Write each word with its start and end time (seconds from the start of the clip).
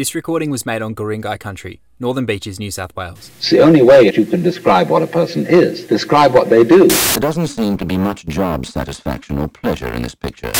This 0.00 0.14
recording 0.14 0.48
was 0.48 0.64
made 0.64 0.80
on 0.80 0.94
Guringai 0.94 1.38
country, 1.38 1.82
Northern 1.98 2.24
Beaches, 2.24 2.58
New 2.58 2.70
South 2.70 2.96
Wales. 2.96 3.30
It's 3.36 3.50
the 3.50 3.60
only 3.60 3.82
way 3.82 4.06
that 4.06 4.16
you 4.16 4.24
can 4.24 4.42
describe 4.42 4.88
what 4.88 5.02
a 5.02 5.06
person 5.06 5.44
is. 5.46 5.84
Describe 5.84 6.32
what 6.32 6.48
they 6.48 6.64
do. 6.64 6.88
There 6.88 7.20
doesn't 7.20 7.48
seem 7.48 7.76
to 7.76 7.84
be 7.84 7.98
much 7.98 8.24
job 8.24 8.64
satisfaction 8.64 9.36
or 9.36 9.46
pleasure 9.46 9.92
in 9.92 10.00
this 10.00 10.14
picture. 10.14 10.52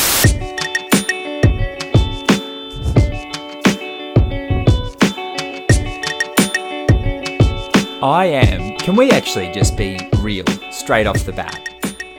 I 8.03 8.27
am. 8.27 8.77
Can 8.77 8.95
we 8.95 9.11
actually 9.11 9.51
just 9.53 9.75
be 9.75 9.99
real 10.19 10.45
straight 10.71 11.07
off 11.07 11.25
the 11.25 11.33
bat? 11.33 11.70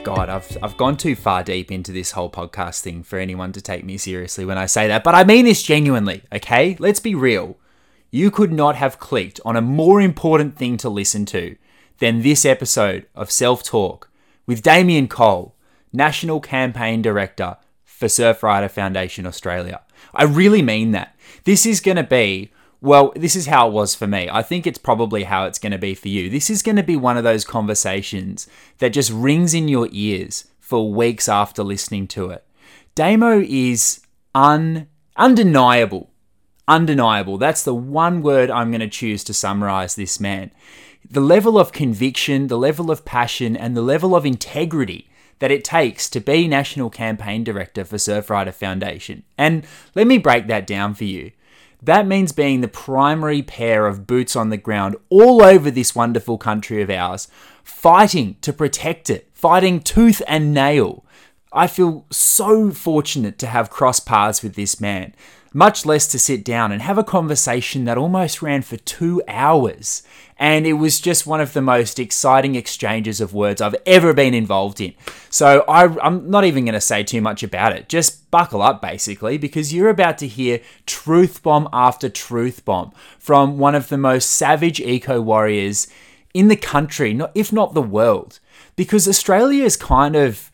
God, 0.02 0.28
I've 0.28 0.58
I've 0.60 0.76
gone 0.76 0.96
too 0.96 1.14
far 1.14 1.44
deep 1.44 1.70
into 1.70 1.92
this 1.92 2.10
whole 2.10 2.30
podcast 2.30 2.80
thing 2.80 3.04
for 3.04 3.20
anyone 3.20 3.52
to 3.52 3.60
take 3.60 3.84
me 3.84 3.96
seriously 3.96 4.44
when 4.44 4.58
I 4.58 4.66
say 4.66 4.88
that, 4.88 5.04
but 5.04 5.14
I 5.14 5.22
mean 5.22 5.44
this 5.44 5.62
genuinely, 5.62 6.22
okay? 6.32 6.76
Let's 6.80 6.98
be 6.98 7.14
real. 7.14 7.56
You 8.10 8.32
could 8.32 8.52
not 8.52 8.74
have 8.74 8.98
clicked 8.98 9.38
on 9.44 9.54
a 9.54 9.60
more 9.60 10.00
important 10.00 10.56
thing 10.56 10.76
to 10.78 10.88
listen 10.88 11.24
to 11.26 11.56
than 11.98 12.22
this 12.22 12.44
episode 12.44 13.06
of 13.14 13.30
Self 13.30 13.62
Talk 13.62 14.10
with 14.44 14.62
Damien 14.62 15.06
Cole, 15.06 15.54
National 15.92 16.40
Campaign 16.40 17.00
Director 17.00 17.56
for 17.84 18.06
Surfrider 18.06 18.70
Foundation 18.70 19.24
Australia. 19.24 19.82
I 20.12 20.24
really 20.24 20.62
mean 20.62 20.90
that. 20.90 21.14
This 21.44 21.64
is 21.64 21.80
going 21.80 21.96
to 21.96 22.02
be 22.02 22.50
well, 22.82 23.12
this 23.14 23.36
is 23.36 23.46
how 23.46 23.68
it 23.68 23.72
was 23.72 23.94
for 23.94 24.08
me. 24.08 24.28
I 24.28 24.42
think 24.42 24.66
it's 24.66 24.78
probably 24.78 25.22
how 25.22 25.46
it's 25.46 25.60
going 25.60 25.70
to 25.70 25.78
be 25.78 25.94
for 25.94 26.08
you. 26.08 26.28
This 26.28 26.50
is 26.50 26.62
going 26.62 26.76
to 26.76 26.82
be 26.82 26.96
one 26.96 27.16
of 27.16 27.22
those 27.22 27.44
conversations 27.44 28.48
that 28.78 28.92
just 28.92 29.12
rings 29.12 29.54
in 29.54 29.68
your 29.68 29.88
ears 29.92 30.48
for 30.58 30.92
weeks 30.92 31.28
after 31.28 31.62
listening 31.62 32.08
to 32.08 32.30
it. 32.30 32.44
Damo 32.96 33.40
is 33.40 34.00
un 34.34 34.88
undeniable. 35.16 36.10
Undeniable. 36.66 37.38
That's 37.38 37.62
the 37.62 37.74
one 37.74 38.20
word 38.20 38.50
I'm 38.50 38.72
going 38.72 38.80
to 38.80 38.88
choose 38.88 39.22
to 39.24 39.34
summarize 39.34 39.94
this 39.94 40.18
man. 40.18 40.50
The 41.08 41.20
level 41.20 41.58
of 41.58 41.70
conviction, 41.70 42.48
the 42.48 42.58
level 42.58 42.90
of 42.90 43.04
passion, 43.04 43.56
and 43.56 43.76
the 43.76 43.82
level 43.82 44.16
of 44.16 44.26
integrity 44.26 45.08
that 45.38 45.52
it 45.52 45.64
takes 45.64 46.10
to 46.10 46.20
be 46.20 46.48
National 46.48 46.90
Campaign 46.90 47.44
Director 47.44 47.84
for 47.84 47.96
Surfrider 47.96 48.52
Foundation. 48.52 49.22
And 49.38 49.64
let 49.94 50.08
me 50.08 50.18
break 50.18 50.48
that 50.48 50.66
down 50.66 50.94
for 50.94 51.04
you. 51.04 51.30
That 51.82 52.06
means 52.06 52.30
being 52.30 52.60
the 52.60 52.68
primary 52.68 53.42
pair 53.42 53.86
of 53.86 54.06
boots 54.06 54.36
on 54.36 54.50
the 54.50 54.56
ground 54.56 54.96
all 55.08 55.42
over 55.42 55.70
this 55.70 55.94
wonderful 55.94 56.38
country 56.38 56.80
of 56.80 56.90
ours, 56.90 57.26
fighting 57.64 58.36
to 58.42 58.52
protect 58.52 59.10
it, 59.10 59.28
fighting 59.32 59.80
tooth 59.80 60.22
and 60.28 60.54
nail. 60.54 61.04
I 61.52 61.66
feel 61.66 62.06
so 62.10 62.70
fortunate 62.70 63.36
to 63.40 63.48
have 63.48 63.68
crossed 63.68 64.06
paths 64.06 64.42
with 64.42 64.54
this 64.54 64.80
man, 64.80 65.14
much 65.52 65.84
less 65.84 66.06
to 66.08 66.18
sit 66.18 66.44
down 66.44 66.72
and 66.72 66.82
have 66.82 66.98
a 66.98 67.04
conversation 67.04 67.84
that 67.84 67.98
almost 67.98 68.42
ran 68.42 68.62
for 68.62 68.76
two 68.76 69.22
hours. 69.28 70.02
And 70.38 70.66
it 70.66 70.74
was 70.74 71.00
just 71.00 71.26
one 71.26 71.40
of 71.40 71.52
the 71.52 71.62
most 71.62 71.98
exciting 71.98 72.54
exchanges 72.54 73.20
of 73.20 73.34
words 73.34 73.60
I've 73.60 73.76
ever 73.86 74.12
been 74.12 74.34
involved 74.34 74.80
in. 74.80 74.94
So 75.30 75.64
I, 75.68 75.84
am 76.06 76.28
not 76.30 76.44
even 76.44 76.64
going 76.64 76.74
to 76.74 76.80
say 76.80 77.04
too 77.04 77.20
much 77.20 77.42
about 77.42 77.72
it. 77.72 77.88
Just 77.88 78.30
buckle 78.30 78.62
up, 78.62 78.82
basically, 78.82 79.38
because 79.38 79.72
you're 79.72 79.88
about 79.88 80.18
to 80.18 80.26
hear 80.26 80.60
truth 80.86 81.42
bomb 81.42 81.68
after 81.72 82.08
truth 82.08 82.64
bomb 82.64 82.92
from 83.18 83.58
one 83.58 83.74
of 83.74 83.88
the 83.88 83.98
most 83.98 84.30
savage 84.30 84.80
eco 84.80 85.20
warriors 85.20 85.86
in 86.34 86.48
the 86.48 86.56
country, 86.56 87.20
if 87.34 87.52
not 87.52 87.74
the 87.74 87.82
world. 87.82 88.40
Because 88.74 89.06
Australia 89.06 89.64
is 89.64 89.76
kind 89.76 90.16
of 90.16 90.50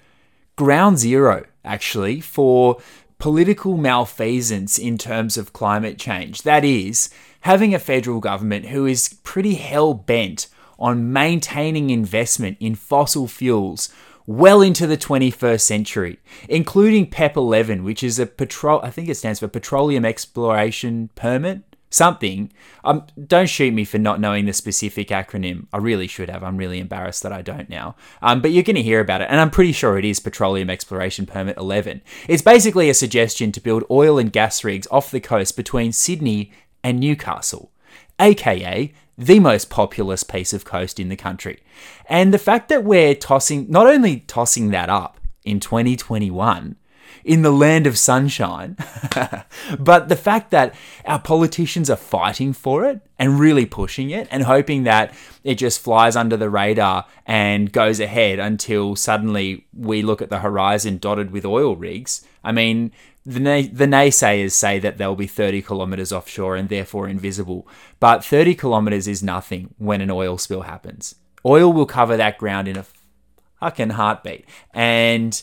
ground 0.57 0.99
zero, 0.99 1.47
actually, 1.65 2.21
for 2.21 2.79
political 3.19 3.77
malfeasance 3.77 4.79
in 4.79 4.97
terms 4.97 5.37
of 5.37 5.53
climate 5.53 5.99
change. 5.99 6.43
That 6.43 6.65
is, 6.65 7.11
having 7.41 7.75
a 7.75 7.79
federal 7.79 8.21
government 8.21 8.67
who 8.67 8.87
is 8.87 9.19
pretty 9.23 9.55
hell 9.55 9.95
bent 9.95 10.47
on 10.79 11.13
maintaining 11.13 11.91
investment 11.91 12.57
in 12.61 12.75
fossil 12.75 13.27
fuels 13.27 13.89
well 14.29 14.61
into 14.61 14.87
the 14.87 14.97
21st 14.97 15.63
century, 15.63 16.19
including 16.51 17.09
PEP 17.09 17.35
11, 17.37 17.83
which 17.83 18.03
is 18.03 18.19
a 18.19 18.27
petrol, 18.27 18.79
I 18.83 18.91
think 18.91 19.09
it 19.09 19.15
stands 19.15 19.41
for 19.41 19.49
Petroleum 19.49 20.05
Exploration 20.05 21.09
Permit, 21.15 21.63
something. 21.91 22.53
Um, 22.85 23.07
don't 23.27 23.49
shoot 23.49 23.73
me 23.73 23.85
for 23.85 23.99
not 23.99 24.21
knowing 24.21 24.47
the 24.47 24.53
specific 24.53 25.09
acronym. 25.09 25.67
I 25.73 25.79
really 25.79 26.07
should 26.07 26.31
have. 26.31 26.43
I'm 26.43 26.57
really 26.57 26.79
embarrassed 26.79 27.23
that 27.23 27.33
I 27.33 27.43
don't 27.43 27.69
now. 27.69 27.97
Um, 28.23 28.41
but 28.41 28.51
you're 28.51 28.63
going 28.63 28.77
to 28.77 28.83
hear 28.83 29.01
about 29.01 29.21
it, 29.21 29.29
and 29.31 29.41
I'm 29.41 29.51
pretty 29.51 29.73
sure 29.73 29.99
it 29.99 30.05
is 30.05 30.21
Petroleum 30.21 30.71
Exploration 30.71 31.27
Permit 31.27 31.57
11. 31.57 32.03
It's 32.29 32.43
basically 32.43 32.91
a 32.91 32.95
suggestion 32.95 33.53
to 33.53 33.61
build 33.61 33.85
oil 33.91 34.19
and 34.19 34.33
gas 34.33 34.65
rigs 34.65 34.87
off 34.91 35.11
the 35.11 35.21
coast 35.21 35.57
between 35.57 35.93
Sydney 35.93 36.53
and 36.83 37.01
Newcastle, 37.01 37.73
aka 38.19 38.93
the 39.19 39.41
most 39.41 39.69
populous 39.69 40.23
piece 40.23 40.53
of 40.53 40.65
coast 40.65 41.01
in 41.01 41.09
the 41.09 41.17
country. 41.17 41.61
And 42.09 42.33
the 42.33 42.39
fact 42.39 42.69
that 42.69 42.85
we're 42.85 43.17
tossing, 43.17 43.69
not 43.69 43.89
only 43.89 44.21
tossing 44.21 44.71
that 44.71 44.89
up 44.89 45.19
in 45.45 45.59
2021, 45.59 46.77
in 47.29 47.43
the 47.43 47.53
land 47.53 47.87
of 47.87 47.99
sunshine. 47.99 48.75
but 49.79 50.09
the 50.09 50.17
fact 50.17 50.51
that 50.51 50.75
our 51.05 51.21
politicians 51.21 51.91
are 51.91 51.97
fighting 51.97 52.55
for 52.55 52.87
it 52.87 53.03
and 53.19 53.39
really 53.39 53.67
pushing 53.67 54.09
it 54.09 54.27
and 54.31 54.45
hoping 54.45 54.85
that 54.85 55.15
it 55.45 55.57
just 55.57 55.79
flies 55.79 56.17
under 56.17 56.39
the 56.39 56.49
radar 56.49 57.05
and 57.27 57.71
goes 57.71 58.01
ahead 58.01 58.39
until 58.39 58.97
suddenly 58.97 59.67
we 59.77 60.01
look 60.01 60.23
at 60.23 60.31
the 60.31 60.39
horizon 60.39 60.97
dotted 60.97 61.31
with 61.31 61.45
oil 61.45 61.77
rigs. 61.77 62.27
I 62.43 62.51
mean, 62.53 62.93
the, 63.27 63.39
the 63.71 63.85
naysayers 63.85 64.53
say 64.53 64.79
that 64.79 64.97
they'll 64.97 65.15
be 65.15 65.27
30 65.27 65.61
kilometers 65.61 66.13
offshore 66.15 66.57
and 66.57 66.71
therefore 66.71 67.07
invisible, 67.07 67.69
but 68.01 68.25
30 68.25 68.55
kilometers 68.55 69.07
is 69.07 69.23
nothing 69.23 69.75
when 69.77 70.01
an 70.01 70.11
oil 70.11 70.39
spill 70.39 70.63
happens. 70.63 71.15
Oil 71.45 71.71
will 71.71 71.85
cover 71.85 72.17
that 72.17 72.39
ground 72.39 72.69
in 72.69 72.79
a 72.79 72.87
fucking 73.61 73.91
heartbeat. 73.91 74.47
And 74.73 75.43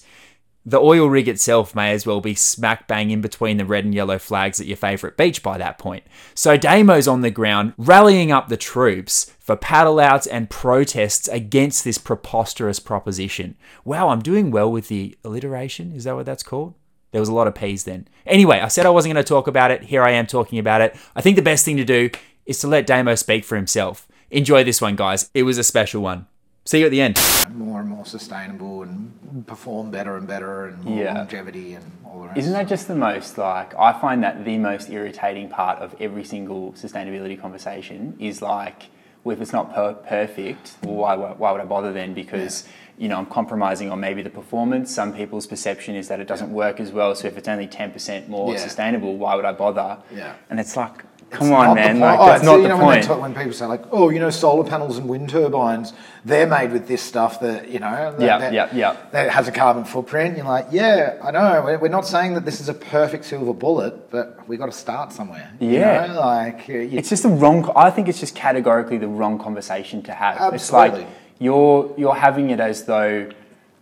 the 0.66 0.80
oil 0.80 1.08
rig 1.08 1.28
itself 1.28 1.76
may 1.76 1.92
as 1.92 2.06
well 2.06 2.22
be 2.22 2.34
smack 2.34 2.88
bang 2.88 3.12
in 3.12 3.22
between 3.22 3.58
the 3.58 3.66
red 3.66 3.86
and 3.86 3.94
yellow 3.94 4.18
flags 4.18 4.60
at 4.60 4.66
your 4.66 4.78
favourite 4.78 5.16
beach 5.16 5.44
by 5.44 5.58
that 5.58 5.78
point. 5.78 6.04
So 6.34 6.58
Damo's 6.58 7.08
on 7.08 7.22
the 7.22 7.30
ground 7.30 7.74
rallying 7.78 8.32
up 8.32 8.48
the 8.48 8.58
troops 8.58 9.32
for 9.40 9.56
paddle 9.56 10.00
outs 10.00 10.26
and 10.26 10.50
protests 10.50 11.28
against 11.28 11.84
this 11.84 12.00
preposterous 12.00 12.80
proposition. 12.80 13.56
Wow, 13.84 14.10
I'm 14.10 14.22
doing 14.22 14.50
well 14.50 14.72
with 14.72 14.88
the 14.88 15.16
alliteration. 15.24 15.92
Is 15.94 16.06
that 16.06 16.16
what 16.16 16.26
that's 16.26 16.44
called? 16.44 16.74
There 17.12 17.22
was 17.22 17.30
a 17.30 17.34
lot 17.34 17.48
of 17.48 17.56
P's 17.56 17.84
then. 17.84 18.08
Anyway, 18.26 18.60
I 18.60 18.68
said 18.68 18.86
I 18.86 18.90
wasn't 18.90 19.14
going 19.14 19.24
to 19.24 19.28
talk 19.28 19.48
about 19.48 19.72
it. 19.72 19.84
Here 19.84 20.02
I 20.02 20.12
am 20.12 20.26
talking 20.26 20.60
about 20.60 20.82
it. 20.82 20.98
I 21.16 21.22
think 21.22 21.36
the 21.36 21.42
best 21.42 21.64
thing 21.64 21.78
to 21.78 21.86
do 21.86 22.10
is 22.46 22.60
to 22.60 22.68
let 22.68 22.88
Damo 22.88 23.16
speak 23.16 23.46
for 23.46 23.56
himself. 23.56 24.08
Enjoy 24.32 24.64
this 24.64 24.82
one, 24.82 24.96
guys. 24.96 25.30
It 25.34 25.44
was 25.44 25.58
a 25.58 25.64
special 25.64 26.02
one. 26.02 26.28
See 26.68 26.80
you 26.80 26.86
at 26.86 26.90
the 26.92 27.00
end. 27.00 27.20
More 27.54 27.80
and 27.80 27.88
more 27.88 28.08
sustainable 28.08 28.82
and 28.82 29.46
perform 29.46 29.92
better 29.92 30.18
and 30.18 30.26
better 30.28 30.66
and 30.66 30.84
more 30.84 30.98
Yeah. 31.04 31.14
longevity 31.14 31.76
and 31.76 31.86
all 32.04 32.22
the 32.22 32.28
rest. 32.30 32.40
Isn't 32.40 32.54
that 32.54 32.68
just 32.68 32.88
the 32.88 32.96
most 32.96 33.38
like 33.38 33.76
I 33.78 33.94
find 33.94 34.24
that 34.24 34.44
the 34.46 34.58
most 34.58 34.90
irritating 34.90 35.48
part 35.48 35.78
of 35.78 35.94
every 36.02 36.24
single 36.24 36.72
sustainability 36.72 37.40
conversation 37.40 38.16
is 38.20 38.42
like, 38.42 38.88
well, 39.24 39.36
if 39.36 39.42
it's 39.44 39.54
not 39.54 39.76
per- 39.76 39.94
perfect, 39.94 40.78
well, 40.82 40.96
why, 40.96 41.16
why 41.16 41.52
would 41.52 41.62
I 41.62 41.66
bother 41.66 41.94
then? 41.94 42.16
Because 42.16 42.68
you 42.98 43.10
know 43.10 43.18
I'm 43.20 43.28
compromising 43.28 43.92
on 43.92 44.00
maybe 44.00 44.24
the 44.24 44.32
performance. 44.32 44.90
Some 44.92 45.14
people's 45.14 45.46
perception 45.46 45.94
is 45.96 46.08
that 46.08 46.20
it 46.20 46.28
doesn't 46.28 46.52
work 46.52 46.80
as 46.80 46.92
well. 46.92 47.14
So 47.14 47.28
if 47.28 47.38
it's 47.38 47.48
only 47.48 47.68
ten 47.68 47.92
percent 47.92 48.28
more 48.28 48.54
Yeah. 48.54 48.58
sustainable, 48.58 49.18
why 49.18 49.36
would 49.36 49.46
I 49.46 49.52
bother? 49.52 49.98
Yeah. 50.12 50.34
And 50.50 50.60
it's 50.60 50.76
like, 50.76 51.04
come 51.36 51.48
It's 51.48 51.56
on, 51.56 51.76
man, 51.76 52.00
like 52.00 52.20
Oh, 52.20 52.26
that's 52.28 52.42
it's- 52.42 52.46
not 52.46 52.56
you 52.58 52.62
the 52.64 52.68
know, 52.70 52.78
When, 52.78 52.86
point. 52.86 53.04
talk, 53.04 53.22
when 53.22 53.34
people 53.36 53.54
say 53.54 53.66
like, 53.66 53.84
oh, 53.92 54.10
you 54.10 54.20
know, 54.20 54.30
solar 54.30 54.64
panels 54.68 54.98
and 54.98 55.08
wind 55.10 55.30
turbines, 55.30 55.94
they're 56.24 56.48
made 56.48 56.72
with 56.72 56.88
this 56.88 57.02
stuff 57.02 57.40
that 57.42 57.70
you 57.70 57.80
know, 57.80 58.16
Yeah, 58.18 58.38
that, 58.40 58.54
yeah, 58.54 58.70
yeah. 58.74 58.96
that 59.12 59.30
has 59.32 59.48
a 59.48 59.52
carbon 59.52 59.84
footprint. 59.86 60.38
You're 60.38 60.46
like, 60.46 60.68
yeah, 60.72 61.18
I 61.24 61.32
know. 61.32 61.78
We're, 61.82 61.88
not 61.90 62.08
saying 62.08 62.34
that 62.36 62.46
this 62.46 62.60
is 62.62 62.70
a 62.70 62.74
perfect 62.74 63.26
silver 63.26 63.54
bullet, 63.54 64.10
but 64.10 64.48
we 64.48 64.58
got 64.58 64.66
to 64.68 64.72
start 64.72 65.12
somewhere. 65.12 65.52
you 65.60 65.70
Yeah. 65.72 66.08
know? 66.08 66.20
like 66.20 66.62
uh, 66.70 66.74
you, 66.74 66.98
It's 67.00 67.10
just 67.10 67.24
the 67.24 67.30
wrong. 67.30 67.72
I 67.76 67.90
think 67.92 68.08
it's 68.08 68.20
just 68.20 68.36
categorically 68.36 68.98
the 68.98 69.08
wrong 69.08 69.38
conversation 69.40 70.02
to 70.04 70.14
have. 70.14 70.54
It's 70.54 70.64
Absolutely. 70.72 71.00
like 71.02 71.08
you're 71.40 71.94
you're 71.98 72.16
having 72.16 72.50
it 72.50 72.60
as 72.60 72.86
though 72.86 73.30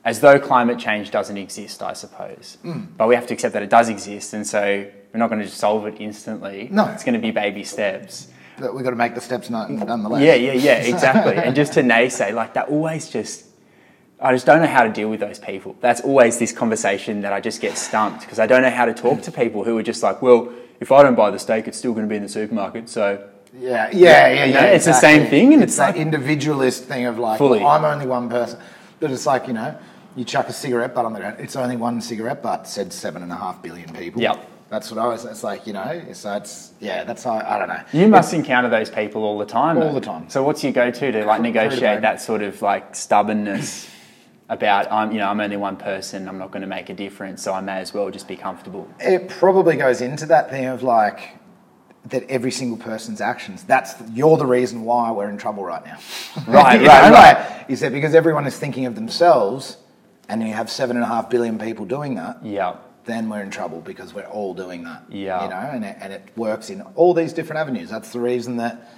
as 0.06 0.20
though 0.20 0.40
climate 0.40 0.80
change 0.80 1.12
doesn't 1.12 1.38
exist. 1.38 1.82
I 1.82 1.94
suppose, 1.94 2.58
Hmm. 2.62 2.82
but 2.98 3.08
we 3.08 3.16
have 3.16 3.28
to 3.28 3.34
accept 3.34 3.54
that 3.54 3.64
it 3.64 3.70
does 3.70 3.90
exist, 3.90 4.34
and 4.34 4.46
so 4.46 4.86
we're 5.14 5.20
not 5.20 5.28
going 5.30 5.40
to 5.40 5.46
just 5.46 5.58
solve 5.60 5.86
it 5.88 5.96
instantly. 6.00 6.68
No. 6.72 6.86
it's 6.90 7.04
going 7.04 7.14
to 7.14 7.20
be 7.22 7.32
baby 7.32 7.64
steps. 7.64 8.28
But 8.60 8.76
we've 8.76 8.84
got 8.84 8.92
to 8.92 8.96
make 8.96 9.16
the 9.16 9.22
steps 9.22 9.50
none- 9.50 9.78
nonetheless. 9.78 10.22
Yeah, 10.22 10.36
yeah, 10.36 10.54
yeah, 10.54 10.76
exactly. 10.76 11.36
and 11.36 11.56
just 11.56 11.74
to 11.74 11.82
naysay 11.94 12.34
like 12.34 12.54
that, 12.56 12.70
always 12.70 13.10
just. 13.10 13.46
I 14.22 14.32
just 14.32 14.46
don't 14.46 14.62
know 14.62 14.68
how 14.68 14.84
to 14.84 14.90
deal 14.90 15.10
with 15.10 15.20
those 15.20 15.38
people. 15.40 15.76
That's 15.82 16.00
always 16.00 16.38
this 16.40 16.54
conversation 16.54 17.22
that 17.22 17.34
I 17.34 17.42
just 17.42 17.60
get 17.60 17.78
stumped 17.78 18.22
because 18.22 18.40
I 18.40 18.46
don't 18.46 18.62
know 18.62 18.70
how 18.70 18.86
to 18.86 18.94
talk 18.94 19.22
to 19.24 19.32
people 19.34 19.66
who 19.66 19.78
are 19.78 19.84
just 19.84 20.02
like, 20.02 20.22
well, 20.22 20.50
if 20.80 20.94
I 20.94 21.04
don't 21.04 21.16
buy 21.16 21.30
the 21.30 21.40
steak, 21.40 21.68
it's 21.68 21.78
still 21.78 21.92
going 21.94 22.06
to 22.06 22.10
be 22.10 22.16
in 22.16 22.24
the 22.24 22.30
supermarket. 22.30 22.88
So 22.88 23.22
Yeah, 23.58 23.90
yeah, 23.92 24.28
yeah, 24.28 24.46
You 24.46 24.54
yeah. 24.54 24.62
know, 24.62 24.68
it's 24.68 24.86
the 24.86 24.94
same 24.94 25.28
thing, 25.28 25.54
and 25.54 25.62
it's, 25.64 25.72
it's 25.74 25.78
that 25.80 25.94
like- 25.96 26.02
individualist 26.02 26.86
thing 26.86 27.06
of 27.06 27.20
like, 27.20 27.40
well, 27.40 27.66
I'm 27.68 27.84
only 27.84 28.06
one 28.08 28.30
person. 28.30 28.60
But 29.02 29.12
it's 29.12 29.26
like 29.26 29.48
you 29.48 29.54
know, 29.54 29.76
you 30.16 30.24
chuck 30.24 30.48
a 30.48 30.54
cigarette 30.54 30.94
butt 30.94 31.06
on 31.06 31.14
the 31.14 31.20
ground. 31.20 31.38
It's 31.40 31.56
only 31.56 31.76
one 31.76 32.02
cigarette 32.02 32.42
butt. 32.42 32.68
Said 32.68 32.94
seven 32.94 33.24
and 33.24 33.32
a 33.32 33.36
half 33.36 33.62
billion 33.62 33.92
people. 33.94 34.22
Yep. 34.22 34.50
That's 34.70 34.90
what 34.90 35.00
I 35.00 35.06
was. 35.08 35.26
It's 35.26 35.44
like 35.44 35.68
you 35.68 35.74
know. 35.74 36.04
So 36.14 36.34
it's 36.36 36.74
yeah. 36.80 37.04
That's 37.04 37.26
I, 37.26 37.56
I 37.56 37.60
don't 37.60 37.68
know. 37.68 37.84
You 37.94 38.08
must 38.08 38.34
encounter 38.34 38.70
those 38.70 38.90
people 38.90 39.24
all 39.24 39.38
the 39.38 39.46
time. 39.46 39.78
All 39.78 39.84
though. 39.84 40.00
the 40.00 40.06
time. 40.06 40.30
So 40.30 40.44
what's 40.44 40.64
your 40.64 40.74
go-to 40.74 41.12
to 41.12 41.26
like 41.26 41.42
negotiate 41.52 42.02
that 42.02 42.22
sort 42.22 42.42
of 42.42 42.62
like 42.62 42.96
stubbornness 42.96 43.90
about 44.50 44.92
I'm 44.92 45.12
you 45.12 45.20
know 45.20 45.28
I'm 45.28 45.40
only 45.40 45.58
one 45.58 45.78
person. 45.78 46.28
I'm 46.28 46.38
not 46.38 46.52
going 46.52 46.62
to 46.62 46.68
make 46.68 46.90
a 46.90 46.94
difference, 46.94 47.44
so 47.44 47.54
I 47.54 47.62
may 47.62 47.80
as 47.80 47.94
well 47.94 48.10
just 48.10 48.28
be 48.28 48.36
comfortable. 48.36 48.88
It 49.00 49.30
probably 49.30 49.76
goes 49.76 50.02
into 50.02 50.26
that 50.28 50.50
thing 50.50 50.66
of 50.66 50.84
like 50.84 51.38
that 52.06 52.30
every 52.30 52.52
single 52.52 52.78
person's 52.78 53.22
actions. 53.22 53.64
That's 53.64 53.94
you're 54.12 54.38
the 54.38 54.46
reason 54.46 54.84
why 54.84 55.12
we're 55.12 55.30
in 55.30 55.38
trouble 55.38 55.64
right 55.64 55.86
now. 55.86 55.98
Right, 56.48 56.82
right, 56.88 57.12
right. 57.12 57.66
Is 57.70 57.80
that 57.80 57.94
because 57.94 58.14
everyone 58.14 58.46
is 58.46 58.58
thinking 58.58 58.86
of 58.86 58.96
themselves, 58.96 59.78
and 60.30 60.42
you 60.42 60.54
have 60.54 60.70
seven 60.70 60.96
and 60.96 61.04
a 61.04 61.08
half 61.08 61.30
billion 61.30 61.58
people 61.58 61.86
doing 61.86 62.16
that. 62.16 62.44
Yeah. 62.44 62.78
Then 63.06 63.30
we're 63.30 63.42
in 63.42 63.52
trouble 63.52 63.82
because 63.82 64.14
we're 64.14 64.26
all 64.26 64.54
doing 64.54 64.84
that. 64.86 65.04
Yeah. 65.10 65.44
You 65.44 65.50
know, 65.50 65.56
and 65.56 65.86
it, 65.86 65.98
and 66.00 66.14
it 66.14 66.30
works 66.36 66.70
in 66.70 66.82
all 66.96 67.14
these 67.14 67.34
different 67.34 67.60
avenues. 67.60 67.90
That's 67.90 68.14
the 68.14 68.20
reason 68.20 68.58
that 68.58 68.90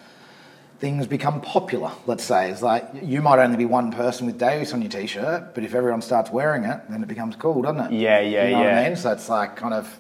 things 0.80 1.08
become 1.08 1.42
popular. 1.42 1.92
Let's 2.06 2.24
say 2.24 2.52
it's 2.52 2.62
like 2.62 2.88
you 3.02 3.22
might 3.22 3.40
only 3.40 3.58
be 3.58 3.66
one 3.66 3.92
person 3.92 4.28
with 4.28 4.38
Deus 4.38 4.74
on 4.74 4.82
your 4.82 4.92
t-shirt, 4.92 5.56
but 5.56 5.64
if 5.64 5.74
everyone 5.74 6.02
starts 6.02 6.30
wearing 6.30 6.66
it, 6.66 6.82
then 6.90 7.02
it 7.02 7.08
becomes 7.08 7.36
cool, 7.36 7.62
doesn't 7.64 7.94
it? 7.94 8.00
Yeah, 8.00 8.20
yeah, 8.20 8.46
you 8.46 8.52
know 8.52 8.58
What 8.60 8.66
yeah. 8.68 8.80
I 8.82 8.88
mean? 8.90 8.96
So 8.96 9.12
it's 9.12 9.30
like 9.30 9.56
kind 9.56 9.74
of 9.74 10.00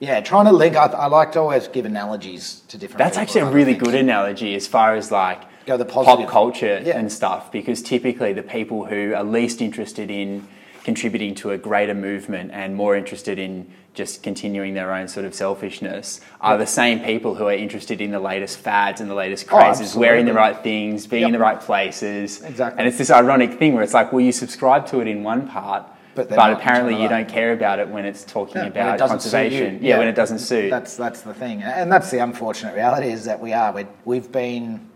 yeah, 0.00 0.20
trying 0.20 0.44
to 0.44 0.52
link. 0.52 0.76
I, 0.76 0.86
I 0.86 1.06
like 1.06 1.32
to 1.32 1.40
always 1.40 1.66
give 1.68 1.84
analogies 1.84 2.60
to 2.68 2.78
different. 2.78 2.98
That's 2.98 3.18
actually 3.18 3.40
a 3.42 3.50
really 3.50 3.74
good 3.74 3.94
analogy 3.94 4.54
as 4.54 4.66
far 4.66 4.94
as 4.94 5.10
like 5.10 5.42
The 5.76 5.84
pop 5.84 6.26
culture 6.28 6.80
Yeah. 6.84 6.98
and 6.98 7.10
stuff, 7.12 7.52
because 7.52 7.82
typically 7.82 8.32
the 8.32 8.42
people 8.42 8.86
who 8.86 9.14
are 9.14 9.24
least 9.24 9.60
interested 9.60 10.10
in 10.10 10.46
contributing 10.84 11.34
to 11.34 11.50
a 11.50 11.58
greater 11.58 11.94
movement 11.94 12.50
and 12.54 12.74
more 12.74 12.96
interested 12.96 13.38
in 13.38 13.66
just 13.92 14.22
continuing 14.22 14.74
their 14.74 14.94
own 14.94 15.08
sort 15.08 15.26
of 15.26 15.34
selfishness 15.34 16.20
are 16.40 16.56
the 16.56 16.66
same 16.66 17.00
people 17.00 17.34
who 17.34 17.46
are 17.46 17.52
interested 17.52 18.00
in 18.00 18.10
the 18.12 18.20
latest 18.20 18.58
fads 18.58 19.00
and 19.00 19.10
the 19.10 19.14
latest 19.14 19.46
Oh, 19.50 19.56
crazes, 19.56 19.94
wearing 19.96 20.24
the 20.24 20.32
right 20.32 20.56
things, 20.62 21.06
being 21.06 21.24
in 21.24 21.32
the 21.32 21.38
right 21.38 21.60
places. 21.60 22.40
Exactly. 22.42 22.78
And 22.78 22.88
it's 22.88 22.96
this 22.96 23.10
ironic 23.10 23.54
thing 23.58 23.74
where 23.74 23.82
it's 23.82 23.92
like, 23.94 24.12
well, 24.12 24.20
you 24.24 24.32
subscribe 24.32 24.86
to 24.86 25.00
it 25.00 25.08
in 25.08 25.24
one 25.24 25.48
part, 25.48 25.82
But 26.14 26.22
but, 26.22 26.28
they're 26.30 26.38
not 26.38 26.50
in 26.52 26.56
apparently 26.56 27.02
you 27.02 27.08
don't 27.08 27.28
care 27.28 27.52
about 27.52 27.80
it 27.80 27.88
when 27.88 28.04
it's 28.06 28.24
talking 28.24 28.56
Yeah, 28.56 28.64
it 28.66 28.70
about 28.70 29.00
you. 29.00 29.06
conservation. 29.06 29.80
Yeah, 29.82 29.98
when 29.98 30.08
it 30.08 30.14
doesn't 30.14 30.38
suit. 30.38 30.70
That's 30.70 30.96
that's 30.96 31.20
the 31.22 31.34
thing, 31.34 31.62
and 31.62 31.92
that's 31.92 32.10
the 32.10 32.18
unfortunate 32.20 32.74
reality 32.74 33.08
is 33.10 33.24
that 33.26 33.40
we 33.40 33.52
are 33.52 33.72
we 33.72 33.84
we've 34.04 34.30
been 34.32 34.87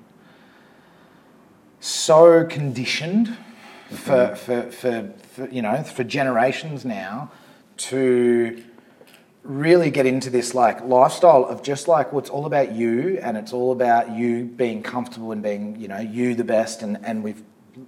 so 1.82 2.44
conditioned 2.44 3.36
for, 3.90 4.36
for, 4.36 4.70
for, 4.70 5.12
for 5.32 5.48
you 5.48 5.60
know 5.60 5.82
for 5.82 6.04
generations 6.04 6.84
now 6.84 7.30
to 7.76 8.62
really 9.42 9.90
get 9.90 10.06
into 10.06 10.30
this 10.30 10.54
like 10.54 10.80
lifestyle 10.84 11.44
of 11.44 11.60
just 11.64 11.88
like 11.88 12.12
what's 12.12 12.30
all 12.30 12.46
about 12.46 12.70
you 12.70 13.18
and 13.20 13.36
it's 13.36 13.52
all 13.52 13.72
about 13.72 14.12
you 14.12 14.44
being 14.44 14.80
comfortable 14.80 15.32
and 15.32 15.42
being 15.42 15.74
you 15.80 15.88
know 15.88 15.98
you 15.98 16.36
the 16.36 16.44
best. 16.44 16.82
And 16.82 17.04
and 17.04 17.24
we've 17.24 17.42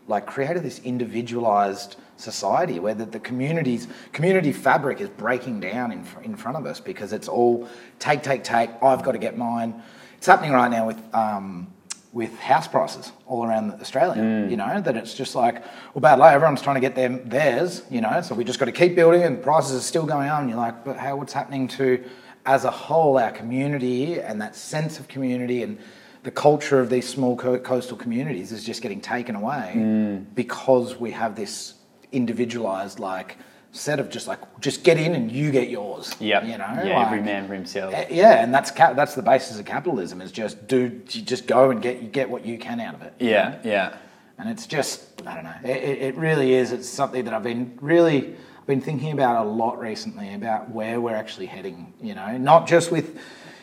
like 0.08 0.26
created 0.26 0.64
this 0.64 0.80
individualized 0.80 1.94
society 2.16 2.80
where 2.80 2.94
the, 2.94 3.06
the 3.06 3.20
communities 3.20 3.86
community 4.12 4.52
fabric 4.52 5.00
is 5.00 5.08
breaking 5.10 5.60
down 5.60 5.92
in, 5.92 6.02
fr- 6.02 6.20
in 6.22 6.34
front 6.34 6.56
of 6.56 6.66
us 6.66 6.80
because 6.80 7.12
it's 7.12 7.28
all 7.28 7.68
take 7.98 8.22
take 8.22 8.42
take 8.42 8.70
i've 8.82 9.04
got 9.04 9.12
to 9.12 9.18
get 9.18 9.38
mine. 9.38 9.80
It's 10.16 10.26
happening 10.26 10.52
right 10.52 10.70
now 10.70 10.86
with 10.86 11.14
um, 11.14 11.73
with 12.14 12.38
house 12.38 12.68
prices 12.68 13.10
all 13.26 13.44
around 13.44 13.72
Australia. 13.72 14.22
Mm. 14.22 14.50
You 14.50 14.56
know 14.56 14.80
that 14.80 14.96
it's 14.96 15.14
just 15.14 15.34
like, 15.34 15.62
well, 15.92 16.00
bad 16.00 16.20
luck. 16.20 16.32
Everyone's 16.32 16.62
trying 16.62 16.76
to 16.76 16.80
get 16.80 16.94
their 16.94 17.10
theirs. 17.10 17.82
You 17.90 18.00
know, 18.00 18.22
so 18.22 18.34
we 18.34 18.44
just 18.44 18.58
got 18.58 18.66
to 18.66 18.72
keep 18.72 18.94
building, 18.94 19.24
and 19.24 19.42
prices 19.42 19.76
are 19.76 19.80
still 19.80 20.06
going 20.06 20.28
up. 20.28 20.40
And 20.40 20.48
you're 20.48 20.58
like, 20.58 20.84
but 20.84 20.96
how? 20.96 21.16
What's 21.16 21.32
happening 21.32 21.68
to, 21.68 22.02
as 22.46 22.64
a 22.64 22.70
whole, 22.70 23.18
our 23.18 23.32
community 23.32 24.20
and 24.20 24.40
that 24.40 24.54
sense 24.54 24.98
of 25.00 25.08
community 25.08 25.62
and 25.62 25.78
the 26.22 26.30
culture 26.30 26.80
of 26.80 26.88
these 26.88 27.06
small 27.06 27.36
co- 27.36 27.58
coastal 27.58 27.98
communities 27.98 28.50
is 28.52 28.64
just 28.64 28.80
getting 28.80 29.00
taken 29.00 29.34
away 29.36 29.74
mm. 29.76 30.24
because 30.34 30.98
we 30.98 31.10
have 31.10 31.36
this 31.36 31.74
individualized 32.12 32.98
like 32.98 33.36
set 33.74 33.98
of 33.98 34.08
just 34.08 34.28
like 34.28 34.38
just 34.60 34.84
get 34.84 34.98
in 34.98 35.14
and 35.14 35.30
you 35.32 35.50
get 35.50 35.68
yours. 35.68 36.14
Yeah, 36.20 36.44
You 36.44 36.56
know, 36.58 36.82
yeah, 36.84 37.04
every 37.04 37.20
man 37.20 37.48
for 37.48 37.54
himself. 37.54 37.92
uh, 37.92 38.04
Yeah, 38.08 38.42
and 38.42 38.54
that's 38.54 38.70
cap- 38.70 38.94
that's 38.96 39.14
the 39.14 39.22
basis 39.22 39.58
of 39.58 39.64
capitalism 39.66 40.20
is 40.22 40.30
just 40.32 40.68
do 40.68 41.02
you 41.10 41.22
just 41.22 41.46
go 41.46 41.70
and 41.70 41.82
get 41.82 42.00
you 42.00 42.08
get 42.08 42.30
what 42.30 42.46
you 42.46 42.56
can 42.56 42.78
out 42.80 42.94
of 42.94 43.02
it. 43.02 43.14
Yeah, 43.18 43.58
yeah. 43.64 43.96
And 44.38 44.48
it's 44.48 44.66
just 44.66 45.22
I 45.26 45.34
don't 45.34 45.44
know. 45.44 45.54
It, 45.64 45.76
it 45.82 45.98
it 46.02 46.16
really 46.16 46.54
is. 46.54 46.72
It's 46.72 46.88
something 46.88 47.24
that 47.24 47.34
I've 47.34 47.42
been 47.42 47.76
really 47.80 48.34
I've 48.60 48.66
been 48.66 48.80
thinking 48.80 49.12
about 49.12 49.44
a 49.44 49.48
lot 49.48 49.78
recently 49.80 50.32
about 50.34 50.70
where 50.70 51.00
we're 51.00 51.14
actually 51.16 51.46
heading. 51.46 51.92
You 52.00 52.14
know, 52.14 52.36
not 52.38 52.66
just 52.68 52.92
with 52.92 53.18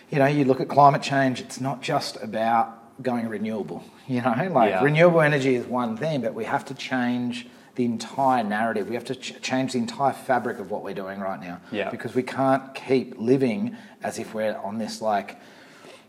you 0.10 0.20
know 0.20 0.26
you 0.28 0.44
look 0.46 0.60
at 0.60 0.68
climate 0.68 1.02
change. 1.02 1.40
It's 1.40 1.62
not 1.62 1.82
just 1.82 2.22
about 2.22 3.02
going 3.02 3.28
renewable. 3.30 3.84
You 4.08 4.22
know, 4.22 4.50
like 4.52 4.72
Yeah. 4.72 4.84
renewable 4.84 5.22
energy 5.22 5.56
is 5.56 5.66
one 5.66 5.96
thing, 5.96 6.20
but 6.22 6.34
we 6.34 6.44
have 6.44 6.66
to 6.66 6.74
change 6.74 7.48
the 7.76 7.86
entire 7.86 8.44
narrative. 8.44 8.90
We 8.90 8.96
have 8.96 9.06
to 9.06 9.16
ch- 9.16 9.42
change 9.42 9.74
the 9.74 9.80
entire 9.80 10.14
fabric 10.14 10.60
of 10.60 10.72
what 10.72 10.84
we're 10.84 10.94
doing 10.94 11.20
right 11.20 11.40
now. 11.40 11.62
Yeah. 11.72 11.90
Because 11.90 12.14
we 12.14 12.24
can't 12.24 12.74
keep 12.76 13.18
living 13.18 13.78
as 14.04 14.20
if 14.20 14.34
we're 14.34 14.58
on 14.58 14.78
this 14.78 15.02
like 15.02 15.40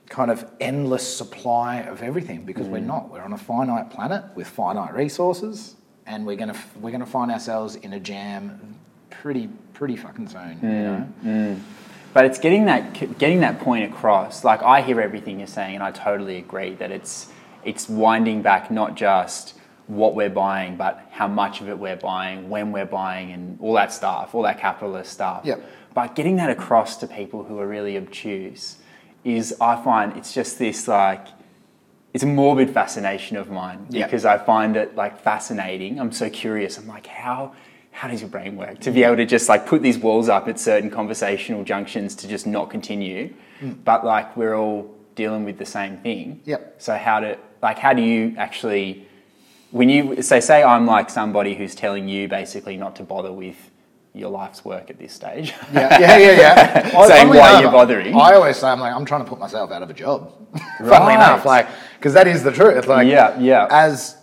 kind 0.09 0.31
of 0.31 0.45
endless 0.61 1.17
supply 1.17 1.79
of 1.81 2.03
everything 2.03 2.45
because 2.45 2.67
we're 2.69 2.83
mm. 2.83 2.87
not. 2.87 3.11
We're 3.11 3.23
on 3.23 3.33
a 3.33 3.39
finite 3.39 3.91
planet 3.91 4.25
with 4.35 4.49
finite 4.49 4.95
resources, 4.95 5.77
and 6.07 6.27
we're 6.27 6.37
gonna 6.37 6.59
we're 6.81 6.91
gonna 6.91 7.07
find 7.07 7.31
ourselves 7.31 7.77
in 7.77 7.93
a 7.93 8.01
jam 8.01 8.77
pretty 9.11 9.49
pretty 9.73 9.97
fucking 9.97 10.29
soon. 10.29 10.59
You 10.63 10.69
mm, 10.69 10.85
know. 10.85 11.09
Mm. 11.25 11.61
But 12.13 12.27
it's 12.27 12.39
getting 12.39 12.67
that 12.67 13.19
getting 13.19 13.41
that 13.41 13.61
point 13.61 13.91
across. 13.91 14.45
Like 14.45 14.63
I 14.63 14.83
hear 14.83 15.01
everything 15.01 15.39
you're 15.39 15.47
saying, 15.47 15.77
and 15.77 15.83
I 15.83 15.93
totally 15.93 16.37
agree 16.37 16.75
that 16.75 16.91
it's 16.91 17.29
it's 17.65 17.89
winding 17.89 18.43
back 18.43 18.71
not 18.71 18.97
just 18.97 19.55
what 19.87 20.15
we're 20.15 20.31
buying, 20.31 20.77
but 20.77 21.07
how 21.11 21.29
much 21.29 21.61
of 21.61 21.69
it 21.69 21.79
we're 21.79 21.97
buying, 21.97 22.49
when 22.49 22.73
we're 22.73 22.87
buying, 22.87 23.33
and 23.33 23.59
all 23.61 23.75
that 23.75 23.93
stuff, 23.93 24.35
all 24.35 24.43
that 24.43 24.59
capitalist 24.59 25.13
stuff. 25.13 25.45
Yep. 25.45 25.65
But 25.95 26.15
getting 26.15 26.37
that 26.37 26.51
across 26.51 26.97
to 26.99 27.07
people 27.07 27.45
who 27.45 27.59
are 27.59 27.67
really 27.67 27.97
obtuse 27.97 28.77
is, 29.25 29.55
I 29.61 29.83
find, 29.83 30.17
it's 30.17 30.33
just 30.33 30.59
this 30.59 30.89
like 30.89 31.27
it's 32.13 32.25
a 32.25 32.27
morbid 32.27 32.71
fascination 32.71 33.37
of 33.37 33.51
mine 33.51 33.87
Yeah. 33.89 34.05
because 34.05 34.25
I 34.25 34.39
find 34.39 34.77
it 34.77 34.97
like 34.97 35.21
fascinating. 35.21 35.99
I'm 35.99 36.13
so 36.13 36.29
curious. 36.29 36.77
I'm 36.79 36.87
like, 36.87 37.07
how 37.07 37.53
how 37.95 38.09
does 38.09 38.23
your 38.23 38.31
brain 38.31 38.57
work 38.57 38.81
to 38.81 38.91
be 38.91 39.03
able 39.03 39.17
to 39.17 39.27
just 39.27 39.51
like 39.51 39.67
put 39.67 39.83
these 39.83 39.99
walls 39.99 40.31
up 40.31 40.49
at 40.49 40.59
certain 40.59 40.91
conversational 40.91 41.63
junctions 41.63 42.15
to 42.17 42.29
just 42.29 42.47
not 42.47 42.71
continue, 42.71 43.35
hmm. 43.61 43.73
but 43.85 44.05
like 44.05 44.35
we're 44.35 44.55
all 44.55 44.95
dealing 45.15 45.45
with 45.45 45.59
the 45.59 45.67
same 45.67 45.99
thing. 45.99 46.41
Yep. 46.45 46.77
So 46.79 46.97
how 46.97 47.21
do 47.21 47.37
like 47.63 47.79
how 47.79 47.93
do 47.93 48.03
you 48.03 48.35
actually 48.39 49.07
when 49.73 49.89
you 49.89 50.23
say 50.23 50.41
say 50.41 50.63
I'm 50.63 50.87
like 50.87 51.11
somebody 51.11 51.55
who's 51.55 51.75
telling 51.75 52.09
you 52.09 52.29
basically 52.29 52.77
not 52.77 52.97
to 52.97 53.03
bother 53.03 53.33
with 53.33 53.57
your 54.15 54.31
life's 54.31 54.65
work 54.65 54.91
at 54.91 54.99
this 54.99 55.13
stage. 55.15 55.55
Yeah, 55.73 55.99
yeah, 55.99 56.19
yeah, 56.19 56.39
yeah. 56.39 57.07
Saying 57.07 57.29
why 57.29 57.35
enough, 57.51 57.63
you're 57.63 57.73
bothering. 57.73 58.15
I 58.15 58.35
always 58.35 58.59
say 58.59 58.69
I'm 58.69 58.81
like 58.81 58.95
I'm 58.95 59.05
trying 59.07 59.25
to 59.25 59.29
put 59.29 59.39
myself 59.39 59.73
out 59.73 59.83
of 59.83 59.91
a 59.91 59.95
job. 59.95 60.33
Right. 60.81 60.89
Funnily 60.89 61.15
enough, 61.15 61.47
like 61.47 61.69
because 61.99 62.13
that 62.15 62.27
is 62.29 62.43
the 62.43 62.53
truth. 62.53 62.87
Like 62.87 63.09
Yeah, 63.09 63.39
yeah. 63.41 63.67
As 63.71 64.19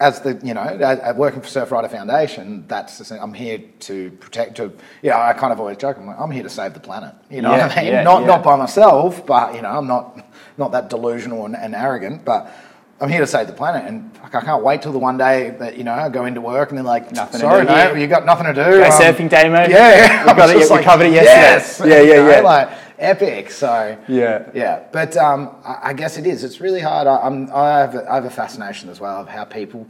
as 0.00 0.20
the 0.20 0.40
you 0.42 0.54
know, 0.54 0.62
as, 0.62 0.98
as 1.00 1.16
working 1.16 1.40
for 1.42 1.48
Surfrider 1.48 1.90
Foundation, 1.90 2.64
that's 2.68 2.98
the. 2.98 3.22
I'm 3.22 3.34
here 3.34 3.58
to 3.80 4.10
protect. 4.12 4.56
To 4.56 4.72
you 5.02 5.10
know, 5.10 5.16
I 5.20 5.32
kind 5.34 5.52
of 5.52 5.60
always 5.60 5.76
joke. 5.76 5.98
I'm 5.98 6.06
like 6.06 6.18
I'm 6.18 6.30
here 6.30 6.42
to 6.44 6.48
save 6.50 6.74
the 6.74 6.80
planet. 6.80 7.14
You 7.30 7.42
know 7.42 7.50
Yeah, 7.54 7.66
what 7.68 7.76
I 7.78 7.82
mean? 7.82 7.92
yeah, 7.92 8.02
not 8.02 8.20
yeah. 8.20 8.26
not 8.26 8.42
by 8.42 8.56
myself, 8.56 9.26
but 9.26 9.54
you 9.54 9.62
know, 9.62 9.70
I'm 9.70 9.86
not 9.86 10.24
not 10.56 10.72
that 10.72 10.88
delusional 10.88 11.44
and, 11.44 11.56
and 11.56 11.74
arrogant, 11.74 12.24
but. 12.24 12.50
I'm 12.98 13.10
here 13.10 13.20
to 13.20 13.26
save 13.26 13.46
the 13.46 13.52
planet, 13.52 13.84
and 13.86 14.16
fuck, 14.16 14.34
I 14.34 14.40
can't 14.40 14.62
wait 14.64 14.80
till 14.80 14.92
the 14.92 14.98
one 14.98 15.18
day 15.18 15.50
that 15.58 15.76
you 15.76 15.84
know 15.84 15.92
I 15.92 16.08
go 16.08 16.24
into 16.24 16.40
work 16.40 16.70
and 16.70 16.78
they're 16.78 16.84
like, 16.84 17.12
Nothing 17.12 17.40
to 17.40 17.46
"Sorry, 17.46 17.64
mate, 17.66 17.88
here." 17.88 17.96
you 17.98 18.06
got 18.06 18.24
nothing 18.24 18.46
to 18.46 18.54
do." 18.54 18.70
Go 18.78 18.84
Um, 18.84 18.90
surfing 18.92 19.28
day, 19.28 19.48
mate. 19.50 19.68
Yeah, 19.70 19.94
yeah. 19.94 20.22
We 20.26 20.32
got 20.34 20.50
it. 20.56 20.58
just 20.58 20.72
We 20.72 20.82
covered 20.82 21.06
it 21.08 21.12
yesterday. 21.12 21.32
Yes. 21.40 21.80
Yeah, 21.80 21.86
yeah, 21.86 22.00
You 22.00 22.22
know, 22.24 22.30
yeah. 22.30 22.40
Like 22.40 22.68
epic. 22.98 23.50
So 23.50 23.98
Yeah. 24.08 24.48
yeah. 24.54 24.84
But 24.92 25.14
um, 25.18 25.50
I, 25.62 25.90
I 25.90 25.92
guess 25.92 26.16
it 26.16 26.26
is. 26.26 26.42
It's 26.42 26.60
really 26.60 26.80
hard. 26.80 27.06
I, 27.06 27.18
I'm, 27.18 27.50
I 27.52 27.80
have 27.80 27.94
a, 27.94 28.10
I 28.10 28.14
have 28.14 28.24
a 28.24 28.30
fascination 28.30 28.88
as 28.88 28.98
well 28.98 29.20
of 29.20 29.28
how 29.28 29.44
people 29.44 29.86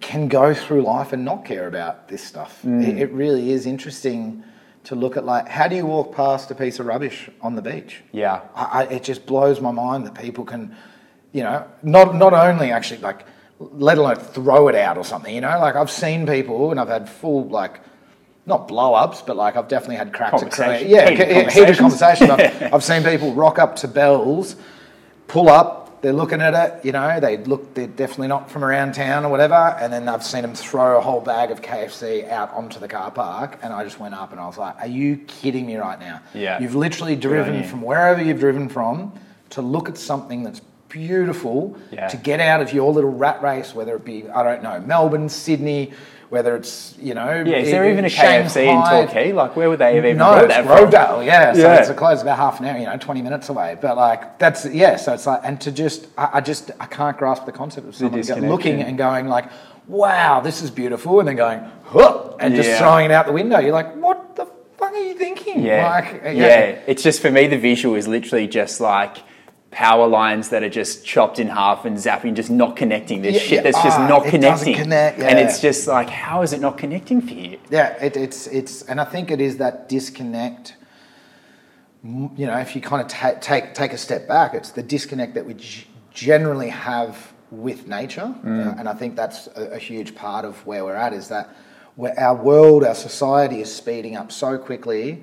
can 0.00 0.28
go 0.28 0.52
through 0.54 0.82
life 0.82 1.12
and 1.12 1.24
not 1.24 1.44
care 1.44 1.68
about 1.68 2.08
this 2.08 2.22
stuff. 2.24 2.60
Mm. 2.64 2.88
It, 2.88 2.98
it 2.98 3.12
really 3.12 3.52
is 3.52 3.66
interesting 3.66 4.42
to 4.84 4.94
look 4.94 5.16
at 5.18 5.24
like 5.26 5.46
how 5.46 5.68
do 5.68 5.76
you 5.76 5.84
walk 5.86 6.14
past 6.16 6.50
a 6.50 6.54
piece 6.54 6.80
of 6.80 6.86
rubbish 6.86 7.28
on 7.42 7.54
the 7.54 7.62
beach? 7.62 8.00
Yeah. 8.12 8.40
I, 8.54 8.64
I, 8.64 8.82
it 8.84 9.02
just 9.04 9.26
blows 9.26 9.60
my 9.60 9.70
mind 9.70 10.06
that 10.06 10.14
people 10.14 10.44
can, 10.44 10.74
you 11.32 11.42
know, 11.42 11.66
not 11.82 12.14
not 12.14 12.32
only 12.32 12.70
actually 12.72 13.00
like, 13.00 13.24
let 13.58 13.98
alone 13.98 14.16
throw 14.16 14.68
it 14.68 14.74
out 14.74 14.96
or 14.98 15.04
something. 15.04 15.34
You 15.34 15.40
know, 15.40 15.58
like 15.60 15.76
I've 15.76 15.90
seen 15.90 16.26
people 16.26 16.70
and 16.70 16.80
I've 16.80 16.88
had 16.88 17.08
full 17.08 17.48
like. 17.48 17.80
Not 18.46 18.66
blow 18.66 18.94
ups, 18.94 19.22
but 19.24 19.36
like 19.36 19.54
I've 19.54 19.68
definitely 19.68 19.96
had 19.96 20.12
cracks 20.14 20.42
at 20.42 20.50
Conversation- 20.50 20.88
Yeah, 20.88 21.10
heated 21.10 21.28
heated, 21.28 21.52
heated 21.52 21.78
conversations. 21.78 22.28
conversations. 22.30 22.62
I've, 22.62 22.74
I've 22.74 22.82
seen 22.84 23.04
people 23.04 23.34
rock 23.34 23.58
up 23.60 23.76
to 23.76 23.86
Bells, 23.86 24.56
pull 25.28 25.50
up, 25.50 26.00
they're 26.02 26.14
looking 26.14 26.40
at 26.40 26.54
it, 26.54 26.84
you 26.84 26.90
know, 26.90 27.20
they 27.20 27.36
look, 27.36 27.74
they're 27.74 27.86
definitely 27.86 28.28
not 28.28 28.50
from 28.50 28.64
around 28.64 28.94
town 28.94 29.24
or 29.26 29.30
whatever. 29.30 29.54
And 29.54 29.92
then 29.92 30.08
I've 30.08 30.24
seen 30.24 30.40
them 30.42 30.54
throw 30.54 30.96
a 30.96 31.00
whole 31.02 31.20
bag 31.20 31.50
of 31.50 31.60
KFC 31.60 32.28
out 32.30 32.50
onto 32.54 32.80
the 32.80 32.88
car 32.88 33.10
park. 33.10 33.58
And 33.62 33.72
I 33.74 33.84
just 33.84 34.00
went 34.00 34.14
up 34.14 34.32
and 34.32 34.40
I 34.40 34.46
was 34.46 34.56
like, 34.56 34.74
are 34.80 34.88
you 34.88 35.18
kidding 35.18 35.66
me 35.66 35.76
right 35.76 36.00
now? 36.00 36.20
Yeah. 36.34 36.58
You've 36.60 36.74
literally 36.74 37.16
driven 37.16 37.56
you. 37.56 37.64
from 37.68 37.82
wherever 37.82 38.20
you've 38.22 38.40
driven 38.40 38.70
from 38.70 39.12
to 39.50 39.60
look 39.60 39.88
at 39.90 39.98
something 39.98 40.42
that's 40.42 40.62
beautiful, 40.90 41.76
Yeah. 41.90 42.08
to 42.08 42.16
get 42.18 42.40
out 42.40 42.60
of 42.60 42.72
your 42.74 42.92
little 42.92 43.10
rat 43.12 43.42
race, 43.42 43.74
whether 43.74 43.96
it 43.96 44.04
be, 44.04 44.28
I 44.28 44.42
don't 44.42 44.62
know, 44.62 44.80
Melbourne, 44.84 45.28
Sydney, 45.30 45.92
whether 46.28 46.54
it's, 46.54 46.94
you 47.00 47.14
know, 47.14 47.42
Yeah, 47.44 47.56
is 47.56 47.70
there 47.70 47.90
even 47.90 48.04
a 48.04 48.08
KFC 48.08 48.60
in 48.62 48.66
Shanghai. 48.68 49.04
Torquay? 49.04 49.32
Like, 49.32 49.56
where 49.56 49.68
would 49.68 49.78
they 49.80 49.96
have 49.96 50.04
even 50.04 50.18
No, 50.18 50.34
it's 50.36 50.48
that 50.54 50.64
from? 50.66 50.90
Grovedale, 50.90 51.24
yeah. 51.26 51.52
So 51.54 51.60
Yeah. 51.60 51.76
it's 51.76 51.88
a 51.88 51.94
close 51.94 52.22
about 52.22 52.36
half 52.36 52.60
an 52.60 52.66
hour, 52.66 52.78
you 52.78 52.86
know, 52.86 52.96
20 52.96 53.22
minutes 53.22 53.48
away. 53.48 53.76
But 53.80 53.96
like, 53.96 54.38
that's, 54.38 54.64
yeah, 54.66 54.96
so 54.96 55.12
it's 55.14 55.26
like, 55.26 55.40
and 55.44 55.60
to 55.62 55.72
just, 55.72 56.06
I, 56.18 56.28
I 56.34 56.40
just, 56.40 56.70
I 56.78 56.86
can't 56.86 57.16
grasp 57.16 57.46
the 57.46 57.52
concept 57.52 57.88
of 57.88 57.94
someone 57.96 58.48
looking 58.48 58.82
and 58.82 58.96
going 58.98 59.26
like, 59.26 59.46
wow, 59.88 60.38
this 60.40 60.62
is 60.62 60.70
beautiful, 60.70 61.18
and 61.18 61.26
then 61.26 61.34
going, 61.34 61.60
huh, 61.86 62.34
and 62.38 62.54
just 62.54 62.78
throwing 62.78 63.06
it 63.06 63.10
out 63.10 63.26
the 63.26 63.32
window. 63.32 63.58
You're 63.58 63.72
like, 63.72 63.96
what 63.96 64.36
the 64.36 64.46
fuck 64.78 64.92
are 64.92 64.96
you 64.96 65.14
thinking? 65.14 65.64
Yeah. 65.64 65.88
Like, 65.90 66.24
uh, 66.26 66.28
yeah. 66.28 66.78
It's 66.86 67.02
just 67.02 67.20
for 67.20 67.30
me, 67.30 67.48
the 67.48 67.58
visual 67.58 67.96
is 67.96 68.06
literally 68.06 68.46
just 68.46 68.80
like 68.80 69.16
power 69.70 70.06
lines 70.08 70.48
that 70.48 70.62
are 70.62 70.68
just 70.68 71.04
chopped 71.04 71.38
in 71.38 71.46
half 71.48 71.84
and 71.84 71.96
zapping, 71.96 72.34
just 72.34 72.50
not 72.50 72.74
connecting. 72.76 73.22
There's 73.22 73.36
Yeah, 73.36 73.40
shit 73.40 73.52
yeah. 73.52 73.62
that's 73.70 73.82
just 73.82 73.98
Ah, 73.98 74.08
not 74.08 74.24
connecting. 74.24 74.74
connect, 74.74 75.20
And 75.20 75.38
it's 75.38 75.60
just 75.60 75.86
like, 75.86 76.10
how 76.10 76.42
is 76.42 76.52
it 76.52 76.60
not 76.60 76.76
connecting 76.76 77.20
for 77.20 77.34
you? 77.34 77.58
Yeah, 77.70 77.92
it, 78.02 78.16
it's 78.16 78.46
it's, 78.48 78.82
and 78.82 79.00
I 79.00 79.04
think 79.04 79.30
it 79.30 79.40
is 79.40 79.58
that 79.58 79.88
disconnect. 79.88 80.74
You 82.02 82.46
know, 82.46 82.56
if 82.58 82.74
you 82.74 82.80
kind 82.80 83.02
of 83.02 83.08
ta- 83.08 83.38
take 83.40 83.74
take 83.74 83.92
a 83.92 83.98
step 83.98 84.26
back, 84.26 84.54
it's 84.54 84.70
the 84.70 84.82
disconnect 84.82 85.34
that 85.34 85.44
we 85.46 85.54
g- 85.54 85.86
generally 86.12 86.70
have 86.70 87.32
with 87.50 87.86
nature, 87.88 88.32
Uh, 88.44 88.74
and 88.78 88.88
I 88.88 88.94
think 88.94 89.16
that's 89.16 89.48
a, 89.56 89.72
a 89.74 89.78
huge 89.78 90.14
part 90.14 90.44
of 90.44 90.64
where 90.66 90.84
we're 90.84 90.94
at. 90.94 91.12
Is 91.12 91.28
that 91.28 91.50
where 91.96 92.18
our 92.18 92.34
world, 92.34 92.84
our 92.84 92.94
society 92.94 93.60
is 93.60 93.74
speeding 93.74 94.16
up 94.16 94.32
so 94.32 94.56
quickly. 94.56 95.22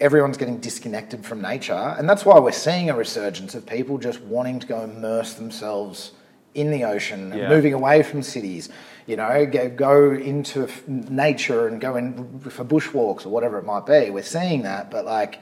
Everyone's 0.00 0.36
getting 0.36 0.58
disconnected 0.58 1.24
from 1.24 1.40
nature, 1.42 1.72
and 1.98 2.08
that's 2.08 2.24
why 2.24 2.38
we're 2.38 2.52
seeing 2.52 2.88
a 2.88 2.94
resurgence 2.96 3.54
of 3.56 3.66
people 3.66 3.98
just 3.98 4.20
wanting 4.22 4.60
to 4.60 4.66
go 4.66 4.82
immerse 4.82 5.34
themselves 5.34 6.12
in 6.54 6.70
the 6.70 6.84
ocean, 6.84 7.32
and 7.32 7.40
Yeah. 7.42 7.48
moving 7.48 7.72
away 7.74 8.02
from 8.02 8.22
cities. 8.22 8.68
You 9.06 9.16
know, 9.16 9.46
go, 9.46 9.68
go 9.68 10.10
into 10.12 10.64
f- 10.64 10.86
nature 10.86 11.66
and 11.66 11.80
go 11.80 11.96
in 11.96 12.40
for 12.40 12.64
bushwalks 12.64 13.26
or 13.26 13.30
whatever 13.30 13.58
it 13.58 13.64
might 13.64 13.86
be. 13.86 14.10
We're 14.10 14.22
seeing 14.22 14.62
that, 14.62 14.90
but 14.90 15.04
like 15.04 15.40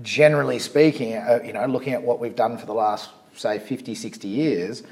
generally 0.00 0.58
speaking, 0.58 1.14
uh, 1.16 1.40
you 1.44 1.52
know, 1.52 1.66
looking 1.66 1.92
at 1.92 2.02
what 2.02 2.18
we've 2.18 2.36
done 2.36 2.58
for 2.58 2.66
the 2.66 2.74
last 2.74 3.10
say 3.34 3.58
50, 3.58 3.94
60 3.94 4.28
years, 4.28 4.82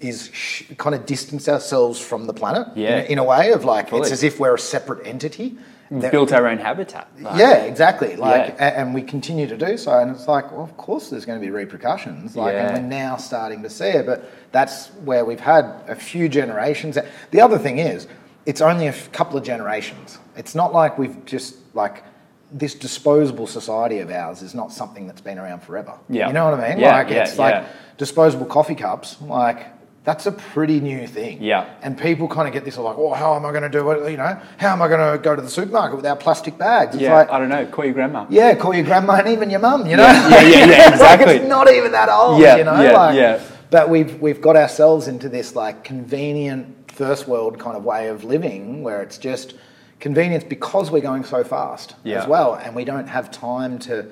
is 0.00 0.30
sh- 0.32 0.64
kind 0.78 0.94
of 0.94 1.06
distance 1.06 1.48
ourselves 1.48 1.98
from 2.00 2.26
the 2.26 2.32
planet. 2.34 2.68
Yeah. 2.76 2.98
In, 3.00 3.12
in 3.12 3.18
a 3.18 3.24
way 3.24 3.50
of 3.52 3.64
like 3.64 3.88
Fully. 3.90 4.02
it's 4.02 4.12
as 4.12 4.22
if 4.22 4.38
we're 4.38 4.54
a 4.54 4.58
separate 4.58 5.06
entity. 5.06 5.56
That- 5.90 6.12
built 6.12 6.32
our 6.32 6.46
own 6.46 6.58
habitat. 6.58 7.08
Like, 7.20 7.38
yeah, 7.38 7.54
exactly. 7.64 8.16
Like, 8.16 8.56
Yeah. 8.58 8.80
and 8.80 8.94
we 8.94 9.02
continue 9.02 9.46
to 9.46 9.56
do 9.56 9.76
so, 9.78 9.98
and 9.98 10.10
it's 10.10 10.28
like, 10.28 10.52
well, 10.52 10.62
of 10.62 10.76
course, 10.76 11.08
there's 11.10 11.24
going 11.24 11.40
to 11.40 11.44
be 11.44 11.50
repercussions. 11.50 12.36
Like, 12.36 12.52
Yeah. 12.54 12.68
and 12.74 12.84
we're 12.84 12.88
now 12.90 13.16
starting 13.16 13.62
to 13.62 13.70
see 13.70 13.88
it, 13.88 14.04
but 14.06 14.24
that's 14.52 14.88
where 15.04 15.24
we've 15.24 15.40
had 15.40 15.64
a 15.88 15.94
few 15.94 16.28
generations. 16.28 16.98
The 17.30 17.40
other 17.40 17.58
thing 17.58 17.78
is, 17.78 18.06
it's 18.44 18.60
only 18.60 18.86
a 18.86 18.92
couple 19.12 19.38
of 19.38 19.44
generations. 19.44 20.18
It's 20.36 20.54
not 20.54 20.72
like 20.74 20.98
we've 20.98 21.24
just 21.24 21.54
like 21.74 22.02
this 22.50 22.74
disposable 22.74 23.46
society 23.46 23.98
of 24.00 24.10
ours 24.10 24.40
is 24.42 24.54
not 24.54 24.72
something 24.72 25.06
that's 25.06 25.20
been 25.20 25.38
around 25.38 25.62
forever. 25.62 25.92
Yeah. 26.08 26.28
you 26.28 26.32
know 26.32 26.50
what 26.50 26.58
I 26.60 26.70
mean? 26.70 26.78
Yeah, 26.80 26.92
like, 26.96 27.10
yeah, 27.10 27.22
it's 27.24 27.38
like 27.38 27.64
disposable 27.98 28.46
coffee 28.46 28.74
cups. 28.74 29.16
Like. 29.20 29.66
That's 30.04 30.24
a 30.24 30.32
pretty 30.32 30.80
new 30.80 31.06
thing. 31.06 31.42
Yeah. 31.42 31.68
And 31.82 31.98
people 31.98 32.28
kind 32.28 32.48
of 32.48 32.54
get 32.54 32.64
this 32.64 32.78
like, 32.78 32.96
oh, 32.96 33.12
how 33.12 33.34
am 33.36 33.44
I 33.44 33.50
going 33.50 33.64
to 33.64 33.68
do 33.68 33.90
it? 33.90 34.10
You 34.10 34.16
know, 34.16 34.40
how 34.56 34.72
am 34.72 34.80
I 34.80 34.88
going 34.88 35.18
to 35.18 35.22
go 35.22 35.36
to 35.36 35.42
the 35.42 35.50
supermarket 35.50 35.96
without 35.96 36.18
plastic 36.18 36.56
bags? 36.56 36.94
It's 36.94 37.02
Yeah, 37.02 37.14
like, 37.14 37.30
I 37.30 37.38
don't 37.38 37.50
know. 37.50 37.66
Call 37.66 37.84
your 37.84 37.92
grandma. 37.92 38.24
yeah, 38.30 38.54
call 38.54 38.74
your 38.74 38.84
grandma 38.84 39.14
and 39.16 39.28
even 39.28 39.50
your 39.50 39.60
mum. 39.60 39.86
You 39.86 39.96
know, 39.98 40.04
Yeah, 40.06 40.28
yeah, 40.30 40.40
yeah, 40.40 40.56
yeah, 40.56 40.64
Like, 40.84 40.92
exactly. 40.92 41.34
it's 41.36 41.48
not 41.48 41.70
even 41.70 41.92
that 41.92 42.08
old. 42.08 42.40
Yeah, 42.40 42.56
you 42.56 42.64
know, 42.64 42.80
yeah, 42.80 42.92
like, 42.92 43.16
yeah. 43.16 43.42
But 43.70 43.90
we've 43.90 44.18
we've 44.18 44.40
got 44.40 44.56
ourselves 44.56 45.08
into 45.08 45.28
this 45.28 45.54
like 45.54 45.84
convenient 45.84 46.90
first 46.90 47.28
world 47.28 47.58
kind 47.58 47.76
of 47.76 47.84
way 47.84 48.08
of 48.08 48.24
living 48.24 48.82
where 48.82 49.02
it's 49.02 49.18
just 49.18 49.54
convenience 50.00 50.42
because 50.44 50.90
we're 50.90 51.02
going 51.02 51.24
so 51.24 51.44
fast 51.44 51.94
Yeah. 52.02 52.22
as 52.22 52.26
well, 52.26 52.54
and 52.54 52.74
we 52.74 52.84
don't 52.86 53.08
have 53.08 53.30
time 53.30 53.78
to 53.80 54.06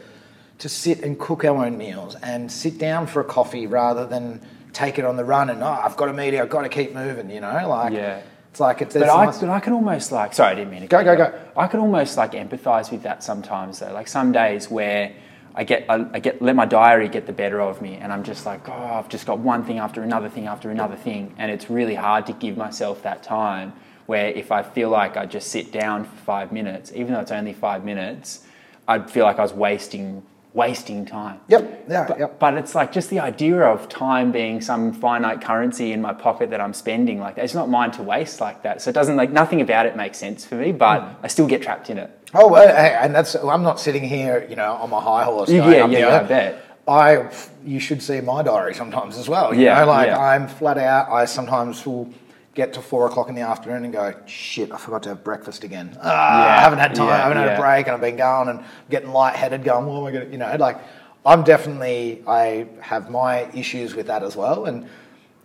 to 0.58 0.68
sit 0.68 1.02
and 1.02 1.18
cook 1.18 1.42
our 1.44 1.64
own 1.64 1.78
meals 1.78 2.16
and 2.22 2.52
sit 2.52 2.76
down 2.76 3.06
for 3.06 3.20
a 3.20 3.24
coffee 3.24 3.66
rather 3.66 4.04
than 4.06 4.42
take 4.76 4.98
it 4.98 5.04
on 5.04 5.16
the 5.16 5.24
run 5.24 5.48
and 5.50 5.62
oh 5.62 5.80
I've 5.84 5.96
got 5.96 6.08
a 6.08 6.12
meeting 6.12 6.40
I've 6.40 6.50
got 6.50 6.62
to 6.62 6.68
keep 6.68 6.94
moving. 6.94 7.30
You 7.30 7.40
know, 7.40 7.68
like 7.68 7.92
Yeah. 7.92 8.20
it's 8.50 8.60
like 8.60 8.82
it's. 8.82 8.94
But 8.94 9.04
it's 9.04 9.12
I, 9.12 9.40
but 9.40 9.48
I 9.50 9.60
can 9.60 9.72
almost 9.72 10.12
like, 10.12 10.34
sorry, 10.34 10.52
I 10.52 10.54
didn't 10.54 10.70
mean 10.70 10.82
to 10.82 10.86
Go, 10.86 10.98
cut 11.02 11.16
go, 11.16 11.30
go. 11.30 11.38
I 11.56 11.66
can 11.66 11.80
almost 11.80 12.16
like 12.16 12.32
empathise 12.32 12.90
with 12.92 13.02
that 13.02 13.24
sometimes 13.24 13.78
though. 13.80 13.92
Like 13.92 14.06
some 14.08 14.32
days 14.32 14.70
where 14.70 15.12
I 15.58 15.64
get, 15.64 15.86
I, 15.88 16.04
I 16.12 16.18
get, 16.18 16.42
let 16.42 16.54
my 16.54 16.66
diary 16.66 17.08
get 17.08 17.24
the 17.26 17.32
better 17.32 17.62
of 17.62 17.80
me, 17.80 17.94
and 17.96 18.12
I'm 18.12 18.22
just 18.24 18.44
like, 18.44 18.68
oh, 18.68 18.72
I've 18.98 19.08
just 19.08 19.24
got 19.26 19.38
one 19.38 19.64
thing 19.64 19.78
after 19.78 20.02
another 20.02 20.28
thing 20.28 20.46
after 20.46 20.70
another 20.70 20.96
thing, 20.96 21.34
and 21.38 21.50
it's 21.50 21.70
really 21.70 21.94
hard 21.94 22.26
to 22.26 22.34
give 22.34 22.58
myself 22.58 23.02
that 23.04 23.22
time. 23.22 23.72
Where 24.04 24.26
if 24.26 24.52
I 24.52 24.62
feel 24.62 24.90
like 24.90 25.16
I 25.16 25.24
just 25.24 25.48
sit 25.48 25.72
down 25.72 26.04
for 26.04 26.16
five 26.32 26.52
minutes, 26.52 26.92
even 26.94 27.14
though 27.14 27.20
it's 27.20 27.32
only 27.32 27.54
five 27.54 27.84
minutes, 27.84 28.44
I'd 28.86 29.10
feel 29.10 29.24
like 29.24 29.38
I 29.38 29.42
was 29.42 29.54
wasting, 29.54 30.22
wasting 30.56 31.04
time. 31.04 31.38
Yep. 31.48 31.84
Yeah. 31.88 32.04
But, 32.08 32.18
yep. 32.18 32.38
but 32.40 32.54
it's 32.54 32.74
like 32.74 32.90
just 32.90 33.10
the 33.10 33.20
idea 33.20 33.60
of 33.62 33.88
time 33.88 34.32
being 34.32 34.60
some 34.62 34.92
finite 34.92 35.40
currency 35.42 35.92
in 35.92 36.00
my 36.00 36.14
pocket 36.14 36.50
that 36.50 36.60
I'm 36.60 36.72
spending 36.72 37.20
like 37.20 37.36
that. 37.36 37.44
It's 37.44 37.54
not 37.54 37.68
mine 37.68 37.90
to 37.92 38.02
waste 38.02 38.40
like 38.40 38.62
that. 38.62 38.80
So 38.80 38.88
it 38.90 38.94
doesn't 38.94 39.16
like 39.16 39.30
nothing 39.30 39.60
about 39.60 39.84
it 39.86 39.94
makes 39.96 40.16
sense 40.18 40.44
for 40.46 40.54
me, 40.56 40.72
but 40.72 41.00
Hmm. 41.02 41.24
I 41.24 41.28
still 41.28 41.46
get 41.46 41.60
trapped 41.62 41.90
in 41.90 41.98
it. 41.98 42.10
Oh, 42.34 42.48
well, 42.48 42.68
and 42.68 43.14
that's 43.14 43.34
I'm 43.36 43.62
not 43.62 43.78
sitting 43.78 44.02
here, 44.02 44.46
you 44.50 44.56
know, 44.56 44.72
on 44.82 44.88
my 44.90 45.00
high 45.00 45.24
horse. 45.24 45.48
Yeah, 45.50 45.60
going 45.60 45.80
up 45.82 45.90
yeah, 45.90 45.98
here. 45.98 46.08
I 46.08 46.22
bet. 46.24 46.62
I, 46.88 47.30
you 47.64 47.78
should 47.80 48.02
see 48.02 48.20
my 48.20 48.42
diary 48.42 48.74
sometimes 48.74 49.18
as 49.18 49.28
well. 49.28 49.52
You 49.54 49.64
Yeah, 49.64 49.80
know, 49.80 49.86
like 49.88 50.08
yeah. 50.08 50.18
I'm 50.18 50.48
flat 50.48 50.78
out. 50.78 51.08
I 51.10 51.24
sometimes 51.26 51.84
will 51.84 52.08
get 52.56 52.72
to 52.72 52.80
four 52.82 53.06
o'clock 53.06 53.28
in 53.28 53.34
the 53.36 53.42
afternoon 53.42 53.84
and 53.84 53.92
go, 53.92 54.14
shit, 54.26 54.72
I 54.72 54.78
forgot 54.78 55.04
to 55.04 55.10
have 55.10 55.22
breakfast 55.22 55.62
again. 55.62 55.96
Ah, 56.02 56.56
I 56.56 56.60
haven't 56.60 56.78
had 56.80 56.94
time. 56.94 57.06
yeah, 57.06 57.14
I 57.14 57.18
haven't 57.28 57.36
had 57.36 57.56
a 57.56 57.60
break, 57.60 57.86
and 57.86 57.94
I've 57.94 58.00
been 58.00 58.16
going 58.16 58.48
and 58.48 58.64
getting 58.90 59.10
lightheaded, 59.12 59.62
going, 59.62 59.86
what 59.86 59.98
am 60.00 60.04
I 60.06 60.10
going 60.10 60.26
to, 60.26 60.32
you 60.32 60.38
know, 60.38 60.56
like 60.58 60.78
I'm 61.24 61.44
definitely 61.44 62.24
I 62.26 62.66
have 62.80 63.10
my 63.10 63.50
issues 63.52 63.94
with 63.94 64.06
that 64.08 64.22
as 64.24 64.34
well, 64.34 64.64
and 64.64 64.88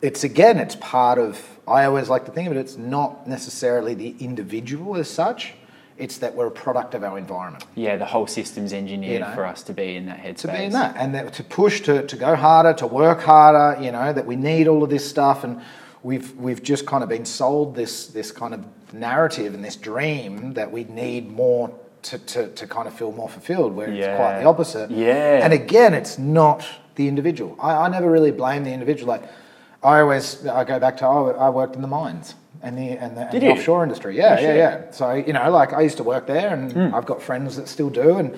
it's 0.02 0.24
again, 0.24 0.58
it's 0.58 0.76
part 0.78 1.20
of. 1.20 1.40
I 1.68 1.84
always 1.86 2.10
like 2.10 2.26
to 2.26 2.32
think 2.32 2.48
of 2.50 2.56
it. 2.56 2.60
It's 2.60 2.78
not 2.78 3.28
necessarily 3.28 3.94
the 3.94 4.16
individual 4.20 4.96
as 4.98 5.10
such. 5.10 5.54
It's 5.98 6.18
that 6.20 6.34
we're 6.34 6.48
a 6.48 6.52
product 6.52 6.96
of 6.96 7.04
our 7.04 7.18
environment. 7.18 7.66
Yeah, 7.76 7.98
the 7.98 8.06
whole 8.06 8.26
system's 8.26 8.74
engineered 8.74 9.14
You 9.14 9.20
know, 9.20 9.36
for 9.36 9.46
us 9.46 9.62
to 9.64 9.74
be 9.74 9.96
in 9.98 10.08
that 10.08 10.18
headspace. 10.20 10.38
to 10.38 10.48
be 10.48 10.64
in 10.64 10.72
that 10.72 10.96
and 10.98 11.14
that, 11.14 11.34
to 11.34 11.44
push 11.44 11.82
to, 11.82 12.08
to 12.08 12.16
go 12.16 12.36
harder 12.36 12.74
to 12.74 12.88
work 12.88 13.22
harder 13.22 13.80
you 13.84 13.92
know 13.92 14.12
that 14.12 14.26
we 14.26 14.36
need 14.36 14.68
all 14.68 14.82
of 14.84 14.90
this 14.90 15.08
stuff 15.08 15.44
and 15.44 15.62
we've 16.04 16.36
we've 16.38 16.64
just 16.64 16.86
kind 16.86 17.04
of 17.04 17.10
been 17.10 17.26
sold 17.26 17.76
this 17.76 18.08
this 18.08 18.32
kind 18.32 18.54
of 18.54 18.66
narrative 18.94 19.54
and 19.54 19.64
this 19.64 19.76
dream 19.76 20.54
that 20.54 20.72
we 20.72 20.84
need 20.86 21.32
more 21.32 21.74
to, 22.04 22.18
to, 22.18 22.48
to 22.50 22.68
kind 22.68 22.88
of 22.88 22.94
feel 22.94 23.12
more 23.12 23.30
fulfilled 23.30 23.74
where 23.76 23.88
it's 23.90 24.18
quite 24.18 24.40
the 24.40 24.46
opposite. 24.46 24.90
Yeah. 24.90 25.44
and 25.44 25.54
again 25.54 25.94
it's 25.94 26.18
not 26.18 26.66
the 26.96 27.08
individual. 27.08 27.56
I, 27.60 27.74
I 27.86 27.88
never 27.90 28.10
really 28.10 28.32
blame 28.32 28.64
the 28.64 28.72
individual. 28.74 29.08
Like 29.08 29.24
I 29.84 30.00
always 30.02 30.46
I 30.48 30.64
go 30.64 30.80
back 30.80 30.98
to 30.98 31.06
oh, 31.08 31.32
I 31.40 31.50
worked 31.50 31.76
in 31.76 31.82
the 31.82 31.88
mines 31.88 32.36
and 32.64 32.78
the 32.78 32.90
and 32.92 33.16
the, 33.16 33.22
and 33.30 33.42
the 33.42 33.50
offshore 33.50 33.84
industry. 33.84 34.18
Yeah 34.18 34.40
yeah 34.40 34.56
yeah. 34.56 34.92
So 34.92 35.14
you 35.14 35.34
know 35.34 35.50
like 35.52 35.74
I 35.74 35.82
used 35.82 35.98
to 35.98 36.04
work 36.04 36.26
there 36.28 36.54
and 36.54 36.72
Hmm. 36.72 36.96
I've 36.96 37.06
got 37.06 37.22
friends 37.22 37.56
that 37.58 37.68
still 37.68 37.90
do. 37.90 38.18
And 38.18 38.38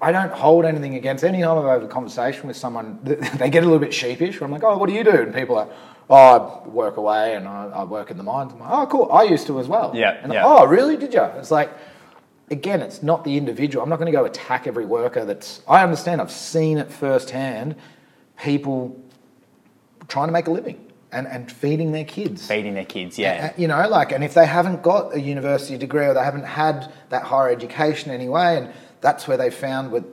I 0.00 0.10
don't 0.10 0.32
hold 0.32 0.64
anything 0.64 0.96
against 0.96 1.22
any 1.22 1.42
time 1.42 1.58
I've 1.58 1.80
had 1.80 1.82
a 1.82 1.92
conversation 1.92 2.48
with 2.48 2.56
someone 2.56 2.98
they 3.04 3.50
get 3.50 3.62
a 3.62 3.66
little 3.66 3.78
bit 3.78 3.94
sheepish. 3.94 4.40
Where 4.40 4.46
I'm 4.46 4.52
like 4.52 4.64
oh 4.64 4.78
what 4.78 4.88
do 4.88 4.94
you 4.94 5.04
do? 5.04 5.16
And 5.22 5.34
people 5.34 5.56
are 5.58 5.68
oh 6.10 6.62
I 6.64 6.68
work 6.68 6.96
away 6.96 7.34
and 7.34 7.48
I, 7.48 7.66
I 7.66 7.84
work 7.84 8.10
in 8.10 8.16
the 8.16 8.22
mines. 8.22 8.52
I'm 8.52 8.60
like 8.60 8.70
oh 8.70 8.86
cool. 8.86 9.12
I 9.12 9.22
used 9.24 9.46
to 9.48 9.58
as 9.60 9.68
well. 9.68 9.92
Yeah, 9.94 10.18
and 10.22 10.32
yeah. 10.32 10.44
oh 10.44 10.66
really? 10.66 10.96
Did 10.96 11.14
you 11.14 11.22
it's 11.22 11.50
like 11.50 11.70
again 12.50 12.80
it's 12.80 13.02
not 13.02 13.24
the 13.24 13.36
individual. 13.36 13.82
I'm 13.82 13.90
not 13.90 13.98
going 13.98 14.12
to 14.12 14.16
go 14.16 14.24
attack 14.24 14.66
every 14.66 14.86
worker 14.86 15.24
that's 15.24 15.62
I 15.68 15.82
understand. 15.82 16.20
I've 16.20 16.30
seen 16.30 16.78
it 16.78 16.90
firsthand 16.90 17.76
people 18.42 19.00
trying 20.08 20.28
to 20.28 20.32
make 20.32 20.46
a 20.46 20.50
living 20.50 20.92
and, 21.12 21.26
and 21.26 21.52
feeding 21.52 21.92
their 21.92 22.04
kids. 22.04 22.46
Feeding 22.46 22.74
their 22.74 22.84
kids, 22.84 23.18
yeah. 23.18 23.50
uh, 23.50 23.60
you 23.60 23.68
know, 23.68 23.86
like, 23.88 24.12
and 24.12 24.24
if 24.24 24.34
they 24.34 24.46
haven't 24.46 24.82
got 24.82 25.14
a 25.14 25.20
university 25.20 25.76
degree 25.76 26.06
or 26.06 26.14
they 26.14 26.24
haven't 26.24 26.44
had 26.44 26.90
that 27.10 27.22
higher 27.22 27.50
education 27.50 28.10
anyway, 28.10 28.56
and 28.56 28.72
that's 29.00 29.28
where 29.28 29.36
they 29.36 29.50
found 29.50 29.92
with, 29.92 30.04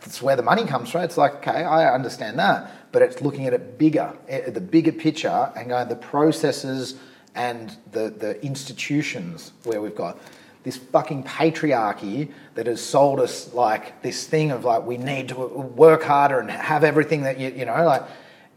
that's 0.00 0.22
where 0.22 0.36
the 0.36 0.42
money 0.42 0.64
comes 0.64 0.90
from. 0.90 1.02
It's 1.02 1.16
like, 1.16 1.34
okay, 1.36 1.64
I 1.64 1.92
understand 1.92 2.38
that, 2.38 2.70
but 2.94 3.02
it's 3.02 3.20
looking 3.20 3.44
at 3.48 3.52
it 3.52 3.76
bigger, 3.76 4.16
the 4.46 4.60
bigger 4.60 4.92
picture, 4.92 5.50
and 5.56 5.68
going 5.68 5.88
the 5.88 5.96
processes 5.96 6.94
and 7.34 7.76
the 7.90 8.08
the 8.08 8.40
institutions 8.40 9.50
where 9.64 9.80
we've 9.80 9.96
got 9.96 10.16
this 10.62 10.76
fucking 10.76 11.24
patriarchy 11.24 12.30
that 12.54 12.68
has 12.68 12.80
sold 12.80 13.18
us 13.18 13.52
like 13.52 14.00
this 14.02 14.28
thing 14.28 14.52
of 14.52 14.64
like 14.64 14.86
we 14.86 14.96
need 14.96 15.28
to 15.30 15.34
work 15.34 16.04
harder 16.04 16.38
and 16.38 16.48
have 16.48 16.84
everything 16.84 17.22
that 17.22 17.40
you 17.40 17.50
you 17.50 17.64
know 17.64 17.84
like 17.84 18.02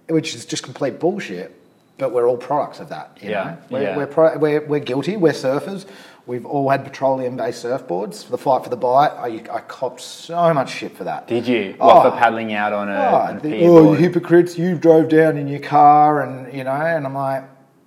which 0.08 0.36
is 0.36 0.46
just 0.46 0.62
complete 0.62 1.00
bullshit. 1.00 1.51
But 1.98 2.13
we're 2.13 2.27
all 2.29 2.38
products 2.38 2.79
of 2.79 2.89
that. 2.89 3.17
You 3.20 3.32
Yeah, 3.32 3.44
know? 3.44 3.58
We're, 3.72 3.82
yeah. 3.82 3.98
we're, 3.98 4.06
pro- 4.06 4.38
we're, 4.38 4.63
we're 4.67 4.79
guilty. 4.91 5.17
We're 5.17 5.34
surfers. 5.34 5.88
We've 6.27 6.46
all 6.46 6.69
had 6.69 6.84
petroleum-based 6.84 7.63
surfboards. 7.63 8.25
For 8.25 8.31
the 8.31 8.38
fight 8.38 8.62
for 8.65 8.69
the 8.69 8.75
Bight, 8.75 9.12
I, 9.12 9.41
I 9.50 9.62
copped 9.62 10.01
so 10.01 10.53
much 10.53 10.69
shit 10.69 10.96
for 10.98 11.05
that. 11.05 11.25
Did 11.27 11.48
you? 11.48 11.74
What 11.77 12.05
Oh. 12.05 12.12
for 12.12 12.17
paddling 12.17 12.53
out 12.53 12.74
on 12.74 12.89
a, 12.89 12.96
Oh, 12.96 13.15
on 13.15 13.38
a 13.38 13.39
the- 13.39 13.65
oh, 13.65 13.93
hypocrites! 13.93 14.57
You 14.57 14.77
drove 14.77 15.07
down 15.07 15.38
in 15.38 15.48
your 15.48 15.62
car, 15.62 16.22
and 16.24 16.53
you 16.53 16.65
know, 16.65 16.72
and 16.72 17.05
I'm 17.05 17.13
like, 17.15 17.46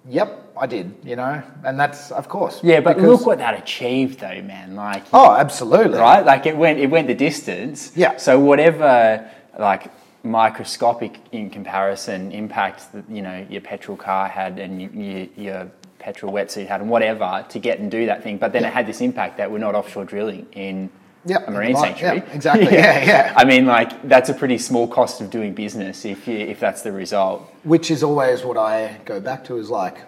yep, 0.08 0.52
I 0.58 0.66
did. 0.66 0.94
You 1.04 1.16
know, 1.16 1.42
and 1.64 1.78
that's 1.78 2.10
of 2.12 2.28
course. 2.30 2.60
Yeah, 2.64 2.80
but 2.80 2.96
because- 2.96 3.10
look 3.10 3.26
what 3.26 3.38
that 3.38 3.58
achieved, 3.58 4.20
though, 4.20 4.40
man. 4.40 4.74
Like, 4.74 5.04
Oh, 5.12 5.32
absolutely. 5.36 5.98
right? 5.98 6.24
Like 6.24 6.46
it 6.46 6.56
went, 6.56 6.78
it 6.78 6.88
went 6.88 7.08
the 7.08 7.14
distance. 7.14 7.92
Yeah. 7.94 8.16
So 8.16 8.40
whatever, 8.40 9.28
like 9.58 9.90
microscopic 10.22 11.18
in 11.32 11.48
comparison 11.50 12.30
impact 12.32 12.92
that 12.92 13.04
you 13.10 13.20
know 13.22 13.44
your 13.50 13.60
petrol 13.60 13.96
car 13.96 14.28
had 14.28 14.58
and 14.58 14.80
you, 14.80 14.88
you, 14.94 15.28
your 15.36 15.70
petrol 16.00 16.32
wetsuit 16.32 16.66
had 16.66 16.80
and 16.80 16.90
whatever 16.90 17.44
to 17.48 17.58
get 17.58 17.78
and 17.78 17.90
do 17.90 18.06
that 18.06 18.22
thing, 18.22 18.38
but 18.38 18.52
then 18.52 18.64
it 18.64 18.72
had 18.72 18.86
this 18.86 19.00
impact 19.00 19.36
that 19.38 19.50
we're 19.50 19.58
not 19.58 19.74
offshore 19.74 20.04
drilling 20.04 20.46
in 20.52 20.90
Yeah, 21.24 21.44
a 21.46 21.50
marine 21.50 21.76
sanctuary. 21.76 22.18
yeah, 22.26 22.32
exactly, 22.32 22.64
yeah, 22.72 23.04
yeah. 23.04 23.34
I 23.36 23.44
mean, 23.44 23.66
like 23.66 24.08
that's 24.08 24.28
a 24.30 24.34
pretty 24.34 24.58
small 24.58 24.88
cost 24.88 25.20
of 25.20 25.30
doing 25.30 25.54
business 25.54 26.04
if 26.04 26.26
you, 26.26 26.36
if 26.38 26.58
that's 26.58 26.82
the 26.82 26.90
result. 26.92 27.42
which 27.62 27.90
is 27.90 28.02
always 28.02 28.42
what 28.44 28.56
I 28.56 29.00
go 29.04 29.20
back 29.20 29.44
to 29.44 29.58
is 29.58 29.70
like, 29.70 29.98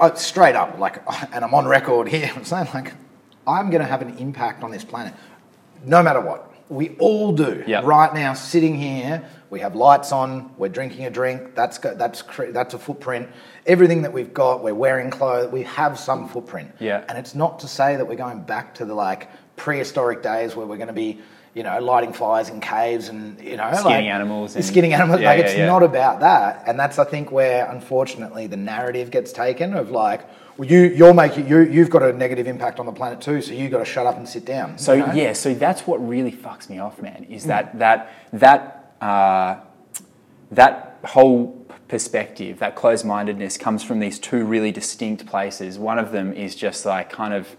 I, 0.00 0.14
straight 0.14 0.56
up, 0.56 0.78
like, 0.78 1.02
and 1.34 1.44
I'm 1.44 1.54
on 1.54 1.66
record 1.66 2.08
here, 2.08 2.30
I'm 2.36 2.44
saying 2.44 2.68
like, 2.74 2.92
I'm 3.46 3.70
going 3.70 3.82
to 3.82 3.88
have 3.88 4.02
an 4.02 4.16
impact 4.18 4.62
on 4.64 4.70
this 4.70 4.84
planet, 4.84 5.14
no 5.84 6.02
matter 6.02 6.20
what. 6.20 6.52
We 6.68 6.96
all 6.98 7.30
do. 7.32 7.62
Yep. 7.64 7.84
Right 7.84 8.12
now, 8.12 8.34
sitting 8.34 8.74
here, 8.74 9.24
we 9.50 9.60
have 9.60 9.76
lights 9.76 10.10
on. 10.10 10.50
We're 10.58 10.68
drinking 10.68 11.06
a 11.06 11.10
drink. 11.10 11.54
That's 11.54 11.78
that's 11.78 12.24
that's 12.52 12.74
a 12.74 12.78
footprint. 12.78 13.28
Everything 13.66 14.02
that 14.02 14.12
we've 14.12 14.32
got, 14.32 14.62
we're 14.62 14.74
wearing 14.74 15.10
clothes. 15.10 15.52
We 15.52 15.64
have 15.64 15.98
some 15.98 16.28
footprint. 16.28 16.72
Yeah. 16.78 17.04
And 17.08 17.18
it's 17.18 17.34
not 17.34 17.60
to 17.60 17.68
say 17.68 17.96
that 17.96 18.06
we're 18.06 18.14
going 18.16 18.42
back 18.42 18.74
to 18.76 18.84
the 18.84 18.94
like 18.94 19.28
prehistoric 19.56 20.22
days 20.22 20.54
where 20.54 20.66
we're 20.66 20.76
going 20.76 20.88
to 20.88 20.92
be, 20.94 21.18
you 21.54 21.62
know, 21.62 21.80
lighting 21.80 22.12
fires 22.12 22.48
in 22.48 22.60
caves 22.60 23.08
and 23.08 23.40
you 23.40 23.56
know, 23.56 23.70
Skinning 23.72 23.84
like, 23.84 24.04
animals 24.04 24.56
and- 24.56 24.64
skinning 24.64 24.92
animals. 24.92 25.20
Yeah, 25.20 25.30
like 25.30 25.44
it's 25.44 25.56
yeah. 25.56 25.66
not 25.66 25.82
about 25.82 26.20
that, 26.20 26.64
and 26.66 26.78
that's 26.78 26.98
I 26.98 27.04
think 27.04 27.32
where 27.32 27.70
unfortunately 27.70 28.46
the 28.46 28.58
narrative 28.58 29.10
gets 29.10 29.32
taken 29.32 29.72
of 29.72 29.90
like, 29.90 30.20
well, 30.58 30.68
you 30.68 30.80
you're 30.82 31.14
making 31.14 31.48
you 31.48 31.60
you've 31.60 31.88
got 31.88 32.02
a 32.02 32.12
negative 32.12 32.46
impact 32.46 32.78
on 32.78 32.84
the 32.84 32.92
planet 32.92 33.22
too, 33.22 33.40
so 33.40 33.54
you 33.54 33.70
got 33.70 33.78
to 33.78 33.86
shut 33.86 34.06
up 34.06 34.18
and 34.18 34.28
sit 34.28 34.44
down. 34.44 34.76
So 34.76 34.92
you 34.92 35.06
know? 35.06 35.12
yeah, 35.14 35.32
so 35.32 35.54
that's 35.54 35.86
what 35.86 36.06
really 36.06 36.32
fucks 36.32 36.68
me 36.68 36.78
off, 36.78 37.00
man. 37.00 37.24
Is 37.24 37.44
that 37.44 37.78
that 37.78 38.12
that 38.34 38.94
uh, 39.00 39.56
that 40.50 40.98
whole 41.04 41.55
perspective, 41.88 42.58
that 42.58 42.74
closed-mindedness, 42.74 43.56
comes 43.56 43.82
from 43.82 44.00
these 44.00 44.18
two 44.18 44.44
really 44.44 44.72
distinct 44.72 45.26
places. 45.26 45.78
One 45.78 45.98
of 45.98 46.12
them 46.12 46.32
is 46.32 46.54
just 46.54 46.84
like 46.84 47.10
kind 47.10 47.32
of, 47.34 47.56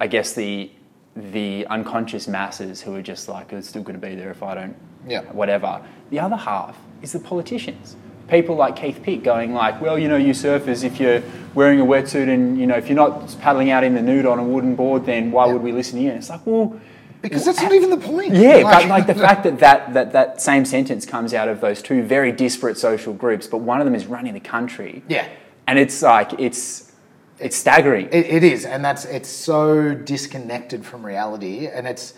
I 0.00 0.06
guess 0.06 0.32
the 0.34 0.70
the 1.16 1.66
unconscious 1.66 2.28
masses 2.28 2.80
who 2.80 2.94
are 2.94 3.02
just 3.02 3.28
like 3.28 3.52
it's 3.52 3.68
still 3.68 3.82
going 3.82 4.00
to 4.00 4.06
be 4.06 4.14
there 4.14 4.30
if 4.30 4.44
I 4.44 4.54
don't, 4.54 4.76
Yeah. 5.08 5.22
whatever. 5.32 5.82
The 6.10 6.20
other 6.20 6.36
half 6.36 6.78
is 7.02 7.12
the 7.12 7.18
politicians. 7.18 7.96
People 8.28 8.54
like 8.54 8.76
Keith 8.76 9.02
Pitt 9.02 9.24
going 9.24 9.52
like, 9.52 9.80
well, 9.80 9.98
you 9.98 10.06
know, 10.08 10.16
you 10.16 10.32
surfers, 10.32 10.84
if 10.84 11.00
you're 11.00 11.20
wearing 11.54 11.80
a 11.80 11.84
wetsuit 11.84 12.28
and 12.32 12.56
you 12.60 12.66
know, 12.68 12.76
if 12.76 12.86
you're 12.88 12.94
not 12.96 13.36
paddling 13.40 13.70
out 13.70 13.82
in 13.82 13.94
the 13.94 14.00
nude 14.02 14.24
on 14.24 14.38
a 14.38 14.44
wooden 14.44 14.76
board, 14.76 15.04
then 15.04 15.32
why 15.32 15.46
would 15.52 15.62
we 15.62 15.72
listen 15.72 15.96
to 15.98 16.04
you? 16.04 16.10
And 16.10 16.18
it's 16.18 16.30
like, 16.30 16.46
well, 16.46 16.80
because 17.22 17.44
that's 17.44 17.60
not 17.60 17.72
even 17.72 17.90
the 17.90 17.96
point. 17.96 18.34
yeah, 18.34 18.62
but 18.62 18.86
like 18.86 19.06
the 19.06 19.14
fact 19.14 19.44
that, 19.44 19.58
that 19.58 19.92
that 19.94 20.12
that 20.12 20.40
same 20.40 20.64
sentence 20.64 21.04
comes 21.06 21.34
out 21.34 21.48
of 21.48 21.60
those 21.60 21.82
two 21.82 22.02
very 22.02 22.32
disparate 22.32 22.78
social 22.78 23.12
groups, 23.12 23.46
but 23.46 23.58
one 23.58 23.80
of 23.80 23.84
them 23.84 23.94
is 23.94 24.06
running 24.06 24.34
the 24.34 24.40
country. 24.40 25.02
Yeah. 25.08 25.28
and 25.66 25.78
it's 25.78 26.02
like 26.02 26.38
it's 26.38 26.92
it's 27.38 27.56
staggering. 27.56 28.08
It, 28.12 28.26
it 28.26 28.44
is, 28.44 28.64
and 28.64 28.84
that's 28.84 29.04
it's 29.04 29.28
so 29.28 29.94
disconnected 29.94 30.84
from 30.84 31.04
reality, 31.04 31.66
and 31.66 31.86
it's 31.86 32.14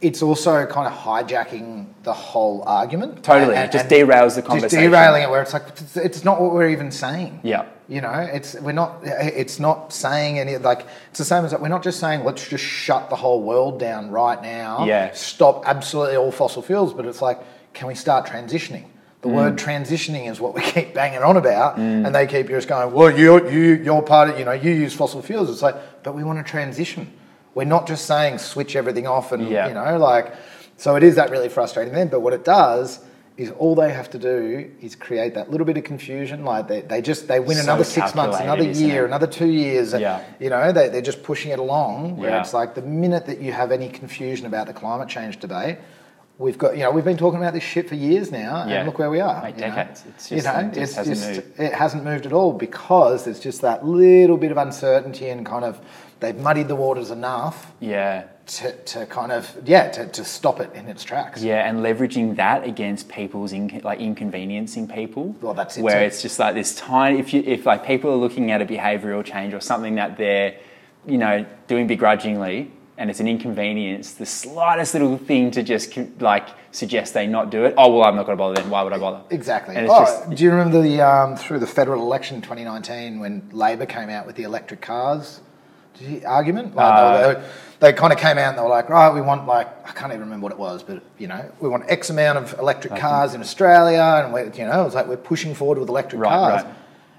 it's 0.00 0.22
also 0.22 0.66
kind 0.66 0.86
of 0.86 0.92
hijacking 0.92 1.86
the 2.02 2.12
whole 2.12 2.62
argument. 2.66 3.22
Totally, 3.22 3.56
it 3.56 3.72
just 3.72 3.88
derails 3.88 4.34
the 4.34 4.42
conversation. 4.42 4.60
Just 4.60 4.92
derailing 4.92 5.22
it, 5.22 5.30
where 5.30 5.42
it's 5.42 5.52
like 5.52 5.68
it's 5.96 6.24
not 6.24 6.40
what 6.40 6.52
we're 6.52 6.68
even 6.68 6.90
saying. 6.90 7.40
Yeah. 7.42 7.66
You 7.88 8.00
know, 8.00 8.10
it's 8.32 8.54
we're 8.54 8.72
not 8.72 8.98
it's 9.04 9.58
not 9.60 9.92
saying 9.92 10.38
any 10.38 10.56
like 10.58 10.86
it's 11.10 11.18
the 11.18 11.24
same 11.24 11.44
as 11.44 11.52
that 11.52 11.60
we're 11.60 11.68
not 11.68 11.82
just 11.84 12.00
saying 12.00 12.24
let's 12.24 12.46
just 12.48 12.64
shut 12.64 13.10
the 13.10 13.16
whole 13.16 13.42
world 13.42 13.78
down 13.78 14.10
right 14.10 14.40
now. 14.42 14.84
Yeah. 14.84 15.12
stop 15.14 15.62
absolutely 15.66 16.16
all 16.16 16.32
fossil 16.32 16.62
fuels, 16.62 16.92
but 16.92 17.06
it's 17.06 17.22
like 17.22 17.38
can 17.74 17.86
we 17.88 17.94
start 17.94 18.26
transitioning? 18.26 18.84
The 19.22 19.28
Mm. 19.28 19.34
word 19.34 19.56
transitioning 19.56 20.30
is 20.30 20.40
what 20.40 20.54
we 20.54 20.60
keep 20.74 20.94
banging 20.94 21.22
on 21.22 21.36
about, 21.36 21.78
and 21.78 22.14
they 22.14 22.26
keep 22.26 22.48
just 22.48 22.68
going, 22.68 22.92
"Well, 22.92 23.10
you, 23.16 23.48
you, 23.50 23.74
you're 23.82 24.02
part 24.02 24.30
of, 24.30 24.38
you 24.38 24.44
know, 24.44 24.52
you 24.52 24.70
use 24.72 24.92
fossil 24.94 25.20
fuels." 25.22 25.50
It's 25.50 25.62
like, 25.62 25.74
but 26.02 26.14
we 26.14 26.22
want 26.22 26.38
to 26.38 26.48
transition. 26.48 27.10
We're 27.54 27.64
not 27.64 27.86
just 27.88 28.04
saying 28.06 28.38
switch 28.38 28.76
everything 28.76 29.06
off, 29.06 29.32
and 29.32 29.48
Yeah. 29.48 29.68
you 29.68 29.74
know, 29.74 29.98
like, 29.98 30.32
so 30.76 30.94
it 30.96 31.02
is 31.02 31.14
that 31.16 31.30
really 31.30 31.48
frustrating 31.48 31.94
then. 31.94 32.08
But 32.08 32.20
what 32.20 32.34
it 32.34 32.44
does 32.44 33.00
is 33.36 33.50
all 33.50 33.74
they 33.74 33.92
have 33.92 34.08
to 34.10 34.18
do 34.18 34.70
is 34.80 34.96
create 34.96 35.34
that 35.34 35.50
little 35.50 35.66
bit 35.66 35.76
of 35.76 35.84
confusion. 35.84 36.44
Like 36.44 36.68
they, 36.68 36.80
they 36.80 37.02
just 37.02 37.28
they 37.28 37.38
win 37.38 37.56
So 37.58 37.64
another 37.64 37.84
six 37.84 38.14
months, 38.14 38.38
another 38.40 38.64
year, 38.64 39.04
another 39.04 39.26
two 39.26 39.48
years. 39.48 39.92
Yeah. 39.92 40.24
You 40.40 40.48
know, 40.50 40.72
they, 40.72 40.88
they're 40.88 41.02
just 41.02 41.22
pushing 41.22 41.50
it 41.52 41.58
along. 41.58 42.16
Where 42.16 42.30
Yeah. 42.30 42.40
it's 42.40 42.54
like 42.54 42.74
the 42.74 42.82
minute 42.82 43.26
that 43.26 43.40
you 43.40 43.52
have 43.52 43.72
any 43.72 43.88
confusion 43.88 44.46
about 44.46 44.66
the 44.68 44.72
climate 44.72 45.08
change 45.08 45.38
debate, 45.38 45.76
we've 46.38 46.56
got 46.56 46.76
you 46.78 46.82
know 46.82 46.90
we've 46.90 47.04
been 47.04 47.18
talking 47.18 47.38
about 47.38 47.52
this 47.52 47.62
shit 47.62 47.88
for 47.90 47.94
years 47.94 48.32
now, 48.32 48.64
Yeah. 48.66 48.76
and 48.76 48.86
look 48.86 48.98
where 48.98 49.10
we 49.10 49.20
are. 49.20 49.46
You 49.48 49.52
know? 49.54 49.58
decades. 49.68 50.04
It's 50.08 50.30
you 50.30 50.38
just- 50.40 50.46
know, 50.46 50.60
it 50.68 50.76
it's 50.78 50.94
hasn't 50.94 51.16
just 51.16 51.28
moved. 51.46 51.60
it 51.60 51.72
hasn't 51.74 52.04
moved 52.04 52.24
at 52.26 52.32
all 52.32 52.52
because 52.54 53.24
there's 53.26 53.40
just 53.40 53.60
that 53.60 53.84
little 53.84 54.38
bit 54.38 54.50
of 54.50 54.56
uncertainty 54.56 55.28
and 55.28 55.44
kind 55.44 55.64
of 55.64 55.78
they've 56.20 56.38
muddied 56.38 56.68
the 56.68 56.76
waters 56.76 57.10
enough 57.10 57.72
yeah, 57.80 58.24
to, 58.46 58.72
to 58.84 59.06
kind 59.06 59.32
of 59.32 59.56
yeah 59.64 59.88
to, 59.90 60.06
to 60.06 60.24
stop 60.24 60.60
it 60.60 60.72
in 60.74 60.86
its 60.88 61.02
tracks. 61.02 61.42
yeah, 61.42 61.68
and 61.68 61.80
leveraging 61.80 62.36
that 62.36 62.64
against 62.64 63.08
people's 63.08 63.52
inc- 63.52 63.82
like 63.84 63.98
inconveniencing 64.00 64.86
people. 64.88 65.34
Well, 65.40 65.54
that's 65.54 65.76
it 65.76 65.82
Where 65.82 65.98
too. 66.00 66.06
it's 66.06 66.22
just 66.22 66.38
like 66.38 66.54
this 66.54 66.74
tiny. 66.76 67.18
If 67.18 67.34
you 67.34 67.42
if 67.44 67.66
like 67.66 67.84
people 67.84 68.10
are 68.12 68.16
looking 68.16 68.50
at 68.52 68.62
a 68.62 68.66
behavioural 68.66 69.24
change 69.24 69.52
or 69.52 69.60
something 69.60 69.96
that 69.96 70.16
they're, 70.16 70.56
you 71.06 71.18
know, 71.18 71.44
doing 71.66 71.86
begrudgingly. 71.86 72.70
And 72.98 73.10
it's 73.10 73.20
an 73.20 73.28
inconvenience. 73.28 74.12
The 74.12 74.24
slightest 74.24 74.94
little 74.94 75.18
thing 75.18 75.50
to 75.50 75.62
just 75.62 75.98
like 76.18 76.48
suggest 76.70 77.12
they 77.12 77.26
not 77.26 77.50
do 77.50 77.66
it. 77.66 77.74
Oh 77.76 77.94
well, 77.94 78.08
I'm 78.08 78.16
not 78.16 78.24
going 78.24 78.38
to 78.38 78.40
bother. 78.42 78.54
Then 78.54 78.70
why 78.70 78.82
would 78.84 78.94
I 78.94 78.98
bother? 78.98 79.20
Exactly. 79.28 79.76
And 79.76 79.84
it's 79.84 79.94
Oh, 79.94 80.00
just 80.02 80.30
do 80.30 80.42
you 80.42 80.50
remember 80.50 80.80
the 80.80 81.02
um, 81.02 81.36
through 81.36 81.58
the 81.58 81.66
federal 81.66 82.00
election 82.00 82.40
2019 82.40 83.20
when 83.20 83.50
Labor 83.52 83.84
came 83.84 84.08
out 84.08 84.24
with 84.26 84.36
the 84.36 84.44
electric 84.44 84.80
cars 84.80 85.40
argument? 86.26 86.74
Like 86.74 86.86
Uh, 86.94 87.18
they, 87.18 87.26
were- 87.34 87.34
they 87.34 87.40
kind 87.80 88.12
of 88.12 88.18
came 88.18 88.38
out 88.38 88.48
and 88.50 88.58
they 88.58 88.62
were 88.62 88.68
like, 88.68 88.88
right, 88.88 89.12
we 89.12 89.20
want 89.20 89.46
like 89.46 89.68
I 89.88 89.92
can't 89.92 90.12
even 90.12 90.20
remember 90.22 90.44
what 90.44 90.52
it 90.52 90.58
was, 90.58 90.82
but 90.82 91.02
you 91.18 91.26
know, 91.28 91.50
we 91.60 91.68
want 91.68 91.84
X 91.88 92.10
amount 92.10 92.38
of 92.38 92.58
electric 92.58 92.96
cars 92.96 93.34
in 93.34 93.40
Australia, 93.40 94.22
and 94.24 94.32
we, 94.32 94.40
you 94.58 94.66
know, 94.66 94.80
it 94.82 94.84
was 94.84 94.94
like 94.94 95.06
we're 95.06 95.16
pushing 95.16 95.54
forward 95.54 95.78
with 95.78 95.88
electric 95.88 96.20
Right, 96.22 96.30
cars. 96.30 96.62
right. 96.64 96.74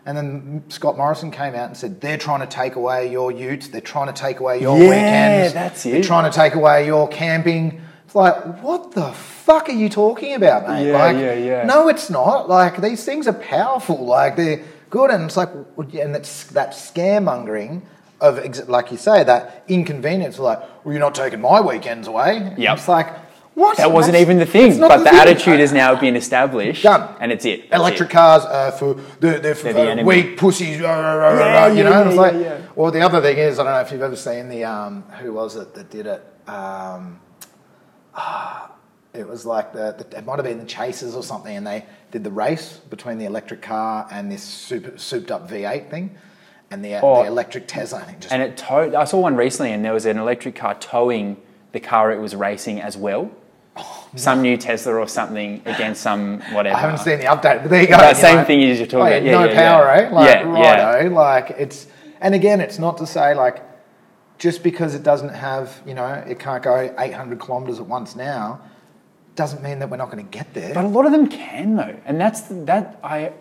And 0.05 0.15
then 0.17 0.63
Scott 0.69 0.95
Morrison 0.97 1.31
came 1.31 1.53
out 1.53 1.67
and 1.67 1.75
said 1.75 1.99
they're 1.99 2.17
trying 2.17 2.39
to 2.39 2.47
take 2.47 2.75
away 2.75 3.11
your 3.11 3.29
utes, 3.31 3.67
they're 3.67 3.81
trying 3.81 4.07
to 4.07 4.13
take 4.13 4.39
away 4.39 4.61
your 4.61 4.77
Yeah, 4.77 4.89
weekends, 4.89 5.53
that's 5.53 5.83
they're 5.83 6.01
trying 6.01 6.31
to 6.31 6.35
take 6.35 6.55
away 6.55 6.85
your 6.85 7.07
camping. 7.09 7.81
It's 8.05 8.15
like, 8.15 8.63
what 8.63 8.93
the 8.93 9.11
fuck 9.11 9.67
are 9.67 9.73
you 9.73 9.89
talking 9.89 10.33
about, 10.33 10.65
mate? 10.67 10.87
Yeah, 10.87 10.97
like, 10.97 11.17
yeah, 11.17 11.33
yeah. 11.33 11.65
No, 11.65 11.89
it's 11.89 12.09
not. 12.09 12.47
Like 12.47 12.81
these 12.81 13.03
things 13.03 13.27
are 13.27 13.33
powerful. 13.33 14.05
Like 14.05 14.37
they're 14.37 14.63
good, 14.89 15.11
and 15.11 15.25
it's 15.25 15.35
like, 15.35 15.49
and 15.77 16.15
it's 16.15 16.45
that 16.51 16.69
scaremongering 16.71 17.81
of, 18.21 18.39
ex- 18.39 18.67
like 18.67 18.91
you 18.91 18.97
say, 18.97 19.23
that 19.23 19.63
inconvenience. 19.67 20.39
Like, 20.39 20.59
well, 20.83 20.93
you're 20.93 20.99
not 20.99 21.15
taking 21.15 21.41
my 21.41 21.61
weekends 21.61 22.07
away. 22.07 22.53
Yep. 22.57 22.77
It's 22.77 22.87
like, 22.87 23.15
what? 23.53 23.77
That 23.77 23.91
wasn't 23.91 24.13
That's- 24.13 24.21
even 24.29 24.37
the 24.37 24.45
thing, 24.45 24.79
but 24.79 24.97
the 24.99 25.05
thing. 25.09 25.19
attitude 25.19 25.59
has 25.59 25.73
now 25.73 25.99
been 25.99 26.15
established. 26.15 26.83
Done. 26.83 27.15
And 27.19 27.31
it's 27.31 27.43
it. 27.45 27.69
That's 27.71 27.79
Electric 27.79 28.09
it. 28.09 28.13
cars 28.13 28.43
are 28.45 28.71
for 28.71 28.93
they're, 29.19 29.39
they're 29.39 29.55
for 29.55 29.73
They're 29.73 29.95
the 29.95 30.01
uh, 30.03 30.05
weak 30.05 30.37
pussies. 30.37 30.79
rah, 30.79 30.91
rah, 30.93 31.13
rah, 31.13 31.29
rah, 31.29 31.39
Yeah, 31.39 31.53
rah, 31.53 31.65
you 31.67 31.77
yeah, 31.77 31.83
know, 31.83 31.89
yeah, 32.01 32.07
it's 32.07 32.15
like. 32.17 32.33
yeah, 32.33 32.39
yeah. 32.39 32.61
Well, 32.75 32.91
the 32.91 33.01
other 33.01 33.19
thing 33.21 33.37
is, 33.39 33.57
I 33.57 33.63
don't 33.63 33.73
know 33.73 33.79
if 33.81 33.91
you've 33.91 34.01
ever 34.03 34.15
seen 34.15 34.49
the 34.49 34.63
um, 34.65 35.01
who 35.19 35.33
was 35.33 35.55
it 35.55 35.73
that 35.73 35.89
did 35.89 36.05
it. 36.05 36.23
Um, 36.47 37.19
ah, 38.13 38.71
it 39.13 39.27
was 39.27 39.45
like 39.45 39.73
the, 39.73 39.95
the 39.97 40.17
it 40.17 40.25
might 40.25 40.35
have 40.37 40.45
been 40.45 40.59
the 40.59 40.65
Chasers 40.65 41.15
or 41.15 41.23
something, 41.23 41.55
and 41.55 41.65
they 41.65 41.85
did 42.11 42.23
the 42.23 42.31
race 42.31 42.77
between 42.89 43.17
the 43.17 43.25
electric 43.25 43.61
car 43.63 44.07
and 44.11 44.31
this 44.31 44.43
super, 44.43 44.97
souped 44.97 45.31
up 45.31 45.49
V8 45.49 45.89
thing, 45.89 46.15
and 46.71 46.83
the, 46.83 46.95
Oh. 47.01 47.21
the 47.23 47.27
electric 47.27 47.67
Tesla. 47.67 47.99
I 47.99 48.03
think 48.03 48.19
just 48.21 48.33
And 48.33 48.41
it 48.41 48.57
towed. 48.57 48.93
I 48.93 49.05
saw 49.05 49.19
one 49.19 49.35
recently, 49.35 49.71
and 49.71 49.83
there 49.85 49.93
was 49.93 50.05
an 50.05 50.17
electric 50.17 50.55
car 50.55 50.75
towing 50.75 51.37
the 51.71 51.79
car 51.79 52.11
it 52.11 52.19
was 52.19 52.35
racing 52.35 52.81
as 52.81 52.97
well. 52.97 53.29
Some 54.15 54.41
new 54.41 54.57
Tesla 54.57 54.95
or 54.95 55.07
something 55.07 55.61
against 55.65 56.01
some 56.01 56.41
whatever. 56.51 56.75
I 56.75 56.79
haven't 56.79 56.97
seen 56.99 57.19
the 57.19 57.25
update, 57.25 57.61
but 57.61 57.69
there 57.69 57.81
you 57.81 57.87
go. 57.87 57.97
That 57.97 58.15
you 58.15 58.21
same 58.21 58.37
know. 58.37 58.43
thing 58.45 58.59
you 58.61 58.75
just 58.75 58.89
talking 58.89 59.05
Oh, 59.05 59.07
about. 59.07 59.23
Yeah, 59.23 59.31
no 59.33 59.45
yeah, 59.45 59.55
power, 59.55 59.85
yeah. 59.85 60.01
eh? 60.01 60.09
Like, 60.09 60.27
Yeah, 60.63 61.03
yeah. 61.03 61.09
Like 61.09 61.49
it's, 61.59 61.85
and 62.19 62.33
again, 62.33 62.59
it's 62.59 62.79
not 62.79 62.97
to 62.97 63.05
say 63.05 63.35
like, 63.35 63.61
just 64.39 64.63
because 64.63 64.95
it 64.95 65.03
doesn't 65.03 65.29
have, 65.29 65.79
you 65.85 65.93
know, 65.93 66.07
it 66.27 66.39
can't 66.39 66.63
go 66.63 66.91
800 66.97 67.39
kilometers 67.39 67.79
at 67.79 67.85
once 67.85 68.15
now, 68.15 68.61
doesn't 69.35 69.61
mean 69.61 69.77
that 69.79 69.89
we're 69.91 69.97
not 69.97 70.09
going 70.09 70.25
to 70.25 70.31
get 70.37 70.51
there. 70.55 70.73
But 70.73 70.85
a 70.85 70.87
lot 70.87 71.05
of 71.05 71.11
them 71.11 71.27
can 71.27 71.75
though, 71.75 71.95
and 72.05 72.19
that's 72.19 72.41
that 72.49 72.99
I. 73.03 73.33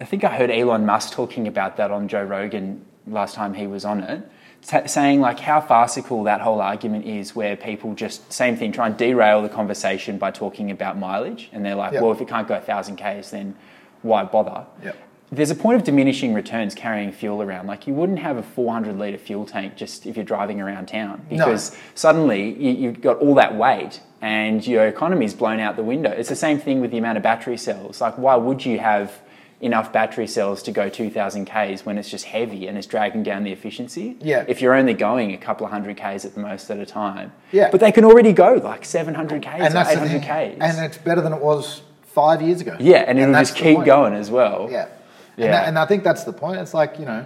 I 0.00 0.04
think 0.04 0.24
I 0.24 0.34
heard 0.36 0.50
Elon 0.50 0.86
Musk 0.86 1.12
talking 1.12 1.46
about 1.46 1.76
that 1.76 1.90
on 1.90 2.08
Joe 2.08 2.22
Rogan 2.24 2.84
last 3.06 3.34
time 3.34 3.54
he 3.54 3.66
was 3.66 3.84
on 3.84 4.00
it, 4.00 4.22
sa- 4.62 4.86
saying 4.86 5.20
like 5.20 5.40
how 5.40 5.60
farcical 5.60 6.24
that 6.24 6.40
whole 6.40 6.60
argument 6.60 7.04
is, 7.06 7.34
where 7.36 7.56
people 7.56 7.94
just 7.94 8.32
same 8.32 8.56
thing 8.56 8.72
try 8.72 8.86
and 8.86 8.96
derail 8.96 9.42
the 9.42 9.48
conversation 9.48 10.16
by 10.18 10.30
talking 10.30 10.70
about 10.70 10.98
mileage, 10.98 11.48
and 11.52 11.64
they're 11.64 11.74
like, 11.74 11.92
Yep. 11.92 12.02
well, 12.02 12.12
if 12.12 12.20
it 12.20 12.28
can't 12.28 12.48
go 12.48 12.54
a 12.56 12.60
thousand 12.60 12.96
k's, 12.96 13.30
then 13.30 13.56
why 14.02 14.24
bother? 14.24 14.64
Yep. 14.82 14.96
There's 15.32 15.50
a 15.50 15.54
point 15.54 15.76
of 15.76 15.84
diminishing 15.84 16.34
returns 16.34 16.74
carrying 16.74 17.12
fuel 17.12 17.40
around. 17.40 17.66
Like 17.68 17.86
you 17.86 17.94
wouldn't 17.94 18.18
have 18.18 18.36
a 18.36 18.42
400 18.42 18.98
litre 18.98 19.18
fuel 19.18 19.46
tank 19.46 19.76
just 19.76 20.04
if 20.06 20.16
you're 20.16 20.24
driving 20.24 20.60
around 20.60 20.86
town 20.86 21.24
No. 21.30 21.36
because 21.44 21.76
suddenly 21.94 22.50
you, 22.54 22.70
you've 22.72 23.00
got 23.00 23.18
all 23.18 23.34
that 23.36 23.54
weight 23.54 24.00
and 24.20 24.66
your 24.66 24.88
economy's 24.88 25.32
blown 25.34 25.60
out 25.60 25.76
the 25.76 25.84
window. 25.84 26.10
It's 26.10 26.28
the 26.30 26.34
same 26.36 26.58
thing 26.58 26.80
with 26.80 26.90
the 26.90 26.98
amount 26.98 27.16
of 27.16 27.22
battery 27.22 27.56
cells. 27.58 28.00
Like, 28.00 28.18
why 28.18 28.34
would 28.34 28.64
you 28.66 28.80
have 28.80 29.20
enough 29.60 29.92
battery 29.92 30.26
cells 30.26 30.62
to 30.62 30.72
go 30.72 30.88
2,000 30.88 31.44
Ks 31.44 31.84
when 31.84 31.98
it's 31.98 32.08
just 32.08 32.24
heavy 32.24 32.66
and 32.66 32.78
it's 32.78 32.86
dragging 32.86 33.22
down 33.22 33.44
the 33.44 33.52
efficiency? 33.52 34.16
Yeah. 34.20 34.44
If 34.48 34.62
you're 34.62 34.74
only 34.74 34.94
going 34.94 35.32
a 35.32 35.36
couple 35.36 35.66
of 35.66 35.72
hundred 35.72 35.96
Ks 35.96 36.24
at 36.24 36.34
the 36.34 36.40
most 36.40 36.70
at 36.70 36.78
a 36.78 36.86
time. 36.86 37.32
Yeah. 37.52 37.70
But 37.70 37.80
they 37.80 37.92
can 37.92 38.04
already 38.04 38.32
go 38.32 38.54
like 38.54 38.84
700 38.84 39.42
Ks 39.42 39.46
and 39.46 39.62
or 39.62 39.68
that's 39.70 39.90
800. 39.90 40.20
Ks. 40.22 40.60
And 40.60 40.84
it's 40.86 40.98
better 40.98 41.20
than 41.20 41.32
it 41.32 41.40
was 41.40 41.82
five 42.02 42.42
years 42.42 42.60
ago. 42.60 42.76
yeah, 42.80 43.04
and 43.06 43.18
it'll 43.18 43.34
just 43.34 43.54
keep 43.54 43.76
point. 43.76 43.86
going 43.86 44.14
as 44.14 44.30
well. 44.30 44.68
Yeah. 44.70 44.88
Yeah. 45.36 45.44
And, 45.44 45.54
that, 45.54 45.68
and 45.68 45.78
I 45.78 45.86
think 45.86 46.04
that's 46.04 46.24
the 46.24 46.32
point. 46.32 46.60
It's 46.60 46.74
like, 46.74 46.98
you 46.98 47.04
know, 47.04 47.24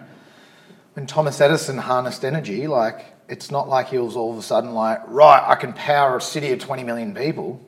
when 0.94 1.06
Thomas 1.06 1.40
Edison 1.40 1.78
harnessed 1.78 2.24
energy, 2.24 2.66
like, 2.66 3.06
it's 3.28 3.50
not 3.50 3.68
like 3.68 3.88
he 3.88 3.98
was 3.98 4.16
all 4.16 4.32
of 4.32 4.38
a 4.38 4.42
sudden 4.42 4.74
like, 4.74 5.00
right, 5.06 5.42
I 5.46 5.54
can 5.54 5.72
power 5.72 6.16
a 6.16 6.20
city 6.20 6.52
of 6.52 6.58
20 6.58 6.84
million 6.84 7.14
people. 7.14 7.60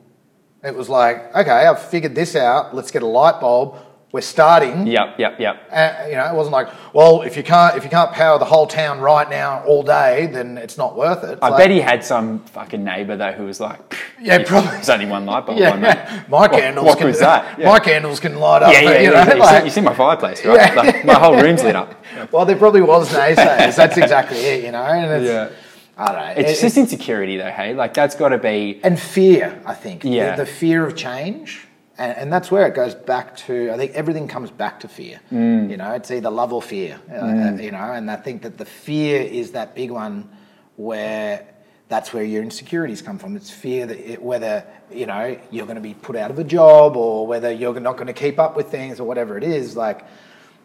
It 0.63 0.75
was 0.75 0.89
like, 0.89 1.35
okay, 1.35 1.65
I've 1.65 1.81
figured 1.81 2.15
this 2.15 2.35
out. 2.35 2.75
Let's 2.75 2.91
get 2.91 3.03
a 3.03 3.07
light 3.07 3.39
bulb. 3.39 3.77
We're 4.13 4.21
starting. 4.21 4.87
Yep, 4.87 5.19
yep, 5.19 5.37
yep. 5.37 5.67
Uh, 5.69 6.05
you 6.07 6.15
know, 6.15 6.25
it 6.27 6.33
wasn't 6.33 6.53
like, 6.53 6.69
well, 6.93 7.23
if 7.23 7.35
you 7.35 7.43
can't 7.43 7.75
if 7.75 7.83
you 7.83 7.89
can't 7.89 8.11
power 8.13 8.39
the 8.39 8.45
whole 8.45 8.65
town 8.65 9.01
right 9.01 9.29
now 9.29 9.63
all 9.65 9.83
day, 9.83 10.27
then 10.27 10.57
it's 10.57 10.77
not 10.77 10.95
worth 10.95 11.25
it. 11.25 11.31
It's 11.33 11.41
I 11.41 11.49
like- 11.49 11.57
bet 11.59 11.71
he 11.71 11.81
had 11.81 12.05
some 12.05 12.39
fucking 12.45 12.83
neighbour 12.85 13.17
though 13.17 13.33
who 13.33 13.43
was 13.45 13.59
like, 13.59 13.79
Yeah, 14.21 14.43
probably. 14.45 14.71
There's 14.71 14.89
only 14.95 15.07
one 15.07 15.25
light 15.25 15.45
bulb 15.45 15.59
yeah, 15.59 15.71
on, 15.71 15.81
my 16.29 16.47
What- 16.47 16.51
candles 16.53 16.85
what 16.85 16.97
can 16.97 17.07
was 17.07 17.19
that? 17.19 17.59
Yeah. 17.59 17.67
my 17.67 17.79
candles 17.79 18.21
can 18.21 18.39
light 18.39 18.63
up. 18.63 18.71
Yeah, 18.71 18.79
yeah, 18.79 18.99
you 18.99 19.11
yeah. 19.11 19.23
know, 19.25 19.33
You, 19.33 19.39
like- 19.41 19.59
see, 19.59 19.65
you 19.65 19.71
see 19.71 19.81
my 19.81 19.93
fireplace, 19.93 20.45
right? 20.45 20.55
Yeah. 20.73 20.73
Like, 20.81 21.05
my 21.05 21.15
whole 21.19 21.35
room's 21.41 21.63
lit 21.63 21.75
up. 21.75 21.93
well, 22.31 22.45
there 22.45 22.55
probably 22.55 22.81
was 22.81 23.09
naysayers. 23.13 23.75
That's 23.75 23.97
exactly 23.97 24.37
it, 24.39 24.63
you 24.63 24.71
know. 24.71 24.83
And 24.83 25.21
it's, 25.21 25.29
Yeah. 25.29 25.49
I 25.97 26.05
don't 26.13 26.15
know. 26.15 26.33
It's 26.49 26.59
It- 26.59 26.61
just 26.63 26.77
insecurity, 26.77 27.35
though. 27.37 27.51
Hey, 27.51 27.73
like 27.73 27.93
that's 27.93 28.15
got 28.15 28.29
to 28.29 28.37
be. 28.37 28.79
and 28.85 28.97
fear. 28.97 29.61
I 29.65 29.73
think. 29.73 30.03
The- 30.03 30.09
Yeah. 30.09 30.35
The, 30.37 30.45
fear 30.45 30.85
of 30.87 30.95
change, 30.95 31.66
and, 31.97 32.17
and 32.17 32.33
that's 32.33 32.49
where 32.51 32.67
it 32.67 32.75
goes 32.75 32.95
back 32.95 33.35
to. 33.37 33.71
I 33.71 33.77
think 33.77 33.93
everything 33.93 34.27
comes 34.27 34.51
back 34.51 34.79
to 34.81 34.87
fear. 34.87 35.19
Mm. 35.31 35.69
You 35.69 35.77
know, 35.77 35.91
it's 35.93 36.11
either 36.11 36.29
love 36.29 36.53
or 36.53 36.61
fear. 36.61 36.99
uh, 37.11 37.61
you 37.61 37.71
know, 37.71 37.77
and 37.77 38.09
I 38.09 38.15
think 38.15 38.41
that 38.43 38.57
the 38.57 38.65
fear 38.65 39.21
is 39.21 39.51
that 39.51 39.75
big 39.75 39.91
one 39.91 40.29
where. 40.75 41.53
That's 41.89 42.11
where 42.11 42.21
your 42.21 42.43
insecurities 42.43 43.01
come 43.01 43.17
from. 43.17 43.37
It's 43.37 43.49
fear 43.49 43.85
that 43.85 43.97
it, 43.97 44.21
whether 44.21 44.65
you 44.91 45.05
know 45.05 45.39
you're 45.51 45.65
going 45.65 45.77
to 45.77 45.81
be 45.81 45.93
put 45.93 46.17
out 46.17 46.29
of 46.29 46.37
a 46.37 46.43
job 46.43 46.97
or 46.97 47.25
whether 47.25 47.49
you're 47.49 47.79
not 47.79 47.95
going 47.95 48.07
to 48.07 48.13
keep 48.13 48.39
up 48.39 48.57
with 48.57 48.69
things 48.69 48.99
or 48.99 49.05
whatever 49.05 49.37
it 49.37 49.43
is. 49.45 49.77
Like, 49.77 50.03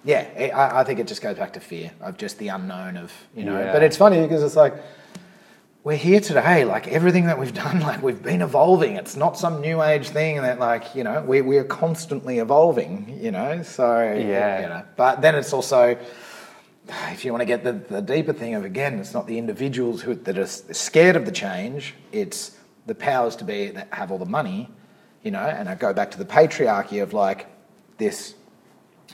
yeah, 0.03 0.23
it, 0.23 0.51
I, 0.51 0.81
I 0.81 0.83
think 0.85 0.99
it 0.99 1.07
just 1.07 1.23
goes 1.23 1.37
back 1.37 1.53
to 1.53 1.61
fear 1.61 1.93
of 2.01 2.19
just 2.19 2.39
the 2.39 2.49
unknown 2.49 2.97
of 2.97 3.13
you 3.37 3.45
know. 3.45 3.57
Yeah. 3.57 3.73
But 3.73 3.85
it's 3.85 3.97
funny 3.97 4.21
because 4.21 4.43
it's 4.43 4.57
like 4.57 4.75
we're 5.85 5.97
here 5.97 6.21
today. 6.21 6.65
Like 6.65 6.89
everything 6.89 7.27
that 7.27 7.39
we've 7.39 7.55
done, 7.65 7.81
like 7.81 8.03
we've 8.03 8.23
been 8.23 8.43
evolving. 8.43 8.97
It's 8.97 9.17
not 9.17 9.37
some 9.37 9.61
new 9.61 9.83
age 9.83 10.09
thing 10.09 10.37
that 10.37 10.59
like 10.59 10.95
you 10.95 11.05
know 11.05 11.23
we 11.23 11.41
we 11.41 11.59
are 11.59 11.65
constantly 11.65 12.39
evolving. 12.39 13.19
You 13.21 13.31
know, 13.31 13.63
so 13.63 14.03
Yeah. 14.03 14.61
You 14.63 14.69
know, 14.69 14.85
but 14.97 15.21
then 15.21 15.35
it's 15.35 15.53
also 15.53 15.99
if 17.11 17.25
you 17.25 17.31
want 17.31 17.43
to 17.43 17.47
get 17.47 17.63
the, 17.63 17.73
the 17.73 18.03
deeper 18.03 18.33
thing 18.33 18.55
of 18.55 18.65
again, 18.65 18.99
it's 18.99 19.15
not 19.15 19.27
the 19.27 19.39
individuals 19.39 20.03
who 20.03 20.15
that 20.15 20.39
are 20.39 20.47
scared 20.47 21.17
of 21.17 21.25
the 21.25 21.33
change. 21.33 21.95
It's 22.11 22.57
the 22.87 22.95
powers 22.95 23.37
to 23.37 23.45
be 23.45 23.69
that 23.69 23.89
have 23.93 24.11
all 24.11 24.19
the 24.19 24.25
money. 24.25 24.69
You 25.23 25.31
know, 25.31 25.39
and 25.39 25.69
I 25.69 25.77
go 25.77 25.93
back 25.93 26.11
to 26.13 26.19
the 26.19 26.25
patriarchy 26.25 27.01
of 27.01 27.13
like 27.13 27.47
this 27.99 28.35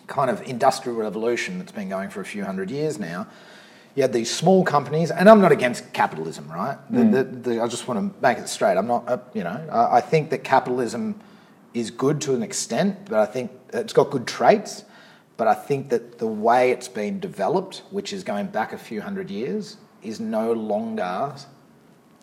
kind 0.07 0.31
of 0.31 0.41
industrial 0.49 0.97
revolution 0.97 1.59
that's 1.59 1.73
been 1.73 1.91
going 1.91 2.09
for 2.09 2.23
a 2.23 2.25
few 2.25 2.45
hundred 2.45 2.71
years 2.71 2.99
now. 2.99 3.27
You 3.99 4.03
had 4.03 4.13
these 4.13 4.33
small 4.33 4.63
companies, 4.63 5.11
and 5.11 5.29
I'm 5.29 5.41
not 5.41 5.51
against 5.51 5.93
capitalism, 5.93 6.49
right? 6.49 6.79
The, 6.89 7.03
the, 7.03 7.25
the, 7.25 7.61
I 7.61 7.67
just 7.67 7.89
want 7.89 7.99
to 7.99 8.23
make 8.23 8.39
it 8.39 8.49
straight. 8.49 8.77
I'm 8.77 8.87
not, 8.87 9.09
uh, 9.09 9.19
you 9.35 9.43
know, 9.43 9.61
I, 9.73 9.97
I 9.97 10.01
think 10.01 10.31
that 10.31 10.45
capitalism 10.45 11.19
is 11.75 11.91
good 11.91 12.21
to 12.21 12.37
an 12.37 12.45
extent, 12.45 13.07
but 13.07 13.19
I 13.19 13.27
think 13.27 13.51
it's 13.73 13.93
got 13.93 14.11
good 14.11 14.25
traits. 14.25 14.85
But 15.37 15.49
I 15.49 15.55
think 15.55 15.89
that 15.89 16.19
the 16.19 16.29
way 16.29 16.71
it's 16.71 16.87
been 16.87 17.19
developed, 17.19 17.83
which 17.91 18.13
is 18.13 18.23
going 18.23 18.47
back 18.47 18.73
a 18.73 18.79
few 18.79 19.01
hundred 19.01 19.33
years, 19.33 19.79
is 20.05 20.21
no 20.21 20.53
longer 20.53 21.35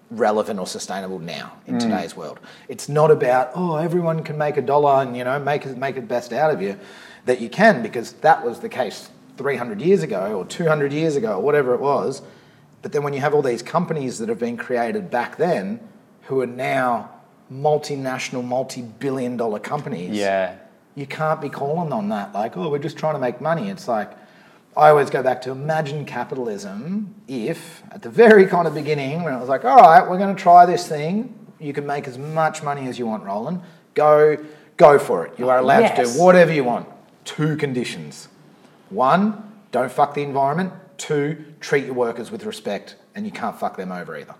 relevant 0.10 0.62
or 0.62 0.68
sustainable 0.68 1.20
now 1.20 1.58
in 1.68 1.78
today's 1.78 2.16
world. 2.16 2.40
It's 2.70 2.88
not 2.88 3.12
about 3.12 3.52
oh 3.54 3.76
everyone 3.76 4.24
can 4.24 4.38
make 4.38 4.56
a 4.56 4.62
dollar 4.62 5.02
and 5.02 5.18
you 5.18 5.26
know 5.26 5.40
make 5.40 5.66
it 5.66 5.78
make 5.78 5.98
it 5.98 6.08
best 6.08 6.32
out 6.32 6.52
of 6.52 6.62
you 6.62 6.80
that 7.26 7.42
you 7.42 7.50
can 7.50 7.82
because 7.82 8.14
that 8.14 8.46
was 8.46 8.62
the 8.62 8.70
case 8.70 9.10
300 9.38 9.82
years 9.82 10.04
ago 10.04 10.38
or 10.38 10.46
200 10.46 10.92
years 10.94 11.16
ago 11.16 11.38
or 11.38 11.42
whatever 11.42 11.74
it 11.74 11.82
was. 11.82 12.22
But 12.82 12.92
then 12.92 13.04
when 13.04 13.14
you 13.14 13.20
have 13.22 13.34
all 13.34 13.42
these 13.42 13.64
companies 13.64 14.20
that 14.20 14.30
have 14.30 14.40
been 14.40 14.58
created 14.58 15.10
back 15.10 15.38
then 15.38 15.80
who 16.24 16.42
are 16.42 16.48
now 16.48 17.12
multinational 17.52 18.44
multi-billion 18.44 19.38
dollar 19.38 19.60
companies 19.60 20.12
Yeah. 20.12 20.56
you 20.96 21.06
can't 21.06 21.40
be 21.40 21.50
calling 21.50 21.94
on 21.94 22.10
that 22.10 22.34
like 22.34 22.58
oh 22.58 22.70
we're 22.70 22.80
just 22.80 22.98
trying 22.98 23.14
to 23.14 23.20
make 23.20 23.40
money. 23.42 23.70
It's 23.70 23.88
like 23.88 24.12
i 24.78 24.90
always 24.90 25.10
go 25.10 25.24
back 25.24 25.42
to 25.44 25.52
imagine 25.52 26.06
capitalism 26.06 27.16
if 27.28 27.82
at 27.92 28.02
the 28.02 28.10
very 28.10 28.46
kind 28.46 28.68
of 28.68 28.74
beginning 28.74 29.24
when 29.24 29.34
it 29.34 29.40
was 29.40 29.48
like 29.48 29.64
all 29.64 29.78
right 29.78 30.10
we're 30.10 30.18
going 30.18 30.36
to 30.36 30.42
try 30.42 30.66
this 30.66 30.88
thing. 30.88 31.34
You 31.60 31.72
can 31.72 31.86
make 31.86 32.08
as 32.08 32.18
much 32.18 32.64
money 32.64 32.88
as 32.88 32.98
you 33.00 33.06
want 33.06 33.24
roland. 33.24 33.62
Go 33.94 34.38
go 34.78 35.00
for 35.00 35.26
it. 35.26 35.34
You 35.40 35.50
are 35.50 35.60
allowed 35.60 35.96
to 35.96 36.04
do 36.06 36.10
whatever 36.22 36.52
you 36.52 36.64
want. 36.64 36.88
Two 37.26 37.56
conditions 37.58 38.28
one 38.90 39.52
don't 39.72 39.92
fuck 39.92 40.14
the 40.14 40.22
environment 40.22 40.72
two 40.98 41.44
treat 41.60 41.86
your 41.86 41.94
workers 41.96 42.32
with 42.32 42.46
respect 42.46 42.96
and 43.16 43.26
you 43.26 43.32
can't 43.32 43.60
fuck 43.60 43.76
them 43.78 43.92
over 43.92 44.18
either 44.18 44.36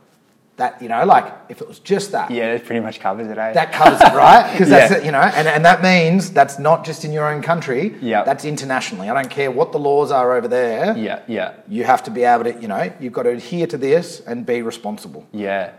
that 0.58 0.82
you 0.82 0.88
know 0.88 1.04
like 1.06 1.34
if 1.50 1.62
it 1.62 1.68
was 1.68 1.80
just 1.80 2.12
that 2.14 2.32
Yeah, 2.32 2.54
it 2.54 2.66
pretty 2.66 2.80
much 2.80 3.00
covers 3.00 3.28
it, 3.28 3.38
eh? 3.38 3.52
that 3.54 3.74
covers 3.74 4.00
it, 4.00 4.14
right? 4.14 4.50
Because 4.54 4.70
that's 4.70 4.92
Yeah. 4.92 4.98
it, 5.00 5.06
you 5.06 5.12
know, 5.12 5.20
and, 5.20 5.48
and 5.48 5.66
that 5.66 5.84
means 5.84 6.32
that's 6.32 6.58
not 6.60 6.86
just 6.86 7.04
in 7.04 7.12
your 7.12 7.30
own 7.30 7.42
country. 7.42 7.96
Yeah. 8.02 8.24
That's 8.24 8.46
internationally. 8.46 9.10
I 9.10 9.14
don't 9.14 9.30
care 9.30 9.52
what 9.52 9.74
the 9.74 9.80
laws 9.80 10.12
are 10.12 10.38
over 10.38 10.48
there. 10.48 10.96
yeah, 10.98 11.20
yeah, 11.28 11.56
You 11.68 11.84
have 11.84 12.04
to 12.04 12.12
be 12.12 12.24
able 12.24 12.46
to, 12.46 12.54
you 12.62 12.70
know, 12.70 12.90
you've 13.02 13.12
got 13.12 13.24
to 13.24 13.32
adhere 13.32 13.68
to 13.68 13.78
this 13.78 14.22
and 14.22 14.46
be 14.46 14.62
responsible, 14.62 15.28
yeah. 15.34 15.72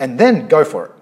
and 0.00 0.18
then 0.18 0.48
go 0.48 0.64
for 0.64 0.86
it. 0.86 0.92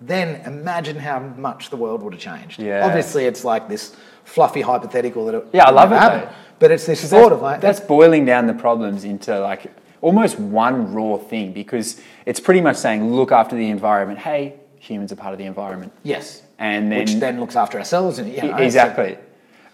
Then 0.00 0.42
imagine 0.44 0.96
how 0.96 1.20
much 1.20 1.70
the 1.70 1.76
world 1.76 2.02
would 2.02 2.14
have 2.14 2.22
changed. 2.22 2.60
Yeah. 2.60 2.84
Obviously, 2.84 3.26
it's 3.26 3.44
like 3.44 3.68
this 3.68 3.94
fluffy 4.24 4.60
hypothetical 4.60 5.24
that 5.26 5.34
it 5.36 5.46
Yeah, 5.52 5.66
I 5.68 5.70
love 5.70 5.92
it. 5.92 6.28
But 6.58 6.70
it's 6.70 6.86
this 6.86 7.08
thought 7.10 7.32
of 7.32 7.42
like 7.42 7.60
that's 7.60 7.80
boiling 7.80 8.24
down 8.24 8.46
the 8.46 8.54
problems 8.54 9.04
into 9.04 9.38
like 9.40 9.72
almost 10.00 10.38
one 10.38 10.92
raw 10.94 11.16
thing 11.16 11.52
because 11.52 12.00
it's 12.24 12.40
pretty 12.40 12.60
much 12.60 12.76
saying 12.76 13.12
look 13.12 13.32
after 13.32 13.56
the 13.56 13.68
environment. 13.68 14.18
Hey, 14.18 14.54
humans 14.78 15.12
are 15.12 15.16
part 15.16 15.32
of 15.32 15.38
the 15.38 15.44
environment. 15.44 15.92
yes, 16.02 16.42
And 16.58 16.90
then 16.90 17.00
which 17.00 17.14
then 17.14 17.40
looks 17.40 17.56
after 17.56 17.78
ourselves 17.78 18.18
and 18.18 18.32
you 18.32 18.42
know, 18.42 18.56
exactly. 18.56 19.18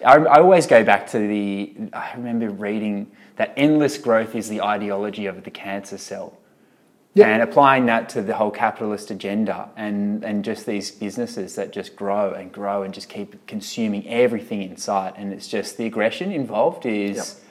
I, 0.05 0.17
I 0.17 0.41
always 0.41 0.67
go 0.67 0.83
back 0.83 1.07
to 1.09 1.19
the. 1.19 1.73
I 1.93 2.13
remember 2.17 2.51
reading 2.51 3.11
that 3.37 3.53
endless 3.57 3.99
growth 3.99 4.35
is 4.35 4.49
the 4.49 4.61
ideology 4.61 5.27
of 5.27 5.45
the 5.45 5.51
cancer 5.51 5.99
cell. 5.99 6.37
Yeah. 7.15 7.29
And 7.29 7.43
applying 7.43 7.87
that 7.87 8.09
to 8.11 8.23
the 8.23 8.35
whole 8.35 8.51
capitalist 8.51 9.11
agenda 9.11 9.69
and, 9.77 10.25
and 10.25 10.43
just 10.43 10.65
these 10.65 10.91
businesses 10.91 11.57
that 11.57 11.71
just 11.71 11.95
grow 11.95 12.33
and 12.33 12.51
grow 12.51 12.85
and 12.85 12.95
just 12.95 13.11
keep 13.11 13.47
consuming 13.47 14.09
everything 14.09 14.63
in 14.63 14.79
sight. 14.79 15.15
And 15.19 15.31
it's 15.31 15.47
just 15.47 15.77
the 15.77 15.85
aggression 15.85 16.33
involved 16.33 16.87
is 16.87 17.43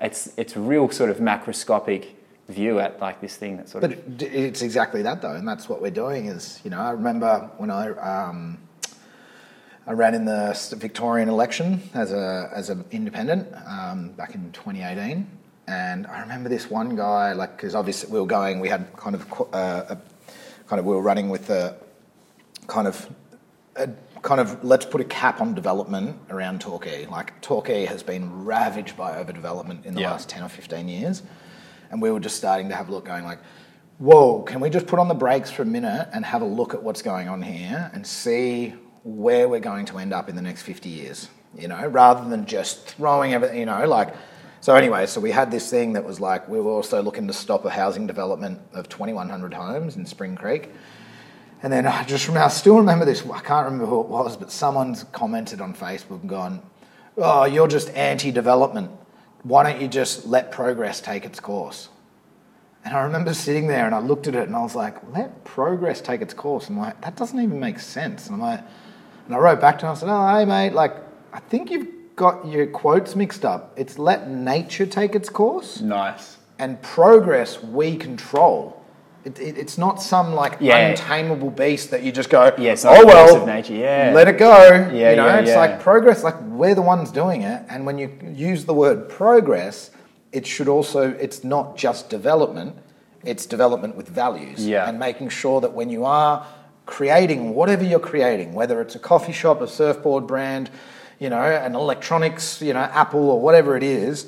it's 0.00 0.32
it's 0.36 0.54
a 0.54 0.60
real 0.60 0.88
sort 0.90 1.10
of 1.10 1.18
macroscopic 1.18 2.06
view 2.48 2.78
at 2.78 3.00
like 3.00 3.20
this 3.20 3.36
thing 3.36 3.56
that 3.56 3.68
sort 3.68 3.82
But 3.82 3.92
of 3.92 4.18
But 4.18 4.32
it's 4.32 4.62
exactly 4.62 5.02
that 5.02 5.20
though, 5.22 5.34
and 5.34 5.46
that's 5.46 5.68
what 5.68 5.82
we're 5.82 5.90
doing. 5.90 6.26
Is 6.26 6.60
you 6.64 6.70
know, 6.70 6.80
I 6.80 6.90
remember 6.90 7.50
when 7.58 7.70
I 7.70 7.90
um, 7.90 8.58
I 9.86 9.92
ran 9.92 10.14
in 10.14 10.24
the 10.24 10.74
Victorian 10.76 11.28
election 11.28 11.82
as 11.94 12.12
a 12.12 12.50
as 12.54 12.70
an 12.70 12.84
independent 12.90 13.48
um, 13.66 14.10
back 14.12 14.34
in 14.34 14.52
2018, 14.52 15.26
and 15.68 16.06
I 16.06 16.20
remember 16.22 16.48
this 16.48 16.70
one 16.70 16.96
guy 16.96 17.32
like 17.34 17.56
because 17.56 17.74
obviously 17.74 18.10
we 18.10 18.18
were 18.18 18.26
going, 18.26 18.58
we 18.58 18.68
had 18.68 18.90
kind 18.96 19.14
of 19.14 19.30
uh, 19.52 19.84
a 19.94 19.98
kind 20.66 20.80
of 20.80 20.86
we 20.86 20.94
were 20.94 21.02
running 21.02 21.28
with 21.28 21.50
a 21.50 21.76
kind 22.66 22.88
of 22.88 23.08
a 23.76 23.90
kind 24.22 24.40
of 24.40 24.64
let's 24.64 24.86
put 24.86 25.00
a 25.00 25.04
cap 25.04 25.40
on 25.42 25.54
development 25.54 26.16
around 26.30 26.60
Torquay. 26.62 27.04
Like 27.06 27.38
Torquay 27.42 27.84
has 27.84 28.02
been 28.02 28.44
ravaged 28.46 28.96
by 28.96 29.22
overdevelopment 29.22 29.84
in 29.84 29.94
the 29.94 30.00
Yeah. 30.00 30.12
last 30.12 30.28
10 30.30 30.42
or 30.42 30.48
15 30.48 30.88
years. 30.88 31.22
And 31.90 32.00
we 32.02 32.10
were 32.10 32.20
just 32.20 32.36
starting 32.36 32.68
to 32.70 32.74
have 32.74 32.88
a 32.88 32.92
look 32.92 33.04
going 33.04 33.24
like, 33.24 33.38
whoa, 33.98 34.42
can 34.42 34.60
we 34.60 34.70
just 34.70 34.86
put 34.86 34.98
on 34.98 35.08
the 35.08 35.14
brakes 35.14 35.50
for 35.50 35.62
a 35.62 35.66
minute 35.66 36.08
and 36.12 36.24
have 36.24 36.42
a 36.42 36.46
look 36.46 36.72
at 36.74 36.82
what's 36.82 37.02
going 37.02 37.28
on 37.28 37.42
here 37.42 37.90
and 37.92 38.06
see 38.06 38.74
where 39.04 39.48
we're 39.48 39.60
going 39.60 39.84
to 39.86 39.98
end 39.98 40.12
up 40.12 40.28
in 40.28 40.36
the 40.36 40.42
next 40.42 40.62
50 40.62 40.88
years, 40.88 41.28
you 41.58 41.68
know, 41.68 41.86
rather 41.86 42.28
than 42.28 42.46
just 42.46 42.86
throwing 42.86 43.34
everything, 43.34 43.58
you 43.60 43.66
know, 43.66 43.86
like. 43.86 44.14
So 44.60 44.74
anyway, 44.74 45.06
so 45.06 45.20
we 45.20 45.30
had 45.30 45.50
this 45.50 45.70
thing 45.70 45.92
that 45.92 46.04
was 46.04 46.20
like 46.20 46.48
we 46.48 46.60
were 46.60 46.72
also 46.72 47.00
looking 47.02 47.26
to 47.28 47.32
stop 47.32 47.64
a 47.64 47.70
housing 47.70 48.06
development 48.06 48.60
of 48.72 48.88
2,100 48.88 49.54
homes 49.54 49.96
in 49.96 50.04
Spring 50.04 50.34
Creek. 50.34 50.70
And 51.62 51.72
then 51.72 51.86
I 51.86 52.04
just 52.04 52.28
I 52.30 52.48
still 52.48 52.76
remember 52.76 53.04
this. 53.04 53.24
I 53.26 53.40
can't 53.40 53.64
remember 53.66 53.86
who 53.86 54.00
it 54.00 54.08
was, 54.08 54.36
but 54.36 54.50
someone's 54.50 55.04
commented 55.12 55.60
on 55.60 55.74
Facebook 55.74 56.20
and 56.20 56.28
gone, 56.28 56.62
"Oh, 57.16 57.44
you're 57.44 57.68
just 57.68 57.90
anti-development. 57.90 58.90
Why 59.42 59.62
don't 59.64 59.80
you 59.80 59.88
just 59.88 60.26
let 60.26 60.50
progress 60.50 61.00
take 61.00 61.24
its 61.24 61.40
course?" 61.40 61.88
And 62.84 62.96
I 62.96 63.02
remember 63.02 63.34
sitting 63.34 63.66
there 63.66 63.86
and 63.86 63.94
I 63.94 63.98
looked 63.98 64.28
at 64.28 64.34
it 64.34 64.46
and 64.46 64.56
I 64.56 64.62
was 64.62 64.74
like, 64.74 64.96
"Let 65.12 65.44
progress 65.44 66.00
take 66.00 66.20
its 66.20 66.34
course." 66.34 66.68
I'm 66.68 66.78
like, 66.78 67.00
"That 67.00 67.16
doesn't 67.16 67.40
even 67.40 67.58
make 67.58 67.80
sense." 67.80 68.26
And 68.26 68.34
I'm 68.34 68.40
like, 68.40 68.60
and 69.26 69.34
I 69.34 69.38
wrote 69.38 69.60
back 69.60 69.78
to 69.80 69.86
him. 69.86 69.92
I 69.92 69.94
said, 69.94 70.08
"Oh, 70.08 70.36
hey 70.36 70.44
mate, 70.44 70.72
like 70.74 70.94
I 71.32 71.40
think 71.40 71.70
you've 71.70 71.88
got 72.18 72.46
your 72.46 72.66
quotes 72.66 73.16
mixed 73.16 73.44
up. 73.44 73.72
It's 73.76 73.98
let 73.98 74.28
nature 74.28 74.84
take 74.86 75.14
its 75.14 75.30
course." 75.30 75.80
Nice. 75.80 76.36
and 76.60 76.82
progress 76.82 77.62
we 77.62 77.96
control. 77.96 78.74
It, 79.24 79.38
it, 79.38 79.56
it's 79.62 79.78
not 79.78 80.02
some 80.02 80.34
like 80.34 80.54
Yeah. 80.60 80.88
untamable 80.88 81.50
beast 81.50 81.90
that 81.92 82.02
you 82.02 82.10
just 82.10 82.30
go, 82.30 82.40
Yeah, 82.58 82.74
not 82.82 82.98
oh 82.98 83.06
well, 83.06 83.36
of 83.42 83.46
nature, 83.46 83.74
yeah. 83.74 84.10
let 84.12 84.26
it 84.26 84.38
go. 84.38 84.54
Yeah, 84.92 85.10
you 85.10 85.16
know, 85.16 85.26
yeah, 85.26 85.38
it's 85.40 85.54
like 85.64 85.78
progress. 85.80 86.24
Like 86.24 86.38
we're 86.60 86.74
the 86.74 86.82
ones 86.94 87.12
doing 87.12 87.42
it, 87.42 87.60
and 87.70 87.86
when 87.86 87.96
you 87.98 88.08
use 88.50 88.64
the 88.64 88.74
word 88.74 89.08
progress, 89.08 89.90
it 90.32 90.44
should 90.46 90.68
also. 90.68 91.12
It's 91.26 91.44
not 91.44 91.76
just 91.76 92.10
development; 92.10 92.74
it's 93.24 93.46
development 93.46 93.94
with 93.96 94.08
values. 94.08 94.66
Yeah. 94.66 94.88
and 94.88 94.98
making 94.98 95.28
sure 95.30 95.60
that 95.60 95.72
when 95.78 95.88
you 95.90 96.04
are 96.04 96.44
creating 96.86 97.54
whatever 97.54 97.84
you're 97.84 98.00
creating, 98.12 98.52
whether 98.54 98.80
it's 98.80 98.96
a 98.96 98.98
coffee 99.12 99.32
shop, 99.42 99.60
a 99.60 99.68
surfboard 99.68 100.26
brand, 100.26 100.70
you 101.18 101.28
know, 101.30 101.42
an 101.42 101.74
electronics, 101.74 102.62
you 102.62 102.72
know, 102.72 102.80
Apple 102.80 103.30
or 103.30 103.40
whatever 103.40 103.76
it 103.76 103.82
is, 103.82 104.26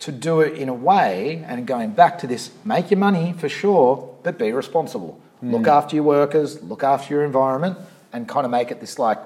to 0.00 0.12
do 0.12 0.40
it 0.40 0.56
in 0.56 0.68
a 0.68 0.74
way, 0.74 1.44
and 1.48 1.66
going 1.66 1.90
back 1.90 2.18
to 2.20 2.26
this, 2.26 2.50
make 2.64 2.90
your 2.90 2.98
money 2.98 3.32
for 3.32 3.48
sure, 3.48 4.16
but 4.22 4.38
be 4.38 4.52
responsible. 4.52 5.20
Hmm. 5.40 5.52
Look 5.52 5.66
after 5.66 5.96
your 5.96 6.04
workers, 6.04 6.62
look 6.62 6.84
after 6.84 7.14
your 7.14 7.24
environment, 7.24 7.78
and 8.12 8.28
kind 8.28 8.44
of 8.44 8.50
make 8.50 8.70
it 8.70 8.80
this 8.80 8.98
like, 8.98 9.18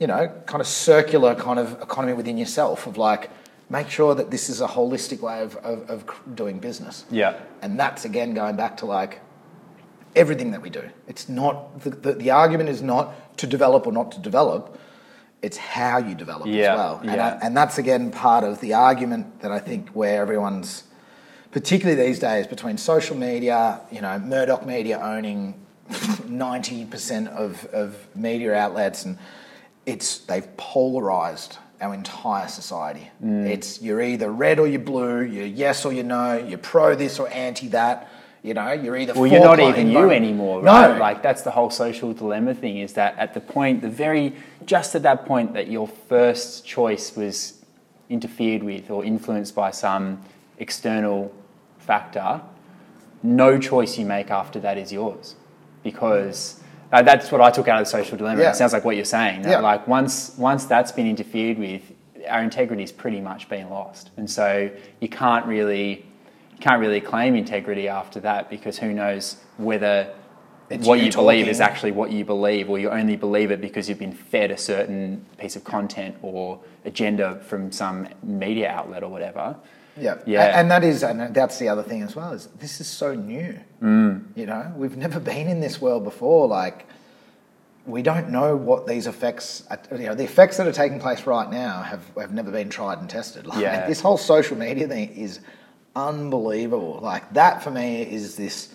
you 0.00 0.06
know, 0.06 0.32
kind 0.46 0.60
of 0.60 0.66
circular 0.66 1.34
kind 1.34 1.58
of 1.58 1.80
economy 1.80 2.12
within 2.12 2.38
yourself 2.38 2.86
of 2.86 2.96
like, 2.96 3.30
make 3.68 3.88
sure 3.88 4.16
that 4.16 4.32
this 4.32 4.48
is 4.50 4.60
a 4.60 4.66
holistic 4.66 5.20
way 5.20 5.42
of, 5.42 5.56
of, 5.58 5.88
of 5.88 6.04
doing 6.34 6.58
business. 6.58 7.04
Yeah. 7.10 7.38
And 7.62 7.78
that's 7.78 8.04
again 8.04 8.34
going 8.34 8.56
back 8.56 8.78
to 8.78 8.86
like 8.86 9.20
everything 10.16 10.50
that 10.50 10.60
we 10.60 10.70
do. 10.70 10.82
It's 11.06 11.28
not, 11.28 11.80
the, 11.82 11.90
the, 11.90 12.12
the 12.14 12.30
argument 12.30 12.68
is 12.68 12.82
not 12.82 13.36
to 13.38 13.46
develop 13.46 13.86
or 13.86 13.92
not 13.92 14.10
to 14.12 14.18
develop, 14.18 14.76
it's 15.42 15.56
how 15.56 15.98
you 15.98 16.14
develop 16.14 16.46
Yeah, 16.46 16.72
as 16.72 16.78
well. 16.78 16.98
And, 17.02 17.10
yeah. 17.12 17.38
I, 17.40 17.46
and 17.46 17.56
that's 17.56 17.78
again 17.78 18.10
part 18.10 18.44
of 18.44 18.60
the 18.60 18.74
argument 18.74 19.40
that 19.40 19.50
I 19.50 19.58
think 19.58 19.90
where 19.90 20.20
everyone's, 20.20 20.84
particularly 21.50 22.00
these 22.00 22.18
days, 22.18 22.46
between 22.46 22.76
social 22.76 23.16
media, 23.16 23.80
you 23.90 24.00
know, 24.00 24.18
Murdoch 24.18 24.66
media 24.66 25.00
owning 25.00 25.54
90% 25.90 27.28
of, 27.28 27.64
of 27.66 27.96
media 28.14 28.54
outlets, 28.54 29.04
and 29.04 29.18
it's 29.86 30.18
they've 30.18 30.56
polarized 30.56 31.58
our 31.80 31.94
entire 31.94 32.48
society. 32.48 33.10
Mm. 33.24 33.46
It's 33.46 33.80
you're 33.80 34.02
either 34.02 34.30
red 34.30 34.58
or 34.58 34.66
you're 34.66 34.80
blue, 34.80 35.22
you're 35.22 35.46
yes 35.46 35.84
or 35.84 35.92
you're 35.92 36.04
no, 36.04 36.36
you're 36.36 36.58
pro 36.58 36.94
this 36.94 37.18
or 37.18 37.28
anti 37.30 37.68
that. 37.68 38.08
You 38.42 38.54
know, 38.54 38.72
you're 38.72 38.96
either 38.96 39.12
Well, 39.14 39.26
you're 39.26 39.44
not 39.44 39.60
even 39.60 39.90
you 39.90 40.10
anymore, 40.10 40.62
No, 40.62 40.72
right? 40.72 40.98
Like 40.98 41.22
that's 41.22 41.42
the 41.42 41.50
whole 41.50 41.70
social 41.70 42.14
dilemma 42.14 42.54
thing. 42.54 42.78
Is 42.78 42.94
that 42.94 43.18
at 43.18 43.34
the 43.34 43.40
point, 43.40 43.82
the 43.82 43.90
very 43.90 44.34
just 44.64 44.94
at 44.94 45.02
that 45.02 45.26
point 45.26 45.52
that 45.54 45.68
your 45.68 45.86
first 45.86 46.64
choice 46.64 47.16
was 47.16 47.62
interfered 48.08 48.62
with 48.62 48.90
or 48.90 49.04
influenced 49.04 49.54
by 49.54 49.70
some 49.70 50.22
external 50.58 51.32
factor, 51.78 52.40
no 53.22 53.58
choice 53.58 53.98
you 53.98 54.06
make 54.06 54.30
after 54.30 54.58
that 54.60 54.78
is 54.78 54.90
yours, 54.90 55.36
because 55.82 56.60
uh, 56.92 57.02
that's 57.02 57.30
what 57.30 57.42
I 57.42 57.50
took 57.50 57.68
out 57.68 57.78
of 57.80 57.86
the 57.86 57.90
social 57.90 58.16
dilemma. 58.16 58.42
Yeah. 58.42 58.50
It 58.50 58.56
sounds 58.56 58.72
like 58.72 58.84
what 58.84 58.96
you're 58.96 59.04
saying. 59.04 59.42
That 59.42 59.50
Yeah. 59.50 59.60
Like 59.60 59.86
once 59.86 60.34
once 60.38 60.64
that's 60.64 60.92
been 60.92 61.06
interfered 61.06 61.58
with, 61.58 61.82
our 62.26 62.42
integrity's 62.42 62.92
pretty 62.92 63.20
much 63.20 63.50
been 63.50 63.68
lost, 63.68 64.10
and 64.16 64.30
so 64.30 64.70
you 65.00 65.08
can't 65.08 65.44
really 65.44 66.06
can't 66.60 66.80
really 66.80 67.00
claim 67.00 67.34
integrity 67.34 67.88
after 67.88 68.20
that 68.20 68.50
because 68.50 68.78
who 68.78 68.92
knows 68.92 69.36
whether 69.56 70.12
It's 70.68 70.86
what 70.86 70.98
you 71.00 71.06
you, 71.06 71.12
believe 71.12 71.48
is 71.48 71.60
actually 71.60 71.92
what 71.92 72.10
you 72.12 72.24
believe, 72.24 72.70
or 72.70 72.78
you 72.78 72.90
only 72.90 73.16
believe 73.16 73.50
it 73.50 73.60
because 73.60 73.88
you've 73.88 73.98
been 73.98 74.12
fed 74.14 74.50
a 74.50 74.56
certain 74.56 75.24
piece 75.38 75.56
of 75.56 75.64
content 75.64 76.16
or 76.22 76.60
agenda 76.84 77.40
from 77.46 77.72
some 77.72 78.08
media 78.22 78.68
outlet 78.70 79.02
or 79.02 79.08
whatever. 79.08 79.56
Yeah, 79.96 80.18
Yeah. 80.26 80.58
And 80.58 80.70
that 80.70 80.84
is, 80.84 81.02
and 81.02 81.34
that's 81.34 81.58
the 81.58 81.68
other 81.68 81.82
thing 81.82 82.02
as 82.02 82.14
well. 82.14 82.32
Is 82.32 82.46
this 82.58 82.80
is 82.80 82.86
so 82.86 83.14
new? 83.14 83.58
Mm. 83.82 84.24
You 84.36 84.46
know, 84.46 84.72
we've 84.76 84.96
never 84.96 85.18
been 85.20 85.48
in 85.48 85.60
this 85.60 85.80
world 85.80 86.04
before. 86.04 86.46
Like, 86.46 86.86
we 87.86 88.02
don't 88.02 88.30
know 88.30 88.56
what 88.56 88.86
these 88.86 89.06
effects. 89.06 89.64
Are, 89.70 89.78
you 89.92 90.06
know, 90.06 90.14
the 90.14 90.24
effects 90.24 90.56
that 90.58 90.66
are 90.66 90.72
taking 90.72 91.00
place 91.00 91.26
right 91.26 91.50
now 91.50 91.82
have 91.82 92.02
have 92.16 92.32
never 92.32 92.50
been 92.50 92.68
tried 92.70 92.98
and 93.00 93.10
tested. 93.10 93.46
Like, 93.50 93.60
Yeah. 93.60 93.86
this 93.88 94.00
whole 94.00 94.16
social 94.18 94.56
media 94.56 94.86
thing 94.86 95.08
is 95.10 95.40
unbelievable. 96.08 96.98
Like 97.02 97.32
that 97.34 97.62
for 97.62 97.70
me 97.70 98.02
is 98.02 98.36
this. 98.36 98.74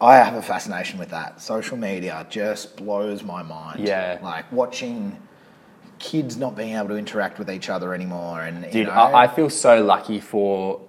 I 0.00 0.16
have 0.16 0.34
a 0.34 0.42
fascination 0.42 0.98
with 0.98 1.08
that. 1.10 1.40
Social 1.40 1.76
media 1.76 2.26
just 2.28 2.76
blows 2.76 3.22
my 3.22 3.42
mind. 3.42 3.80
Yeah. 3.80 4.18
like 4.22 4.50
watching 4.52 5.16
kids 5.98 6.36
not 6.36 6.54
being 6.54 6.76
able 6.76 6.88
to 6.88 6.96
interact 6.96 7.38
with 7.38 7.50
each 7.50 7.70
other 7.70 7.94
anymore, 7.94 8.42
and 8.42 8.64
you 8.66 8.70
Dude, 8.70 8.86
know, 8.88 8.92
I, 8.92 9.24
I 9.24 9.26
feel 9.28 9.48
so 9.48 9.82
lucky 9.82 10.20
for 10.20 10.80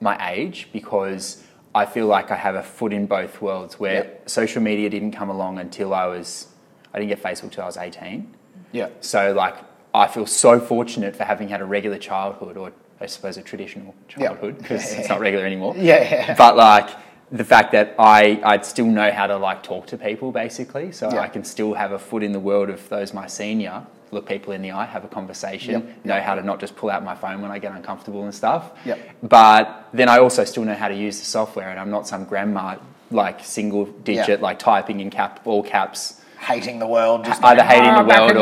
my 0.00 0.30
age 0.32 0.68
because 0.72 1.44
I 1.74 1.86
feel 1.86 2.06
like 2.06 2.32
I 2.32 2.36
have 2.36 2.56
a 2.56 2.62
foot 2.62 2.92
in 2.92 3.06
both 3.06 3.40
worlds 3.40 3.78
where 3.78 3.94
Yep. 3.94 4.30
social 4.30 4.62
media 4.62 4.90
didn't 4.90 5.12
come 5.12 5.30
along 5.30 5.58
until 5.58 5.94
I 5.94 6.06
was, 6.06 6.48
I 6.92 6.98
didn't 6.98 7.10
get 7.10 7.22
Facebook 7.22 7.52
till 7.52 7.62
I 7.62 7.66
was 7.66 7.76
18. 7.76 8.34
yeah. 8.72 8.88
So, 9.00 9.32
like, 9.32 9.56
I 9.94 10.08
feel 10.08 10.26
so 10.26 10.58
fortunate 10.58 11.14
for 11.14 11.22
having 11.24 11.48
had 11.48 11.60
a 11.60 11.64
regular 11.64 11.98
childhood, 11.98 12.56
or 12.56 12.72
I 13.00 13.06
suppose 13.06 13.36
a 13.36 13.42
traditional 13.42 13.94
childhood, 14.08 14.58
because 14.58 14.92
it's 14.92 15.08
not 15.08 15.20
regular 15.26 15.44
anymore. 15.46 15.74
Yeah, 15.76 16.02
yeah. 16.02 16.34
But 16.36 16.56
like 16.56 16.90
the 17.30 17.44
fact 17.44 17.72
that 17.72 17.94
I 17.98 18.40
I'd 18.42 18.64
still 18.64 18.86
know 18.86 19.10
how 19.12 19.26
to 19.26 19.36
like 19.36 19.62
talk 19.62 19.86
to 19.88 19.98
people, 19.98 20.32
basically, 20.32 20.92
so 20.92 21.10
Yeah. 21.12 21.20
I 21.20 21.28
can 21.28 21.44
still 21.44 21.74
have 21.74 21.92
a 21.92 21.98
foot 21.98 22.22
in 22.22 22.32
the 22.32 22.40
world 22.40 22.70
of 22.70 22.88
those 22.88 23.14
my 23.14 23.26
senior. 23.26 23.86
Look 24.10 24.26
people 24.26 24.54
in 24.54 24.62
the 24.62 24.70
eye, 24.72 24.86
have 24.86 25.04
a 25.04 25.08
conversation, 25.08 25.72
Yep, 25.72 26.04
know 26.06 26.20
how 26.20 26.34
to 26.34 26.40
not 26.42 26.60
just 26.60 26.74
pull 26.76 26.88
out 26.88 27.04
my 27.04 27.14
phone 27.14 27.42
when 27.42 27.50
I 27.50 27.58
get 27.58 27.72
uncomfortable 27.72 28.24
and 28.24 28.34
stuff. 28.34 28.70
Yep. 28.86 28.98
But 29.22 29.88
then 29.92 30.08
I 30.08 30.18
also 30.18 30.44
still 30.44 30.64
know 30.64 30.74
how 30.74 30.88
to 30.88 30.94
use 30.94 31.18
the 31.18 31.26
software, 31.26 31.68
and 31.68 31.78
I'm 31.78 31.90
not 31.90 32.08
some 32.08 32.24
grandma 32.24 32.76
like 33.10 33.44
single 33.44 33.84
digit, 33.84 34.40
like 34.40 34.58
typing 34.58 35.00
in 35.00 35.10
cap 35.10 35.40
all 35.44 35.62
caps 35.62 36.17
hating 36.38 36.78
the 36.78 36.86
world, 36.86 37.24
just 37.24 37.42
either 37.44 37.62
going, 37.62 37.68
hating 37.70 37.90
"Ah, 37.90 38.02
the 38.02 38.34
world 38.34 38.36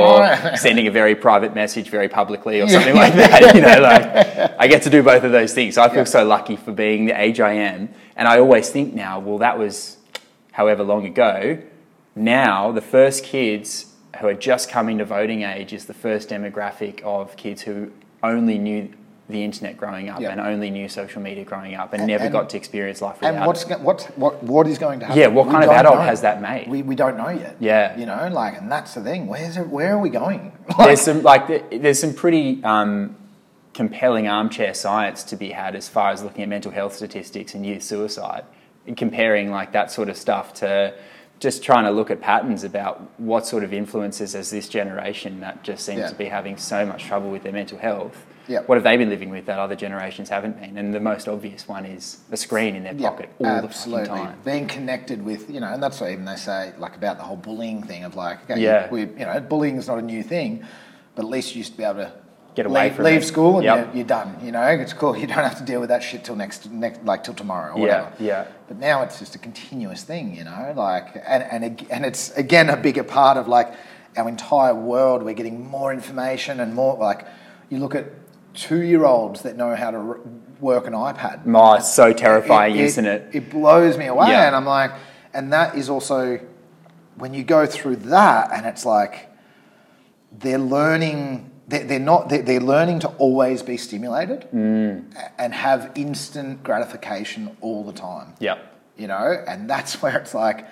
or 0.53 0.57
sending 0.57 0.87
a 0.87 0.91
very 0.91 1.15
private 1.15 1.55
message 1.55 1.89
very 1.91 2.09
publicly 2.09 2.61
or 2.61 2.69
something 2.69 2.95
like 2.95 3.15
that. 3.15 3.55
You 3.55 3.61
know, 3.63 3.81
like 3.81 4.55
I 4.59 4.67
get 4.69 4.83
to 4.83 4.91
do 4.91 5.03
both 5.03 5.25
of 5.25 5.33
those 5.33 5.55
things. 5.55 5.75
So 5.75 5.83
I 5.83 5.89
feel 5.89 5.99
Yeah. 5.99 6.05
so 6.05 6.25
lucky 6.25 6.57
for 6.57 6.73
being 6.73 7.07
the 7.07 7.19
age 7.21 7.41
I 7.41 7.53
am. 7.55 7.89
And 8.17 8.29
I 8.29 8.39
always 8.39 8.69
think 8.71 8.95
now, 8.95 9.19
well, 9.19 9.39
that 9.39 9.59
was 9.59 9.97
however 10.53 10.83
long 10.83 11.05
ago. 11.07 11.59
Now, 12.15 12.73
the 12.73 12.81
first 12.81 13.25
kids 13.25 13.93
who 14.21 14.27
are 14.29 14.35
just 14.35 14.71
coming 14.71 14.99
to 14.99 15.05
voting 15.05 15.43
age 15.43 15.73
is 15.73 15.85
the 15.87 15.95
first 15.95 16.31
demographic 16.31 17.03
of 17.03 17.37
kids 17.37 17.63
who 17.63 17.93
only 18.23 18.59
knew 18.59 18.89
the 19.29 19.43
internet 19.43 19.77
growing 19.77 20.09
up 20.09 20.21
Yeah. 20.21 20.31
and 20.31 20.41
only 20.41 20.71
knew 20.71 20.89
social 20.89 21.21
media 21.21 21.45
growing 21.45 21.75
up 21.75 21.93
and, 21.93 22.03
And- 22.03 22.09
never 22.09 22.25
and- 22.25 22.33
got 22.33 22.49
to 22.51 22.57
experience 22.57 23.03
life 23.03 23.17
without 23.21 23.35
And 23.35 23.45
what's 23.47 23.65
it. 23.69 23.81
what's 23.81 24.05
what 24.17 24.41
what 24.45 24.69
is 24.69 24.79
going 24.79 25.01
to 25.01 25.07
happen? 25.07 25.21
Yeah, 25.21 25.27
what 25.29 25.47
We 25.47 25.53
kind 25.53 25.65
of 25.65 25.71
adult 25.71 25.97
know. 25.97 26.03
has 26.03 26.21
that 26.21 26.41
made? 26.41 26.69
We, 26.69 26.83
we 26.83 26.95
don't 26.95 27.17
know 27.17 27.31
yet. 27.31 27.57
Yeah. 27.59 27.97
you 27.99 28.07
know, 28.07 28.29
like, 28.33 28.57
and 28.57 28.71
that's 28.71 28.95
the 28.95 29.01
thing. 29.03 29.27
Where's 29.27 29.57
it? 29.57 29.67
Where 29.69 29.95
are 29.95 29.99
we 29.99 30.11
going? 30.11 30.53
there's 30.79 31.01
some 31.01 31.23
like 31.23 31.71
there's 31.71 31.99
some 31.99 32.15
pretty 32.15 32.62
um, 32.62 33.17
compelling 33.75 34.29
armchair 34.29 34.75
science 34.75 35.23
to 35.25 35.37
be 35.37 35.51
had 35.51 35.75
as 35.75 35.89
far 35.89 36.11
as 36.11 36.23
looking 36.23 36.43
at 36.43 36.49
mental 36.49 36.71
health 36.73 36.95
statistics 36.95 37.55
and 37.55 37.67
youth 37.67 37.83
suicide 37.83 38.45
and 38.87 38.97
comparing 38.97 39.51
like 39.51 39.73
that 39.73 39.91
sort 39.91 40.09
of 40.09 40.17
stuff 40.17 40.55
to 40.55 40.95
just 41.41 41.62
trying 41.62 41.85
to 41.85 41.91
look 41.91 42.11
at 42.11 42.21
patterns 42.21 42.65
about 42.65 43.03
what 43.19 43.45
sort 43.47 43.62
of 43.62 43.73
influences 43.75 44.35
as 44.35 44.51
this 44.51 44.69
generation 44.69 45.41
that 45.41 45.62
just 45.62 45.85
seems 45.85 45.99
Yeah. 45.99 46.09
to 46.09 46.15
be 46.15 46.25
having 46.27 46.57
so 46.57 46.87
much 46.87 47.05
trouble 47.05 47.31
with 47.31 47.43
their 47.43 47.53
mental 47.53 47.77
health 47.79 48.25
Yeah. 48.49 48.61
what 48.67 48.77
have 48.77 48.85
they 48.85 48.97
been 48.97 49.09
living 49.11 49.31
with 49.31 49.47
that 49.47 49.59
other 49.59 49.75
generations 49.75 50.29
haven't 50.29 50.61
been 50.61 50.79
and 50.79 50.95
the 50.95 51.01
most 51.01 51.27
obvious 51.29 51.67
one 51.67 51.85
is 51.85 52.19
a 52.31 52.37
screen 52.37 52.77
in 52.77 52.85
their 52.85 52.95
pocket 52.95 53.29
all 53.41 53.47
absolutely. 53.47 54.05
the 54.05 54.09
fucking 54.11 54.25
time 54.27 54.39
Being 54.45 54.67
connected 54.69 55.25
with, 55.25 55.51
you 55.51 55.61
know, 55.61 55.73
and 55.73 55.83
that's 55.83 56.01
what 56.01 56.11
even 56.11 56.25
they 56.25 56.37
say, 56.37 56.73
like 56.79 56.95
about 56.97 57.17
the 57.19 57.25
whole 57.25 57.37
bullying 57.37 57.83
thing 57.83 58.05
of 58.05 58.15
like, 58.15 58.49
okay, 58.51 58.61
Yeah. 58.61 58.89
we, 58.91 59.01
you 59.01 59.07
know, 59.27 59.41
bullying 59.41 59.77
is 59.79 59.89
not 59.89 59.99
a 59.99 60.03
new 60.03 60.23
thing, 60.23 60.65
but 61.15 61.25
at 61.25 61.31
least 61.31 61.55
you 61.55 61.59
used 61.59 61.73
to 61.73 61.79
be 61.79 61.85
able 61.85 62.01
to 62.05 62.13
Get 62.55 62.65
away 62.67 62.85
leave, 62.85 62.95
from 62.95 63.05
leave 63.05 63.21
it. 63.23 63.27
school 63.27 63.57
and 63.57 63.65
Yep. 63.65 63.77
you're, 63.89 63.97
you're 63.97 64.07
done. 64.07 64.39
You 64.43 64.51
know, 64.53 64.63
it's 64.67 64.95
cool. 64.95 65.15
You 65.17 65.27
don't 65.27 65.37
have 65.39 65.59
to 65.59 65.65
deal 65.65 65.79
with 65.81 65.91
that 65.91 66.03
shit 66.03 66.25
till 66.25 66.37
next, 66.37 66.71
next 66.71 67.05
like 67.05 67.23
till 67.25 67.35
tomorrow 67.35 67.75
or 67.75 67.79
Yeah, 67.87 68.03
whatever. 68.05 68.15
yeah. 68.25 68.45
But 68.69 68.79
now 68.79 69.03
it's 69.03 69.19
just 69.19 69.35
a 69.35 69.39
continuous 69.39 70.05
thing, 70.05 70.35
you 70.35 70.45
know, 70.45 70.73
like, 70.75 71.09
and, 71.27 71.43
and, 71.43 71.87
and 71.91 72.07
it's 72.07 72.31
again 72.37 72.71
a 72.71 72.77
bigger 72.77 73.05
part 73.05 73.37
of 73.37 73.47
like 73.49 73.75
our 74.17 74.27
entire 74.29 74.75
world. 74.75 75.23
We're 75.23 75.35
getting 75.35 75.67
more 75.69 75.93
information 75.93 76.61
and 76.61 76.75
more, 76.75 76.97
like, 76.97 77.27
you 77.69 77.79
look 77.79 77.95
at 77.95 78.07
two 78.57 78.83
year 78.83 79.05
olds 79.05 79.42
that 79.42 79.57
know 79.57 79.75
how 79.77 79.90
to 79.92 79.99
r- 79.99 80.21
work 80.61 80.87
an 80.87 80.92
iPad. 80.95 81.42
Oh, 81.55 81.75
it's 81.75 81.92
so 81.92 82.12
terrifying, 82.12 82.77
isn't 82.77 83.07
it? 83.07 83.31
It 83.33 83.51
blows 83.51 83.97
me 83.97 84.07
away. 84.07 84.29
Yeah. 84.31 84.47
And 84.49 84.57
I'm 84.57 84.64
like, 84.66 84.90
and 85.33 85.53
that 85.53 85.77
is 85.77 85.88
also 85.88 86.40
when 87.16 87.33
you 87.35 87.45
go 87.45 87.66
through 87.66 87.97
that, 87.97 88.51
and 88.53 88.66
it's 88.66 88.85
like 88.85 89.29
they're 90.33 90.59
learning. 90.59 91.51
They're, 91.69 91.85
they're 91.85 91.99
not. 91.99 92.29
They're, 92.29 92.42
they're 92.42 92.61
learning 92.61 93.01
to 93.01 93.09
always 93.19 93.62
be 93.62 93.77
stimulated 93.77 94.49
Mm. 94.55 95.12
and 95.38 95.53
have 95.55 95.90
instant 95.95 96.62
gratification 96.62 97.57
all 97.61 97.83
the 97.85 97.92
time. 97.92 98.35
Yeah, 98.38 98.59
You 98.97 99.09
know, 99.09 99.45
and 99.49 99.69
that's 99.69 99.95
where 100.03 100.16
it's 100.19 100.33
like, 100.35 100.66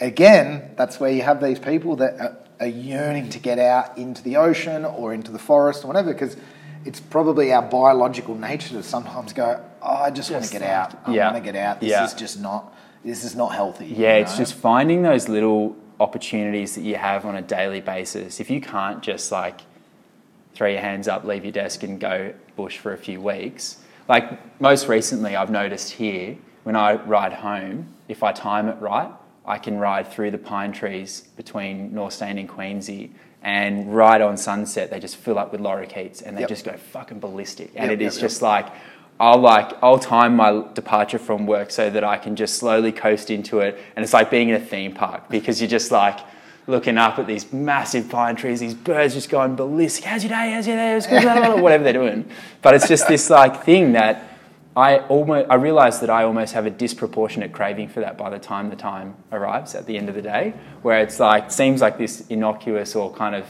again, 0.00 0.72
that's 0.76 0.98
where 1.00 1.10
you 1.10 1.22
have 1.22 1.40
these 1.40 1.58
people 1.60 1.96
that 1.96 2.18
are, 2.20 2.36
are 2.60 2.66
yearning 2.66 3.28
to 3.30 3.38
get 3.38 3.58
out 3.60 3.96
into 3.96 4.22
the 4.24 4.36
ocean 4.38 4.84
or 4.84 5.14
into 5.14 5.30
the 5.30 5.38
forest 5.38 5.84
or 5.84 5.86
whatever, 5.86 6.12
because 6.12 6.36
it's 6.84 7.00
probably 7.00 7.52
our 7.52 7.62
biological 7.62 8.34
nature 8.34 8.70
to 8.70 8.82
sometimes 8.82 9.32
go, 9.32 9.62
oh, 9.82 9.86
I 9.86 10.10
just, 10.10 10.30
want 10.30 10.44
to 10.44 10.50
get 10.52 10.62
out. 10.62 10.96
I 11.06 11.12
Yeah. 11.14 11.32
want 11.32 11.44
to 11.44 11.52
get 11.52 11.56
out. 11.60 11.80
This 11.80 11.90
Yeah. 11.90 12.04
is 12.04 12.14
just 12.14 12.40
not. 12.40 12.72
This 13.04 13.24
is 13.24 13.34
not 13.34 13.54
healthy. 13.54 13.86
Yeah, 13.86 14.16
you 14.16 14.22
it's 14.22 14.32
know? 14.32 14.38
just 14.38 14.54
finding 14.54 15.02
those 15.02 15.28
little 15.28 15.76
opportunities 15.98 16.74
that 16.74 16.82
you 16.82 16.96
have 16.96 17.24
on 17.24 17.34
a 17.36 17.42
daily 17.42 17.80
basis. 17.80 18.40
If 18.40 18.50
you 18.50 18.60
can't 18.60 19.02
just 19.02 19.30
like 19.32 19.60
throw 20.54 20.68
your 20.68 20.80
hands 20.80 21.08
up, 21.08 21.24
leave 21.24 21.44
your 21.44 21.52
desk, 21.52 21.82
and 21.82 21.98
go 22.00 22.32
bush 22.56 22.78
for 22.78 22.92
a 22.92 22.98
few 22.98 23.20
weeks, 23.20 23.78
like 24.08 24.60
most 24.60 24.88
recently, 24.88 25.36
I've 25.36 25.50
noticed 25.50 25.92
here 25.92 26.36
when 26.64 26.76
I 26.76 26.94
ride 26.94 27.32
home, 27.32 27.88
if 28.08 28.22
I 28.22 28.32
time 28.32 28.68
it 28.68 28.76
right, 28.80 29.10
I 29.46 29.56
can 29.58 29.78
ride 29.78 30.08
through 30.12 30.32
the 30.32 30.38
pine 30.38 30.72
trees 30.72 31.22
between 31.36 31.94
North 31.94 32.12
Steyne 32.14 32.38
and 32.38 32.48
Queensy. 32.48 33.10
And 33.42 33.94
right 33.94 34.20
on 34.20 34.36
sunset, 34.36 34.90
they 34.90 35.00
just 35.00 35.16
fill 35.16 35.38
up 35.38 35.50
with 35.52 35.60
lorikeets 35.62 36.22
and 36.24 36.36
they 36.36 36.42
Yep. 36.42 36.48
just 36.50 36.64
go 36.64 36.72
fucking 36.72 37.20
ballistic. 37.20 37.70
And 37.74 37.90
Yep, 37.90 38.00
it 38.00 38.04
is 38.04 38.16
yep, 38.16 38.20
just 38.20 38.42
like 38.42 38.66
I'll 39.18 39.38
like 39.38 39.72
I'll 39.82 39.98
time 39.98 40.36
my 40.36 40.62
departure 40.74 41.18
from 41.18 41.46
work 41.46 41.70
so 41.70 41.90
that 41.90 42.02
I 42.04 42.16
can 42.16 42.36
just 42.36 42.54
slowly 42.56 42.90
coast 42.92 43.30
into 43.30 43.60
it, 43.60 43.78
and 43.96 44.02
it's 44.02 44.14
like 44.14 44.30
being 44.30 44.48
in 44.48 44.54
a 44.56 44.60
theme 44.60 44.92
park 44.92 45.28
because 45.28 45.60
you're 45.60 45.68
just 45.68 45.90
like 45.90 46.18
looking 46.66 46.96
up 46.98 47.18
at 47.18 47.26
these 47.26 47.52
massive 47.52 48.08
pine 48.08 48.36
trees, 48.36 48.60
these 48.60 48.74
birds 48.74 49.14
just 49.14 49.28
going 49.28 49.56
ballistic. 49.56 50.04
How's 50.04 50.22
your 50.22 50.30
day? 50.30 50.52
How's 50.52 50.66
your 50.66 50.76
day? 50.76 51.00
Blah, 51.08 51.20
blah, 51.34 51.46
blah," 51.54 51.60
Whatever 51.62 51.84
they're 51.84 51.92
doing, 51.92 52.24
but 52.62 52.74
it's 52.74 52.88
just 52.88 53.08
this 53.08 53.28
like 53.28 53.62
thing 53.64 53.92
that 53.92 54.29
I 54.80 54.98
almost 55.06 55.50
I 55.50 55.56
realize 55.56 56.00
that 56.00 56.10
I 56.10 56.24
almost 56.24 56.54
have 56.54 56.66
a 56.66 56.70
disproportionate 56.70 57.52
craving 57.52 57.88
for 57.88 58.00
that 58.00 58.16
by 58.16 58.30
the 58.30 58.38
time 58.38 58.70
the 58.70 58.76
time 58.76 59.14
arrives 59.30 59.74
at 59.74 59.84
the 59.86 59.96
end 59.96 60.08
of 60.08 60.14
the 60.14 60.22
day, 60.22 60.54
where 60.82 61.00
it's 61.00 61.20
like 61.20 61.50
seems 61.50 61.80
like 61.80 61.98
this 61.98 62.26
innocuous 62.28 62.96
or 62.96 63.12
kind 63.12 63.34
of 63.34 63.46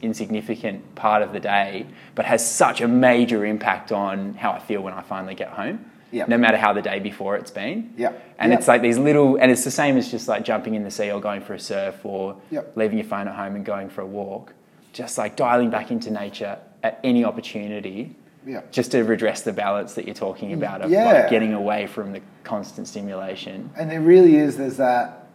insignificant 0.00 0.94
part 0.94 1.22
of 1.22 1.32
the 1.32 1.40
day, 1.40 1.86
but 2.14 2.24
has 2.24 2.48
such 2.48 2.80
a 2.80 2.88
major 2.88 3.44
impact 3.46 3.92
on 3.92 4.34
how 4.34 4.50
I 4.52 4.58
feel 4.58 4.80
when 4.82 4.94
I 4.94 5.02
finally 5.02 5.34
get 5.34 5.48
home. 5.48 5.90
No 6.28 6.36
matter 6.36 6.58
how 6.58 6.74
the 6.74 6.82
day 6.82 6.98
before 6.98 7.36
it's 7.36 7.50
been. 7.50 7.94
Yep. 7.96 8.34
And 8.38 8.52
it's 8.52 8.68
like 8.68 8.82
these 8.82 8.98
little, 8.98 9.36
and 9.36 9.50
it's 9.50 9.64
the 9.64 9.70
same 9.70 9.96
as 9.96 10.10
just 10.10 10.28
like 10.28 10.44
jumping 10.44 10.74
in 10.74 10.84
the 10.84 10.90
sea 10.90 11.10
or 11.10 11.22
going 11.22 11.40
for 11.40 11.54
a 11.54 11.58
surf 11.58 12.04
or 12.04 12.36
leaving 12.76 12.98
your 12.98 13.06
phone 13.06 13.28
at 13.28 13.34
home 13.34 13.56
and 13.56 13.64
going 13.64 13.88
for 13.88 14.02
a 14.02 14.06
walk. 14.06 14.52
Just 14.92 15.16
like 15.16 15.36
dialing 15.36 15.70
back 15.70 15.90
into 15.90 16.10
nature 16.10 16.58
at 16.82 17.00
any 17.02 17.24
opportunity. 17.24 18.14
Yep. 18.46 18.72
Just 18.72 18.92
to 18.92 19.02
redress 19.02 19.42
the 19.42 19.52
balance 19.52 19.94
that 19.94 20.06
you're 20.06 20.14
talking 20.14 20.50
mm. 20.50 20.54
about 20.54 20.82
of 20.82 20.90
Yeah. 20.90 21.12
like 21.12 21.30
getting 21.30 21.52
away 21.54 21.86
from 21.86 22.12
the 22.12 22.20
constant 22.44 22.88
stimulation. 22.88 23.70
And 23.76 23.92
it 23.92 23.98
really 23.98 24.36
is, 24.36 24.56
there's 24.56 24.78
that. 24.78 25.26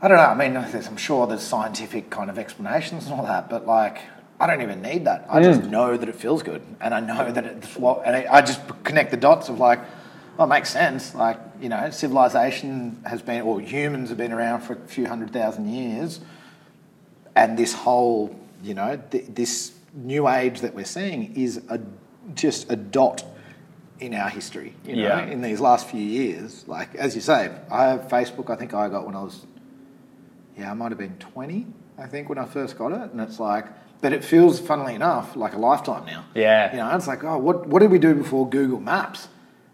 I 0.00 0.08
don't 0.08 0.18
know, 0.18 0.24
I 0.24 0.34
mean, 0.34 0.56
I'm 0.56 0.96
sure 0.96 1.26
there's 1.26 1.42
scientific 1.42 2.10
kind 2.10 2.28
of 2.28 2.38
explanations 2.38 3.06
and 3.06 3.14
all 3.14 3.24
that, 3.24 3.48
but 3.48 3.66
like, 3.66 3.98
I 4.38 4.46
don't 4.46 4.60
even 4.60 4.82
need 4.82 5.06
that. 5.06 5.26
I 5.30 5.42
just 5.42 5.62
mm. 5.62 5.70
know 5.70 5.96
that 5.96 6.08
it 6.08 6.14
feels 6.14 6.42
good. 6.42 6.62
And 6.80 6.92
I 6.92 7.00
know 7.00 7.30
that 7.30 7.44
it's 7.44 7.76
what, 7.76 8.02
and 8.04 8.16
I 8.28 8.42
just 8.42 8.60
connect 8.84 9.10
the 9.10 9.16
dots 9.16 9.48
of 9.48 9.58
like, 9.58 9.80
oh, 10.38 10.44
it 10.44 10.48
makes 10.48 10.70
sense. 10.70 11.14
Like, 11.14 11.38
you 11.60 11.68
know, 11.68 11.90
civilization 11.90 13.02
has 13.06 13.22
been, 13.22 13.42
or 13.42 13.60
humans 13.60 14.08
have 14.10 14.18
been 14.18 14.32
around 14.32 14.62
for 14.62 14.74
a 14.74 14.88
few 14.88 15.06
hundred 15.06 15.32
thousand 15.32 15.68
years. 15.72 16.20
And 17.36 17.58
this 17.58 17.72
whole, 17.72 18.38
you 18.62 18.74
know, 18.74 19.00
th- 19.10 19.26
this 19.28 19.72
new 19.94 20.28
age 20.28 20.60
that 20.60 20.74
we're 20.74 20.84
seeing 20.84 21.34
is 21.36 21.62
a, 21.68 21.80
just 22.34 22.70
a 22.70 22.76
dot 22.76 23.24
in 24.00 24.12
our 24.14 24.28
history. 24.28 24.74
You 24.84 24.96
know, 24.96 25.02
Yeah. 25.02 25.24
in 25.26 25.40
these 25.40 25.60
last 25.60 25.88
few 25.88 26.00
years. 26.02 26.64
Like 26.66 26.94
as 26.96 27.14
you 27.14 27.20
say, 27.20 27.50
I 27.70 27.84
have 27.86 28.08
Facebook. 28.08 28.50
I 28.50 28.56
think 28.56 28.74
I 28.74 28.88
got 28.88 29.06
when 29.06 29.14
I 29.14 29.22
was, 29.22 29.46
yeah, 30.58 30.70
I 30.70 30.74
might 30.74 30.90
have 30.90 30.98
been 30.98 31.16
twenty. 31.18 31.66
I 31.96 32.06
think 32.06 32.28
when 32.28 32.38
I 32.38 32.44
first 32.44 32.76
got 32.76 32.90
it, 32.92 33.12
and 33.12 33.20
it's 33.20 33.38
like, 33.38 33.66
but 34.00 34.12
it 34.12 34.24
feels, 34.24 34.58
funnily 34.58 34.94
enough, 34.96 35.36
like 35.36 35.54
a 35.54 35.58
lifetime 35.58 36.04
now. 36.06 36.24
Yeah. 36.34 36.72
You 36.72 36.78
know, 36.78 36.94
it's 36.96 37.06
like, 37.06 37.22
oh, 37.24 37.38
what 37.38 37.66
what 37.68 37.80
did 37.80 37.90
we 37.90 37.98
do 38.00 38.14
before 38.14 38.48
Google 38.48 38.80
Maps? 38.80 39.28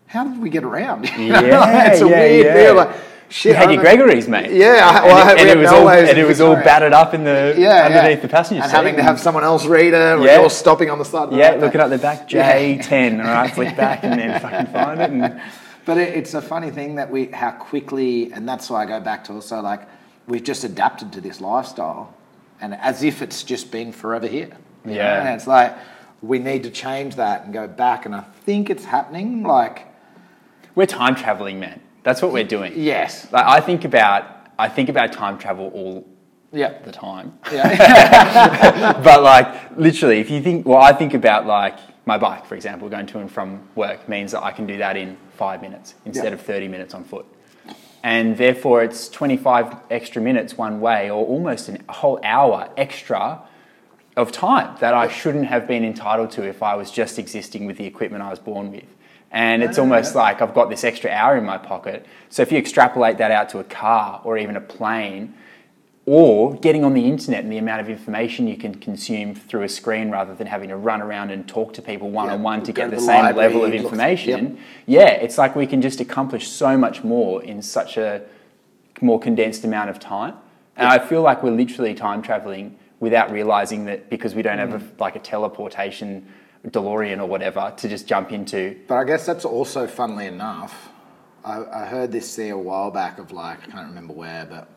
How 0.06 0.24
did 0.24 0.38
we 0.40 0.50
get 0.50 0.64
around? 0.64 1.08
You 1.18 1.28
know, 1.32 1.40
Yeah, 1.40 1.92
it's 1.92 2.02
a 2.02 2.08
yeah, 2.08 2.18
weird 2.20 2.46
yeah. 2.46 2.54
deal. 2.54 2.74
Like, 2.74 2.90
shit. 3.30 3.50
You 3.52 3.56
had 3.56 3.72
your 3.72 3.80
Gregory's, 3.82 4.28
mate. 4.28 4.52
Yeah, 4.52 4.66
I- 4.82 4.98
And, 4.98 5.06
well, 5.06 5.28
it, 5.34 5.40
and 5.40 5.48
it 5.48 5.56
was 5.58 5.70
all 5.72 5.88
and 5.88 6.18
it 6.18 6.26
was 6.26 6.40
all 6.40 6.54
battered 6.56 6.92
up 6.92 7.14
in 7.14 7.24
the 7.24 7.54
yeah, 7.56 7.86
underneath 7.86 8.18
yeah. 8.18 8.22
the 8.22 8.28
passenger 8.28 8.62
and 8.62 8.70
seat. 8.70 8.76
having 8.76 8.96
to 8.96 9.02
have 9.02 9.18
someone 9.18 9.44
else 9.44 9.64
read 9.66 9.94
it, 9.94 10.18
or 10.18 10.24
Yeah. 10.24 10.46
stopping 10.48 10.90
on 10.90 10.98
the 10.98 11.04
side. 11.04 11.24
Of 11.24 11.30
the 11.30 11.36
yeah, 11.38 11.50
road. 11.52 11.60
looking 11.62 11.80
at 11.80 11.88
the 11.90 11.98
back, 11.98 12.28
J10, 12.28 13.18
all 13.24 13.32
right, 13.32 13.50
flick 13.54 13.76
back 13.86 14.04
and 14.04 14.20
then 14.20 14.40
fucking 14.40 14.72
find 14.72 15.00
it. 15.00 15.10
And, 15.10 15.40
But 15.86 15.96
it, 15.96 16.14
it's 16.14 16.34
a 16.34 16.42
funny 16.42 16.70
thing 16.70 16.96
that 16.96 17.10
we 17.10 17.26
how 17.26 17.52
quickly, 17.52 18.30
and 18.32 18.46
that's 18.46 18.68
why 18.68 18.82
I 18.82 18.86
go 18.86 19.00
back 19.00 19.24
to 19.24 19.32
also 19.32 19.60
like 19.62 19.88
we've 20.28 20.44
just 20.44 20.62
adapted 20.62 21.12
to 21.14 21.20
this 21.22 21.40
lifestyle, 21.40 22.14
and 22.60 22.74
as 22.74 23.02
if 23.02 23.22
it's 23.22 23.42
just 23.42 23.70
been 23.70 23.90
forever 23.90 24.26
here. 24.26 24.50
Yeah. 24.84 25.20
and 25.20 25.34
it's 25.34 25.46
like 25.46 25.74
we 26.22 26.38
need 26.38 26.62
to 26.64 26.70
change 26.70 27.16
that 27.16 27.44
and 27.44 27.52
go 27.54 27.66
back, 27.66 28.04
and 28.06 28.14
I 28.14 28.20
think 28.44 28.68
it's 28.68 28.84
happening. 28.84 29.42
Like 29.42 29.86
we're 30.74 30.86
time 30.86 31.14
traveling, 31.16 31.58
man. 31.58 31.80
That's 32.02 32.22
what 32.22 32.32
we're 32.32 32.44
doing. 32.44 32.72
yes, 32.76 33.30
Like 33.32 33.44
I 33.46 33.60
think 33.60 33.84
about 33.84 34.24
I 34.58 34.68
think 34.68 34.88
about 34.90 35.12
time 35.12 35.38
travel 35.38 35.68
all 35.74 36.06
yeah, 36.52 36.78
the 36.82 36.92
time. 36.92 37.38
yeah, 37.52 39.00
but 39.04 39.22
like 39.22 39.76
literally, 39.76 40.18
if 40.20 40.30
you 40.30 40.42
think, 40.42 40.66
well, 40.66 40.82
I 40.82 40.92
think 40.92 41.14
about 41.14 41.46
like 41.46 41.78
my 42.06 42.18
bike, 42.18 42.44
for 42.46 42.54
example, 42.56 42.88
going 42.88 43.06
to 43.06 43.18
and 43.20 43.30
from 43.30 43.60
work 43.74 44.08
means 44.08 44.32
that 44.32 44.42
I 44.42 44.50
can 44.52 44.66
do 44.66 44.76
that 44.78 44.96
in 44.96 45.16
five 45.36 45.62
minutes 45.62 45.94
instead 46.04 46.26
Yeah. 46.32 46.32
of 46.34 46.40
30 46.42 46.68
minutes 46.68 46.92
on 46.94 47.04
foot. 47.04 47.24
And 48.02 48.36
therefore, 48.36 48.82
it's 48.82 49.08
25 49.10 49.76
extra 49.90 50.20
minutes 50.22 50.56
one 50.58 50.80
way, 50.80 51.10
or 51.10 51.24
almost 51.24 51.68
an- 51.68 51.82
a 51.88 51.92
whole 51.92 52.18
hour 52.24 52.68
extra 52.76 53.40
of 54.16 54.32
time 54.32 54.76
that 54.80 54.92
I 54.94 55.08
shouldn't 55.08 55.46
have 55.46 55.66
been 55.68 55.84
entitled 55.84 56.30
to 56.32 56.42
if 56.48 56.62
I 56.62 56.74
was 56.74 56.90
just 56.90 57.18
existing 57.18 57.66
with 57.66 57.76
the 57.76 57.84
equipment 57.86 58.22
I 58.22 58.30
was 58.30 58.38
born 58.38 58.72
with. 58.72 58.84
And 59.32 59.62
it's 59.62 59.78
almost 59.78 60.14
like 60.16 60.42
I've 60.42 60.54
got 60.54 60.70
this 60.70 60.82
extra 60.82 61.10
hour 61.10 61.36
in 61.36 61.44
my 61.44 61.56
pocket. 61.56 62.04
So 62.30 62.42
if 62.42 62.50
you 62.50 62.58
extrapolate 62.58 63.18
that 63.18 63.30
out 63.30 63.48
to 63.50 63.60
a 63.60 63.64
car 63.64 64.20
or 64.24 64.36
even 64.36 64.56
a 64.56 64.60
plane, 64.60 65.34
or 66.06 66.54
getting 66.56 66.82
on 66.82 66.94
the 66.94 67.06
internet 67.06 67.44
and 67.44 67.52
the 67.52 67.58
amount 67.58 67.80
of 67.80 67.88
information 67.88 68.48
you 68.48 68.56
can 68.56 68.74
consume 68.74 69.34
through 69.34 69.62
a 69.62 69.68
screen 69.68 70.10
rather 70.10 70.34
than 70.34 70.46
having 70.46 70.68
to 70.70 70.76
run 70.76 71.00
around 71.00 71.30
and 71.30 71.46
talk 71.46 71.72
to 71.74 71.82
people 71.82 72.10
one 72.10 72.28
on 72.28 72.42
one 72.42 72.62
to 72.64 72.72
get 72.72 72.90
the 72.90 72.96
the 72.96 73.02
same 73.02 73.22
library, 73.22 73.48
level 73.48 73.64
of 73.64 73.72
information. 73.72 74.58
Yeah, 74.86 75.10
it's 75.10 75.38
like 75.38 75.54
we 75.54 75.66
can 75.66 75.80
just 75.80 76.00
accomplish 76.00 76.48
so 76.48 76.76
much 76.76 77.04
more 77.04 77.42
in 77.44 77.62
such 77.62 77.96
a 77.96 78.22
more 79.00 79.20
condensed 79.20 79.62
amount 79.64 79.90
of 79.90 80.00
time. 80.00 80.34
And 80.76 80.88
I 80.88 80.98
feel 80.98 81.22
like 81.22 81.42
we're 81.42 81.50
literally 81.50 81.94
time 81.94 82.22
traveling 82.22 82.78
without 82.98 83.30
realizing 83.30 83.84
that 83.84 84.10
because 84.10 84.34
we 84.34 84.42
don't 84.42 84.58
have 84.58 84.74
a, 84.74 84.78
mm. 84.78 84.98
like 84.98 85.14
a 85.14 85.20
teleportation 85.20 86.26
DeLorean 86.66 87.20
or 87.20 87.26
whatever 87.26 87.72
to 87.76 87.88
just 87.88 88.06
jump 88.06 88.32
into. 88.32 88.78
But 88.86 88.96
I 88.96 89.04
guess 89.04 89.26
that's 89.26 89.44
also, 89.44 89.86
funnily 89.86 90.26
enough, 90.26 90.90
I, 91.44 91.64
I 91.64 91.86
heard 91.86 92.12
this 92.12 92.36
there 92.36 92.54
a 92.54 92.58
while 92.58 92.90
back 92.90 93.18
of 93.18 93.32
like 93.32 93.62
I 93.62 93.70
can't 93.70 93.88
remember 93.88 94.12
where, 94.12 94.46
but 94.46 94.68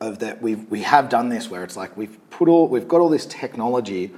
of 0.00 0.18
that 0.20 0.42
we 0.42 0.54
we 0.54 0.82
have 0.82 1.08
done 1.08 1.28
this 1.28 1.50
where 1.50 1.64
it's 1.64 1.76
like 1.76 1.96
we've 1.96 2.18
put 2.30 2.48
all 2.48 2.68
we've 2.68 2.86
got 2.86 3.00
all 3.00 3.08
this 3.08 3.26
technology, 3.26 4.12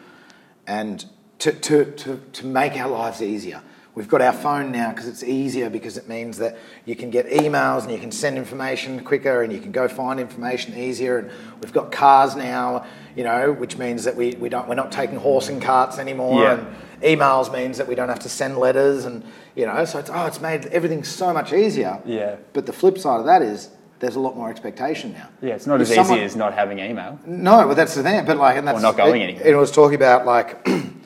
and 0.66 1.06
to 1.38 1.52
to 1.52 1.84
to, 1.92 2.20
to 2.32 2.46
make 2.46 2.76
our 2.76 2.90
lives 2.90 3.22
easier. 3.22 3.62
We've 3.98 4.08
got 4.08 4.22
our 4.22 4.32
phone 4.32 4.70
now 4.70 4.90
because 4.90 5.08
it's 5.08 5.24
easier 5.24 5.68
because 5.68 5.96
it 5.96 6.08
means 6.08 6.38
that 6.38 6.56
you 6.84 6.94
can 6.94 7.10
get 7.10 7.26
emails 7.30 7.82
and 7.82 7.90
you 7.90 7.98
can 7.98 8.12
send 8.12 8.38
information 8.38 9.02
quicker 9.02 9.42
and 9.42 9.52
you 9.52 9.58
can 9.58 9.72
go 9.72 9.88
find 9.88 10.20
information 10.20 10.78
easier. 10.78 11.18
And 11.18 11.30
we've 11.60 11.72
got 11.72 11.90
cars 11.90 12.36
now, 12.36 12.86
you 13.16 13.24
know, 13.24 13.52
which 13.52 13.76
means 13.76 14.04
that 14.04 14.14
we, 14.14 14.36
we 14.36 14.48
don't 14.48 14.68
we're 14.68 14.76
not 14.76 14.92
taking 14.92 15.16
horse 15.16 15.48
and 15.48 15.60
carts 15.60 15.98
anymore. 15.98 16.40
Yeah. 16.44 16.52
And 16.54 16.76
emails 17.02 17.52
means 17.52 17.76
that 17.78 17.88
we 17.88 17.96
don't 17.96 18.08
have 18.08 18.20
to 18.20 18.28
send 18.28 18.56
letters 18.58 19.04
and 19.04 19.24
you 19.56 19.66
know 19.66 19.84
so 19.84 19.98
it's 19.98 20.10
oh 20.12 20.26
it's 20.26 20.40
made 20.40 20.66
everything 20.66 21.02
so 21.04 21.32
much 21.32 21.52
easier 21.52 22.00
Yeah. 22.04 22.36
but 22.52 22.66
the 22.66 22.72
flip 22.72 22.98
side 22.98 23.20
of 23.20 23.26
that 23.26 23.40
is 23.42 23.70
there's 24.00 24.16
a 24.16 24.20
lot 24.20 24.36
more 24.36 24.50
expectation 24.50 25.12
now 25.12 25.28
Yeah, 25.40 25.54
it's 25.54 25.66
not 25.66 25.80
If 25.80 25.88
as 25.90 25.94
someone- 25.94 26.18
easy 26.18 26.24
as 26.24 26.34
not 26.36 26.54
having 26.54 26.80
email. 26.80 27.18
no 27.24 27.66
but 27.68 27.74
that's 27.74 27.94
the 27.94 28.02
thing 28.02 28.24
but 28.26 28.36
like 28.36 28.56
and 28.56 28.66
that's 28.66 28.82
not 28.82 28.96
going 28.96 29.20
it, 29.20 29.24
anywhere. 29.24 29.46
it 29.46 29.54
was 29.54 29.70
talking 29.70 29.94
about 29.94 30.26
like 30.26 30.66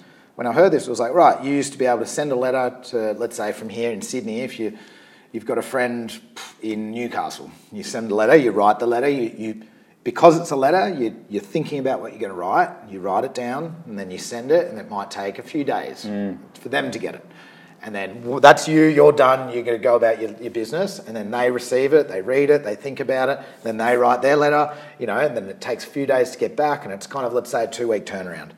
when 0.42 0.52
I 0.52 0.56
heard 0.56 0.72
this, 0.72 0.88
it 0.88 0.90
was 0.90 0.98
like, 0.98 1.14
right, 1.14 1.40
you 1.44 1.52
used 1.52 1.70
to 1.70 1.78
be 1.78 1.86
able 1.86 2.00
to 2.00 2.06
send 2.06 2.32
a 2.32 2.34
letter 2.34 2.76
to, 2.86 3.12
let's 3.12 3.36
say, 3.36 3.52
from 3.52 3.68
here 3.68 3.92
in 3.92 4.02
Sydney, 4.02 4.40
if 4.40 4.58
you, 4.58 4.76
you've 5.30 5.46
got 5.46 5.56
a 5.56 5.62
friend 5.62 6.12
in 6.60 6.90
Newcastle, 6.90 7.48
you 7.70 7.84
send 7.84 8.10
a 8.10 8.14
letter, 8.16 8.34
you 8.34 8.50
write 8.50 8.80
the 8.80 8.86
letter, 8.88 9.08
you, 9.08 9.32
you 9.38 9.62
because 10.02 10.40
it's 10.40 10.50
a 10.50 10.56
letter, 10.56 10.92
you, 10.92 11.24
you're 11.28 11.40
thinking 11.40 11.78
about 11.78 12.00
what 12.00 12.10
you're 12.10 12.20
going 12.20 12.32
to 12.32 12.36
write, 12.36 12.70
you 12.90 12.98
write 12.98 13.22
it 13.22 13.34
down, 13.34 13.84
and 13.86 13.96
then 13.96 14.10
you 14.10 14.18
send 14.18 14.50
it, 14.50 14.66
and 14.66 14.80
it 14.80 14.90
might 14.90 15.12
take 15.12 15.38
a 15.38 15.44
few 15.44 15.62
days 15.62 16.04
mm. 16.04 16.36
for 16.54 16.70
them 16.70 16.90
to 16.90 16.98
get 16.98 17.14
it. 17.14 17.24
And 17.80 17.94
then 17.94 18.24
well, 18.24 18.40
that's 18.40 18.66
you, 18.66 18.86
you're 18.86 19.12
done, 19.12 19.54
you're 19.54 19.62
going 19.62 19.78
to 19.78 19.82
go 19.82 19.94
about 19.94 20.20
your, 20.20 20.32
your 20.38 20.50
business, 20.50 20.98
and 20.98 21.14
then 21.14 21.30
they 21.30 21.52
receive 21.52 21.92
it, 21.92 22.08
they 22.08 22.20
read 22.20 22.50
it, 22.50 22.64
they 22.64 22.74
think 22.74 22.98
about 22.98 23.28
it, 23.28 23.38
then 23.62 23.76
they 23.76 23.96
write 23.96 24.22
their 24.22 24.34
letter, 24.34 24.76
you 24.98 25.06
know, 25.06 25.20
and 25.20 25.36
then 25.36 25.48
it 25.48 25.60
takes 25.60 25.84
a 25.84 25.88
few 25.88 26.04
days 26.04 26.32
to 26.32 26.38
get 26.38 26.56
back, 26.56 26.82
and 26.82 26.92
it's 26.92 27.06
kind 27.06 27.24
of, 27.24 27.32
let's 27.32 27.52
say, 27.52 27.62
a 27.62 27.68
two 27.68 27.86
week 27.86 28.06
turnaround. 28.06 28.50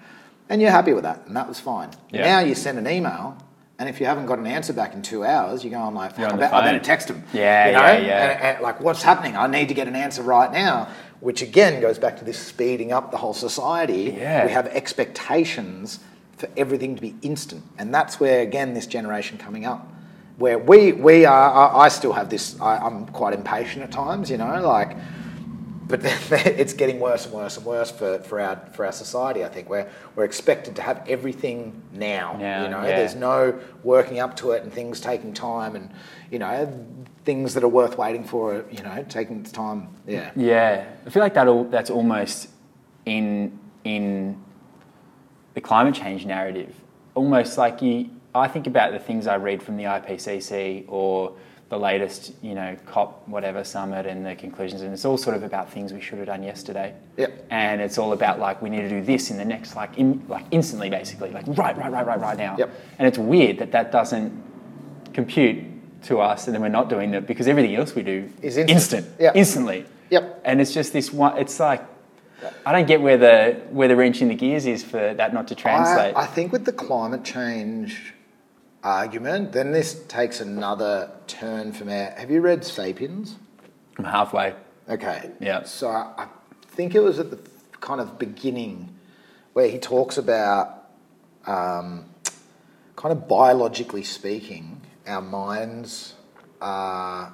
And 0.48 0.60
you're 0.60 0.70
happy 0.70 0.92
with 0.92 1.04
that, 1.04 1.22
and 1.26 1.36
that 1.36 1.48
was 1.48 1.58
fine. 1.58 1.90
Yeah. 2.10 2.22
Now 2.26 2.38
you 2.40 2.54
send 2.54 2.78
an 2.78 2.86
email, 2.86 3.36
and 3.78 3.88
if 3.88 3.98
you 3.98 4.06
haven't 4.06 4.26
got 4.26 4.38
an 4.38 4.46
answer 4.46 4.72
back 4.74 4.92
in 4.94 5.00
two 5.02 5.24
hours, 5.24 5.64
you're 5.64 5.70
going 5.72 5.94
like, 5.94 6.14
"Fuck, 6.16 6.32
on 6.32 6.34
I, 6.34 6.36
bet, 6.36 6.52
I 6.52 6.60
better 6.60 6.78
text 6.78 7.08
them. 7.08 7.24
Yeah, 7.32 7.66
you 7.66 7.72
know? 7.72 7.80
yeah, 7.80 7.98
yeah. 8.06 8.24
And- 8.24 8.42
and, 8.56 8.62
like, 8.62 8.80
what's 8.80 9.02
happening? 9.02 9.36
I 9.36 9.46
need 9.46 9.68
to 9.68 9.74
get 9.74 9.88
an 9.88 9.96
answer 9.96 10.22
right 10.22 10.52
now, 10.52 10.88
which 11.20 11.40
again 11.40 11.80
goes 11.80 11.98
back 11.98 12.18
to 12.18 12.24
this 12.24 12.38
speeding 12.38 12.92
up 12.92 13.10
the 13.10 13.16
whole 13.16 13.32
society. 13.34 14.14
Yeah. 14.18 14.44
We 14.44 14.52
have 14.52 14.66
expectations 14.66 16.00
for 16.36 16.48
everything 16.56 16.94
to 16.96 17.00
be 17.00 17.14
instant, 17.22 17.62
and 17.78 17.94
that's 17.94 18.20
where 18.20 18.42
again 18.42 18.74
this 18.74 18.86
generation 18.86 19.38
coming 19.38 19.64
up, 19.64 19.90
where 20.36 20.58
we 20.58 20.92
we 20.92 21.24
are. 21.24 21.52
I, 21.74 21.84
I 21.84 21.88
still 21.88 22.12
have 22.12 22.28
this. 22.28 22.60
I, 22.60 22.76
I'm 22.76 23.06
quite 23.06 23.32
impatient 23.32 23.82
at 23.82 23.92
times, 23.92 24.30
you 24.30 24.36
know, 24.36 24.60
like. 24.60 24.94
But 25.86 26.00
it's 26.30 26.72
getting 26.72 26.98
worse 26.98 27.26
and 27.26 27.34
worse 27.34 27.56
and 27.56 27.66
worse 27.66 27.90
for, 27.90 28.18
for 28.20 28.40
our 28.40 28.56
for 28.72 28.86
our 28.86 28.92
society. 28.92 29.44
I 29.44 29.48
think 29.48 29.68
we're 29.68 29.88
we're 30.16 30.24
expected 30.24 30.76
to 30.76 30.82
have 30.82 31.06
everything 31.08 31.82
now. 31.92 32.36
Now, 32.38 32.62
you 32.64 32.70
know, 32.70 32.82
yeah. 32.82 32.96
there's 32.96 33.14
no 33.14 33.58
working 33.82 34.18
up 34.18 34.36
to 34.38 34.52
it 34.52 34.62
and 34.62 34.72
things 34.72 35.00
taking 35.00 35.34
time 35.34 35.76
and 35.76 35.90
you 36.30 36.38
know 36.38 36.86
things 37.24 37.54
that 37.54 37.64
are 37.64 37.68
worth 37.68 37.98
waiting 37.98 38.24
for. 38.24 38.64
You 38.70 38.82
know, 38.82 39.04
taking 39.08 39.42
time. 39.42 39.88
Yeah. 40.06 40.30
Yeah, 40.36 40.86
I 41.06 41.10
feel 41.10 41.22
like 41.22 41.34
that 41.34 41.48
all, 41.48 41.64
that's 41.64 41.90
almost 41.90 42.48
in 43.04 43.58
in 43.84 44.42
the 45.54 45.60
climate 45.60 45.94
change 45.94 46.26
narrative. 46.26 46.74
Almost 47.14 47.58
like 47.58 47.80
you, 47.80 48.10
I 48.34 48.48
think 48.48 48.66
about 48.66 48.92
the 48.92 48.98
things 48.98 49.26
I 49.26 49.36
read 49.36 49.62
from 49.62 49.76
the 49.76 49.84
IPCC 49.84 50.86
or 50.88 51.36
the 51.70 51.78
latest, 51.78 52.32
you 52.42 52.54
know, 52.54 52.76
COP 52.86 53.26
whatever 53.26 53.64
summit 53.64 54.06
and 54.06 54.24
the 54.24 54.34
conclusions, 54.34 54.82
and 54.82 54.92
it's 54.92 55.04
all 55.04 55.16
sort 55.16 55.34
of 55.36 55.42
about 55.42 55.70
things 55.70 55.92
we 55.92 56.00
should 56.00 56.18
have 56.18 56.26
done 56.26 56.42
yesterday. 56.42 56.94
Yep. 57.16 57.46
And 57.50 57.80
it's 57.80 57.98
all 57.98 58.12
about 58.12 58.38
like 58.38 58.60
we 58.62 58.70
need 58.70 58.82
to 58.82 58.88
do 58.88 59.02
this 59.02 59.30
in 59.30 59.38
the 59.38 59.44
next, 59.44 59.74
like 59.74 59.96
in 59.98 60.22
like 60.28 60.44
instantly, 60.50 60.90
basically, 60.90 61.30
like 61.30 61.46
right, 61.48 61.76
right, 61.76 61.90
right, 61.90 62.06
right, 62.06 62.20
right 62.20 62.36
now. 62.38 62.56
Yep. 62.58 62.70
And 62.98 63.08
it's 63.08 63.18
weird 63.18 63.58
that 63.58 63.72
that 63.72 63.90
doesn't 63.92 64.42
compute 65.12 65.64
to 66.04 66.20
us, 66.20 66.46
and 66.46 66.54
then 66.54 66.60
we're 66.62 66.68
not 66.68 66.88
doing 66.90 67.10
that 67.12 67.26
because 67.26 67.48
everything 67.48 67.74
else 67.74 67.94
we 67.94 68.02
do 68.02 68.30
Is 68.42 68.56
instant. 68.58 68.70
instant, 68.70 69.06
Yeah. 69.18 69.32
instantly. 69.34 69.86
Yep. 70.10 70.42
And 70.44 70.60
it's 70.60 70.72
just 70.74 70.92
this 70.92 71.12
one. 71.12 71.38
It's 71.38 71.58
like 71.58 71.82
I 72.66 72.72
don't 72.72 72.86
get 72.86 73.00
where 73.00 73.16
the 73.16 73.60
where 73.70 73.88
the 73.88 73.96
wrench 73.96 74.20
in 74.20 74.28
the 74.28 74.34
gears 74.34 74.66
is 74.66 74.84
for 74.84 75.14
that 75.14 75.32
not 75.32 75.48
to 75.48 75.54
translate. 75.54 76.14
I, 76.14 76.22
I 76.22 76.26
think 76.26 76.52
with 76.52 76.66
the 76.66 76.72
climate 76.72 77.24
change 77.24 78.13
argument, 78.84 79.52
then 79.52 79.72
this 79.72 80.04
takes 80.04 80.40
another 80.40 81.10
turn 81.26 81.72
from 81.72 81.88
our. 81.88 82.10
Have 82.10 82.30
you 82.30 82.40
read 82.40 82.64
*Sapiens*? 82.64 83.36
I'm 83.98 84.04
halfway. 84.04 84.54
Okay. 84.88 85.30
Yeah. 85.40 85.64
So 85.64 85.88
I, 85.88 86.28
think 86.68 86.94
it 86.96 87.00
was 87.00 87.20
at 87.20 87.30
the 87.30 87.38
kind 87.80 88.00
of 88.00 88.18
beginning 88.18 88.92
where 89.52 89.68
he 89.68 89.78
talks 89.78 90.18
about, 90.18 90.88
um, 91.46 92.04
kind 92.96 93.12
of 93.12 93.28
biologically 93.28 94.02
speaking, 94.02 94.80
our 95.06 95.22
minds 95.22 96.14
are 96.60 97.32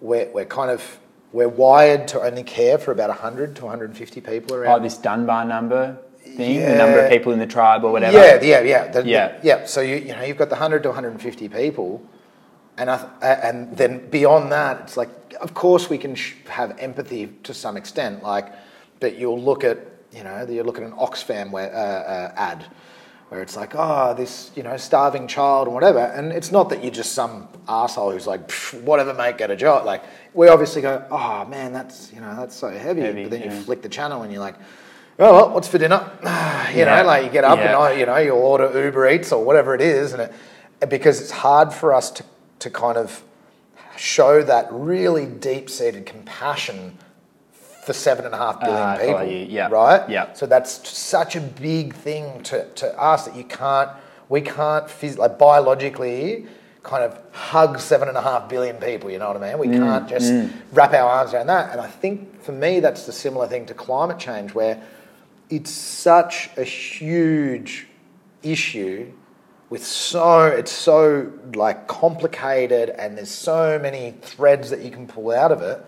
we're, 0.00 0.28
we're 0.32 0.44
kind 0.44 0.72
of 0.72 0.98
we're 1.32 1.48
wired 1.48 2.08
to 2.08 2.20
only 2.20 2.42
care 2.42 2.78
for 2.78 2.90
about 2.90 3.10
100 3.10 3.54
to 3.56 3.64
150 3.64 4.20
people 4.20 4.56
around. 4.56 4.80
Oh, 4.80 4.82
this 4.82 4.98
Dunbar 4.98 5.44
number 5.44 5.98
thing, 6.36 6.60
the 6.60 6.74
number 6.76 7.00
of 7.00 7.10
people 7.10 7.32
in 7.32 7.38
the 7.38 7.46
tribe 7.46 7.84
or 7.84 7.92
whatever. 7.92 8.16
Yeah, 8.16 8.40
yeah, 8.42 8.60
yeah. 8.60 8.88
The- 8.90 9.02
the- 9.02 9.08
Yeah. 9.08 9.38
yeah. 9.42 9.64
So 9.66 9.80
you, 9.80 9.96
you 9.96 10.12
know 10.14 10.22
you've 10.22 10.36
got 10.38 10.48
the 10.48 10.56
100 10.56 10.82
to 10.84 10.88
150 10.90 11.48
people, 11.48 12.02
and 12.78 12.90
I, 12.90 13.06
and 13.22 13.76
then 13.76 14.08
beyond 14.10 14.52
that, 14.52 14.80
it's 14.82 14.96
like 14.96 15.10
of 15.40 15.54
course 15.54 15.88
we 15.90 15.98
can 15.98 16.14
sh- 16.14 16.34
have 16.48 16.76
empathy 16.78 17.28
to 17.44 17.54
some 17.54 17.76
extent, 17.76 18.22
like, 18.22 18.52
but 19.00 19.16
you'll 19.16 19.40
look 19.40 19.64
at 19.64 19.78
you 20.12 20.24
know 20.24 20.46
you 20.48 20.62
look 20.62 20.76
at 20.78 20.84
an 20.84 20.92
Oxfam 20.92 21.50
where, 21.50 21.72
uh, 21.74 21.78
uh, 21.78 22.32
ad 22.36 22.64
where 23.28 23.40
it's 23.42 23.56
like 23.56 23.74
oh 23.76 24.12
this 24.14 24.50
you 24.56 24.62
know 24.64 24.76
starving 24.76 25.28
child 25.28 25.66
and 25.68 25.74
whatever, 25.74 26.00
and 26.00 26.32
it's 26.32 26.50
not 26.50 26.68
that 26.70 26.82
you're 26.82 26.92
just 26.92 27.12
some 27.12 27.46
asshole 27.68 28.10
who's 28.10 28.26
like 28.26 28.50
whatever 28.84 29.14
mate 29.14 29.38
get 29.38 29.50
a 29.52 29.56
job. 29.56 29.86
Like 29.86 30.02
we 30.34 30.48
obviously 30.48 30.82
go 30.82 31.04
oh 31.10 31.44
man 31.44 31.72
that's 31.72 32.12
you 32.12 32.20
know 32.20 32.34
that's 32.36 32.56
so 32.56 32.68
heavy, 32.70 33.02
Heavy, 33.02 33.22
but 33.24 33.30
then 33.30 33.42
you 33.42 33.50
flick 33.62 33.82
the 33.82 33.88
channel 33.88 34.22
and 34.22 34.32
you're 34.32 34.42
like. 34.42 34.56
Oh, 35.22 35.32
well, 35.34 35.50
what's 35.50 35.68
for 35.68 35.78
dinner? 35.78 36.10
you 36.22 36.78
Yeah. 36.78 36.96
know, 37.02 37.04
like 37.06 37.24
you 37.24 37.30
get 37.30 37.44
up 37.44 37.58
Yeah. 37.58 37.66
and 37.66 37.76
I, 37.76 37.92
you 37.92 38.06
know, 38.06 38.16
you'll 38.16 38.38
order 38.38 38.70
Uber 38.86 39.08
Eats 39.10 39.32
or 39.32 39.44
whatever 39.44 39.74
it 39.74 39.80
is, 39.82 40.12
and 40.14 40.22
it, 40.22 40.88
because 40.88 41.20
it's 41.20 41.30
hard 41.30 41.72
for 41.72 41.92
us 41.92 42.10
to, 42.12 42.24
to 42.60 42.70
kind 42.70 42.96
of 42.96 43.22
show 43.96 44.42
that 44.42 44.66
really 44.70 45.26
deep-seated 45.26 46.06
compassion 46.06 46.96
for 47.84 47.92
seven 47.92 48.24
and 48.24 48.34
a 48.34 48.38
half 48.38 48.60
billion 48.60 48.78
I 48.82 48.98
people. 48.98 49.24
Yeah. 49.24 49.68
right? 49.70 50.08
Yeah. 50.08 50.32
So 50.32 50.46
that's 50.46 50.88
such 50.88 51.36
a 51.36 51.40
big 51.40 51.94
thing 51.94 52.42
to, 52.44 52.66
to 52.76 52.98
us 53.00 53.26
that 53.26 53.36
you 53.36 53.44
can't, 53.44 53.90
we 54.30 54.40
can't, 54.40 54.86
phys- 54.86 55.18
like 55.18 55.38
biologically, 55.38 56.46
kind 56.82 57.04
of 57.04 57.18
hug 57.32 57.78
seven 57.78 58.08
and 58.08 58.16
a 58.16 58.22
half 58.22 58.48
billion 58.48 58.76
people. 58.76 59.10
You 59.10 59.18
know 59.18 59.28
what 59.32 59.42
I 59.42 59.50
mean? 59.50 59.58
We 59.58 59.66
Mm, 59.68 59.78
can't 59.78 60.08
just 60.08 60.32
wrap 60.72 60.94
our 60.94 61.10
arms 61.10 61.34
around 61.34 61.48
that. 61.48 61.72
And 61.72 61.80
I 61.80 61.86
think 61.88 62.42
for 62.42 62.52
me, 62.52 62.80
that's 62.80 63.04
the 63.04 63.12
similar 63.12 63.46
thing 63.46 63.66
to 63.66 63.74
climate 63.74 64.18
change, 64.18 64.54
where 64.54 64.80
it's 65.50 65.70
such 65.70 66.48
a 66.56 66.64
huge 66.64 67.88
issue 68.42 69.12
with 69.68 69.84
so 69.84 70.46
it's 70.46 70.72
so 70.72 71.32
like 71.54 71.86
complicated 71.86 72.90
and 72.90 73.18
there's 73.18 73.30
so 73.30 73.78
many 73.78 74.14
threads 74.22 74.70
that 74.70 74.80
you 74.80 74.90
can 74.90 75.06
pull 75.06 75.30
out 75.30 75.52
of 75.52 75.60
it 75.60 75.84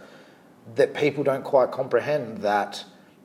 that 0.75 0.95
people 0.95 1.25
don't 1.25 1.45
quite 1.45 1.71
comprehend 1.71 2.39
that 2.39 2.85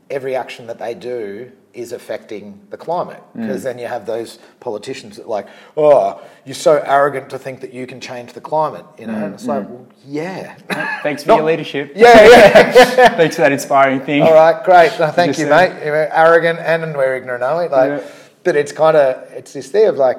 every 0.10 0.36
action 0.36 0.68
that 0.68 0.80
they 0.80 0.94
do 0.94 1.52
is 1.78 1.92
affecting 1.92 2.60
the 2.72 2.78
climate 2.78 3.22
mm. 3.36 3.42
because 3.42 3.62
then 3.64 3.78
you 3.78 3.88
have 3.88 4.06
those 4.06 4.40
politicians 4.60 5.16
that 5.18 5.26
are 5.26 5.30
like 5.30 5.48
oh 5.78 6.20
you're 6.46 6.56
so 6.56 6.82
arrogant 6.86 7.30
to 7.30 7.38
think 7.38 7.62
that 7.62 7.72
you 7.74 7.86
can 7.86 8.02
change 8.02 8.34
the 8.34 8.42
climate 8.42 8.86
you 8.98 9.06
know 9.06 9.14
and 9.26 9.34
it's 9.36 9.46
like 9.46 9.64
mm. 9.64 9.70
well, 9.70 9.88
yeah 10.06 10.56
Thanks 11.04 11.24
for 11.24 11.28
Not- 11.30 11.38
your 11.38 11.46
leadership. 11.46 11.94
yeah 11.96 12.28
yeah 12.28 13.10
Thanks 13.18 13.36
for 13.36 13.42
that 13.44 13.52
inspiring 13.52 14.02
thing. 14.02 14.22
all 14.24 14.34
right, 14.34 14.64
great. 14.64 14.92
No, 15.00 15.10
thank 15.12 15.38
you, 15.38 15.48
mate. 15.48 15.74
You're 15.84 16.12
arrogant 16.14 16.60
and 16.60 16.96
we're 16.96 17.16
ignorant, 17.16 17.44
aren't 17.44 17.72
we? 17.72 17.76
Like, 17.76 18.02
Yeah. 18.02 18.08
but 18.44 18.56
it's 18.56 18.72
kind 18.72 18.96
of 18.98 19.32
it's 19.32 19.54
this 19.54 19.70
thing 19.70 19.88
of 19.88 19.98
like, 19.98 20.18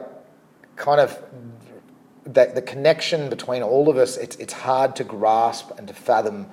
kind 0.77 1.01
of 1.01 1.19
that 2.27 2.55
the 2.55 2.63
connection 2.63 3.31
between 3.31 3.63
all 3.63 3.89
of 3.89 3.97
us. 3.97 4.17
It's 4.17 4.37
it's 4.37 4.53
hard 4.53 4.97
to 4.97 5.05
grasp 5.05 5.71
and 5.79 5.89
to 5.89 5.95
fathom 5.95 6.47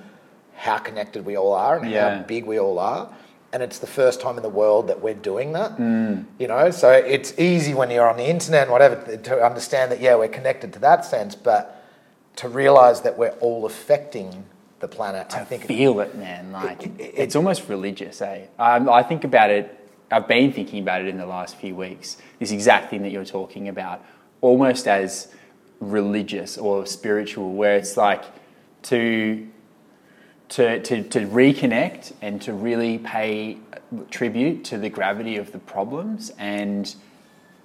how 0.56 0.78
connected 0.78 1.26
we 1.26 1.36
all 1.36 1.54
are 1.54 1.78
and 1.78 1.92
Yeah. 1.92 2.18
how 2.18 2.24
big 2.24 2.46
we 2.46 2.60
all 2.60 2.80
are. 2.80 3.14
And 3.56 3.64
it's 3.64 3.80
the 3.80 3.88
first 3.88 4.20
time 4.20 4.36
in 4.36 4.44
the 4.44 4.50
world 4.50 4.88
that 4.90 5.02
we're 5.02 5.14
doing 5.14 5.54
that. 5.54 5.78
Mm. 5.78 6.26
You 6.40 6.50
know, 6.50 6.72
so 6.72 6.92
it's 6.92 7.40
easy 7.40 7.74
when 7.74 7.90
you're 7.90 8.10
on 8.10 8.18
the 8.18 8.26
internet 8.30 8.64
and 8.64 8.72
whatever 8.72 9.16
to 9.16 9.42
understand 9.46 9.94
that 9.94 10.02
yeah, 10.02 10.16
we're 10.16 10.28
connected 10.28 10.74
to 10.74 10.80
that 10.80 11.06
sense, 11.06 11.36
but 11.36 11.82
to 12.36 12.50
realize 12.50 13.00
that 13.04 13.18
we're 13.18 13.38
all 13.40 13.66
affecting 13.66 14.44
the 14.82 14.90
planet, 14.90 15.34
I 15.38 15.46
think 15.46 15.64
feel 15.68 16.02
it, 16.02 16.16
man. 16.16 16.52
Like 16.52 16.84
It- 16.84 16.92
it- 17.00 17.14
it's 17.16 17.36
almost 17.38 17.70
religious, 17.70 18.22
eh? 18.22 18.42
Um, 18.60 18.90
I 18.90 19.04
think 19.04 19.24
about 19.24 19.52
it. 19.52 19.74
I've 20.12 20.28
been 20.28 20.52
thinking 20.52 20.82
about 20.84 21.00
it 21.04 21.08
in 21.08 21.18
the 21.18 21.26
last 21.26 21.56
few 21.56 21.76
weeks. 21.78 22.18
This 22.40 22.52
exact 22.52 22.90
thing 22.90 23.04
that 23.04 23.12
you're 23.12 23.24
talking 23.24 23.70
about, 23.70 24.02
almost 24.42 24.86
as 24.86 25.30
religious 25.80 26.58
or 26.58 26.86
spiritual, 26.86 27.54
where 27.54 27.78
it's 27.78 27.96
like 27.96 28.26
to 28.92 29.48
to, 30.50 30.82
to, 30.82 31.04
to 31.04 31.20
reconnect 31.22 32.14
and 32.22 32.42
to 32.42 32.54
really 32.54 33.00
pay 33.00 33.58
tribute 34.12 34.64
to 34.66 34.78
the 34.78 34.90
gravity 34.90 35.38
of 35.38 35.52
the 35.52 35.60
problems 35.60 36.32
and 36.38 36.96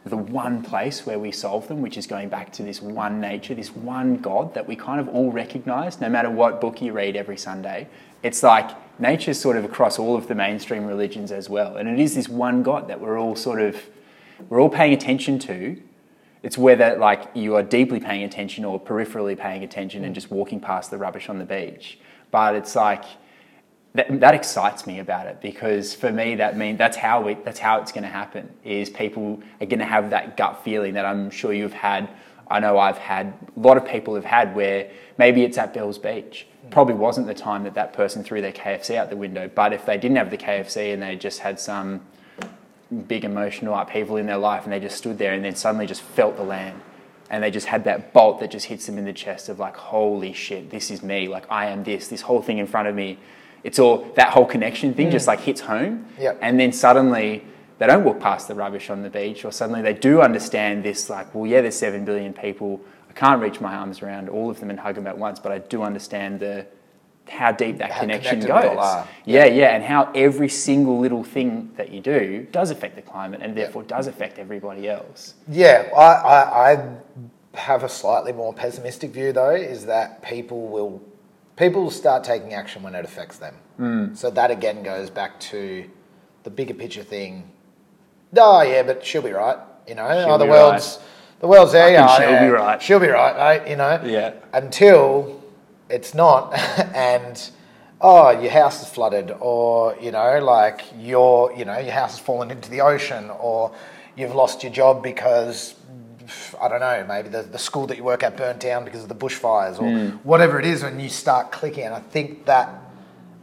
the 0.04 0.16
one 0.16 0.62
place 0.62 1.04
where 1.04 1.18
we 1.18 1.30
solve 1.30 1.68
them, 1.68 1.82
which 1.82 1.98
is 1.98 2.06
going 2.06 2.28
back 2.28 2.52
to 2.52 2.62
this 2.62 2.80
one 2.80 3.20
nature, 3.20 3.54
this 3.54 3.74
one 3.74 4.16
God 4.16 4.54
that 4.54 4.66
we 4.66 4.74
kind 4.74 4.98
of 4.98 5.08
all 5.08 5.30
recognize, 5.30 6.00
no 6.00 6.08
matter 6.08 6.30
what 6.30 6.60
book 6.60 6.80
you 6.80 6.92
read 6.92 7.16
every 7.16 7.36
Sunday. 7.36 7.86
It's 8.22 8.42
like 8.42 8.70
nature's 8.98 9.38
sort 9.38 9.56
of 9.56 9.64
across 9.64 9.98
all 9.98 10.16
of 10.16 10.26
the 10.26 10.34
mainstream 10.34 10.86
religions 10.86 11.32
as 11.32 11.50
well. 11.50 11.76
And 11.76 11.88
it 11.88 11.98
is 11.98 12.14
this 12.14 12.28
one 12.28 12.62
God 12.62 12.88
that 12.88 13.00
we're 13.00 13.18
all 13.18 13.36
sort 13.36 13.60
of, 13.60 13.76
we're 14.48 14.60
all 14.60 14.70
paying 14.70 14.94
attention 14.94 15.38
to. 15.40 15.80
It's 16.42 16.56
whether 16.56 16.96
like 16.96 17.28
you 17.34 17.54
are 17.56 17.62
deeply 17.62 18.00
paying 18.00 18.22
attention 18.22 18.64
or 18.64 18.80
peripherally 18.80 19.38
paying 19.38 19.62
attention 19.62 20.04
and 20.04 20.14
just 20.14 20.30
walking 20.30 20.60
past 20.60 20.90
the 20.90 20.96
rubbish 20.96 21.28
on 21.28 21.38
the 21.38 21.44
beach. 21.44 21.98
But 22.30 22.54
it's 22.54 22.76
like, 22.76 23.04
that, 23.94 24.20
that 24.20 24.34
excites 24.34 24.86
me 24.86 25.00
about 25.00 25.26
it 25.26 25.40
because 25.40 25.94
for 25.94 26.12
me 26.12 26.36
that 26.36 26.56
mean 26.56 26.76
that's 26.76 26.96
how 26.96 27.20
we 27.22 27.34
that's 27.34 27.58
how 27.58 27.80
it's 27.80 27.90
going 27.90 28.04
to 28.04 28.10
happen 28.10 28.48
is 28.64 28.88
people 28.88 29.42
are 29.60 29.66
going 29.66 29.80
to 29.80 29.84
have 29.84 30.10
that 30.10 30.36
gut 30.36 30.62
feeling 30.62 30.94
that 30.94 31.04
I'm 31.04 31.30
sure 31.30 31.52
you've 31.52 31.72
had. 31.72 32.08
I 32.48 32.60
know 32.60 32.78
I've 32.78 32.98
had 32.98 33.32
a 33.56 33.60
lot 33.60 33.76
of 33.76 33.86
people 33.86 34.14
have 34.14 34.24
had 34.24 34.54
where 34.54 34.90
maybe 35.18 35.42
it's 35.42 35.58
at 35.58 35.72
Bells 35.74 35.98
Beach. 35.98 36.46
Probably 36.70 36.94
wasn't 36.94 37.26
the 37.26 37.34
time 37.34 37.64
that 37.64 37.74
that 37.74 37.92
person 37.92 38.22
threw 38.22 38.40
their 38.40 38.52
KFC 38.52 38.94
out 38.94 39.10
the 39.10 39.16
window 39.16 39.50
but 39.52 39.72
if 39.72 39.84
they 39.86 39.98
didn't 39.98 40.18
have 40.18 40.30
the 40.30 40.38
KFC 40.38 40.92
and 40.92 41.02
they 41.02 41.16
just 41.16 41.40
had 41.40 41.58
some 41.58 42.00
big 43.08 43.24
emotional 43.24 43.74
upheaval 43.74 44.16
in 44.16 44.26
their 44.26 44.36
life 44.36 44.64
and 44.64 44.72
they 44.72 44.80
just 44.80 44.98
stood 44.98 45.18
there 45.18 45.32
and 45.32 45.44
then 45.44 45.54
suddenly 45.54 45.86
just 45.86 46.02
felt 46.02 46.36
the 46.36 46.42
land 46.42 46.80
and 47.30 47.42
they 47.42 47.50
just 47.50 47.68
had 47.68 47.84
that 47.84 48.12
bolt 48.12 48.40
that 48.40 48.50
just 48.50 48.66
hits 48.66 48.86
them 48.86 48.98
in 48.98 49.04
the 49.04 49.12
chest 49.12 49.48
of 49.48 49.58
like 49.58 49.76
holy 49.76 50.32
shit 50.32 50.70
this 50.70 50.90
is 50.90 51.02
me. 51.02 51.28
Like 51.28 51.50
I 51.50 51.66
am 51.66 51.84
this. 51.84 52.08
This 52.08 52.22
whole 52.22 52.42
thing 52.42 52.58
in 52.58 52.66
front 52.66 52.88
of 52.88 52.94
me 52.94 53.18
it's 53.62 53.78
all 53.78 54.10
that 54.16 54.30
whole 54.30 54.46
connection 54.46 54.94
thing 54.94 55.10
just 55.10 55.24
mm. 55.24 55.28
like 55.28 55.40
hits 55.40 55.60
home. 55.60 56.06
Yep. 56.18 56.38
and 56.42 56.58
then 56.58 56.72
suddenly 56.72 57.44
they 57.78 57.86
don't 57.86 58.04
walk 58.04 58.20
past 58.20 58.48
the 58.48 58.54
rubbish 58.54 58.90
on 58.90 59.02
the 59.02 59.10
beach 59.10 59.44
or 59.44 59.52
suddenly 59.52 59.80
they 59.80 59.94
do 59.94 60.20
understand 60.20 60.82
this 60.82 61.08
like 61.08 61.34
well 61.34 61.46
yeah 61.46 61.60
there's 61.60 61.76
7 61.76 62.04
billion 62.04 62.34
people. 62.34 62.80
I 63.08 63.12
can't 63.12 63.40
reach 63.40 63.60
my 63.60 63.74
arms 63.74 64.02
around 64.02 64.28
all 64.28 64.50
of 64.50 64.60
them 64.60 64.70
and 64.70 64.80
hug 64.80 64.96
them 64.96 65.06
at 65.06 65.16
once 65.16 65.38
but 65.38 65.52
I 65.52 65.58
do 65.58 65.82
understand 65.82 66.40
the 66.40 66.66
how 67.30 67.52
deep 67.52 67.78
that 67.78 67.92
How 67.92 68.00
connection 68.00 68.40
goes 68.40 68.76
are. 68.76 69.06
yeah 69.24 69.44
yeah 69.46 69.74
and 69.76 69.84
how 69.84 70.10
every 70.14 70.48
single 70.48 70.98
little 70.98 71.22
thing 71.24 71.70
that 71.76 71.90
you 71.90 72.00
do 72.00 72.46
does 72.52 72.70
affect 72.70 72.96
the 72.96 73.02
climate 73.02 73.40
and 73.42 73.56
therefore 73.56 73.82
does 73.84 74.06
affect 74.08 74.38
everybody 74.38 74.88
else 74.88 75.34
Yeah, 75.48 75.88
I, 75.96 76.02
I, 76.02 76.72
I 76.72 76.88
have 77.54 77.82
a 77.84 77.88
slightly 77.88 78.32
more 78.32 78.52
pessimistic 78.52 79.10
view 79.12 79.32
though, 79.32 79.54
is 79.54 79.86
that 79.86 80.22
people 80.22 80.68
will 80.68 81.00
people 81.56 81.82
will 81.84 81.90
start 81.90 82.24
taking 82.24 82.54
action 82.54 82.82
when 82.82 82.94
it 82.94 83.04
affects 83.04 83.38
them. 83.38 83.54
Hmm. 83.76 84.14
So 84.14 84.30
that 84.30 84.50
again 84.50 84.82
goes 84.82 85.10
back 85.10 85.38
to 85.50 85.88
the 86.44 86.50
bigger 86.50 86.74
picture 86.74 87.02
thing. 87.02 87.50
Oh 88.36 88.62
yeah, 88.62 88.82
but 88.82 89.04
she'll 89.04 89.22
be 89.22 89.32
right. 89.32 89.58
You 89.88 89.94
know, 89.96 90.08
She'll 90.08 90.34
oh, 90.34 90.38
the 90.38 90.46
world's 90.46 90.98
the 91.40 91.48
world's 91.48 91.72
there. 91.72 91.90
Yeah, 91.90 92.06
she'll 92.16 92.30
yeah, 92.30 92.44
be 92.44 92.50
right. 92.50 92.82
She'll 92.82 93.00
be 93.00 93.08
right, 93.08 93.36
mate. 93.64 93.70
You 93.70 93.76
know. 93.76 94.00
Yeah. 94.04 94.34
Until 94.52 95.42
it's 95.90 96.14
not, 96.14 96.54
and 96.94 97.50
oh, 98.00 98.30
your 98.30 98.50
house 98.50 98.82
is 98.82 98.88
flooded, 98.88 99.30
or 99.40 99.96
you 100.00 100.10
know, 100.12 100.38
like 100.42 100.82
your 100.98 101.52
you 101.52 101.64
know 101.64 101.78
your 101.78 101.92
house 101.92 102.12
has 102.12 102.20
fallen 102.20 102.50
into 102.50 102.70
the 102.70 102.80
ocean, 102.80 103.30
or 103.30 103.72
you've 104.16 104.34
lost 104.34 104.62
your 104.62 104.72
job 104.72 105.02
because 105.02 105.74
I 106.60 106.68
don't 106.68 106.80
know, 106.80 107.04
maybe 107.08 107.28
the, 107.28 107.42
the 107.42 107.58
school 107.58 107.86
that 107.88 107.96
you 107.96 108.04
work 108.04 108.22
at 108.22 108.36
burnt 108.36 108.60
down 108.60 108.84
because 108.84 109.02
of 109.02 109.08
the 109.08 109.14
bushfires, 109.16 109.78
or 109.80 109.90
Hmm. 109.90 110.16
whatever 110.22 110.58
it 110.60 110.66
is, 110.66 110.82
when 110.82 111.00
you 111.00 111.08
start 111.08 111.50
clicking. 111.50 111.84
And 111.84 111.94
I 111.94 112.00
think 112.00 112.46
that 112.46 112.68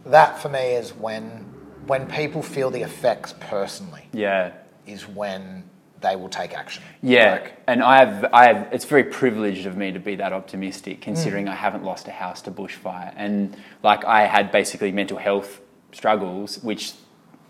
that 0.06 0.42
for 0.42 0.50
me 0.50 0.72
is 0.74 0.92
when 0.94 1.46
when 1.86 2.08
people 2.08 2.42
feel 2.42 2.70
the 2.70 2.82
effects 2.82 3.34
personally 3.40 4.04
yeah 4.12 4.52
is 4.86 5.08
when 5.08 5.64
they 6.02 6.16
will 6.16 6.30
take 6.30 6.54
action. 6.54 6.84
Yeah, 7.02 7.32
Like, 7.34 7.54
and 7.68 7.82
I 7.84 7.98
have, 8.06 8.26
I 8.34 8.48
have. 8.54 8.70
It's 8.72 8.86
very 8.86 9.04
privileged 9.04 9.66
of 9.66 9.76
me 9.78 9.92
to 9.92 10.00
be 10.00 10.16
that 10.16 10.34
optimistic, 10.34 11.02
considering 11.02 11.46
mm. 11.46 11.52
I 11.52 11.56
haven't 11.56 11.84
lost 11.84 12.08
a 12.08 12.12
house 12.12 12.42
to 12.44 12.52
bushfire, 12.52 13.14
and 13.16 13.56
like 13.84 14.06
I 14.06 14.26
had 14.28 14.52
basically 14.52 14.92
mental 14.92 15.18
health 15.18 15.60
struggles, 15.92 16.62
which 16.64 16.94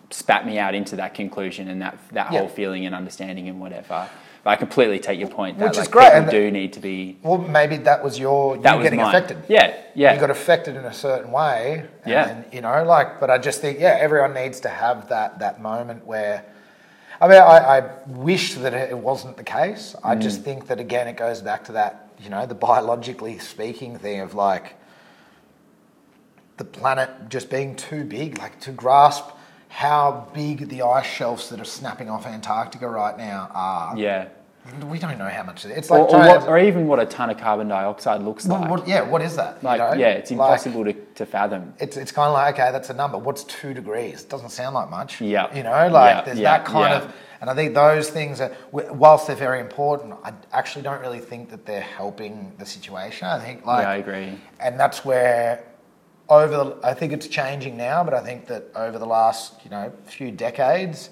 spat 0.09 0.45
me 0.45 0.57
out 0.57 0.73
into 0.73 0.95
that 0.95 1.13
conclusion 1.13 1.67
and 1.67 1.81
that 1.81 1.97
that 2.13 2.31
Yeah. 2.31 2.39
whole 2.39 2.47
feeling 2.47 2.85
and 2.85 2.95
understanding 2.95 3.49
and 3.49 3.59
whatever. 3.59 4.07
But 4.43 4.51
I 4.51 4.55
completely 4.55 4.99
take 4.99 5.19
your 5.19 5.27
point 5.27 5.57
that 5.59 5.65
Which 5.65 5.73
is 5.73 5.79
like, 5.79 5.91
great, 5.91 6.05
people 6.05 6.21
and- 6.21 6.29
do 6.31 6.51
need 6.51 6.71
to 6.73 6.79
be. 6.79 7.17
well, 7.21 7.37
maybe 7.37 7.75
that 7.77 8.01
was 8.01 8.17
your 8.17 8.55
That 8.57 8.71
you 8.71 8.77
was 8.77 8.85
getting 8.85 8.99
mine. 9.01 9.13
affected. 9.13 9.37
Yeah, 9.49 9.75
yeah. 9.93 10.13
You 10.13 10.19
got 10.21 10.29
affected 10.29 10.77
in 10.77 10.85
a 10.85 10.93
certain 10.93 11.33
way. 11.33 11.83
And 12.05 12.11
Yeah. 12.13 12.41
You 12.53 12.61
know, 12.61 12.85
like, 12.85 13.19
but 13.19 13.29
I 13.29 13.39
just 13.39 13.59
think, 13.59 13.79
yeah, 13.81 13.97
everyone 13.99 14.33
needs 14.33 14.61
to 14.61 14.69
have 14.69 15.09
that 15.09 15.39
that 15.39 15.59
moment 15.61 16.05
where. 16.05 16.43
I 17.19 17.27
mean, 17.27 17.41
I, 17.41 17.57
I 17.79 17.89
wish 18.07 18.53
that 18.55 18.73
it 18.73 18.97
wasn't 18.97 19.37
the 19.37 19.43
case. 19.43 19.95
I 20.03 20.15
Mm. 20.15 20.21
just 20.21 20.41
think 20.41 20.67
that 20.67 20.79
again, 20.79 21.07
it 21.07 21.17
goes 21.17 21.41
back 21.41 21.63
to 21.65 21.71
that, 21.73 22.09
you 22.19 22.29
know, 22.29 22.45
the 22.45 22.55
biologically 22.55 23.39
speaking 23.39 23.97
thing 23.97 24.19
of 24.19 24.33
like 24.35 24.75
the 26.57 26.63
planet 26.65 27.09
just 27.29 27.49
being 27.49 27.75
too 27.75 28.03
big, 28.03 28.37
like 28.39 28.59
to 28.61 28.71
grasp 28.71 29.25
how 29.69 30.27
big 30.33 30.69
the 30.69 30.81
ice 30.81 31.05
shelves 31.05 31.49
that 31.49 31.59
are 31.59 31.65
snapping 31.65 32.09
off 32.09 32.25
Antarctica 32.25 32.87
right 32.87 33.17
now 33.17 33.49
are. 33.53 33.97
yeah. 33.97 34.27
We 34.89 34.99
don't 34.99 35.17
know 35.17 35.27
how 35.29 35.43
much. 35.43 35.65
It's 35.65 35.89
Or, 35.89 35.99
like 35.99 36.07
or, 36.07 36.11
trying 36.11 36.27
what, 36.41 36.47
or 36.47 36.59
even 36.59 36.87
what 36.87 36.99
a 36.99 37.05
ton 37.05 37.29
of 37.29 37.37
carbon 37.37 37.67
dioxide 37.67 38.21
looks 38.21 38.45
like. 38.45 38.69
what- 38.69 38.87
yeah, 38.87 39.01
what 39.01 39.21
is 39.21 39.35
that? 39.35 39.57
you 39.61 39.69
know? 39.69 39.93
yeah, 39.93 40.09
it's 40.09 40.29
Like, 40.31 40.39
impossible 40.39 40.83
to, 40.85 40.93
to 40.93 41.25
fathom. 41.25 41.73
it's 41.79 41.97
it's 41.97 42.11
kind 42.11 42.27
of 42.27 42.33
like 42.33 42.55
okay, 42.59 42.71
that's 42.71 42.89
a 42.89 42.93
number. 42.93 43.17
What's 43.17 43.43
two 43.45 43.73
degrees? 43.73 44.23
Doesn't 44.23 44.49
sound 44.49 44.75
like 44.75 44.89
much. 44.89 45.21
Yeah. 45.21 45.53
you 45.55 45.63
know, 45.63 45.87
like 45.89 46.15
Yeah, 46.17 46.21
there's 46.21 46.39
yeah, 46.39 46.57
that 46.57 46.65
kind 46.65 46.91
yeah. 46.91 46.97
of, 47.07 47.13
and 47.41 47.49
I 47.49 47.55
think 47.55 47.75
those 47.75 48.09
things 48.09 48.41
are, 48.41 48.51
whilst 48.71 49.27
they're 49.27 49.35
very 49.35 49.59
important, 49.59 50.15
I 50.23 50.33
actually 50.51 50.81
don't 50.83 51.01
really 51.01 51.19
think 51.19 51.49
that 51.51 51.65
they're 51.65 51.81
helping 51.81 52.53
the 52.57 52.65
situation. 52.65 53.27
I 53.27 53.39
think 53.39 53.65
like 53.65 53.83
Yeah, 53.83 53.89
I 53.91 53.95
agree. 53.97 54.37
and 54.59 54.79
that's 54.79 55.05
where 55.05 55.63
over 56.29 56.57
the, 56.57 56.77
I 56.83 56.93
think 56.93 57.13
it's 57.13 57.27
changing 57.27 57.77
now, 57.77 58.03
but 58.03 58.13
I 58.13 58.19
think 58.21 58.47
that 58.47 58.63
over 58.75 58.99
the 58.99 59.05
last 59.05 59.63
you 59.63 59.69
know 59.71 59.91
few 60.05 60.29
decades, 60.31 61.09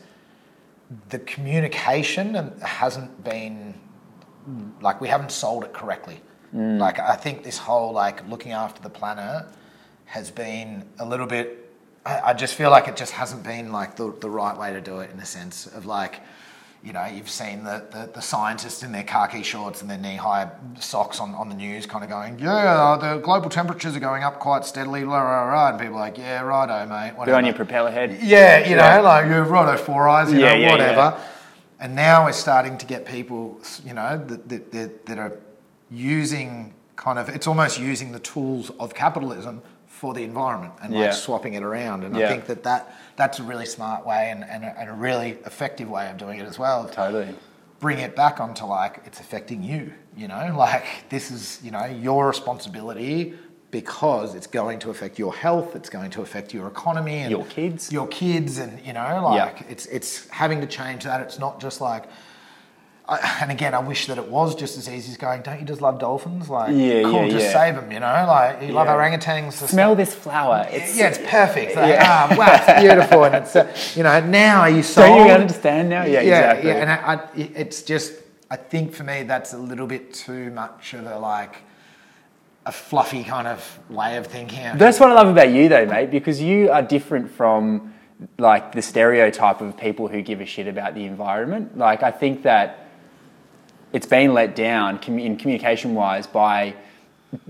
the 1.10 1.20
communication 1.20 2.54
hasn't 2.62 3.24
been 3.24 3.74
like 4.82 5.02
we 5.02 5.08
haven't 5.08 5.32
sold 5.32 5.64
it 5.64 5.74
correctly. 5.74 6.22
Mm. 6.54 6.80
Like 6.80 7.00
I 7.00 7.16
think 7.16 7.44
this 7.44 7.58
whole 7.58 7.92
like 7.92 8.28
looking 8.30 8.52
after 8.52 8.82
the 8.82 8.90
planet 8.90 9.46
has 10.06 10.32
been 10.32 10.88
a 11.00 11.06
little 11.06 11.28
bit. 11.28 11.72
I, 12.06 12.22
I 12.22 12.34
just 12.34 12.56
feel 12.56 12.70
like 12.70 12.88
it 12.88 12.96
just 12.96 13.12
hasn't 13.14 13.44
been 13.44 13.72
like 13.72 13.96
the, 13.96 14.16
the 14.20 14.30
right 14.30 14.58
way 14.58 14.72
to 14.72 14.82
do 14.82 15.00
it 15.00 15.12
in 15.12 15.20
a 15.20 15.26
sense 15.26 15.66
of 15.66 15.86
like, 15.86 16.22
you 16.86 16.94
know, 16.94 17.04
you've 17.06 17.30
seen 17.30 17.64
the, 17.64 17.84
the, 17.92 18.12
the 18.14 18.22
scientists 18.22 18.84
in 18.84 18.92
their 18.92 19.04
khaki 19.04 19.42
shorts 19.42 19.82
and 19.82 19.90
their 19.90 19.98
knee 19.98 20.16
high 20.18 20.48
socks 20.80 21.20
on, 21.20 21.34
on 21.34 21.50
the 21.50 21.56
news 21.56 21.88
kind 21.88 22.04
of 22.04 22.10
going, 22.12 22.38
yeah, 22.38 22.50
uh, 22.52 22.98
the 22.98 23.18
global 23.22 23.50
temperatures 23.50 23.96
are 23.96 24.00
going 24.00 24.22
up 24.24 24.40
quite 24.40 24.64
steadily, 24.66 25.04
blah, 25.04 25.20
blah, 25.20 25.50
blah. 25.50 25.70
And 25.70 25.80
people 25.80 25.96
are 25.96 26.02
like, 26.02 26.18
yeah, 26.20 26.42
righto, 26.42 26.86
mate. 26.86 27.18
Whatever. 27.18 27.38
on 27.38 27.46
your 27.46 27.56
propeller 27.56 27.90
head. 27.90 28.20
Yeah, 28.22 28.60
you 28.60 28.76
know, 28.76 28.84
Yeah. 28.84 29.00
like 29.00 29.26
you've 29.26 29.50
righto 29.50 29.82
four 29.82 30.08
eyes, 30.08 30.32
you 30.32 30.40
Yeah, 30.40 30.54
know, 30.54 30.60
yeah, 30.60 30.72
whatever. 30.72 31.20
And 31.80 31.96
now 31.96 32.26
we're 32.26 32.34
starting 32.34 32.78
to 32.78 32.86
get 32.86 33.06
people, 33.08 33.60
you 33.84 33.96
know, 33.96 34.24
that, 34.28 34.48
that, 34.50 34.72
that, 34.72 35.06
that 35.08 35.18
are 35.18 35.40
using 35.90 36.74
kind 36.96 37.18
of, 37.18 37.30
it's 37.30 37.48
almost 37.48 37.80
using 37.80 38.12
the 38.12 38.20
tools 38.20 38.70
of 38.80 38.94
capitalism 38.94 39.62
for 39.88 40.14
the 40.14 40.24
environment 40.24 40.74
and 40.84 40.94
like 40.94 41.14
swapping 41.14 41.56
it 41.56 41.64
around. 41.64 42.04
And 42.04 42.16
I 42.16 42.28
think 42.28 42.46
that, 42.46 42.64
that 42.64 42.96
that's 43.16 43.39
a 43.39 43.43
really 43.43 43.66
smart 43.66 44.05
way 44.05 44.30
and, 44.32 44.43
and, 44.43 44.63
a, 44.63 44.80
and 44.80 44.89
a 44.89 44.93
really 44.93 45.32
effective 45.45 45.89
way 45.89 46.09
of 46.09 46.18
doing 46.18 46.39
it 46.39 46.45
as 46.47 46.59
well. 46.59 46.88
Totally. 46.88 47.34
Bring 47.80 47.99
it 47.99 48.16
back 48.16 48.39
onto 48.39 48.66
like, 48.66 49.01
it's 49.05 49.20
affecting 49.20 49.63
you, 49.63 49.93
you 50.18 50.28
know, 50.28 50.53
like 50.57 50.86
this 51.09 51.32
is, 51.32 51.59
you 51.63 51.72
know, 51.72 51.86
your 51.86 52.28
responsibility 52.28 53.34
because 53.72 54.36
it's 54.36 54.47
going 54.47 54.80
to 54.80 54.89
affect 54.89 55.20
your 55.20 55.34
health, 55.34 55.76
it's 55.76 55.89
going 55.89 56.09
to 56.11 56.22
affect 56.22 56.53
your 56.53 56.68
economy 56.68 57.16
and 57.18 57.32
Your 57.32 57.45
kids. 57.45 57.91
your 57.91 58.07
kids, 58.07 58.57
and 58.57 58.80
you 58.86 58.93
know, 58.93 59.22
like 59.24 59.66
it's 59.70 59.86
it's 59.88 60.30
having 60.30 60.61
to 60.61 60.68
change 60.68 61.03
that. 61.03 61.20
It's 61.20 61.39
not 61.39 61.59
just 61.59 61.82
like, 61.82 62.05
I, 63.08 63.38
and 63.41 63.51
again, 63.51 63.76
I 63.76 63.80
wish 63.80 64.08
that 64.08 64.18
it 64.18 64.28
was 64.30 64.56
just 64.56 64.78
as 64.80 64.89
easy 64.89 65.12
as 65.12 65.18
going. 65.18 65.43
Don't 65.43 65.60
you 65.60 65.66
just 65.66 65.80
love 65.82 65.99
dolphins? 65.99 66.49
Like, 66.49 66.72
Yeah, 66.76 67.03
cool, 67.03 67.26
yeah, 67.26 67.30
just 67.30 67.45
yeah. 67.47 67.53
save 67.53 67.76
them. 67.76 67.91
You 67.91 67.99
know, 67.99 68.26
like 68.28 68.64
you 68.64 68.70
love 68.70 68.88
Yeah. 68.88 68.95
orangutans. 68.95 69.53
Smell 69.53 69.89
stuff- 69.91 69.97
this 69.97 70.16
flower. 70.16 70.66
It's, 70.72 70.97
yeah, 70.97 71.10
it's 71.10 71.20
perfect. 71.20 71.76
Like, 71.76 71.89
Yeah. 71.93 72.03
ah, 72.03 72.36
wow, 72.36 72.53
it's 72.68 72.82
beautiful, 72.82 73.24
and 73.26 73.36
it's 73.36 73.56
uh, 73.56 73.68
you 73.95 74.01
know 74.03 74.20
now 74.22 74.62
are 74.62 74.70
you 74.78 74.82
sold? 74.84 75.08
Don't 75.08 75.28
you 75.28 75.34
understand 75.34 75.89
now? 75.89 76.03
Yeah, 76.03 76.22
yeah, 76.22 76.51
exactly. 76.53 76.70
yeah, 76.70 76.76
and 76.78 76.89
I, 76.89 77.14
I, 77.14 77.20
it's 77.60 77.84
just 77.84 78.14
I 78.49 78.56
think 78.56 78.93
for 78.93 79.03
me 79.03 79.22
that's 79.24 79.53
a 79.53 79.58
little 79.58 79.88
bit 79.88 80.12
too 80.14 80.49
much 80.51 80.93
of 80.95 81.06
a 81.06 81.20
like 81.20 81.58
a 82.66 82.72
fluffy 82.72 83.24
kind 83.24 83.47
of 83.47 83.80
way 83.89 84.18
of 84.18 84.26
thinking. 84.26 84.64
That's 84.78 84.99
what 84.99 85.12
I 85.12 85.14
love 85.14 85.28
about 85.28 85.51
you, 85.51 85.70
though, 85.70 85.86
mate, 85.86 86.10
because 86.10 86.41
you 86.41 86.72
are 86.72 86.82
different 86.82 87.30
from 87.30 87.93
like 88.39 88.72
the 88.72 88.82
stereotype 88.82 89.62
of 89.62 89.78
people 89.78 90.08
who 90.08 90.24
give 90.24 90.41
a 90.41 90.45
shit 90.45 90.68
about 90.68 90.95
the 90.95 91.06
environment. 91.06 91.78
Like, 91.78 92.01
I 92.01 92.10
think 92.10 92.41
that 92.41 92.85
it's 93.96 94.06
been 94.06 94.34
let 94.34 94.56
down 94.56 95.00
in 95.08 95.38
communication 95.38 95.96
wise 95.96 96.28
by 96.28 96.74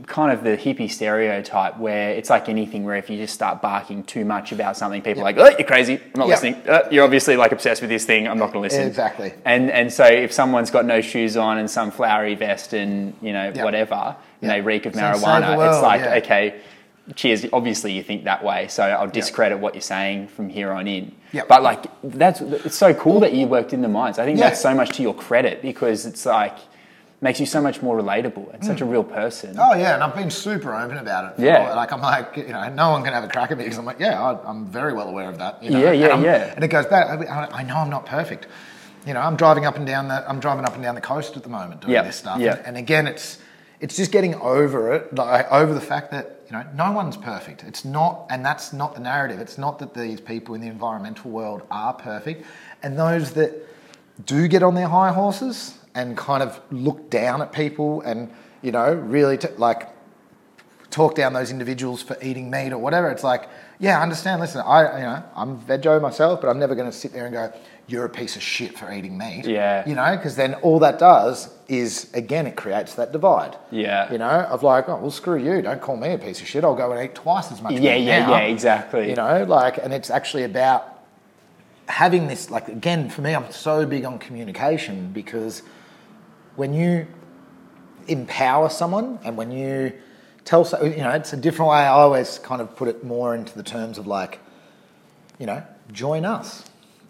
kind 0.08 0.32
of 0.32 0.44
the 0.44 0.56
hippie 0.58 0.90
stereotype 0.90 1.78
where 1.78 2.12
it's 2.12 2.30
like 2.30 2.50
anything 2.50 2.84
where 2.86 2.96
if 2.96 3.10
you 3.10 3.18
just 3.18 3.34
start 3.34 3.62
barking 3.62 4.04
too 4.04 4.26
much 4.26 4.52
about 4.52 4.76
something 4.78 5.02
people 5.02 5.22
are 5.22 5.26
like 5.32 5.38
oh 5.38 5.50
you're 5.60 5.68
crazy 5.68 5.96
i'm 5.96 6.12
not 6.16 6.28
Yeah. 6.28 6.34
listening 6.36 6.56
uh, 6.68 6.88
you're 6.92 7.04
obviously 7.04 7.36
like 7.36 7.52
obsessed 7.52 7.82
with 7.82 7.90
this 7.92 8.06
thing 8.06 8.28
i'm 8.28 8.38
not 8.38 8.48
going 8.54 8.62
to 8.64 8.68
listen 8.70 8.88
Exactly. 8.88 9.34
and 9.44 9.70
and 9.70 9.92
so 9.94 10.06
if 10.06 10.32
someone's 10.32 10.72
got 10.72 10.86
no 10.86 11.02
shoes 11.02 11.38
on 11.38 11.58
and 11.60 11.70
some 11.70 11.92
flowery 11.92 12.36
vest 12.36 12.74
and 12.74 13.14
you 13.22 13.34
know 13.34 13.52
Yeah. 13.54 13.64
whatever 13.64 14.16
and 14.42 14.50
they 14.52 14.62
reek 14.62 14.86
of 14.88 14.94
So 14.96 15.00
save 15.02 15.22
the 15.22 15.28
marijuana 15.28 15.68
it's 15.74 15.82
like 15.84 16.24
okay 16.24 16.56
cheers 17.16 17.46
obviously 17.54 17.92
you 17.94 18.02
think 18.02 18.24
that 18.24 18.44
way 18.44 18.68
so 18.68 18.84
i'll 18.84 19.08
discredit 19.08 19.60
what 19.60 19.76
you're 19.76 19.82
saying 19.82 20.28
from 20.28 20.50
here 20.50 20.72
on 20.72 20.88
in 20.88 21.14
Yep. 21.34 21.48
but 21.50 21.62
like 21.62 21.86
that's 22.04 22.42
it's 22.42 22.76
so 22.76 22.94
cool 22.94 23.20
that 23.20 23.34
you 23.34 23.46
worked 23.46 23.74
in 23.74 23.82
the 23.82 23.88
mines 23.88 24.18
i 24.18 24.26
think 24.26 24.40
Yeah. 24.40 24.50
that's 24.50 24.62
so 24.62 24.74
much 24.74 24.96
to 24.98 25.04
your 25.04 25.14
credit 25.14 25.62
because 25.62 26.06
it's 26.06 26.26
like 26.26 26.58
makes 27.22 27.40
you 27.40 27.46
so 27.46 27.62
much 27.62 27.82
more 27.82 28.00
relatable 28.00 28.54
and 28.54 28.64
such 28.64 28.82
a 28.82 28.86
mm. 28.86 28.92
real 28.92 29.04
person. 29.04 29.56
Oh 29.60 29.74
yeah, 29.74 29.96
and 29.96 30.04
I've 30.04 30.16
been 30.16 30.30
super 30.30 30.76
open 30.76 30.98
about 30.98 31.34
it. 31.34 31.44
Yeah. 31.44 31.74
like 31.74 31.92
I'm 31.92 32.02
like, 32.02 32.38
you 32.38 32.50
know, 32.50 32.70
no 32.70 32.92
one 32.92 33.04
can 33.04 33.14
have 33.14 33.24
a 33.24 33.28
crack 33.28 33.52
at 33.52 33.58
me 33.58 33.64
because 33.64 33.78
I'm 33.78 33.86
like, 33.86 34.00
yeah, 34.00 34.22
I, 34.22 34.48
I'm 34.48 34.68
very 34.68 34.94
well 34.94 35.08
aware 35.08 35.30
of 35.30 35.38
that. 35.40 35.64
You 35.64 35.72
know? 35.72 35.80
Yeah, 35.80 35.92
yeah, 35.92 36.16
and 36.16 36.24
yeah. 36.24 36.54
And 36.56 36.64
it 36.64 36.68
goes 36.68 36.86
back. 36.86 37.08
I, 37.28 37.48
I 37.60 37.64
know 37.64 37.78
I'm 37.78 37.90
not 37.90 38.06
perfect. 38.06 38.48
You 39.08 39.14
know, 39.14 39.22
I'm 39.22 39.36
driving 39.36 39.66
up 39.66 39.76
and 39.76 39.88
down 39.88 40.08
the, 40.08 40.28
I'm 40.30 40.40
driving 40.40 40.66
up 40.66 40.74
and 40.74 40.84
down 40.84 40.96
the 40.96 41.02
coast 41.02 41.38
at 41.38 41.44
the 41.44 41.50
moment 41.50 41.82
doing 41.82 41.94
Yeah, 41.94 42.04
this 42.04 42.16
stuff. 42.18 42.40
yeah. 42.40 42.58
And, 42.58 42.68
and 42.68 42.78
again, 42.78 43.08
it's, 43.08 43.40
it's 43.80 43.96
just 43.96 44.12
getting 44.12 44.36
over 44.36 44.94
it, 44.94 45.14
like 45.16 45.52
over 45.52 45.74
the 45.74 45.82
fact 45.82 46.12
that 46.12 46.42
you 46.46 46.54
know 46.54 46.66
no 46.76 46.92
one's 46.92 47.18
perfect. 47.18 47.64
It's 47.64 47.84
not, 47.86 48.26
and 48.30 48.46
that's 48.46 48.74
not 48.74 48.94
the 48.94 49.02
narrative. 49.02 49.40
It's 49.40 49.58
not 49.58 49.80
that 49.80 49.94
these 49.94 50.22
people 50.22 50.56
in 50.56 50.62
the 50.62 50.68
environmental 50.68 51.32
world 51.32 51.64
are 51.70 51.94
perfect, 51.94 52.46
and 52.84 52.98
those 52.98 53.34
that 53.34 53.54
do 54.26 54.48
get 54.48 54.64
on 54.64 54.76
their 54.76 54.88
high 54.88 55.12
horses 55.12 55.78
and 55.94 56.18
kind 56.18 56.42
of 56.42 56.60
look 56.72 57.10
down 57.10 57.42
at 57.42 57.52
people 57.52 58.02
and 58.02 58.32
you 58.62 58.72
know 58.72 58.94
really 58.94 59.38
t- 59.38 59.48
like 59.58 59.90
talk 60.90 61.14
down 61.14 61.34
those 61.34 61.52
individuals 61.52 62.02
for 62.02 62.18
eating 62.22 62.50
meat 62.50 62.72
or 62.72 62.78
whatever. 62.78 63.10
It's 63.10 63.24
like, 63.24 63.50
yeah, 63.80 64.00
I 64.00 64.04
understand. 64.04 64.40
Listen, 64.40 64.62
I 64.66 64.98
you 64.98 65.04
know 65.04 65.24
I'm 65.36 65.60
veggie 65.60 66.02
myself, 66.02 66.40
but 66.40 66.50
I'm 66.50 66.60
never 66.60 66.76
going 66.76 66.90
to 66.90 66.98
sit 66.98 67.12
there 67.12 67.26
and 67.26 67.34
go, 67.34 67.54
you're 67.88 68.06
a 68.06 68.10
piece 68.10 68.36
of 68.36 68.42
shit 68.42 68.78
for 68.78 68.92
eating 68.92 69.18
meat. 69.18 69.46
Yeah. 69.46 69.88
You 69.88 69.96
know, 69.96 70.16
because 70.16 70.36
then 70.36 70.56
all 70.56 70.80
that 70.80 70.98
does 70.98 71.54
is 71.68 72.12
again 72.14 72.48
it 72.48 72.56
creates 72.56 72.96
that 72.96 73.12
divide. 73.12 73.58
Yeah. 73.72 74.12
You 74.12 74.18
know, 74.18 74.26
of 74.26 74.64
like, 74.64 74.90
oh 74.90 74.98
well, 74.98 75.12
screw 75.12 75.38
you. 75.38 75.62
Don't 75.62 75.82
call 75.82 75.98
me 75.98 76.14
a 76.14 76.18
piece 76.18 76.42
of 76.42 76.48
shit. 76.48 76.64
I'll 76.64 76.76
go 76.76 76.92
and 76.92 77.04
eat 77.04 77.16
twice 77.16 77.52
as 77.52 77.62
much. 77.62 77.74
Yeah, 77.74 77.96
meat 77.96 78.06
yeah, 78.06 78.26
now. 78.26 78.32
yeah, 78.32 78.40
exactly. 78.46 79.10
You 79.10 79.16
know, 79.16 79.44
like, 79.48 79.78
and 79.78 79.94
it's 79.94 80.10
actually 80.10 80.44
about 80.44 81.00
having 81.88 82.28
this. 82.28 82.50
Like, 82.50 82.68
again, 82.68 83.10
for 83.10 83.22
me, 83.22 83.36
I'm 83.36 83.52
so 83.52 83.86
big 83.86 84.06
on 84.06 84.18
communication 84.18 85.12
because 85.12 85.62
when 86.56 86.74
you 86.74 87.08
empower 88.08 88.70
someone 88.70 89.20
and 89.24 89.38
when 89.38 89.52
you 89.52 89.94
tell 90.44 90.64
so 90.64 90.84
you 90.84 90.98
know 90.98 91.10
it's 91.10 91.34
a 91.34 91.38
different 91.38 91.72
way 91.72 91.78
i 91.78 91.88
always 91.88 92.38
kind 92.40 92.62
of 92.62 92.76
put 92.76 92.88
it 92.88 93.04
more 93.04 93.34
into 93.34 93.56
the 93.58 93.64
terms 93.64 93.98
of 93.98 94.06
like 94.06 94.40
you 95.40 95.46
know 95.48 95.64
join 95.92 96.24
us 96.24 96.64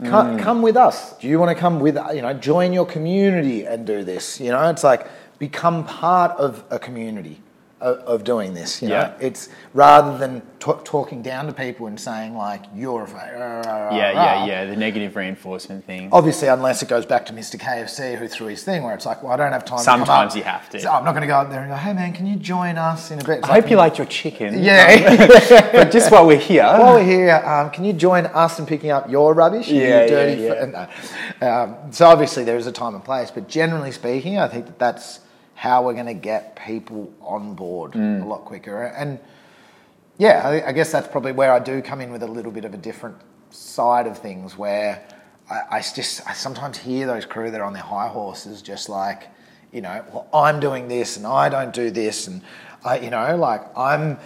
come, 0.03 0.37
come 0.39 0.61
with 0.61 0.75
us. 0.75 1.17
Do 1.19 1.27
you 1.27 1.39
want 1.39 1.55
to 1.55 1.59
come 1.59 1.79
with 1.79 1.97
you 2.13 2.21
know 2.21 2.33
join 2.33 2.73
your 2.73 2.85
community 2.85 3.65
and 3.65 3.85
do 3.85 4.03
this? 4.03 4.39
You 4.39 4.51
know 4.51 4.69
it's 4.69 4.83
like 4.83 5.07
become 5.39 5.85
part 5.85 6.31
of 6.37 6.63
a 6.69 6.79
community 6.79 7.41
of, 7.81 7.97
of 7.99 8.23
doing 8.23 8.53
this 8.53 8.81
you 8.81 8.87
know 8.87 8.95
Yeah. 8.95 9.13
it's 9.19 9.49
rather 9.73 10.17
than 10.17 10.41
t- 10.59 10.71
talking 10.85 11.21
down 11.21 11.45
to 11.47 11.53
people 11.53 11.87
and 11.87 11.99
saying 11.99 12.35
like 12.37 12.63
you're 12.73 13.03
a 13.03 13.07
fa- 13.07 13.31
yeah, 13.93 14.11
yeah, 14.11 14.45
yeah. 14.45 14.65
The 14.65 14.75
negative 14.75 15.15
reinforcement 15.15 15.85
thing. 15.85 16.09
Obviously, 16.11 16.47
unless 16.47 16.81
it 16.81 16.89
goes 16.89 17.05
back 17.05 17.25
to 17.27 17.33
Mr. 17.33 17.59
KFC 17.59 18.17
who 18.17 18.27
threw 18.27 18.47
his 18.47 18.63
thing, 18.63 18.83
where 18.83 18.93
it's 18.95 19.05
like, 19.05 19.21
well, 19.21 19.31
I 19.33 19.35
don't 19.37 19.51
have 19.51 19.65
time. 19.65 19.77
to 19.79 19.83
Sometimes 19.83 20.31
up. 20.31 20.37
you 20.37 20.43
have 20.43 20.69
to. 20.71 20.79
So 20.79 20.89
I'm 20.89 21.03
not 21.03 21.11
going 21.11 21.21
to 21.21 21.27
go 21.27 21.35
up 21.35 21.49
there 21.49 21.61
and 21.61 21.69
go, 21.69 21.75
hey 21.75 21.93
man, 21.93 22.13
can 22.13 22.25
you 22.25 22.35
join 22.37 22.77
us 22.77 23.11
in 23.11 23.19
a 23.19 23.23
bit? 23.23 23.39
It's 23.39 23.49
I 23.49 23.53
hope 23.59 23.69
you 23.69 23.75
liked 23.77 23.97
your 23.97 24.07
chicken. 24.07 24.63
Yeah. 24.63 25.69
but 25.73 25.91
just 25.91 26.11
while 26.11 26.25
we're 26.25 26.37
here, 26.39 26.63
While 26.63 26.95
we're 26.95 27.03
here, 27.03 27.35
um, 27.45 27.69
can 27.71 27.83
you 27.83 27.93
join 27.93 28.25
us 28.27 28.57
in 28.59 28.65
picking 28.65 28.89
up 28.91 29.09
your 29.09 29.33
rubbish? 29.33 29.67
you 29.67 29.81
Yeah, 29.81 30.07
dirty 30.07 30.41
yeah, 30.43 30.65
fr- 30.65 30.71
no. 31.41 31.47
Um, 31.47 31.91
so 31.91 32.05
obviously 32.07 32.43
there 32.43 32.57
is 32.57 32.65
a 32.67 32.71
time 32.71 32.95
and 32.95 33.03
place, 33.03 33.29
but 33.31 33.47
generally 33.49 33.91
speaking, 33.91 34.39
I 34.39 34.47
think 34.47 34.65
that 34.65 34.79
that's 34.79 35.19
how 35.55 35.83
we're 35.83 35.93
going 35.93 36.05
to 36.05 36.13
get 36.13 36.55
people 36.55 37.11
on 37.21 37.55
board 37.55 37.93
Mm. 37.93 38.23
a 38.23 38.25
lot 38.25 38.45
quicker. 38.45 38.83
And 38.83 39.19
yeah, 40.17 40.41
I, 40.45 40.69
I 40.69 40.71
guess 40.73 40.91
that's 40.91 41.07
probably 41.07 41.31
where 41.31 41.51
I 41.51 41.59
do 41.59 41.81
come 41.81 42.01
in 42.01 42.11
with 42.11 42.23
a 42.23 42.27
little 42.27 42.51
bit 42.51 42.65
of 42.65 42.73
a 42.73 42.77
different 42.77 43.17
side 43.49 44.05
of 44.07 44.17
things, 44.17 44.57
where 44.57 45.01
I, 45.49 45.61
I 45.77 45.79
just 45.79 46.27
I 46.27 46.33
sometimes 46.33 46.77
hear 46.77 47.07
those 47.07 47.25
crew 47.25 47.51
that 47.51 47.59
are 47.59 47.63
on 47.65 47.73
their 47.73 47.83
high 47.83 48.07
horses, 48.09 48.61
just 48.61 48.89
like 48.89 49.27
you 49.71 49.81
know, 49.81 50.03
well, 50.13 50.27
I'm 50.33 50.59
doing 50.61 50.87
this 50.87 51.17
and 51.17 51.25
I 51.27 51.49
don't 51.49 51.73
do 51.73 51.89
this, 51.91 52.27
and 52.27 52.41
I, 52.83 52.99
you 52.99 53.09
know, 53.09 53.35
like 53.37 53.61
I'm. 53.77 54.17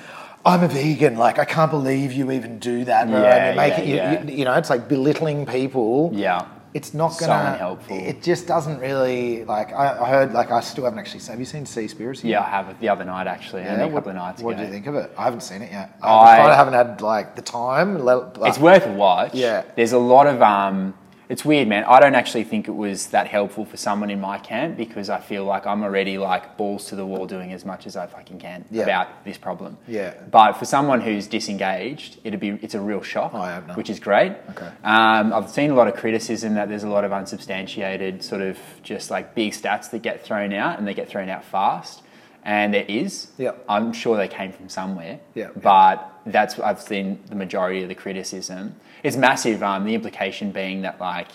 I'm 0.45 0.63
a 0.63 0.69
vegan. 0.69 1.17
Like 1.17 1.37
I 1.37 1.43
can't 1.43 1.69
believe 1.69 2.13
you 2.13 2.31
even 2.31 2.59
do 2.59 2.85
that. 2.85 3.09
bro. 3.09 3.21
Yeah, 3.21 3.35
and 3.35 3.55
you 3.55 3.61
make 3.61 3.73
yeah, 3.73 3.81
it. 3.81 3.87
You, 3.87 3.95
yeah. 3.95 4.23
you, 4.23 4.37
you 4.37 4.45
know, 4.45 4.53
it's 4.53 4.69
like 4.69 4.87
belittling 4.87 5.45
people. 5.45 6.11
Yeah. 6.13 6.47
It's 6.73 6.93
not 6.93 7.09
So 7.13 7.25
gonna. 7.25 7.53
unhelpful. 7.53 7.97
It 7.97 8.21
just 8.21 8.47
doesn't 8.47 8.79
really 8.79 9.43
like. 9.45 9.73
I, 9.73 9.97
I 10.05 10.09
heard 10.09 10.33
like 10.33 10.51
I 10.51 10.59
still 10.59 10.83
haven't 10.83 10.99
actually. 10.99 11.23
Have 11.25 11.39
you 11.39 11.45
seen 11.45 11.65
Sea 11.65 11.85
Seaspiracy? 11.87 12.25
yeah, 12.25 12.41
I 12.41 12.49
have 12.49 12.79
the 12.79 12.89
other 12.89 13.05
night 13.05 13.25
actually, 13.27 13.63
only 13.63 13.83
a 13.83 13.87
what- 13.87 13.95
couple 14.03 14.09
of 14.11 14.15
nights 14.17 14.41
What 14.43 14.51
ago. 14.51 14.59
do 14.61 14.67
you 14.67 14.71
think 14.73 14.85
of 14.87 14.95
it? 14.95 15.11
I 15.17 15.23
haven't 15.23 15.41
seen 15.41 15.61
it 15.63 15.71
yet. 15.71 15.97
I- 16.03 16.39
I, 16.51 16.53
haven't 16.55 16.73
had 16.75 17.01
like 17.01 17.35
the 17.35 17.41
time. 17.41 18.05
let- 18.05 18.37
like- 18.37 18.49
It's 18.49 18.59
worth 18.59 18.85
a 18.85 18.91
watch. 18.93 19.33
Yeah. 19.33 19.63
There's 19.75 19.93
a 19.93 19.97
lot 19.99 20.27
of 20.27 20.41
um. 20.43 20.93
It's 21.29 21.45
weird, 21.45 21.67
man. 21.67 21.83
I 21.83 21.99
don't 21.99 22.15
actually 22.15 22.43
think 22.43 22.67
it 22.67 22.71
was 22.75 23.07
that 23.07 23.27
helpful 23.27 23.63
for 23.63 23.77
someone 23.77 24.09
in 24.09 24.19
my 24.19 24.39
camp 24.39 24.77
because 24.77 25.11
I 25.11 25.19
feel 25.19 25.45
like 25.45 25.67
I'm 25.67 25.83
already 25.83 26.17
like 26.17 26.57
balls 26.57 26.85
to 26.85 26.95
the 26.95 27.05
wall 27.05 27.27
doing 27.27 27.53
as 27.53 27.63
much 27.65 27.85
as 27.85 27.95
I 27.95 28.07
fucking 28.07 28.39
can 28.39 28.65
Yeah. 28.71 28.81
about 28.83 29.23
this 29.25 29.37
problem. 29.37 29.77
Yeah. 29.87 30.15
But 30.31 30.53
for 30.53 30.65
someone 30.65 31.01
who's 31.01 31.27
disengaged, 31.27 32.17
it'd 32.23 32.39
be 32.39 32.49
it's 32.63 32.73
a 32.73 32.81
real 32.81 33.03
shock. 33.03 33.31
Oh, 33.35 33.41
I 33.41 33.51
have. 33.51 33.77
Which 33.77 33.91
is 33.91 33.99
great. 33.99 34.31
Okay. 34.49 34.69
Um, 34.83 35.31
I've 35.31 35.51
seen 35.51 35.69
a 35.69 35.75
lot 35.75 35.87
of 35.87 35.93
criticism 35.95 36.55
that 36.55 36.67
there's 36.67 36.83
a 36.83 36.89
lot 36.89 37.03
of 37.03 37.13
unsubstantiated 37.13 38.23
sort 38.23 38.41
of 38.41 38.57
just 38.81 39.11
like 39.11 39.35
big 39.35 39.53
stats 39.53 39.91
that 39.91 40.01
get 40.01 40.23
thrown 40.25 40.51
out 40.51 40.79
and 40.79 40.87
they 40.87 40.95
get 40.95 41.09
thrown 41.09 41.29
out 41.29 41.43
fast. 41.43 42.01
And 42.43 42.73
there 42.73 42.85
is. 42.87 43.27
Yep. 43.37 43.65
I'm 43.69 43.93
sure 43.93 44.17
they 44.17 44.29
came 44.29 44.51
from 44.51 44.67
somewhere. 44.69 45.19
Yeah. 45.35 45.49
But 45.55 46.11
that's 46.25 46.57
I've 46.59 46.81
seen 46.81 47.21
the 47.29 47.35
majority 47.35 47.83
of 47.83 47.89
the 47.89 47.95
criticism. 47.95 48.77
It's 49.03 49.15
massive. 49.17 49.63
Um, 49.63 49.85
the 49.85 49.95
implication 49.95 50.51
being 50.51 50.81
that 50.81 50.99
like 50.99 51.29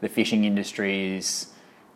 the 0.00 0.08
fishing 0.08 0.44
industry 0.44 1.16
is 1.16 1.48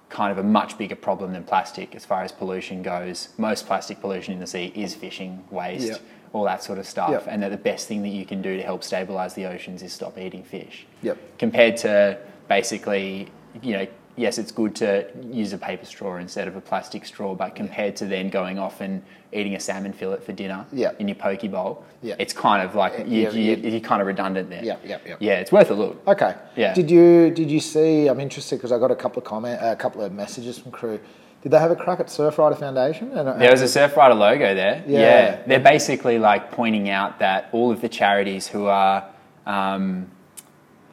kind 0.09 0.33
of 0.33 0.39
a 0.39 0.43
much 0.43 0.79
bigger 0.79 0.97
problem 0.97 1.33
than 1.33 1.45
plastic 1.45 1.95
as 1.95 2.05
far 2.05 2.23
as 2.23 2.33
pollution 2.33 2.83
goes. 2.83 3.29
Most 3.37 3.67
plastic 3.67 4.01
pollution 4.01 4.33
in 4.33 4.41
the 4.41 4.47
sea 4.47 4.73
is 4.75 4.95
fishing 4.95 5.45
waste, 5.51 5.89
Yep. 5.89 6.01
all 6.33 6.45
that 6.45 6.63
sort 6.63 6.79
of 6.79 6.87
stuff. 6.87 7.11
Yep. 7.11 7.27
And 7.29 7.43
that 7.43 7.51
the 7.51 7.59
best 7.59 7.89
thing 7.89 8.03
that 8.03 8.09
you 8.09 8.25
can 8.25 8.41
do 8.41 8.57
to 8.57 8.63
help 8.63 8.83
stabilize 8.83 9.35
the 9.35 9.45
oceans 9.47 9.83
is 9.83 9.93
stop 9.93 10.17
eating 10.19 10.43
fish. 10.45 10.87
Yep. 11.03 11.19
Compared 11.39 11.77
to 11.79 12.19
basically, 12.49 13.29
you 13.63 13.73
know, 13.75 13.87
yes, 14.19 14.37
it's 14.39 14.53
good 14.53 14.75
to 14.77 15.07
use 15.31 15.53
a 15.53 15.59
paper 15.59 15.87
straw 15.87 16.17
instead 16.17 16.49
of 16.49 16.57
a 16.57 16.61
plastic 16.61 17.07
straw, 17.07 17.35
but 17.35 17.55
compared 17.55 17.97
to 17.97 18.05
then 18.07 18.29
going 18.29 18.59
off 18.59 18.81
and 18.81 19.03
eating 19.33 19.55
a 19.55 19.61
salmon 19.61 19.93
fillet 19.93 20.19
for 20.21 20.33
dinner 20.33 20.67
Yep. 20.73 21.01
in 21.01 21.09
your 21.09 21.15
poke 21.15 21.51
bowl, 21.51 21.85
Yep. 22.03 22.17
it's 22.21 22.33
kind 22.33 22.63
of 22.67 22.75
like 22.75 22.99
you, 23.01 23.05
Yeah, 23.23 23.31
you, 23.31 23.55
yeah. 23.57 23.69
you're 23.71 23.81
kind 23.81 24.01
of 24.01 24.07
redundant 24.07 24.51
there. 24.51 24.65
Yep, 24.65 24.81
yep, 24.85 25.07
yep. 25.07 25.17
Yeah, 25.21 25.35
it's 25.41 25.53
worth 25.53 25.71
a 25.71 25.75
look. 25.75 26.03
Okay. 26.07 26.35
Yeah. 26.57 26.75
Did 26.75 26.91
you 26.91 27.31
did 27.31 27.51
you 27.51 27.61
see? 27.61 28.09
I'm 28.09 28.21
interested 28.21 28.57
because 28.57 28.73
I 28.73 28.79
got 28.79 28.91
a 28.91 28.97
couple 28.97 29.21
of 29.23 29.25
comment, 29.27 29.59
a 29.63 29.77
couple 29.77 30.03
of 30.03 30.13
messages 30.13 30.59
from 30.59 30.73
crew. 30.73 30.99
Did 31.43 31.53
they 31.53 31.59
have 31.61 31.71
a 31.71 31.77
crack 31.77 32.01
at 32.01 32.07
Surfrider 32.09 32.59
Foundation? 32.59 33.17
And, 33.17 33.41
There 33.41 33.51
was 33.53 33.63
a 33.63 33.67
Surfrider 33.79 34.19
logo 34.19 34.55
there. 34.57 34.83
Yeah. 34.87 35.39
They're 35.47 35.61
basically 35.61 36.19
like 36.19 36.51
pointing 36.51 36.89
out 36.91 37.21
that 37.21 37.49
all 37.53 37.71
of 37.71 37.81
the 37.81 37.89
charities 37.89 38.49
who 38.49 38.67
are 38.67 39.05
um, 39.47 40.11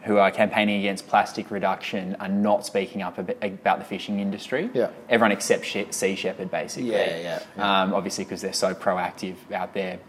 who 0.05 0.17
are 0.17 0.29
campaigning 0.31 0.79
against 0.79 1.07
plastic 1.07 1.49
reduction 1.49 2.15
are 2.19 2.27
not 2.29 2.65
speaking 2.65 3.01
up 3.01 3.17
ab- 3.17 3.35
about 3.41 3.79
the 3.79 3.85
fishing 3.85 4.19
industry. 4.19 4.69
Yeah. 4.73 4.89
Everyone 5.09 5.31
except 5.31 5.65
Sea 5.93 6.15
Shepherd, 6.15 6.51
basically. 6.51 6.91
Yeah, 6.91 7.39
yeah, 7.57 7.81
Um, 7.81 7.93
obviously, 7.93 8.23
because 8.23 8.41
they're 8.41 8.53
so 8.53 8.73
proactive 8.75 9.35
out 9.51 9.73
there 9.73 9.99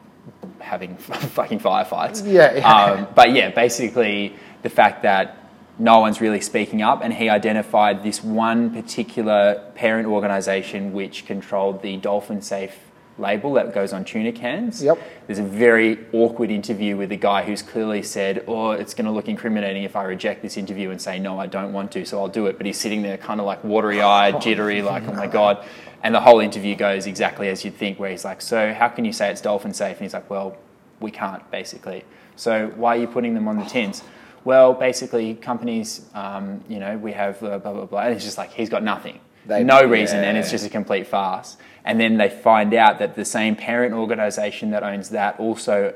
having 0.61 0.97
fucking 1.39 1.61
firefights. 1.61 2.23
Yeah, 2.31 2.55
yeah. 2.57 2.73
Um, 2.75 3.09
but 3.15 3.33
yeah, 3.33 3.51
basically 3.51 4.35
the 4.63 4.69
fact 4.71 5.03
that 5.03 5.39
no 5.79 6.01
one's 6.01 6.21
really 6.21 6.41
speaking 6.41 6.83
up, 6.83 7.01
and 7.03 7.13
he 7.13 7.29
identified 7.29 8.03
this 8.03 8.23
one 8.23 8.71
particular 8.71 9.63
parent 9.75 10.09
organisation 10.09 10.93
which 10.93 11.27
controlled 11.27 11.83
the 11.83 11.97
Dolphin 11.99 12.41
Safe 12.43 12.75
label 13.19 13.55
that 13.55 13.73
goes 13.73 13.93
on 13.93 14.05
tuna 14.05 14.33
cans. 14.33 14.83
Yep. 14.83 14.99
There's 15.27 15.39
a 15.39 15.43
very 15.43 15.99
awkward 16.13 16.51
interview 16.51 16.97
with 16.97 17.11
a 17.13 17.17
guy 17.17 17.43
who's 17.45 17.63
clearly 17.63 18.03
said, 18.03 18.45
"Oh, 18.47 18.73
it's 18.73 18.95
going 18.95 19.07
to 19.07 19.11
look 19.11 19.29
incriminating 19.29 19.85
if 19.85 19.97
I 19.97 20.05
reject 20.05 20.43
this 20.43 20.57
interview 20.57 20.91
and 20.91 21.01
say 21.01 21.19
no, 21.19 21.39
I 21.39 21.47
don't 21.47 21.73
want 21.73 21.93
to, 21.93 22.05
so 22.05 22.19
I'll 22.19 22.29
do 22.29 22.47
it." 22.47 22.57
But 22.57 22.67
he's 22.67 22.79
sitting 22.79 23.03
there, 23.03 23.17
kind 23.17 23.41
of 23.41 23.47
like 23.47 23.65
watery-eyed, 23.65 24.41
jittery, 24.41 24.83
like, 24.83 25.05
"Oh 25.09 25.13
my 25.13 25.27
god." 25.27 25.65
And 26.03 26.15
the 26.15 26.21
whole 26.21 26.41
interview 26.41 26.77
goes 26.77 27.07
exactly 27.07 27.49
as 27.49 27.65
you'd 27.65 27.75
think, 27.75 27.99
where 27.99 28.11
he's 28.11 28.25
like, 28.25 28.41
"So 28.43 28.73
how 28.75 28.89
can 28.89 29.05
you 29.05 29.13
say 29.13 29.31
it's 29.31 29.41
dolphin 29.41 29.73
safe?" 29.75 29.97
And 29.97 30.05
he's 30.05 30.15
like, 30.15 30.29
"Well, 30.31 30.57
we 31.01 31.11
can't 31.11 31.49
basically. 31.51 32.05
So 32.37 32.69
why 32.77 32.97
are 32.97 33.01
you 33.01 33.07
putting 33.07 33.35
them 33.35 33.49
on 33.49 33.59
the 33.59 33.65
tins? 33.65 34.03
Well, 34.45 34.75
basically, 34.75 35.35
companies, 35.35 36.07
um, 36.15 36.63
you 36.69 36.79
know, 36.79 36.97
we 36.99 37.13
have 37.13 37.43
uh, 37.43 37.59
blah 37.59 37.73
blah 37.73 37.87
blah. 37.87 38.01
And 38.03 38.15
it's 38.15 38.25
just 38.25 38.39
like 38.39 38.53
he's 38.53 38.69
got 38.69 38.83
nothing, 38.83 39.19
They- 39.47 39.65
no 39.65 39.83
reason, 39.85 40.23
and 40.23 40.37
it's 40.39 40.51
just 40.51 40.67
a 40.67 40.71
complete 40.71 41.07
farce. 41.07 41.57
And 41.87 42.01
then 42.01 42.17
they 42.19 42.29
find 42.29 42.75
out 42.75 42.99
that 42.99 43.15
the 43.15 43.25
same 43.25 43.55
parent 43.57 43.95
organisation 43.95 44.71
that 44.73 44.83
owns 44.83 45.11
that 45.11 45.39
also 45.39 45.95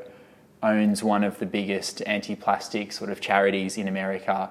owns 0.62 1.02
one 1.02 1.24
of 1.24 1.38
the 1.38 1.46
biggest 1.46 2.02
anti-plastic 2.06 2.92
sort 2.92 3.10
of 3.10 3.20
charities 3.20 3.76
in 3.76 3.88
America. 3.88 4.50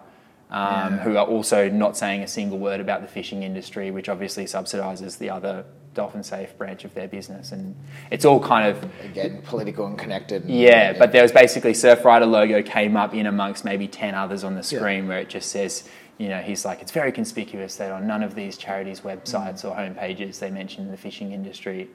Um, 0.52 0.98
Who 1.00 1.16
are 1.16 1.28
also 1.28 1.70
not 1.70 1.96
saying 1.96 2.24
a 2.24 2.28
single 2.28 2.58
word 2.58 2.80
about 2.80 3.02
the 3.02 3.08
fishing 3.08 3.44
industry, 3.44 3.92
which 3.92 4.10
obviously 4.10 4.46
subsidises 4.46 5.20
the 5.20 5.30
other 5.30 5.64
dolphin 5.94 6.24
safe 6.24 6.58
branch 6.58 6.84
of 6.86 6.94
their 6.96 7.08
business, 7.08 7.52
and 7.52 7.76
it's 8.10 8.26
all 8.26 8.40
kind 8.40 8.68
of 8.68 8.84
again 9.04 9.42
political 9.44 9.86
and 9.86 9.98
connected. 9.98 10.44
and- 10.44 10.52
yeah, 10.52 10.94
but 10.98 11.12
there 11.12 11.22
was 11.22 11.32
basically 11.32 11.74
Surfrider 11.74 12.28
logo 12.30 12.64
came 12.64 12.98
up 12.98 13.14
in 13.14 13.28
amongst 13.28 13.64
maybe 13.64 13.88
10 13.88 14.16
others 14.16 14.44
on 14.44 14.56
the 14.56 14.64
screen 14.64 15.08
where 15.08 15.20
it 15.20 15.30
just 15.30 15.52
says, 15.52 15.88
you 16.20 16.28
know, 16.28 16.42
he's 16.42 16.66
like, 16.66 16.82
it's 16.82 16.92
very 16.92 17.12
conspicuous 17.12 17.78
that 17.78 17.92
on 17.92 18.06
none 18.06 18.22
of 18.22 18.36
these 18.36 18.58
charities' 18.58 19.00
mm. 19.00 19.16
websites 19.16 19.64
or 19.64 19.76
homepages 19.76 20.38
they 20.38 20.52
mention 20.52 20.92
the 20.92 20.98
fishing 20.98 21.32
industry, 21.32 21.90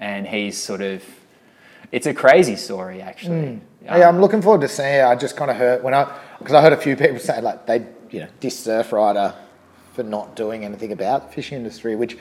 and 0.00 0.26
he's 0.26 0.58
sort 0.58 0.82
of, 0.82 1.02
it's 1.92 2.06
a 2.06 2.12
crazy 2.12 2.56
story 2.56 3.00
actually. 3.00 3.36
Mm. 3.36 3.60
yeah, 3.84 4.08
I'm 4.08 4.16
um, 4.16 4.20
looking 4.20 4.42
forward 4.42 4.60
to 4.62 4.68
seeing 4.68 4.96
it. 4.96 5.04
I 5.04 5.14
just 5.14 5.36
kind 5.36 5.50
of 5.50 5.56
heard 5.56 5.82
when 5.82 5.94
I 5.94 6.12
because 6.38 6.54
I 6.54 6.60
heard 6.60 6.72
a 6.72 6.76
few 6.76 6.96
people 6.96 7.18
say 7.18 7.40
like 7.40 7.66
they 7.66 7.86
you 8.10 8.20
know 8.20 8.28
diss 8.40 8.66
Surfrider 8.66 9.34
for 9.94 10.02
not 10.02 10.36
doing 10.36 10.64
anything 10.64 10.92
about 10.92 11.28
the 11.28 11.34
fishing 11.34 11.56
industry, 11.56 11.94
which 11.96 12.18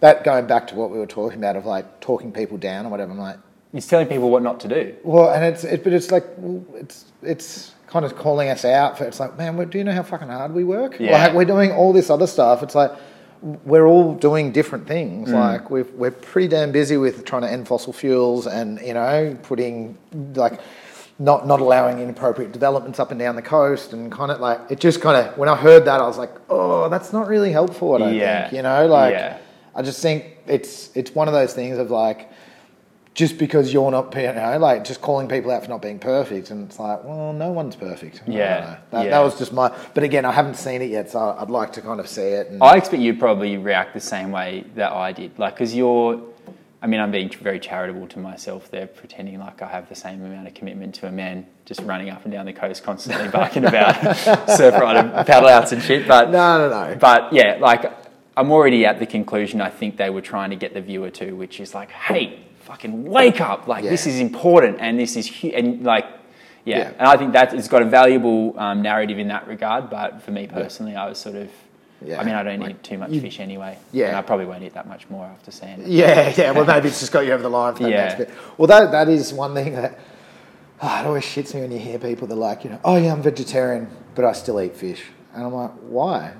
that 0.00 0.24
going 0.24 0.46
back 0.46 0.66
to 0.68 0.74
what 0.74 0.90
we 0.90 0.98
were 0.98 1.06
talking 1.06 1.38
about 1.38 1.56
of 1.56 1.64
like 1.64 2.00
talking 2.00 2.32
people 2.32 2.58
down 2.58 2.84
or 2.84 2.88
whatever. 2.88 3.12
I'm 3.12 3.18
like, 3.18 3.38
He's 3.72 3.86
telling 3.86 4.08
people 4.08 4.30
what 4.30 4.42
not 4.42 4.58
to 4.60 4.68
do. 4.68 4.96
well, 5.04 5.30
and 5.30 5.44
it's 5.44 5.62
it, 5.62 5.84
but 5.84 5.92
it's 5.92 6.10
like 6.10 6.24
it's 6.74 7.04
it's 7.22 7.74
kind 7.90 8.04
of 8.04 8.16
calling 8.16 8.48
us 8.48 8.64
out 8.64 8.96
for 8.98 9.04
it's 9.04 9.20
like, 9.20 9.36
man, 9.36 9.56
do 9.68 9.78
you 9.78 9.84
know 9.84 9.92
how 9.92 10.02
fucking 10.02 10.28
hard 10.28 10.52
we 10.54 10.64
work? 10.64 10.98
Yeah. 11.00 11.12
Like 11.26 11.34
we're 11.34 11.44
doing 11.44 11.72
all 11.72 11.92
this 11.92 12.08
other 12.10 12.26
stuff. 12.26 12.62
It's 12.62 12.74
like 12.74 12.92
we're 13.42 13.86
all 13.86 14.14
doing 14.14 14.52
different 14.52 14.86
things. 14.86 15.30
Mm. 15.30 15.34
Like 15.34 15.70
we've, 15.70 15.90
we're 15.92 16.10
pretty 16.10 16.48
damn 16.48 16.72
busy 16.72 16.96
with 16.96 17.24
trying 17.24 17.42
to 17.42 17.50
end 17.50 17.66
fossil 17.66 17.92
fuels 17.92 18.46
and 18.46 18.80
you 18.80 18.94
know 18.94 19.36
putting 19.42 19.98
like 20.34 20.60
not 21.18 21.46
not 21.46 21.60
allowing 21.60 21.98
inappropriate 21.98 22.52
developments 22.52 23.00
up 23.00 23.10
and 23.10 23.18
down 23.18 23.36
the 23.36 23.42
coast 23.42 23.92
and 23.92 24.10
kind 24.12 24.30
of 24.30 24.40
like 24.40 24.60
it 24.70 24.78
just 24.80 25.00
kind 25.00 25.16
of 25.26 25.36
when 25.36 25.48
I 25.48 25.56
heard 25.56 25.84
that 25.86 26.00
I 26.00 26.06
was 26.06 26.16
like, 26.18 26.32
oh, 26.48 26.88
that's 26.88 27.12
not 27.12 27.28
really 27.28 27.50
helpful. 27.52 27.94
I 27.94 27.98
don't 27.98 28.14
Yeah. 28.14 28.42
think 28.42 28.54
you 28.54 28.62
know 28.62 28.86
like 28.86 29.12
Yeah. 29.12 29.38
I 29.74 29.82
just 29.82 30.00
think 30.00 30.36
it's 30.46 30.90
it's 30.94 31.14
one 31.14 31.26
of 31.28 31.34
those 31.34 31.54
things 31.54 31.78
of 31.78 31.90
like 31.90 32.30
just 33.14 33.38
because 33.38 33.72
you're 33.72 33.90
not, 33.90 34.14
you 34.14 34.32
know, 34.32 34.58
like 34.58 34.84
just 34.84 35.00
calling 35.00 35.28
people 35.28 35.50
out 35.50 35.64
for 35.64 35.68
not 35.68 35.82
being 35.82 35.98
perfect, 35.98 36.50
and 36.50 36.66
it's 36.68 36.78
like, 36.78 37.02
well, 37.04 37.32
no 37.32 37.50
one's 37.50 37.76
perfect. 37.76 38.22
Yeah. 38.26 38.78
That, 38.90 39.04
yeah. 39.04 39.10
that 39.10 39.20
was 39.20 39.38
just 39.38 39.52
my. 39.52 39.76
But 39.94 40.04
again, 40.04 40.24
I 40.24 40.32
haven't 40.32 40.54
seen 40.54 40.80
it 40.80 40.90
yet, 40.90 41.10
so 41.10 41.36
I'd 41.38 41.50
like 41.50 41.72
to 41.74 41.82
kind 41.82 41.98
of 41.98 42.08
see 42.08 42.22
it. 42.22 42.48
And, 42.48 42.62
I 42.62 42.76
expect 42.76 43.02
you 43.02 43.14
probably 43.14 43.56
react 43.56 43.94
the 43.94 44.00
same 44.00 44.30
way 44.30 44.64
that 44.74 44.92
I 44.92 45.12
did. 45.12 45.38
Like, 45.38 45.54
because 45.54 45.74
you're, 45.74 46.20
I 46.80 46.86
mean, 46.86 47.00
I'm 47.00 47.10
being 47.10 47.28
very 47.30 47.58
charitable 47.58 48.06
to 48.08 48.18
myself 48.20 48.70
there, 48.70 48.86
pretending 48.86 49.38
like 49.40 49.60
I 49.60 49.68
have 49.68 49.88
the 49.88 49.96
same 49.96 50.24
amount 50.24 50.46
of 50.46 50.54
commitment 50.54 50.94
to 50.96 51.08
a 51.08 51.12
man 51.12 51.46
just 51.64 51.80
running 51.80 52.10
up 52.10 52.24
and 52.24 52.32
down 52.32 52.46
the 52.46 52.52
coast 52.52 52.84
constantly 52.84 53.28
barking 53.32 53.64
about 53.64 53.94
Surfrider 54.46 55.26
paddle 55.26 55.48
outs 55.48 55.72
and 55.72 55.82
shit. 55.82 56.06
But 56.06 56.30
no, 56.30 56.68
no, 56.68 56.90
no. 56.90 56.96
but 56.96 57.32
yeah, 57.32 57.58
like 57.60 57.92
I'm 58.36 58.52
already 58.52 58.86
at 58.86 59.00
the 59.00 59.06
conclusion 59.06 59.60
I 59.60 59.68
think 59.68 59.96
they 59.96 60.10
were 60.10 60.22
trying 60.22 60.50
to 60.50 60.56
get 60.56 60.74
the 60.74 60.80
viewer 60.80 61.10
to, 61.10 61.32
which 61.32 61.58
is 61.58 61.74
like, 61.74 61.90
hey, 61.90 62.46
fucking 62.70 63.04
wake 63.04 63.40
up! 63.40 63.66
Like 63.66 63.84
this 63.84 64.06
is 64.06 64.20
important, 64.20 64.78
and 64.80 64.98
this 64.98 65.16
is 65.16 65.26
hu- 65.28 65.48
and 65.48 65.82
like. 65.84 66.06
Yeah. 66.62 66.76
Yeah. 66.78 66.92
and 66.98 67.08
I 67.08 67.16
think 67.16 67.32
that 67.32 67.54
it's 67.54 67.68
got 67.68 67.80
a 67.80 67.86
valuable 67.86 68.54
um, 68.58 68.82
narrative 68.82 69.18
in 69.18 69.28
that 69.28 69.48
regard. 69.48 69.88
But 69.88 70.22
for 70.22 70.30
me 70.30 70.46
personally, 70.46 70.94
I 70.94 71.08
was 71.08 71.16
sort 71.16 71.34
of, 71.36 71.48
Yeah. 72.04 72.20
I 72.20 72.22
mean, 72.24 72.34
I 72.34 72.42
don't 72.42 72.60
Like, 72.60 72.70
eat 72.72 72.82
too 72.82 72.98
much 72.98 73.10
you- 73.10 73.20
fish 73.22 73.40
anyway. 73.40 73.78
Yeah. 73.92 74.08
and 74.08 74.16
I 74.18 74.22
probably 74.22 74.44
won't 74.44 74.62
eat 74.62 74.74
that 74.74 74.86
much 74.86 75.08
more 75.08 75.24
after 75.24 75.50
seeing 75.50 75.80
it. 75.80 75.86
Yeah, 75.86 76.32
yeah. 76.36 76.50
Well, 76.50 76.66
maybe 76.66 76.88
it's 76.88 77.00
just 77.04 77.12
got 77.12 77.24
you 77.24 77.32
over 77.32 77.42
the 77.42 77.48
line 77.48 77.74
for 77.76 77.84
that 77.84 78.18
Yeah. 78.18 78.30
Well, 78.58 78.66
that 78.68 78.92
that 78.92 79.08
is 79.08 79.32
one 79.32 79.54
thing 79.54 79.72
that 79.72 79.98
oh, 80.82 81.00
it 81.00 81.06
always 81.06 81.24
shits 81.24 81.54
me 81.54 81.62
when 81.62 81.72
you 81.72 81.78
hear 81.78 81.98
people 81.98 82.26
that 82.28 82.34
are 82.34 82.46
like, 82.50 82.62
you 82.64 82.70
know, 82.70 82.80
oh 82.84 82.96
yeah, 82.96 83.12
I'm 83.14 83.22
vegetarian, 83.22 83.88
but 84.14 84.26
I 84.26 84.32
still 84.32 84.60
eat 84.60 84.76
fish, 84.76 85.02
and 85.34 85.42
I'm 85.46 85.54
like, 85.54 85.72
why? 85.96 86.34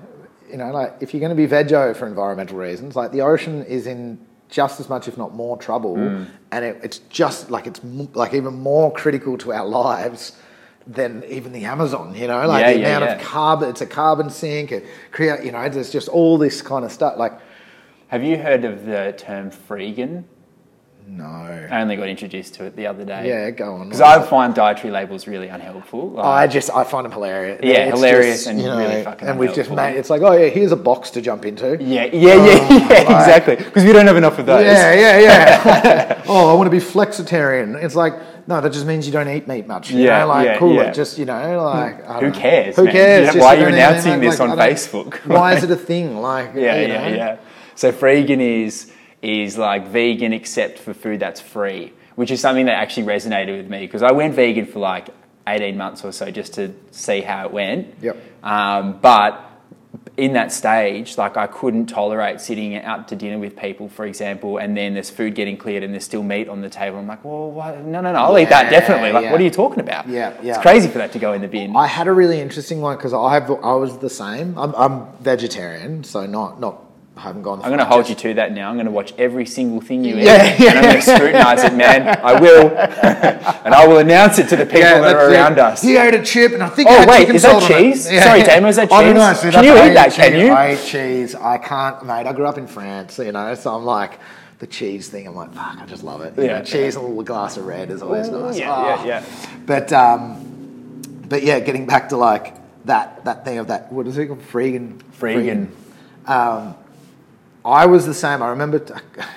You 0.51 0.59
know, 0.59 0.71
like 0.71 0.97
if 1.01 1.15
you're 1.15 1.21
going 1.27 1.35
to 1.35 1.43
be 1.45 1.49
veggie 1.49 1.97
for 1.97 2.07
environmental 2.07 2.59
reasons, 2.59 2.95
like 2.95 3.11
the 3.11 3.23
ocean 3.23 3.65
is 3.65 3.87
in 3.87 4.19
just 4.51 4.81
as 4.81 4.89
much, 4.89 5.09
if 5.09 5.17
not 5.17 5.35
more, 5.35 5.57
trouble, 5.57 5.97
Mm. 5.97 6.27
and 6.53 6.65
it, 6.65 6.81
it's 6.83 6.99
just 7.09 7.51
like 7.51 7.67
it's 7.67 7.81
m- 7.85 8.09
like 8.15 8.35
even 8.35 8.55
more 8.55 8.93
critical 8.93 9.39
to 9.39 9.53
our 9.53 9.67
lives 9.67 10.33
than 10.87 11.23
even 11.29 11.53
the 11.53 11.65
Amazon. 11.65 12.15
You 12.15 12.27
know, 12.27 12.47
like 12.47 12.63
Yeah, 12.63 12.73
the 12.73 12.79
yeah, 12.81 12.87
amount 12.97 13.05
yeah. 13.05 13.17
of 13.17 13.23
carbon, 13.23 13.69
it's 13.71 13.81
a 13.81 13.87
carbon 13.87 14.29
sink. 14.31 14.73
It 14.73 14.85
create, 15.13 15.45
you 15.45 15.53
know, 15.53 15.69
there's 15.69 15.91
just 15.91 16.09
all 16.09 16.37
this 16.39 16.63
kind 16.63 16.85
of 16.85 16.91
stuff. 16.93 17.17
Like, 17.17 17.35
Have 18.09 18.25
you 18.25 18.39
heard 18.39 18.65
of 18.65 18.85
the 18.87 19.15
term 19.17 19.51
freegan? 19.53 20.25
No, 21.13 21.25
I 21.25 21.81
only 21.83 21.97
got 21.97 22.09
introduced 22.09 22.55
to 22.55 22.65
it 22.67 22.77
the 22.77 22.87
other 22.87 23.05
day. 23.05 23.27
yeah, 23.29 23.51
go 23.51 23.75
on. 23.75 23.89
Because 23.89 24.01
I 24.01 24.23
find 24.25 24.55
dietary 24.55 24.93
labels 24.93 25.27
really 25.27 25.49
unhelpful. 25.49 26.11
Like, 26.11 26.25
I 26.25 26.47
just 26.47 26.71
I 26.71 26.85
find 26.85 27.05
them 27.05 27.11
hilarious. 27.13 27.61
Yeah, 27.63 27.87
It's 27.87 27.97
hilarious 27.97 28.47
and 28.47 28.59
really 28.59 29.03
fucking 29.03 29.27
And 29.27 29.39
we've 29.39 29.53
just 29.53 29.71
made 29.71 29.97
it's 29.97 30.09
like, 30.09 30.23
oh 30.23 30.33
yeah, 30.33 30.47
here's 30.49 30.71
a 30.71 30.77
box 30.77 31.11
to 31.11 31.21
jump 31.21 31.45
into. 31.45 31.77
yeah, 31.83 32.05
yeah, 32.05 32.13
yeah, 32.13 32.45
yeah, 32.45 33.05
oh, 33.09 33.19
exactly. 33.19 33.57
Because 33.57 33.85
we 33.85 33.93
don't 33.93 34.07
have 34.07 34.17
enough 34.17 34.39
of 34.39 34.47
those. 34.47 34.65
Yeah, 34.65 34.93
yeah, 34.95 35.19
yeah. 35.19 36.23
oh, 36.29 36.49
I 36.49 36.55
want 36.55 36.67
to 36.67 36.71
be 36.71 36.83
flexitarian. 36.83 37.83
It's 37.83 37.97
like, 37.97 38.15
no, 38.47 38.61
that 38.61 38.71
just 38.73 38.87
means 38.87 39.05
you 39.07 39.13
don't 39.13 39.29
eat 39.29 39.49
meat 39.49 39.67
much. 39.67 39.91
You 39.91 40.05
Yeah, 40.05 40.21
know, 40.21 40.29
like 40.29 40.47
yeah, 40.47 40.59
cool. 40.59 40.75
yeah. 40.75 40.83
It 40.83 40.95
just 40.95 41.19
you 41.19 41.25
know, 41.25 41.63
like 41.63 42.05
Who 42.21 42.29
know. 42.29 42.33
cares, 42.33 42.77
Who 42.77 42.87
cares? 42.87 43.27
Just 43.29 43.39
why 43.39 43.57
are 43.57 43.59
you 43.59 43.63
you 43.67 43.75
announcing 43.75 44.21
this 44.21 44.39
on 44.39 44.51
Facebook? 44.57 45.15
Why 45.27 45.55
is 45.55 45.65
it 45.65 45.71
a 45.71 45.77
thing? 45.77 46.21
Like 46.21 46.55
yeah, 46.55 46.81
you 46.81 46.89
yeah, 46.89 47.09
know? 47.09 47.17
yeah. 47.17 47.37
So 47.75 47.93
freegan 47.93 48.41
is 48.41 48.93
is 49.23 49.59
like 49.59 49.89
vegan 49.89 50.33
except 50.33 50.79
for 50.79 50.95
food 50.95 51.21
that's 51.21 51.41
free, 51.41 51.93
which 52.17 52.31
is 52.31 52.41
something 52.41 52.67
that 52.67 52.75
actually 52.75 53.07
resonated 53.07 53.57
with 53.57 53.69
me 53.69 53.81
because 53.81 54.03
I 54.03 54.13
went 54.13 54.35
vegan 54.35 54.67
for 54.67 54.79
like 54.79 55.09
18 55.47 55.77
months 55.77 56.05
or 56.05 56.13
so 56.13 56.31
just 56.31 56.55
to 56.55 56.75
see 56.91 57.21
how 57.21 57.47
it 57.47 57.53
went. 57.53 57.95
Yep. 58.01 58.17
Um, 58.43 58.99
but 59.01 59.47
in 60.17 60.35
that 60.35 60.53
stage, 60.53 61.17
like 61.17 61.37
I 61.37 61.47
couldn't 61.47 61.87
tolerate 61.87 62.41
sitting 62.41 62.77
out 62.77 63.09
to 63.09 63.17
dinner 63.17 63.39
with 63.39 63.57
people, 63.57 63.89
for 63.89 64.05
example, 64.07 64.59
and 64.59 64.77
then 64.77 64.95
there's 64.95 65.11
food 65.11 65.35
getting 65.35 65.57
cleared 65.57 65.83
and 65.83 65.93
there's 65.93 66.05
still 66.05 66.23
meat 66.23 66.49
on 66.49 66.61
the 66.61 66.69
table. 66.69 66.99
I'm 66.99 67.07
like, 67.07 67.25
well, 67.25 67.51
why? 67.51 67.77
no, 67.77 68.01
no, 68.01 68.13
no, 68.13 68.19
I'll 68.19 68.39
eat 68.39 68.51
that 68.51 68.71
definitely. 68.71 69.13
Like, 69.13 69.25
yeah. 69.25 69.33
what 69.33 69.41
are 69.41 69.45
you 69.45 69.51
talking 69.51 69.81
about? 69.81 70.09
Yeah, 70.09 70.37
yeah. 70.43 70.55
It's 70.55 70.63
crazy 70.63 70.89
for 70.89 70.99
that 70.99 71.13
to 71.13 71.19
go 71.19 71.33
in 71.33 71.43
the 71.43 71.49
bin. 71.49 71.75
I 71.75 71.87
had 71.87 72.07
a 72.07 72.13
really 72.13 72.41
interesting 72.41 72.81
one 72.81 72.97
because 72.97 73.13
I 73.13 73.35
have 73.35 73.51
I 73.51 73.75
was 73.75 73.99
the 73.99 74.11
same. 74.11 74.59
I'm, 74.59 74.75
I'm 74.75 75.13
vegetarian, 75.21 76.05
so 76.05 76.27
not 76.27 76.61
not 76.61 76.90
I 77.21 77.25
haven't 77.25 77.43
gone. 77.43 77.59
I'm 77.61 77.67
going 77.69 77.81
to 77.81 77.85
hold 77.85 78.09
you 78.09 78.15
to 78.15 78.35
that 78.35 78.53
now. 78.53 78.71
I'm 78.71 78.77
going 78.77 78.87
to 78.87 78.91
watch 78.93 79.13
every 79.19 79.45
single 79.45 79.83
thing 79.83 80.03
you 80.05 80.17
eat, 80.17 80.25
Yeah, 80.25 80.57
yeah. 80.59 80.71
and 80.71 80.79
I'm 80.79 80.85
going 80.85 80.97
to 80.97 81.03
scrutinise 81.03 81.65
it, 81.65 81.75
man. 81.75 82.09
I 82.25 82.41
will, 82.41 82.69
and 82.79 83.75
I 83.75 83.87
will 83.87 83.99
announce 83.99 84.39
it 84.39 84.49
to 84.49 84.57
the 84.57 84.65
people 84.65 84.81
that 85.03 85.17
are 85.17 85.31
around 85.31 85.59
us. 85.59 85.83
He 85.83 85.99
ate 85.99 86.15
a 86.15 86.25
chip, 86.25 86.53
and 86.53 86.63
I 86.63 86.71
think. 86.71 86.89
Oh, 86.89 86.95
it 86.95 86.99
had 87.01 87.09
wait, 87.11 87.19
chicken 87.21 87.37
is 87.37 87.43
that 87.43 87.51
salt 87.61 87.65
on 87.65 87.71
it. 87.79 87.83
cheese? 87.93 88.05
Sorry, 88.25 88.43
Damo, 88.43 88.69
is 88.69 88.77
that 88.77 88.91
I 88.91 89.03
don't 89.03 89.15
cheese? 89.15 89.23
know. 89.23 89.33
See, 89.35 89.51
Can 89.51 89.65
you 89.65 89.73
I 89.75 89.91
eat 89.91 89.95
that, 89.95 90.07
cheese. 90.07 90.15
can 90.17 90.41
you? 90.47 90.53
I 90.53 90.73
eat 90.73 90.85
cheese. 90.87 91.35
I 91.35 91.59
can't, 91.59 92.07
mate. 92.07 92.27
I 92.27 92.33
grew 92.33 92.47
up 92.47 92.57
in 92.57 92.67
France, 92.67 93.19
you 93.19 93.33
know, 93.33 93.55
so 93.55 93.75
I'm 93.77 93.85
like 93.85 94.19
the 94.59 94.67
cheese 94.67 95.09
thing. 95.11 95.27
I'm 95.27 95.35
like, 95.35 95.53
fuck, 95.53 95.77
I 95.79 95.85
just 95.85 96.03
love 96.03 96.23
it. 96.23 96.39
You 96.39 96.45
Yeah. 96.45 96.59
know, 96.61 96.65
cheese 96.65 96.97
and 96.97 97.05
a 97.05 97.09
little 97.09 97.23
glass 97.23 97.59
of 97.59 97.67
red 97.67 97.91
is 97.91 98.01
always 98.03 98.31
nice. 98.31 98.59
yeah, 98.59 98.75
Oh. 98.75 99.05
yeah, 99.05 99.05
yeah. 99.21 99.25
But 99.67 99.93
um, 99.93 101.03
but 101.29 101.43
yeah, 101.43 101.61
getting 101.61 101.87
back 101.87 102.09
to 102.11 102.17
like 102.17 102.55
that 102.87 103.27
that 103.27 103.45
thing 103.45 103.59
of 103.59 103.67
that. 103.69 103.93
What 103.93 104.07
is 104.07 104.17
it 104.17 104.27
called? 104.29 104.41
Freegan. 104.41 105.01
Freegan. 105.21 105.69
Um, 106.27 106.75
I 107.65 107.87
was 107.87 108.07
the 108.07 108.15
same. 108.15 108.43
I 108.43 108.49
remember, 108.51 108.85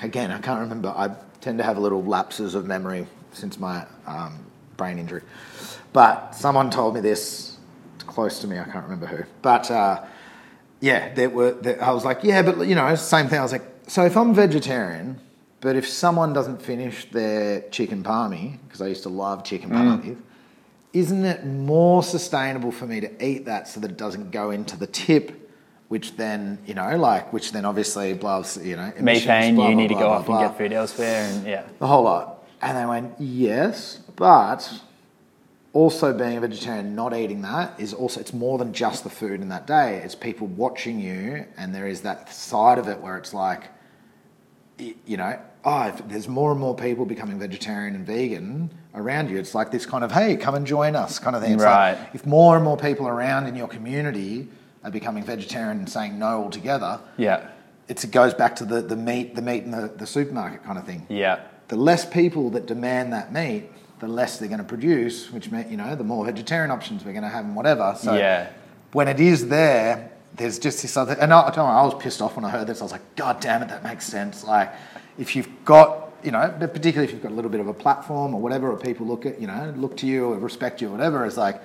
again, 0.02 0.30
I 0.30 0.40
can't 0.40 0.60
remember. 0.60 0.88
I 0.88 1.14
tend 1.40 1.58
to 1.58 1.64
have 1.64 1.78
little 1.78 2.02
lapses 2.02 2.54
of 2.54 2.66
memory 2.66 3.06
since 3.32 3.58
my 3.58 3.86
um, 4.06 4.38
brain 4.76 4.98
injury. 4.98 5.22
But 5.92 6.34
someone 6.34 6.70
told 6.70 6.94
me 6.94 7.00
this, 7.00 7.58
close 7.98 8.40
to 8.40 8.46
me, 8.46 8.58
I 8.58 8.64
can't 8.64 8.84
remember 8.84 9.06
who. 9.06 9.24
But 9.42 9.70
uh, 9.70 10.04
yeah, 10.80 11.12
there 11.14 11.28
were, 11.28 11.52
there, 11.52 11.82
I 11.82 11.90
was 11.90 12.04
like, 12.04 12.20
yeah, 12.22 12.42
but 12.42 12.66
you 12.66 12.74
know, 12.74 12.94
same 12.94 13.28
thing. 13.28 13.38
I 13.38 13.42
was 13.42 13.52
like, 13.52 13.64
so 13.86 14.04
if 14.04 14.16
I'm 14.16 14.34
vegetarian, 14.34 15.20
but 15.60 15.76
if 15.76 15.86
someone 15.86 16.32
doesn't 16.32 16.62
finish 16.62 17.10
their 17.10 17.62
chicken 17.70 18.02
palmy, 18.02 18.58
because 18.66 18.80
I 18.80 18.86
used 18.86 19.02
to 19.04 19.08
love 19.08 19.44
chicken 19.44 19.70
palmies, 19.70 20.16
isn't 20.92 21.24
it 21.24 21.44
more 21.44 22.02
sustainable 22.02 22.70
for 22.70 22.86
me 22.86 23.00
to 23.00 23.24
eat 23.24 23.46
that 23.46 23.68
so 23.68 23.80
that 23.80 23.90
it 23.90 23.96
doesn't 23.96 24.30
go 24.30 24.50
into 24.50 24.76
the 24.76 24.86
tip? 24.86 25.43
Which 25.94 26.16
then, 26.16 26.58
you 26.66 26.74
know, 26.74 26.96
like, 26.96 27.32
which 27.32 27.52
then 27.52 27.64
obviously 27.64 28.14
blows, 28.14 28.58
you 28.58 28.74
know, 28.74 28.92
Methane, 28.98 29.54
blah, 29.54 29.68
you 29.68 29.74
blah, 29.74 29.80
need 29.80 29.88
to 29.88 29.94
go 29.94 30.00
blah, 30.00 30.16
off 30.16 30.26
blah. 30.26 30.40
and 30.40 30.48
get 30.50 30.58
food 30.58 30.72
elsewhere, 30.72 31.22
and 31.30 31.46
yeah. 31.46 31.62
The 31.78 31.86
whole 31.86 32.02
lot. 32.02 32.42
And 32.60 32.76
they 32.76 32.84
went, 32.84 33.14
yes, 33.20 34.00
but 34.16 34.80
also 35.72 36.12
being 36.12 36.36
a 36.36 36.40
vegetarian, 36.40 36.96
not 36.96 37.14
eating 37.14 37.42
that 37.42 37.78
is 37.78 37.94
also, 37.94 38.18
it's 38.18 38.32
more 38.32 38.58
than 38.58 38.72
just 38.72 39.04
the 39.04 39.08
food 39.10 39.40
in 39.40 39.48
that 39.50 39.68
day. 39.68 40.00
It's 40.04 40.16
people 40.16 40.48
watching 40.48 40.98
you, 40.98 41.46
and 41.56 41.72
there 41.72 41.86
is 41.86 42.00
that 42.00 42.28
side 42.32 42.78
of 42.78 42.88
it 42.88 42.98
where 43.00 43.16
it's 43.16 43.32
like, 43.32 43.62
you 44.78 45.16
know, 45.16 45.38
oh, 45.64 45.82
if 45.86 46.08
there's 46.08 46.26
more 46.26 46.50
and 46.50 46.58
more 46.58 46.74
people 46.74 47.06
becoming 47.06 47.38
vegetarian 47.38 47.94
and 47.94 48.04
vegan 48.04 48.68
around 48.96 49.30
you, 49.30 49.38
it's 49.38 49.54
like 49.54 49.70
this 49.70 49.86
kind 49.86 50.02
of, 50.02 50.10
hey, 50.10 50.36
come 50.36 50.56
and 50.56 50.66
join 50.66 50.96
us 50.96 51.20
kind 51.20 51.36
of 51.36 51.42
thing. 51.42 51.52
It's 51.52 51.62
Right. 51.62 51.92
like, 51.92 52.14
if 52.16 52.26
more 52.26 52.56
and 52.56 52.64
more 52.64 52.76
people 52.76 53.06
around 53.06 53.46
in 53.46 53.54
your 53.54 53.68
community 53.68 54.48
are 54.84 54.90
becoming 54.90 55.24
vegetarian 55.24 55.78
and 55.78 55.88
saying 55.88 56.18
no 56.18 56.42
altogether, 56.44 57.00
Yeah, 57.16 57.48
it's, 57.88 58.04
it 58.04 58.10
goes 58.10 58.34
back 58.34 58.56
to 58.56 58.64
the, 58.64 58.82
the 58.82 58.96
meat, 58.96 59.34
the 59.34 59.42
meat 59.42 59.64
in 59.64 59.70
the, 59.70 59.88
the 59.88 60.06
supermarket 60.06 60.62
kind 60.64 60.78
of 60.78 60.84
thing 60.84 61.06
yeah, 61.08 61.40
the 61.68 61.76
less 61.76 62.04
people 62.04 62.50
that 62.50 62.66
demand 62.66 63.12
that 63.12 63.32
meat, 63.32 63.64
the 64.00 64.08
less 64.08 64.38
they're 64.38 64.48
going 64.48 64.58
to 64.58 64.64
produce, 64.64 65.30
which 65.32 65.50
means, 65.50 65.70
you 65.70 65.76
know, 65.78 65.94
the 65.96 66.04
more 66.04 66.24
vegetarian 66.26 66.70
options 66.70 67.04
we're 67.04 67.12
going 67.12 67.22
to 67.24 67.28
have 67.28 67.44
and 67.44 67.56
whatever. 67.56 67.94
So 67.98 68.14
Yeah. 68.14 68.48
when 68.92 69.08
it 69.08 69.18
is 69.20 69.48
there, 69.48 70.10
there's 70.36 70.58
just 70.58 70.82
this 70.82 70.96
other, 70.96 71.14
and 71.14 71.32
I, 71.32 71.40
I 71.40 71.84
was 71.84 71.94
pissed 72.02 72.20
off 72.20 72.36
when 72.36 72.44
I 72.44 72.50
heard 72.50 72.66
this. 72.66 72.80
I 72.80 72.84
was 72.84 72.92
like, 72.92 73.16
God 73.16 73.40
damn 73.40 73.62
it, 73.62 73.68
that 73.68 73.82
makes 73.84 74.04
sense. 74.04 74.44
Like, 74.44 74.72
if 75.16 75.36
you've 75.36 75.48
got, 75.64 76.12
you 76.24 76.32
know, 76.32 76.52
but 76.58 76.74
particularly 76.74 77.06
if 77.06 77.12
you've 77.12 77.22
got 77.22 77.30
a 77.32 77.34
little 77.34 77.50
bit 77.50 77.60
of 77.60 77.68
a 77.68 77.74
platform 77.74 78.34
or 78.34 78.40
whatever, 78.40 78.70
or 78.70 78.76
people 78.76 79.06
look 79.06 79.24
at, 79.26 79.40
you 79.40 79.46
know, 79.46 79.72
look 79.76 79.96
to 79.98 80.06
you 80.06 80.26
or 80.26 80.38
respect 80.38 80.82
you 80.82 80.88
or 80.88 80.90
whatever, 80.90 81.24
it's 81.24 81.36
like, 81.36 81.62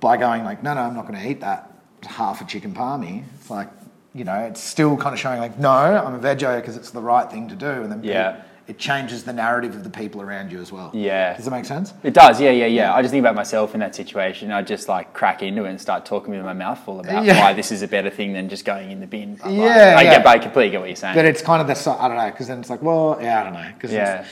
by 0.00 0.16
going 0.16 0.44
like, 0.44 0.62
no, 0.62 0.74
no, 0.74 0.82
I'm 0.82 0.94
not 0.94 1.08
going 1.08 1.18
to 1.20 1.28
eat 1.28 1.40
that. 1.40 1.72
Half 2.06 2.40
a 2.40 2.44
chicken 2.44 2.72
palmy. 2.72 3.24
It's 3.38 3.50
like, 3.50 3.68
you 4.14 4.24
know, 4.24 4.38
it's 4.40 4.60
still 4.60 4.96
kind 4.96 5.12
of 5.14 5.20
showing 5.20 5.40
like, 5.40 5.58
no, 5.58 5.70
I'm 5.70 6.14
a 6.14 6.18
veggie 6.18 6.60
because 6.60 6.76
it's 6.76 6.90
the 6.90 7.02
right 7.02 7.30
thing 7.30 7.48
to 7.48 7.54
do, 7.54 7.66
and 7.66 7.90
then 7.92 8.02
Yeah. 8.02 8.30
it, 8.36 8.44
it 8.68 8.78
changes 8.78 9.24
the 9.24 9.32
narrative 9.32 9.74
of 9.74 9.82
the 9.84 9.90
people 9.90 10.20
around 10.20 10.52
you 10.52 10.60
as 10.60 10.70
well. 10.72 10.90
Yeah. 10.92 11.34
Does 11.34 11.44
that 11.46 11.50
make 11.50 11.64
sense? 11.64 11.94
It 12.02 12.12
does, 12.14 12.38
yeah, 12.40 12.50
yeah, 12.50 12.66
yeah. 12.66 12.94
I 12.94 13.00
just 13.00 13.12
think 13.12 13.22
about 13.22 13.34
myself 13.34 13.72
in 13.74 13.80
that 13.80 13.94
situation. 13.94 14.50
I 14.52 14.60
just 14.62 14.88
like 14.88 15.12
crack 15.14 15.42
into 15.42 15.64
it 15.64 15.70
and 15.70 15.80
start 15.80 16.04
talking 16.04 16.34
with 16.34 16.44
my 16.44 16.52
mouth 16.52 16.78
full 16.84 17.00
about 17.00 17.24
Yeah. 17.24 17.40
why 17.40 17.52
this 17.54 17.72
is 17.72 17.80
a 17.82 17.88
better 17.88 18.10
thing 18.10 18.32
than 18.34 18.48
just 18.50 18.64
going 18.66 18.90
in 18.90 19.00
the 19.00 19.06
bin. 19.06 19.38
Like, 19.42 19.54
Yeah, 19.54 19.94
I 19.96 20.02
yeah. 20.02 20.14
get, 20.14 20.24
but 20.24 20.30
I 20.30 20.38
completely 20.38 20.70
get 20.70 20.80
what 20.80 20.88
you're 20.90 20.96
saying. 20.96 21.14
But 21.14 21.24
it's 21.24 21.40
kind 21.42 21.60
of 21.62 21.66
the 21.66 21.90
I 21.98 22.08
don't 22.08 22.16
know 22.18 22.30
because 22.30 22.48
then 22.48 22.58
it's 22.60 22.68
like, 22.70 22.82
well, 22.82 23.18
yeah, 23.22 23.40
I 23.40 23.44
don't 23.44 23.54
know 23.54 23.68
because 23.74 23.92
Yeah. 23.92 24.24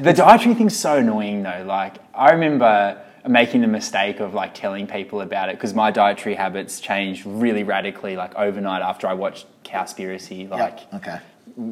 The 0.00 0.12
dietary 0.14 0.54
thing's 0.54 0.76
so 0.76 0.96
annoying 0.96 1.42
though. 1.42 1.64
Like 1.66 1.96
I 2.14 2.30
remember 2.30 2.98
making 3.28 3.60
the 3.60 3.68
mistake 3.68 4.20
of 4.20 4.34
like 4.34 4.54
telling 4.54 4.86
people 4.86 5.20
about 5.20 5.48
it 5.48 5.56
because 5.56 5.74
my 5.74 5.90
dietary 5.90 6.34
habits 6.34 6.80
changed 6.80 7.24
really 7.24 7.62
radically 7.62 8.16
like 8.16 8.34
overnight 8.34 8.82
after 8.82 9.06
I 9.06 9.14
watched 9.14 9.46
Cowspiracy 9.64 10.48
like 10.48 10.92
okay. 10.92 11.20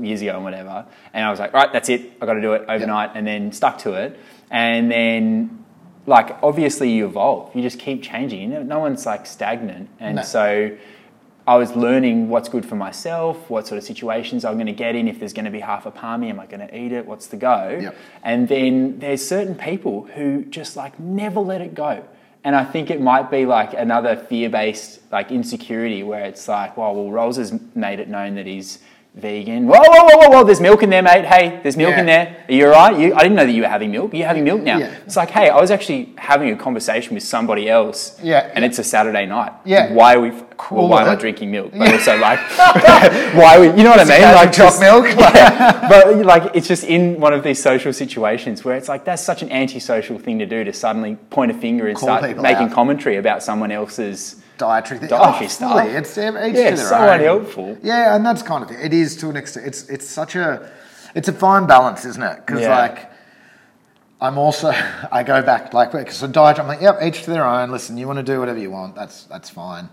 years 0.01 0.22
ago 0.22 0.34
and 0.36 0.44
whatever. 0.44 0.86
And 1.12 1.24
I 1.24 1.30
was 1.30 1.40
like, 1.40 1.53
right, 1.53 1.72
that's 1.72 1.88
it. 1.88 2.12
I 2.20 2.26
got 2.26 2.34
to 2.34 2.40
do 2.40 2.53
it 2.53 2.64
overnight, 2.68 3.11
and 3.14 3.26
then 3.26 3.53
stuck 3.53 3.78
to 3.78 3.94
it. 3.94 4.18
And 4.51 4.90
then, 4.90 5.64
like, 6.07 6.42
obviously 6.42 6.90
you 6.92 7.07
evolve. 7.07 7.55
You 7.55 7.62
just 7.62 7.78
keep 7.78 8.03
changing. 8.03 8.66
No 8.66 8.78
one's 8.78 9.07
like 9.07 9.26
stagnant. 9.26 9.90
And 9.98 10.16
No. 10.16 10.22
so, 10.22 10.76
I 11.51 11.57
was 11.57 11.74
learning 11.74 12.28
what's 12.28 12.48
good 12.48 12.64
for 12.64 12.76
myself, 12.76 13.51
what 13.51 13.66
sort 13.66 13.76
of 13.76 13.82
situations 13.82 14.44
I'm 14.44 14.55
going 14.55 14.68
to 14.68 14.72
get 14.72 14.94
in. 14.94 15.09
If 15.09 15.18
there's 15.18 15.32
going 15.32 15.46
to 15.46 15.51
be 15.51 15.59
half 15.59 15.84
a 15.84 15.90
palmy, 15.90 16.28
am 16.28 16.38
I 16.38 16.46
going 16.46 16.64
to 16.64 16.72
eat 16.72 16.92
it? 16.92 17.05
What's 17.05 17.26
the 17.26 17.36
go? 17.36 17.76
Yep. 17.82 17.96
And 18.22 18.46
then 18.46 19.01
there's 19.01 19.26
certain 19.26 19.57
people 19.57 20.05
who 20.14 20.44
just 20.44 20.76
like 20.76 21.01
never 21.01 21.40
let 21.40 21.61
it 21.61 21.74
go. 21.74 22.05
And 22.44 22.55
I 22.55 22.64
think 22.64 22.88
it 22.88 23.01
might 23.01 23.32
be 23.32 23.46
like 23.46 23.74
another 23.74 24.14
fear-based 24.14 25.01
like 25.11 25.32
insecurity 25.32 26.05
where 26.05 26.24
it's 26.24 26.46
like, 26.46 26.76
well, 26.76 26.94
well, 26.94 27.11
Rolls 27.11 27.36
has 27.36 27.53
made 27.74 27.98
it 27.98 28.09
known 28.09 28.36
that 28.36 28.46
he's 28.46 28.78
vegan. 29.14 29.66
Whoa, 29.66 29.78
whoa, 29.78 30.04
whoa, 30.04 30.16
whoa, 30.18 30.28
whoa! 30.38 30.44
There's 30.44 30.61
milk 30.61 30.82
in 30.82 30.90
there, 30.90 31.02
mate. 31.02 31.24
Hey, 31.24 31.61
there's 31.62 31.76
milk 31.76 31.90
Yeah. 31.92 32.00
in 32.00 32.06
there. 32.06 32.44
Are 32.48 32.52
you 32.52 32.66
all 32.66 32.72
right? 32.72 32.98
You, 32.98 33.14
I 33.14 33.22
didn't 33.22 33.34
know 33.36 33.44
that 33.44 33.52
you 33.52 33.62
were 33.62 33.68
having 33.68 33.90
milk. 33.90 34.14
You're 34.14 34.26
having 34.26 34.44
milk 34.44 34.62
now? 34.62 34.78
Yeah. 34.78 34.94
It's 35.04 35.16
like, 35.16 35.30
hey, 35.30 35.48
I 35.50 35.61
was 35.61 35.70
actually 35.70 36.12
having 36.16 36.50
a 36.50 36.56
conversation 36.56 37.14
with 37.14 37.22
somebody 37.24 37.68
else. 37.68 38.18
Yeah, 38.22 38.48
And 38.54 38.62
yeah. 38.62 38.68
it's 38.68 38.78
a 38.78 38.84
Saturday 38.84 39.26
night. 39.26 39.52
Yeah. 39.64 39.92
Why 39.92 40.14
are 40.14 40.20
we? 40.20 40.30
Well, 40.70 40.88
why 40.88 41.02
am 41.02 41.08
I 41.08 41.14
drinking 41.16 41.50
milk? 41.50 41.72
But 41.76 41.92
also 41.92 42.16
like, 42.18 42.38
why 43.34 43.56
are 43.56 43.61
we? 43.61 43.66
You 43.68 43.82
know 43.84 43.90
what 43.90 44.00
I 44.00 44.04
mean? 44.04 44.22
Like 44.22 44.34
Like 44.46 44.52
just- 44.52 44.80
milk. 44.80 45.06
yeah, 45.18 45.88
but 45.88 46.24
like 46.24 46.54
it's 46.54 46.68
just 46.68 46.84
in 46.84 47.18
one 47.20 47.32
of 47.32 47.42
these 47.42 47.61
social 47.62 47.92
situations 47.92 48.64
where 48.64 48.76
it's 48.76 48.88
like 48.88 49.04
that's 49.04 49.22
such 49.22 49.42
an 49.42 49.50
antisocial 49.50 50.18
thing 50.18 50.38
to 50.38 50.46
do 50.46 50.62
to 50.64 50.72
suddenly 50.72 51.16
point 51.30 51.50
a 51.50 51.54
finger 51.54 51.88
and 51.88 51.96
Call 51.96 52.08
start 52.08 52.22
making 52.36 52.66
out. 52.68 52.72
commentary 52.72 53.16
about 53.16 53.42
someone 53.42 53.72
else's. 53.72 54.36
Dietary 54.61 55.00
thing. 55.00 55.08
Dietary 55.08 55.46
oh, 55.46 55.48
stuff. 55.48 55.70
fully. 55.72 55.90
It's 55.96 56.16
um, 56.18 56.36
each 56.38 56.54
Yeah, 56.56 56.70
to 56.70 56.76
their 56.76 56.88
so 56.88 56.96
own. 56.96 57.08
unhelpful. 57.20 57.78
Yeah, 57.82 58.14
and 58.14 58.24
that's 58.24 58.42
kind 58.42 58.62
of 58.64 58.70
it. 58.70 58.80
It 58.80 58.92
is 58.92 59.16
to 59.18 59.28
an 59.30 59.36
extent. 59.36 59.66
It's 59.66 59.88
it's 59.88 60.06
such 60.06 60.36
a 60.36 60.70
it's 61.14 61.28
a 61.28 61.32
fine 61.32 61.66
balance, 61.66 62.04
isn't 62.04 62.22
it? 62.22 62.36
Because 62.46 62.61
Yeah. 62.62 62.78
like 62.78 63.11
I'm 64.20 64.38
also 64.38 64.68
I 65.12 65.22
go 65.22 65.42
back 65.42 65.72
like 65.74 65.92
because 65.92 66.20
the 66.20 66.28
diet. 66.28 66.58
I'm 66.58 66.68
like, 66.68 66.80
yep, 66.80 66.98
each 67.02 67.22
to 67.24 67.30
their 67.30 67.44
own. 67.44 67.70
Listen, 67.70 67.96
you 67.98 68.06
want 68.06 68.18
to 68.18 68.22
do 68.32 68.38
whatever 68.38 68.58
you 68.58 68.70
want. 68.70 68.94
That's 68.94 69.24
that's 69.24 69.50
fine. 69.50 69.88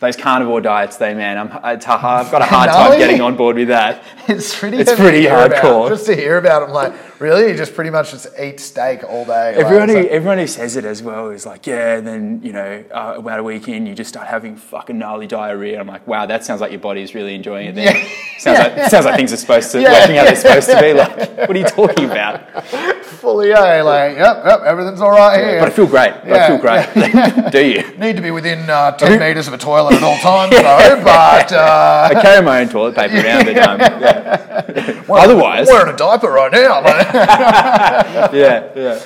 Those 0.00 0.16
carnivore 0.16 0.60
diets, 0.60 0.96
though, 0.98 1.14
man, 1.14 1.38
I'm, 1.38 1.74
it's 1.76 1.86
a, 1.86 1.92
I've 1.92 2.30
got 2.30 2.42
a 2.42 2.44
hard 2.54 2.66
No, 2.66 2.72
time 2.74 2.98
getting 2.98 3.20
on 3.22 3.36
board 3.36 3.56
with 3.56 3.68
that. 3.68 4.02
It's 4.28 4.58
pretty. 4.58 4.78
It's 4.78 4.92
pretty 4.94 5.20
hear 5.20 5.46
about. 5.46 5.62
hardcore. 5.62 5.88
Just 5.88 6.06
to 6.06 6.16
hear 6.16 6.36
about 6.36 6.62
it, 6.62 6.66
I'm 6.66 6.72
like, 6.72 6.92
really? 7.18 7.48
You 7.50 7.56
just 7.56 7.74
pretty 7.74 7.90
much 7.90 8.10
just 8.10 8.26
eat 8.38 8.60
steak 8.60 9.04
all 9.04 9.24
day. 9.24 9.56
like, 9.56 9.64
Everyone 9.64 9.88
who, 9.88 9.94
like- 9.96 10.06
everyone 10.08 10.38
who 10.38 10.46
says 10.46 10.76
it 10.76 10.84
as 10.84 11.02
well 11.02 11.30
is 11.30 11.46
like, 11.46 11.66
yeah, 11.66 11.96
and 11.96 12.06
then, 12.06 12.40
you 12.42 12.52
know, 12.52 12.84
uh, 12.92 13.14
about 13.18 13.38
a 13.38 13.42
week 13.42 13.68
in, 13.68 13.86
you 13.86 13.94
just 13.94 14.08
start 14.10 14.26
having 14.26 14.56
fucking 14.56 14.98
gnarly 14.98 15.26
diarrhea. 15.26 15.78
I'm 15.80 15.86
like, 15.86 16.06
wow, 16.06 16.26
that 16.26 16.44
sounds 16.44 16.60
like 16.60 16.70
your 16.72 16.80
body's 16.80 17.14
really 17.14 17.34
enjoying 17.34 17.68
it 17.68 17.74
then. 17.74 17.94
Yeah. 17.96 18.08
Sounds, 18.36 18.58
like, 18.58 18.90
sounds 18.90 19.04
like 19.06 19.16
things 19.16 19.32
are 19.32 19.36
supposed 19.38 19.70
to, 19.72 19.80
Yeah. 19.80 19.92
working 19.92 20.18
out 20.18 20.26
they're 20.26 20.34
supposed 20.36 20.68
to 20.68 20.78
be. 20.80 20.92
Like, 20.92 21.38
what 21.48 21.50
are 21.50 21.58
you 21.58 21.64
talking 21.64 22.04
about? 22.10 22.64
fully, 23.04 23.48
yeah, 23.50 23.80
like, 23.80 24.16
yep, 24.18 24.44
yep, 24.44 24.60
everything's 24.62 25.00
all 25.00 25.12
right 25.12 25.38
here. 25.38 25.60
But 25.60 25.68
I 25.68 25.70
feel 25.70 25.86
great. 25.86 26.12
I 26.12 26.48
feel 26.48 26.58
great. 26.58 27.52
Do 27.52 27.64
you? 27.64 27.96
Need 27.96 28.16
to 28.16 28.22
be 28.22 28.32
within 28.32 28.68
uh, 28.68 28.90
10 28.98 29.20
metres 29.20 29.46
of 29.46 29.54
a 29.54 29.58
toilet 29.58 29.94
at 29.94 30.02
all 30.02 30.18
times, 30.18 30.50
though. 30.50 31.00
But 31.04 31.52
uh, 31.52 32.08
I 32.10 32.20
carry 32.20 32.44
my 32.44 32.60
own 32.60 32.68
toilet 32.68 32.96
paper 32.96 33.14
around, 33.24 33.44
but 33.46 33.56
um, 33.56 33.80
yeah. 33.80 35.04
otherwise, 35.08 35.68
I'm 35.68 35.74
wearing 35.74 35.94
a 35.94 35.96
diaper 35.96 36.28
right 36.30 36.50
now. 36.52 36.82
like. 36.82 37.03
yeah, 38.32 38.70
yeah. 38.74 39.00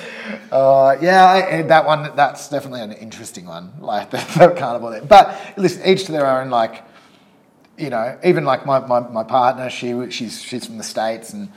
Uh, 0.51 0.97
yeah, 1.01 1.25
I- 1.25 1.61
that 1.63 1.85
one, 1.85 2.15
that's 2.15 2.49
definitely 2.49 2.81
an 2.81 2.91
interesting 2.93 3.45
one. 3.45 3.73
Like, 3.79 4.09
the, 4.11 4.17
the 4.37 4.55
carnival 4.57 4.91
thing. 4.91 5.05
But 5.07 5.39
listen, 5.57 5.85
each 5.85 6.05
to 6.05 6.11
their 6.11 6.27
own, 6.27 6.49
like, 6.49 6.83
you 7.77 7.89
know, 7.89 8.17
even 8.23 8.43
like 8.45 8.65
my, 8.65 8.79
my, 8.79 8.99
my 8.99 9.23
partner, 9.23 9.69
she 9.69 10.09
she's 10.11 10.41
she's 10.41 10.65
from 10.65 10.77
the 10.77 10.83
States 10.83 11.31
and 11.33 11.49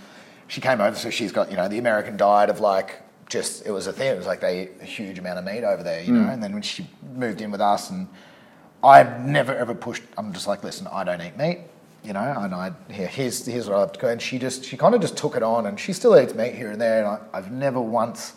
she 0.49 0.61
came 0.61 0.81
over, 0.81 0.97
so 0.97 1.11
she's 1.11 1.33
got, 1.33 1.51
you 1.51 1.57
know, 1.57 1.69
the 1.69 1.79
American 1.79 2.17
diet 2.17 2.51
of 2.51 2.61
like, 2.61 3.01
just, 3.29 3.65
it 3.67 3.71
was 3.71 3.87
a 3.87 3.93
thing. 3.93 4.09
It 4.09 4.19
was 4.19 4.27
like 4.27 4.41
they 4.41 4.63
eat 4.65 4.71
a 4.81 4.85
huge 4.85 5.19
amount 5.19 5.39
of 5.39 5.45
meat 5.45 5.65
over 5.65 5.83
there, 5.83 6.03
you 6.03 6.13
know. 6.13 6.29
And 6.31 6.43
then 6.43 6.53
when 6.53 6.63
she 6.63 6.87
moved 7.15 7.41
in 7.41 7.51
with 7.51 7.61
us, 7.63 7.89
and 7.91 8.07
I've 8.85 9.21
never 9.25 9.55
ever 9.55 9.75
pushed, 9.75 10.03
I'm 10.19 10.33
just 10.33 10.47
like, 10.47 10.63
listen, 10.63 10.87
I 10.93 11.03
don't 11.05 11.21
eat 11.23 11.37
meat, 11.37 11.61
you 12.05 12.13
know, 12.13 12.35
and 12.39 12.55
I, 12.55 12.73
here, 12.91 13.07
here's, 13.07 13.47
here's 13.47 13.69
what 13.69 13.77
I 13.77 13.81
have 13.81 13.93
to 13.93 14.01
go. 14.01 14.09
And 14.09 14.21
she 14.21 14.39
just, 14.39 14.65
she 14.65 14.77
kind 14.77 14.95
of 14.95 15.01
just 15.01 15.17
took 15.17 15.37
it 15.37 15.43
on, 15.43 15.67
and 15.67 15.79
she 15.79 15.93
still 15.93 16.19
eats 16.19 16.35
meat 16.35 16.55
here 16.55 16.71
and 16.71 16.81
there. 16.81 16.99
And 16.99 17.09
I, 17.09 17.19
I've 17.33 17.53
never 17.53 17.81
once 17.81 18.35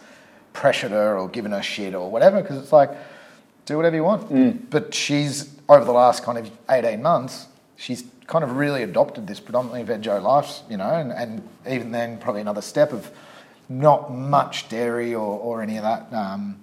pressured 0.54 0.92
her 0.92 1.18
or 1.18 1.28
given 1.28 1.52
her 1.52 1.64
shit 1.64 1.96
or 1.96 2.10
whatever, 2.10 2.42
because 2.42 2.58
it's 2.58 2.72
like, 2.72 2.92
do 3.66 3.78
whatever 3.78 3.96
you 3.96 4.04
want. 4.04 4.70
But 4.70 4.94
she's, 4.94 5.56
over 5.68 5.84
the 5.84 5.92
last 5.92 6.24
kind 6.24 6.38
of 6.38 6.52
18 6.70 7.02
months, 7.02 7.48
she's 7.76 8.04
kind 8.28 8.44
of 8.44 8.56
really 8.56 8.84
adopted 8.84 9.28
this 9.28 9.40
predominantly 9.40 9.84
veggie 9.84 10.22
life, 10.22 10.62
you 10.70 10.78
know, 10.78 10.90
and, 10.90 11.12
and 11.12 11.48
even 11.70 11.92
then, 11.92 12.18
probably 12.18 12.42
another 12.42 12.62
step 12.62 12.94
of 12.94 13.12
not 13.68 14.14
much 14.14 14.70
dairy 14.70 15.14
or, 15.14 15.40
or 15.40 15.62
any 15.62 15.78
of 15.78 15.84
that. 15.84 16.14
Um, 16.14 16.60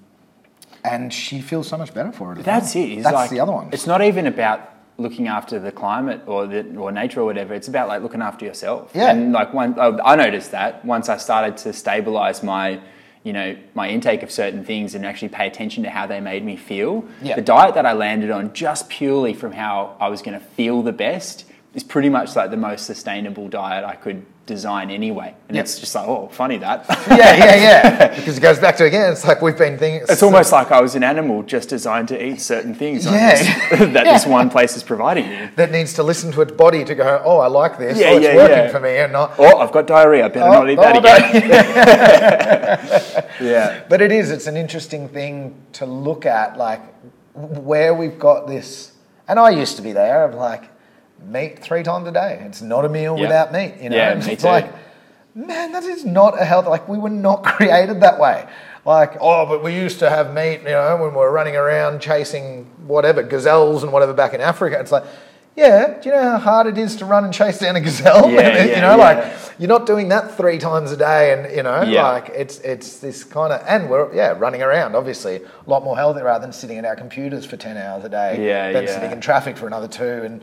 and 0.85 1.13
she 1.13 1.41
feels 1.41 1.69
so 1.69 1.77
much 1.77 1.95
better 1.95 2.13
for 2.13 2.33
it. 2.33 2.45
That's 2.45 2.75
well. 2.75 2.85
it. 2.85 2.93
It's 2.93 3.03
That's 3.05 3.15
like, 3.15 3.31
the 3.31 3.41
other 3.41 3.53
one. 3.53 3.71
It's 3.73 3.87
not 3.87 4.03
even 4.03 4.27
about 4.27 4.72
looking 4.99 5.29
after 5.29 5.59
the 5.59 5.73
climate 5.73 6.21
or 6.27 6.47
the 6.47 6.77
or 6.77 6.93
nature 6.93 7.21
or 7.21 7.25
whatever. 7.25 7.55
It's 7.55 7.69
about 7.69 7.89
like 7.89 8.03
looking 8.03 8.23
after 8.23 8.45
yourself. 8.45 8.91
Yeah. 8.95 9.11
And 9.11 9.33
like 9.33 9.53
one, 9.53 9.79
I 9.79 10.13
I 10.13 10.17
noticed 10.17 10.51
that 10.53 10.85
once 10.85 11.09
I 11.09 11.17
started 11.17 11.57
to 11.59 11.73
stabilize 11.73 12.43
my, 12.43 12.81
you 13.25 13.33
know, 13.33 13.57
my 13.75 13.89
intake 13.89 14.23
of 14.23 14.31
certain 14.31 14.65
things 14.65 14.95
and 14.95 15.05
actually 15.07 15.29
pay 15.29 15.47
attention 15.47 15.83
to 15.85 15.91
how 15.91 16.07
they 16.07 16.21
made 16.21 16.45
me 16.45 16.57
feel. 16.57 17.05
Yeah. 17.23 17.37
The 17.37 17.43
diet 17.43 17.75
that 17.75 17.87
I 17.87 17.93
landed 17.93 18.31
on 18.31 18.53
just 18.53 18.89
purely 18.89 19.35
from 19.35 19.53
how 19.53 19.97
I 20.01 20.09
was 20.09 20.23
going 20.23 20.39
to 20.39 20.45
feel 20.45 20.83
the 20.83 20.93
best 20.93 21.47
is 21.75 21.83
pretty 21.83 22.09
much 22.09 22.37
like 22.37 22.51
the 22.51 22.57
most 22.57 22.87
sustainable 22.87 23.49
diet 23.49 23.85
I 23.85 23.95
could 23.95 24.27
design 24.45 24.91
anyway. 24.91 25.35
And 25.49 25.57
Yep. 25.57 25.65
it's 25.65 25.79
just 25.79 25.95
like, 25.95 26.07
oh, 26.07 26.29
funny 26.33 26.59
that. 26.59 26.85
yeah, 27.09 27.17
yeah, 27.37 27.55
yeah. 27.55 28.09
because 28.17 28.37
it 28.37 28.41
goes 28.41 28.59
back 28.59 28.77
to 28.77 28.85
again, 28.85 29.13
it's 29.13 29.25
like 29.25 29.41
we've 29.41 29.57
been 29.57 29.79
thinking. 29.79 30.07
It's 30.09 30.23
almost 30.23 30.53
like 30.53 30.71
I 30.73 30.81
was 30.81 30.95
an 30.97 31.05
animal 31.05 31.43
just 31.45 31.69
designed 31.69 32.09
to 32.09 32.23
eat 32.23 32.41
certain 32.41 32.75
things 32.75 33.07
Yeah. 33.07 33.37
this- 33.37 33.79
that 33.93 34.05
this 34.05 34.27
one 34.27 34.51
place 34.51 34.77
is 34.77 34.83
providing 34.83 35.29
me. 35.31 35.49
that 35.57 35.71
needs 35.71 35.93
to 35.95 36.03
listen 36.03 36.33
to 36.33 36.43
its 36.43 36.53
body 36.53 36.85
to 36.85 36.95
go, 36.95 37.23
oh, 37.25 37.39
I 37.39 37.47
like 37.47 37.79
this. 37.79 37.99
Yeah, 37.99 38.11
oh, 38.11 38.17
it's 38.17 38.27
yeah, 38.27 38.35
working 38.37 38.57
yeah. 38.57 38.69
for 38.69 38.81
me, 38.81 38.97
and 38.99 39.13
not. 39.13 39.35
Oh, 39.39 39.59
I've 39.59 39.73
got 39.73 39.87
diarrhea. 39.87 40.27
I 40.27 40.29
better 40.29 40.51
not 40.51 40.69
eat 40.71 40.77
that 40.77 40.97
oh, 40.97 40.99
again. 40.99 41.43
Oh, 43.15 43.21
no. 43.41 43.49
Yeah. 43.49 43.85
But 43.89 44.03
it 44.03 44.13
is, 44.13 44.31
it's 44.31 44.47
an 44.47 44.57
interesting 44.57 45.09
thing 45.09 45.55
to 45.75 45.87
look 45.87 46.27
at, 46.27 46.57
like 46.59 46.81
where 47.35 47.95
we've 47.95 48.19
got 48.19 48.47
this. 48.47 48.93
And 49.29 49.39
I 49.39 49.51
used 49.51 49.77
to 49.77 49.83
be 49.83 49.93
there, 49.93 50.25
of 50.25 50.35
like, 50.35 50.65
meat 51.27 51.59
three 51.61 51.83
times 51.83 52.07
a 52.09 52.13
day. 52.13 52.43
It's 52.47 52.63
not 52.63 52.85
a 52.85 52.89
meal 52.89 53.17
Yeah. 53.17 53.23
without 53.23 53.53
meat, 53.53 53.75
you 53.81 53.91
know? 53.91 53.97
Yeah, 53.97 54.15
it's 54.15 54.27
me 54.27 54.37
too. 54.37 54.47
like, 54.47 54.71
man, 55.35 55.73
that 55.73 55.85
is 55.85 56.05
not 56.05 56.41
a 56.41 56.45
health, 56.45 56.67
like, 56.67 56.89
we 56.89 56.99
were 56.99 57.11
not 57.11 57.43
created 57.45 58.01
that 58.01 58.19
way. 58.19 58.47
Like, 58.85 59.13
oh, 59.21 59.47
but 59.47 59.63
we 59.63 59.75
used 59.75 60.01
to 60.01 60.11
have 60.11 60.35
meat, 60.35 60.61
you 60.63 60.71
know, 60.71 60.97
when 60.97 61.11
we 61.13 61.17
were 61.17 61.31
running 61.31 61.55
around 61.57 62.01
chasing 62.01 62.65
whatever, 62.87 63.23
gazelles 63.23 63.83
and 63.85 63.93
whatever 63.93 64.13
back 64.13 64.35
in 64.35 64.41
Africa. 64.41 64.79
It's 64.81 64.91
like, 64.91 65.05
yeah, 65.55 66.01
do 66.01 66.09
you 66.09 66.15
know 66.15 66.31
how 66.31 66.39
hard 66.39 66.67
it 66.67 66.79
is 66.79 66.97
to 66.97 67.05
run 67.05 67.25
and 67.25 67.33
chase 67.33 67.59
down 67.59 67.77
a 67.77 67.81
gazelle? 67.81 68.31
Yeah, 68.31 68.65
you 68.65 68.71
yeah, 68.71 68.81
know, 68.81 68.97
yeah. 68.97 68.97
like, 68.97 69.33
you're 69.59 69.69
not 69.69 69.85
doing 69.87 70.09
that 70.09 70.35
three 70.37 70.59
times 70.59 70.91
a 70.93 70.97
day, 70.97 71.33
and 71.35 71.55
you 71.55 71.63
know, 71.63 71.83
Yeah. 71.83 72.09
like 72.09 72.31
it's 72.31 72.59
it's 72.61 72.99
this 73.01 73.23
kind 73.23 73.53
of, 73.53 73.63
and 73.69 73.91
we're 73.91 74.13
yeah 74.15 74.31
running 74.37 74.63
around, 74.63 74.97
obviously 74.97 75.37
a 75.37 75.71
lot 75.71 75.85
more 75.85 75.95
healthy 75.95 76.23
rather 76.23 76.41
than 76.43 76.55
sitting 76.55 76.79
at 76.79 76.87
our 76.87 76.97
computers 76.97 77.45
for 77.45 77.59
ten 77.59 77.77
hours 77.77 78.03
a 78.03 78.09
day, 78.09 78.45
Yeah, 78.49 78.73
then 78.73 78.85
yeah. 78.85 78.95
sitting 78.95 79.13
in 79.13 79.21
traffic 79.21 79.59
for 79.59 79.67
another 79.67 79.89
two, 79.89 80.23
and 80.25 80.43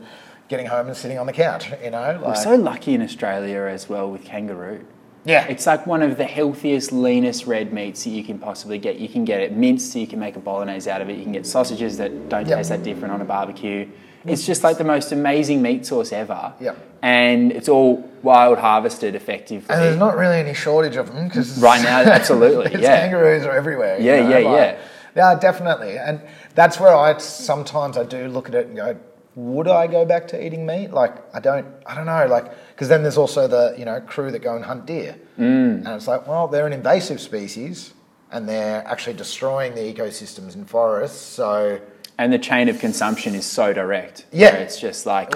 getting 0.50 0.66
home 0.66 0.88
and 0.88 0.96
sitting 0.96 1.16
on 1.18 1.26
the 1.26 1.32
couch, 1.32 1.70
you 1.82 1.90
know, 1.90 2.20
We're 2.26 2.34
so 2.34 2.56
lucky 2.56 2.92
in 2.92 3.00
Australia 3.02 3.60
as 3.62 3.88
well 3.88 4.10
with 4.10 4.24
kangaroo. 4.24 4.84
yeah, 5.24 5.46
It's 5.46 5.64
like 5.64 5.86
one 5.86 6.02
of 6.02 6.16
the 6.18 6.24
healthiest, 6.24 6.90
leanest 6.92 7.46
red 7.46 7.72
meats 7.72 8.02
that 8.04 8.10
you 8.10 8.24
can 8.24 8.38
possibly 8.38 8.76
get. 8.78 8.98
You 8.98 9.08
can 9.08 9.24
get 9.24 9.40
it 9.40 9.52
minced, 9.52 9.92
so 9.92 10.00
you 10.00 10.08
can 10.08 10.18
make 10.18 10.34
a 10.34 10.40
bolognese 10.40 10.90
out 10.90 11.00
of 11.00 11.08
it. 11.08 11.16
You 11.16 11.22
can 11.22 11.32
get 11.32 11.46
sausages 11.46 11.96
that 11.98 12.28
don't 12.28 12.46
Yep. 12.48 12.58
taste 12.58 12.68
that 12.70 12.82
different 12.82 13.14
on 13.14 13.20
a 13.20 13.24
barbecue. 13.24 13.86
It's 14.26 14.44
just 14.44 14.64
like 14.64 14.76
the 14.76 14.84
most 14.84 15.12
amazing 15.12 15.62
meat 15.62 15.86
source 15.86 16.12
ever. 16.12 16.52
Yep. 16.60 16.76
And 17.00 17.52
it's 17.52 17.68
all 17.68 18.04
wild 18.22 18.58
harvested 18.58 19.14
effectively. 19.14 19.72
and 19.72 19.80
there's 19.82 19.96
not 19.96 20.16
really 20.16 20.36
any 20.36 20.52
shortage 20.52 20.96
of 20.96 21.14
them 21.14 21.28
because 21.28 21.58
Right 21.62 21.80
now, 21.82 22.00
absolutely, 22.00 22.72
yeah. 22.82 23.00
kangaroos 23.02 23.46
are 23.46 23.52
everywhere. 23.52 23.98
Yeah, 24.00 24.20
know, 24.24 24.28
yeah, 24.28 24.48
like- 24.48 24.58
yeah. 24.60 24.76
Yeah, 25.16 25.34
definitely. 25.40 25.96
And 25.98 26.20
that's 26.54 26.78
where 26.80 26.94
I 26.94 27.16
sometimes 27.18 27.96
I 27.96 28.04
do 28.04 28.28
look 28.28 28.48
at 28.48 28.54
it 28.54 28.66
and 28.68 28.76
go, 28.76 28.96
would 29.34 29.68
I 29.68 29.86
go 29.86 30.04
back 30.04 30.28
to 30.28 30.44
eating 30.44 30.66
meat? 30.66 30.90
Like 30.90 31.14
I 31.34 31.40
don't, 31.40 31.66
I 31.86 31.94
don't 31.94 32.06
know. 32.06 32.26
Like 32.26 32.52
because 32.74 32.88
then 32.88 33.02
there's 33.02 33.18
also 33.18 33.46
the 33.46 33.74
you 33.78 33.84
know 33.84 34.00
crew 34.00 34.30
that 34.30 34.40
go 34.40 34.56
and 34.56 34.64
hunt 34.64 34.86
deer, 34.86 35.16
mm. 35.38 35.44
and 35.78 35.88
it's 35.88 36.08
like, 36.08 36.26
well, 36.26 36.48
they're 36.48 36.66
an 36.66 36.72
invasive 36.72 37.20
species, 37.20 37.94
and 38.32 38.48
they're 38.48 38.86
actually 38.86 39.14
destroying 39.14 39.74
the 39.74 39.80
ecosystems 39.92 40.54
in 40.54 40.64
forests. 40.64 41.20
So 41.20 41.80
And 42.18 42.32
the 42.32 42.38
chain 42.38 42.68
of 42.68 42.78
consumption 42.80 43.34
is 43.34 43.46
so 43.46 43.72
direct. 43.72 44.26
Yeah. 44.32 44.54
It's 44.56 44.78
just 44.80 45.06
like, 45.06 45.34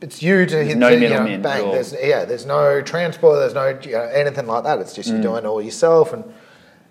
it's 0.00 0.22
you 0.22 0.46
to 0.46 0.64
hit 0.64 0.76
no 0.76 0.90
to, 0.90 0.94
you 0.94 1.00
know, 1.00 1.08
middlemen 1.08 1.42
bang. 1.42 1.64
all. 1.64 1.72
There's 1.72 1.94
yeah, 1.94 2.24
there's 2.26 2.46
no 2.46 2.82
transport, 2.82 3.38
there's 3.40 3.54
no 3.54 3.68
you 3.82 3.92
know, 3.92 4.02
anything 4.02 4.46
like 4.46 4.64
that. 4.64 4.78
It's 4.80 4.94
just 4.94 5.08
Mm. 5.08 5.12
you're 5.14 5.22
doing 5.22 5.44
it 5.44 5.48
all 5.48 5.62
yourself, 5.62 6.12
and 6.12 6.24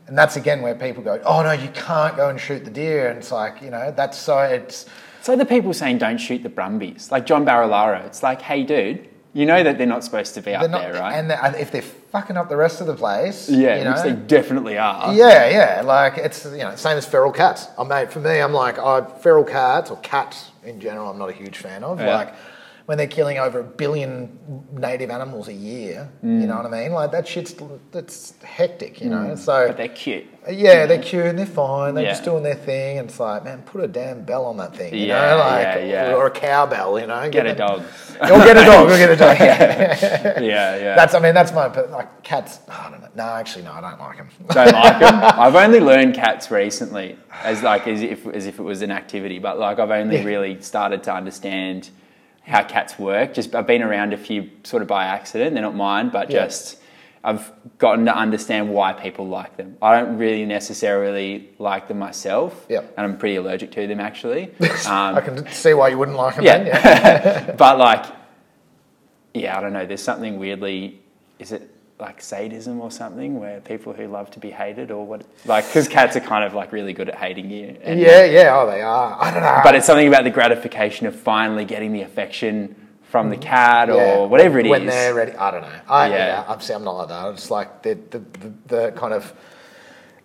and 0.08 0.18
that's 0.18 0.36
again 0.36 0.64
where 0.64 0.74
people 0.74 1.04
go, 1.04 1.22
oh 1.24 1.44
no, 1.44 1.52
you 1.52 1.70
can't 1.70 2.16
go 2.16 2.30
and 2.30 2.40
shoot 2.40 2.66
the 2.66 2.72
deer, 2.72 3.10
and 3.10 3.20
it's 3.20 3.32
like 3.32 3.62
you 3.62 3.70
know 3.70 3.94
that's 3.96 4.18
so 4.18 4.40
it's 4.40 4.88
so 5.22 5.36
the 5.36 5.46
people 5.46 5.74
saying 5.74 5.98
don't 5.98 6.18
shoot 6.18 6.44
the 6.44 6.50
Brumbies, 6.50 7.12
like 7.12 7.26
John 7.26 7.46
Barilaro, 7.46 8.06
it's 8.06 8.24
like, 8.24 8.42
hey, 8.42 8.64
dude, 8.64 9.08
you 9.34 9.46
know 9.46 9.64
that 9.64 9.78
they're 9.78 9.86
not 9.88 10.04
supposed 10.04 10.34
to 10.36 10.42
be 10.42 10.52
they're 10.52 10.62
up 10.64 10.72
not, 10.72 10.82
there, 10.82 10.94
right? 10.94 11.14
and 11.14 11.30
they're- 11.30 11.56
if 11.58 11.72
they're 11.72 11.84
fucking 11.84 12.36
up 12.36 12.50
the 12.50 12.58
rest 12.58 12.82
of 12.82 12.88
the 12.88 12.96
place, 12.96 13.48
yeah, 13.48 13.78
you 13.78 13.84
know, 13.84 13.94
which 13.94 14.02
they 14.02 14.14
definitely 14.14 14.78
are. 14.78 15.14
Yeah, 15.14 15.48
yeah. 15.50 15.82
Like 15.86 16.18
it's 16.18 16.46
you 16.46 16.58
know 16.58 16.76
same 16.76 16.98
as 16.98 17.06
feral 17.06 17.32
cats. 17.32 17.68
I 17.78 17.84
mate 17.84 18.12
for 18.12 18.20
me, 18.20 18.40
I'm 18.40 18.54
like 18.54 18.80
I 18.80 19.06
feral 19.06 19.44
cats 19.44 19.92
or 19.92 19.98
cats 19.98 20.50
in 20.64 20.80
general. 20.80 21.12
I'm 21.12 21.20
not 21.20 21.30
a 21.30 21.34
huge 21.34 21.58
fan 21.58 21.84
of. 21.84 22.00
Yeah. 22.00 22.16
Like 22.16 22.34
when 22.90 22.98
they're 22.98 23.06
killing 23.06 23.38
over 23.38 23.60
a 23.60 23.64
billion 23.64 24.36
native 24.72 25.12
animals 25.12 25.48
a 25.48 25.54
year. 25.54 26.10
Mm. 26.26 26.42
You 26.42 26.48
know 26.48 26.56
what 26.58 26.66
I 26.66 26.70
mean? 26.82 26.92
Like 26.92 27.12
that 27.12 27.28
shit's 27.28 27.54
that's 27.92 28.34
hectic. 28.42 29.00
You 29.00 29.12
know. 29.12 29.36
So 29.36 29.68
But 29.68 29.78
they're 29.78 29.90
cute. 29.90 30.26
yeah, 30.50 30.88
they're 30.88 31.00
cute 31.00 31.28
and 31.28 31.38
they're 31.38 31.46
fine. 31.46 31.94
They're 31.94 32.06
Yeah. 32.06 32.10
just 32.14 32.24
doing 32.24 32.42
their 32.42 32.56
thing. 32.56 32.98
And 32.98 33.08
it's 33.08 33.20
like, 33.20 33.44
man, 33.44 33.62
put 33.62 33.84
a 33.84 33.88
damn 33.88 34.24
bell 34.24 34.44
on 34.46 34.58
that 34.58 34.76
thing. 34.76 34.96
You 34.96 35.06
Yeah, 35.06 35.30
know, 35.30 35.38
like 35.38 35.88
yeah, 35.88 36.14
or 36.16 36.26
a 36.26 36.32
cowbell. 36.32 37.00
You 37.00 37.06
know, 37.06 37.30
Get 37.30 37.46
a 37.46 37.50
them- 37.54 37.58
dog. 37.68 37.84
Go 38.28 38.44
get 38.44 38.58
a 38.58 38.66
dog. 38.66 38.88
Go 38.88 38.98
get 38.98 39.10
a 39.12 39.16
dog. 39.16 39.38
Yeah. 39.40 40.40
yeah. 40.40 40.96
That's 40.96 41.14
I 41.14 41.20
mean 41.20 41.36
that's 41.36 41.54
my 41.54 41.68
like 41.68 42.24
cats. 42.24 42.58
I 42.68 42.90
don't 42.90 43.02
know. 43.02 43.08
No, 43.14 43.24
actually 43.24 43.66
no, 43.66 43.74
I 43.74 43.82
don't 43.82 44.00
like 44.00 44.18
them. 44.18 44.30
don't 44.50 44.74
like 44.74 45.00
them. 45.00 45.14
I've 45.44 45.56
only 45.56 45.80
learned 45.80 46.16
cats 46.16 46.50
recently, 46.50 47.18
as 47.44 47.62
like 47.62 47.88
as 47.88 48.02
if 48.02 48.26
as 48.26 48.48
if 48.48 48.58
it 48.58 48.64
was 48.64 48.82
an 48.82 48.90
activity. 48.90 49.38
But 49.38 49.60
like 49.60 49.78
I've 49.78 49.92
only 49.92 50.26
really 50.26 50.60
started 50.62 51.04
to 51.04 51.14
understand 51.14 51.92
how 52.50 52.64
cats 52.64 52.98
work. 53.00 53.34
Just 53.34 53.56
I've 53.56 53.68
been 53.68 53.82
around 53.84 54.12
a 54.14 54.18
few 54.18 54.50
sort 54.64 54.82
of 54.82 54.88
by 54.88 55.06
accident. 55.06 55.54
They're 55.54 55.62
not 55.64 55.76
mine, 55.76 56.10
but 56.10 56.30
Yeah. 56.30 56.46
just 56.46 56.78
I've 57.24 57.52
gotten 57.78 58.06
to 58.06 58.16
understand 58.16 58.70
why 58.70 58.94
people 58.94 59.28
like 59.28 59.58
them. 59.58 59.78
I 59.82 60.00
don't 60.00 60.18
really 60.18 60.46
necessarily 60.46 61.50
like 61.60 61.88
them 61.90 62.00
myself, 62.00 62.66
Yep. 62.70 62.94
and 62.98 63.06
I'm 63.06 63.18
pretty 63.18 63.36
allergic 63.36 63.72
to 63.74 63.88
them 63.88 64.00
actually. 64.00 64.52
Um, 64.88 65.16
I 65.16 65.22
can 65.22 65.48
see 65.52 65.74
why 65.74 65.90
you 65.90 65.98
wouldn't 65.98 66.18
like 66.18 66.36
them. 66.38 66.46
yeah. 66.46 66.58
Then, 66.64 66.68
yeah. 66.68 67.56
but 67.58 67.78
like, 67.78 68.06
yeah, 69.34 69.58
I 69.58 69.62
don't 69.62 69.74
know. 69.74 69.86
There's 69.86 70.02
something 70.02 70.40
weirdly, 70.40 71.02
is 71.38 71.52
it 71.52 71.70
like 72.00 72.22
sadism 72.22 72.80
or 72.80 72.90
something 72.90 73.40
where 73.40 73.60
people 73.60 73.92
who 73.92 74.08
love 74.08 74.32
to 74.32 74.40
be 74.40 74.50
hated 74.52 74.90
or 74.90 75.06
what? 75.06 75.26
Like, 75.46 75.68
because 75.68 75.88
cats 75.90 76.16
are 76.16 76.22
kind 76.22 76.46
of 76.46 76.54
like 76.54 76.72
really 76.72 76.94
good 76.94 77.10
at 77.10 77.16
hating 77.16 77.50
you. 77.52 77.78
and- 77.84 78.00
Yeah, 78.00 78.24
yeah, 78.24 78.58
oh, 78.58 78.66
they 78.70 78.82
are. 78.82 79.18
I 79.20 79.32
don't 79.32 79.44
know. 79.44 79.60
But 79.64 79.76
it's 79.76 79.86
something 79.86 80.08
about 80.08 80.24
the 80.24 80.30
gratification 80.30 81.08
of 81.08 81.16
finally 81.16 81.66
getting 81.66 81.92
the 81.92 82.02
affection 82.02 82.76
from 83.04 83.30
the 83.30 83.38
cat 83.38 83.90
Mm. 83.90 83.96
Yeah, 83.98 84.16
or 84.16 84.30
whatever 84.30 84.60
it 84.60 84.66
is. 84.68 84.70
when 84.70 84.86
they're 84.86 85.14
ready. 85.14 85.34
I 85.34 85.52
don't 85.52 85.62
know. 85.62 85.72
I, 85.90 86.08
Yeah. 86.10 86.16
yeah. 86.16 86.46
I'm, 86.48 86.62
see, 86.62 86.74
I'm 86.74 86.84
not 86.86 86.92
like 86.96 87.08
that. 87.10 87.26
I'm 87.26 87.36
just 87.36 87.52
like 87.52 87.84
the, 87.84 87.96
the, 88.12 88.20
the, 88.20 88.54
the 88.68 88.92
kind 88.96 89.14
of 89.14 89.34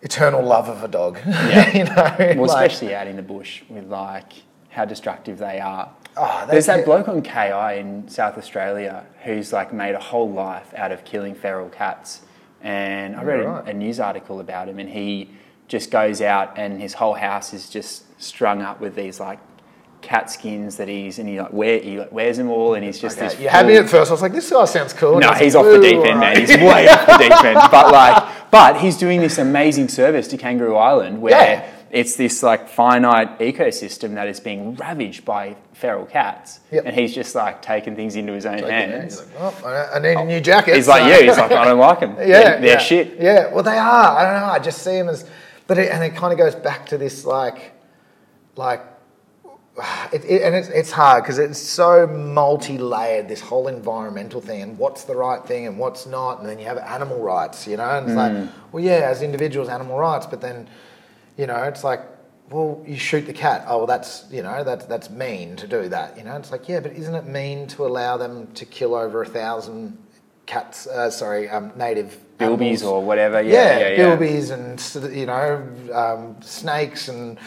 eternal 0.01 0.43
love 0.43 0.69
of 0.69 0.81
a 0.83 0.87
dog. 0.87 1.19
Yeah. 1.25 1.71
you 1.77 1.83
know, 1.83 1.93
Well, 2.41 2.47
like- 2.53 2.71
especially 2.71 2.95
out 2.95 3.07
in 3.07 3.17
the 3.17 3.21
bush 3.23 3.63
with 3.69 3.85
like 3.89 4.31
how 4.69 4.85
destructive 4.85 5.39
they 5.39 5.59
are. 5.59 5.89
Oh, 6.17 6.45
There's 6.49 6.67
that 6.67 6.85
bloke 6.85 7.07
on 7.09 7.21
KI 7.21 7.79
in 7.79 8.07
South 8.07 8.37
Australia 8.37 9.05
who's 9.23 9.51
like 9.51 9.73
made 9.73 9.95
a 9.95 9.99
whole 9.99 10.31
life 10.31 10.73
out 10.75 10.91
of 10.91 11.03
killing 11.03 11.35
feral 11.35 11.69
cats. 11.69 12.21
And 12.61 13.15
I 13.15 13.23
read 13.23 13.41
a- 13.41 13.47
Right. 13.47 13.67
a 13.67 13.73
news 13.73 13.99
article 13.99 14.39
about 14.39 14.69
him, 14.69 14.79
and 14.79 14.89
he 14.89 15.29
just 15.67 15.91
goes 15.91 16.21
out 16.21 16.53
and 16.57 16.81
his 16.81 16.93
whole 16.93 17.13
house 17.15 17.53
is 17.53 17.69
just 17.69 18.03
strung 18.21 18.61
up 18.61 18.79
with 18.79 18.95
these 18.95 19.19
like 19.19 19.39
cat 20.01 20.29
skins 20.29 20.77
that 20.77 20.87
he's 20.87 21.17
and 21.17 21.27
he 21.27 21.41
like 21.41 21.51
wear 21.51 21.79
he 21.79 21.99
like 21.99 22.11
wears 22.11 22.37
them 22.37 22.49
all, 22.49 22.75
and 22.75 22.83
he's 22.85 22.99
just 22.99 23.17
Okay, 23.17 23.27
this. 23.29 23.39
You 23.39 23.49
had 23.49 23.67
me 23.67 23.75
at 23.75 23.89
first. 23.89 24.09
I 24.09 24.13
was 24.13 24.21
like, 24.21 24.31
this 24.33 24.49
guy 24.49 24.63
sounds 24.65 24.93
cool. 24.93 25.19
no, 25.19 25.31
he's 25.33 25.53
like, 25.55 25.65
off 25.65 25.71
the 25.71 25.79
deep 25.81 25.97
end, 25.97 26.07
all 26.07 26.15
man. 26.19 26.39
He's 26.39 26.49
way 26.49 26.87
off 26.87 27.05
the 27.07 27.17
deep 27.17 27.43
end. 27.43 27.59
But 27.71 27.91
like, 27.91 28.51
but 28.51 28.77
he's 28.79 28.97
doing 28.97 29.19
this 29.19 29.37
amazing 29.37 29.89
service 29.89 30.27
to 30.29 30.37
Kangaroo 30.37 30.75
Island, 30.77 31.21
where 31.21 31.33
Yeah. 31.33 31.69
It's 31.95 32.15
this 32.17 32.43
like 32.43 32.67
finite 32.67 33.39
ecosystem 33.39 34.15
that 34.15 34.27
is 34.27 34.39
being 34.39 34.75
ravaged 34.75 35.23
by 35.23 35.55
feral 35.73 36.05
cats, 36.05 36.59
Yep. 36.71 36.83
and 36.85 36.93
he's 36.95 37.13
just 37.15 37.33
like 37.35 37.61
taking 37.61 37.95
things 37.95 38.15
into 38.15 38.33
his 38.33 38.45
own 38.45 38.59
hands. 38.59 39.19
he's 39.19 39.27
like, 39.33 39.63
oh, 39.63 39.89
I 39.95 39.99
need 39.99 40.13
a 40.17 40.25
new 40.25 40.41
jacket. 40.41 40.75
He's 40.75 40.87
like, 40.87 41.03
yeah, 41.09 41.25
he's 41.27 41.37
like, 41.37 41.51
I 41.51 41.65
don't 41.65 41.79
like 41.79 41.99
them. 42.01 42.11
yeah, 42.19 42.25
they're, 42.25 42.43
they're 42.61 42.69
yeah. 42.73 42.77
shit. 42.79 43.19
Yeah, 43.19 43.53
well, 43.53 43.63
they 43.63 43.77
are. 43.77 44.17
I 44.17 44.23
don't 44.23 44.41
know. 44.41 44.47
I 44.47 44.59
just 44.59 44.81
see 44.83 44.91
them 44.97 45.09
as, 45.09 45.29
but 45.67 45.77
it, 45.77 45.89
and 45.91 46.03
it 46.03 46.15
kind 46.15 46.31
of 46.33 46.37
goes 46.37 46.53
back 46.55 46.85
to 46.87 46.97
this 46.97 47.25
like, 47.25 47.71
like, 48.57 48.81
it, 50.13 50.23
it, 50.25 50.41
and 50.43 50.55
it's 50.55 50.69
it's 50.69 50.91
hard 50.91 51.23
because 51.23 51.37
it's 51.37 51.59
so 51.59 52.07
multi-layered. 52.07 53.27
This 53.27 53.41
whole 53.41 53.67
environmental 53.67 54.39
thing 54.41 54.61
and 54.61 54.77
what's 54.77 55.03
the 55.03 55.15
right 55.15 55.45
thing 55.45 55.67
and 55.67 55.77
what's 55.77 56.05
not, 56.05 56.39
and 56.39 56.47
then 56.49 56.59
you 56.59 56.65
have 56.65 56.77
animal 56.77 57.19
rights. 57.21 57.67
You 57.67 57.77
know, 57.77 57.89
and 57.97 58.05
it's 58.07 58.15
Mm. 58.15 58.43
like, 58.45 58.49
well, 58.71 58.83
yeah, 58.83 59.09
as 59.11 59.21
individuals, 59.21 59.67
animal 59.69 59.97
rights, 59.97 60.25
but 60.25 60.39
then, 60.41 60.67
you 61.37 61.47
know, 61.47 61.63
it's 61.63 61.83
like. 61.83 62.01
Well, 62.51 62.83
you 62.85 62.95
shoot 62.95 63.25
the 63.25 63.33
cat. 63.33 63.65
Oh, 63.67 63.79
well, 63.79 63.87
that's 63.87 64.25
you 64.29 64.43
know 64.43 64.63
that's 64.63 64.85
that's 64.85 65.09
mean 65.09 65.55
to 65.55 65.67
do 65.67 65.89
that. 65.89 66.15
You 66.15 66.23
know, 66.25 66.35
it's 66.35 66.51
like 66.51 66.69
yeah, 66.69 66.79
but 66.79 66.91
isn't 66.91 67.15
it 67.15 67.25
mean 67.25 67.65
to 67.69 67.87
allow 67.87 68.17
them 68.17 68.53
to 68.53 68.65
kill 68.65 68.93
over 68.93 69.23
a 69.23 69.25
thousand 69.25 69.97
cats? 70.45 70.85
Uh, 70.85 71.09
sorry, 71.09 71.49
um, 71.49 71.71
native 71.75 72.19
Bilbies 72.37 72.49
animals? 72.59 72.83
or 72.83 73.03
whatever. 73.03 73.41
Yeah, 73.41 73.51
yeah, 73.51 73.79
yeah, 73.79 73.89
yeah. 73.89 74.17
bilbies 74.17 74.51
and 74.51 75.15
you 75.15 75.25
know 75.25 75.67
um, 75.93 76.35
snakes 76.41 77.07
and 77.07 77.39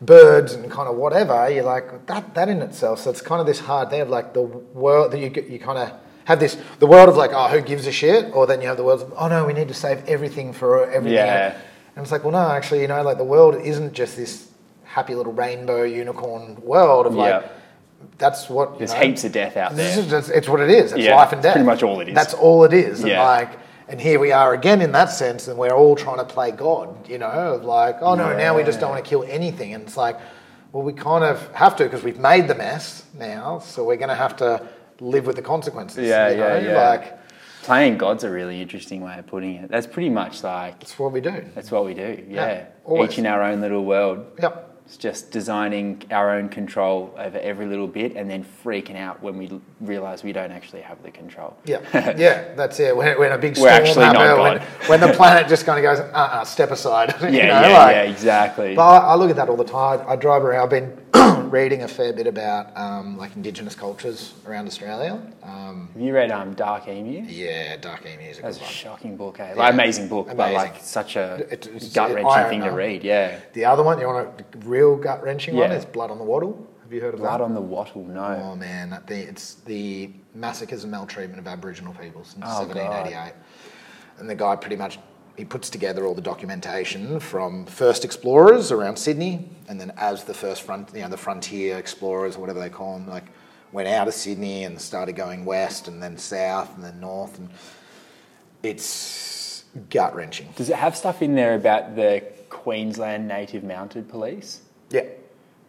birds 0.00 0.52
and 0.52 0.70
kind 0.70 0.88
of 0.88 0.96
whatever. 0.96 1.50
You're 1.50 1.64
like 1.64 2.06
that 2.06 2.34
that 2.34 2.48
in 2.48 2.60
itself. 2.62 3.00
So 3.00 3.10
it's 3.10 3.20
kind 3.20 3.40
of 3.40 3.46
this 3.46 3.60
hard 3.60 3.90
thing 3.90 4.00
of 4.02 4.08
like 4.08 4.34
the 4.34 4.42
world 4.42 5.12
that 5.12 5.18
you 5.18 5.30
you 5.48 5.58
kind 5.58 5.78
of 5.78 5.92
have 6.26 6.40
this 6.40 6.58
the 6.78 6.86
world 6.86 7.08
of 7.08 7.16
like 7.16 7.30
oh 7.32 7.48
who 7.48 7.60
gives 7.60 7.86
a 7.86 7.92
shit, 7.92 8.34
or 8.34 8.46
then 8.46 8.60
you 8.60 8.68
have 8.68 8.76
the 8.76 8.84
world 8.84 9.02
of 9.02 9.14
oh 9.16 9.28
no 9.28 9.46
we 9.46 9.52
need 9.54 9.68
to 9.68 9.74
save 9.74 10.04
everything 10.06 10.52
for 10.52 10.84
everything. 10.90 11.14
Yeah. 11.14 11.58
And 11.98 12.04
it's 12.04 12.12
like 12.12 12.22
well 12.22 12.30
no 12.32 12.50
actually 12.52 12.82
you 12.82 12.86
know 12.86 13.02
like 13.02 13.18
the 13.18 13.24
world 13.24 13.56
isn't 13.56 13.92
just 13.92 14.16
this 14.16 14.50
happy 14.84 15.16
little 15.16 15.32
rainbow 15.32 15.82
unicorn 15.82 16.56
world 16.62 17.06
of 17.06 17.14
like. 17.14 17.42
Yeah. 17.42 17.48
That's 18.16 18.48
what 18.48 18.78
There's 18.78 18.92
know, 18.92 19.00
heaps 19.00 19.24
of 19.24 19.32
death 19.32 19.56
out 19.56 19.74
there. 19.74 19.84
this 19.84 19.96
there. 19.96 20.04
is 20.04 20.10
just, 20.10 20.30
it's 20.30 20.48
what 20.48 20.60
it 20.60 20.70
is. 20.70 20.92
It's 20.92 21.02
Yeah, 21.02 21.16
life 21.16 21.32
and 21.32 21.42
death. 21.42 21.54
pretty 21.54 21.66
much 21.66 21.82
all 21.82 21.98
it 22.00 22.08
is. 22.08 22.14
That's 22.14 22.32
all 22.32 22.62
it 22.62 22.72
is. 22.72 23.00
And 23.00 23.08
Yeah. 23.08 23.24
like, 23.26 23.50
and 23.88 24.00
here 24.00 24.20
we 24.20 24.30
are 24.30 24.54
again 24.54 24.80
in 24.82 24.92
that 24.92 25.10
sense, 25.10 25.48
and 25.48 25.58
we're 25.58 25.72
all 25.72 25.96
trying 25.96 26.18
to 26.18 26.24
play 26.24 26.52
God. 26.52 27.08
You 27.08 27.18
know, 27.18 27.26
of 27.26 27.64
like, 27.64 27.96
oh 28.00 28.14
no, 28.14 28.36
now 28.36 28.56
we 28.56 28.62
just 28.62 28.78
don't 28.78 28.90
want 28.90 29.04
to 29.04 29.08
kill 29.08 29.24
anything, 29.28 29.74
and 29.74 29.82
it's 29.82 29.96
like, 29.96 30.16
well, 30.72 30.84
we 30.84 30.92
kind 30.92 31.24
of 31.24 31.52
have 31.54 31.74
to 31.76 31.84
because 31.84 32.04
we've 32.04 32.20
made 32.20 32.46
the 32.46 32.54
mess 32.54 33.04
now, 33.18 33.58
so 33.58 33.82
we're 33.82 33.96
going 33.96 34.10
to 34.10 34.14
have 34.14 34.36
to 34.36 34.64
live 35.00 35.26
with 35.26 35.34
the 35.34 35.42
consequences. 35.42 36.06
Yeah, 36.06 36.28
you 36.30 36.36
know? 36.36 36.56
yeah, 36.56 36.70
yeah. 36.72 36.88
Like, 36.90 37.18
Playing 37.68 37.98
God's 37.98 38.24
a 38.24 38.30
really 38.30 38.62
interesting 38.62 39.02
way 39.02 39.18
of 39.18 39.26
putting 39.26 39.56
it. 39.56 39.70
That's 39.70 39.86
pretty 39.86 40.08
much 40.08 40.42
like 40.42 40.80
that's 40.80 40.98
what 40.98 41.12
we 41.12 41.20
do. 41.20 41.44
that's 41.54 41.70
what 41.70 41.84
we 41.84 41.92
do. 41.92 42.24
Yeah, 42.26 42.64
always. 42.82 43.10
each 43.10 43.18
in 43.18 43.26
our 43.26 43.42
own 43.42 43.60
little 43.60 43.84
world. 43.84 44.24
Yep. 44.40 44.64
It's 44.86 44.96
just 44.96 45.30
designing 45.30 46.02
our 46.10 46.34
own 46.34 46.48
control 46.48 47.14
over 47.18 47.38
every 47.38 47.66
little 47.66 47.86
bit 47.86 48.16
and 48.16 48.30
then 48.30 48.42
freaking 48.64 48.96
out 48.96 49.22
when 49.22 49.36
we 49.36 49.60
realize 49.82 50.24
we 50.24 50.32
don't 50.32 50.50
actually 50.50 50.80
have 50.80 51.02
the 51.02 51.10
control. 51.10 51.58
Yeah, 51.66 51.80
yeah, 52.16 52.54
that's 52.54 52.80
it. 52.80 52.96
When, 52.96 53.18
when 53.18 53.32
a 53.32 53.36
big 53.36 53.54
storm 53.54 53.84
happens, 53.84 53.96
when, 53.98 54.60
when 54.86 55.00
the 55.00 55.12
planet 55.14 55.46
just 55.46 55.66
kind 55.66 55.78
of 55.78 55.82
goes, 55.82 56.00
uh, 56.00 56.16
uh 56.16 56.44
step 56.46 56.70
aside. 56.70 57.14
Yeah, 57.20 57.28
you 57.28 57.42
know, 57.42 57.68
yeah, 57.68 57.78
like- 57.84 57.94
yeah, 57.96 58.02
exactly. 58.04 58.74
But 58.76 58.82
I, 58.88 59.08
I 59.08 59.14
look 59.16 59.28
at 59.28 59.36
that 59.36 59.50
all 59.50 59.58
the 59.58 59.64
time. 59.64 60.00
I 60.08 60.16
drive 60.16 60.42
around. 60.42 60.62
I've 60.62 60.70
been 60.70 60.98
reading 61.50 61.82
a 61.82 61.88
fair 61.88 62.12
bit 62.12 62.26
about 62.26 62.76
um, 62.76 63.16
like 63.16 63.34
Indigenous 63.36 63.74
cultures 63.74 64.34
around 64.46 64.66
Australia. 64.66 65.20
Um, 65.42 65.88
Have 65.92 66.02
you 66.02 66.12
read 66.14 66.30
um, 66.30 66.54
Dark 66.54 66.88
Emu? 66.88 67.24
yeah, 67.28 67.76
Dark 67.76 68.06
Emu 68.06 68.22
is 68.22 68.38
a 68.38 68.42
That's 68.42 68.58
a 68.58 68.62
one. 68.62 68.70
shocking 68.70 69.16
book, 69.16 69.40
eh? 69.40 69.48
Yeah. 69.50 69.54
Like 69.54 69.74
amazing 69.74 70.08
book, 70.08 70.28
but 70.28 70.52
like 70.52 70.76
such 70.80 71.16
a 71.16 71.46
gut 71.94 72.12
wrenching 72.14 72.48
thing 72.50 72.60
to 72.62 72.70
read. 72.70 73.02
Yeah. 73.04 73.40
The 73.52 73.64
other 73.64 73.82
one, 73.82 73.98
you 74.00 74.06
want 74.06 74.40
a 74.40 74.58
real 74.58 74.96
gut 74.96 75.22
wrenching 75.22 75.56
one, 75.56 75.70
Yeah. 75.70 75.76
is 75.76 75.84
Blood 75.84 76.10
on 76.10 76.18
the 76.18 76.24
Wattle. 76.24 76.66
Have 76.82 76.92
you 76.92 77.00
heard 77.00 77.14
of 77.14 77.20
Blood 77.20 77.40
that? 77.40 77.44
on 77.44 77.54
the 77.54 77.60
Wattle, 77.60 78.04
no. 78.04 78.40
Oh 78.52 78.56
man, 78.56 78.90
that 78.90 79.06
thing, 79.06 79.26
it's 79.28 79.54
the 79.66 80.10
massacres 80.34 80.84
and 80.84 80.90
maltreatment 80.90 81.38
of 81.40 81.46
Aboriginal 81.46 81.92
people 81.94 82.24
since 82.24 82.44
Oh, 82.46 82.60
1788. 82.66 83.34
And 84.18 84.28
the 84.28 84.34
guy 84.34 84.56
pretty 84.56 84.76
much 84.76 84.98
he 85.38 85.44
puts 85.44 85.70
together 85.70 86.04
all 86.04 86.14
the 86.14 86.20
documentation 86.20 87.20
from 87.20 87.64
first 87.64 88.04
explorers 88.04 88.70
around 88.72 88.96
Sydney, 88.98 89.48
and 89.68 89.80
then 89.80 89.92
as 89.96 90.24
the 90.24 90.34
first 90.34 90.62
front, 90.62 90.90
you 90.94 91.00
know, 91.02 91.08
the 91.08 91.16
frontier 91.16 91.78
explorers 91.78 92.36
or 92.36 92.40
whatever 92.40 92.58
they 92.60 92.68
call 92.68 92.94
them, 92.98 93.08
like 93.08 93.24
went 93.72 93.86
out 93.88 94.08
of 94.08 94.14
Sydney 94.14 94.64
and 94.64 94.80
started 94.80 95.14
going 95.14 95.44
west 95.44 95.88
and 95.88 96.02
then 96.02 96.18
south 96.18 96.74
and 96.74 96.84
then 96.84 96.98
north, 97.00 97.38
and 97.38 97.48
it's 98.64 99.64
gut 99.90 100.14
wrenching. 100.14 100.48
Does 100.56 100.68
it 100.70 100.76
have 100.76 100.96
stuff 100.96 101.22
in 101.22 101.34
there 101.34 101.54
about 101.54 101.94
the 101.94 102.22
Queensland 102.50 103.28
Native 103.28 103.62
Mounted 103.62 104.08
Police. 104.08 104.62
Yeah. 104.90 105.02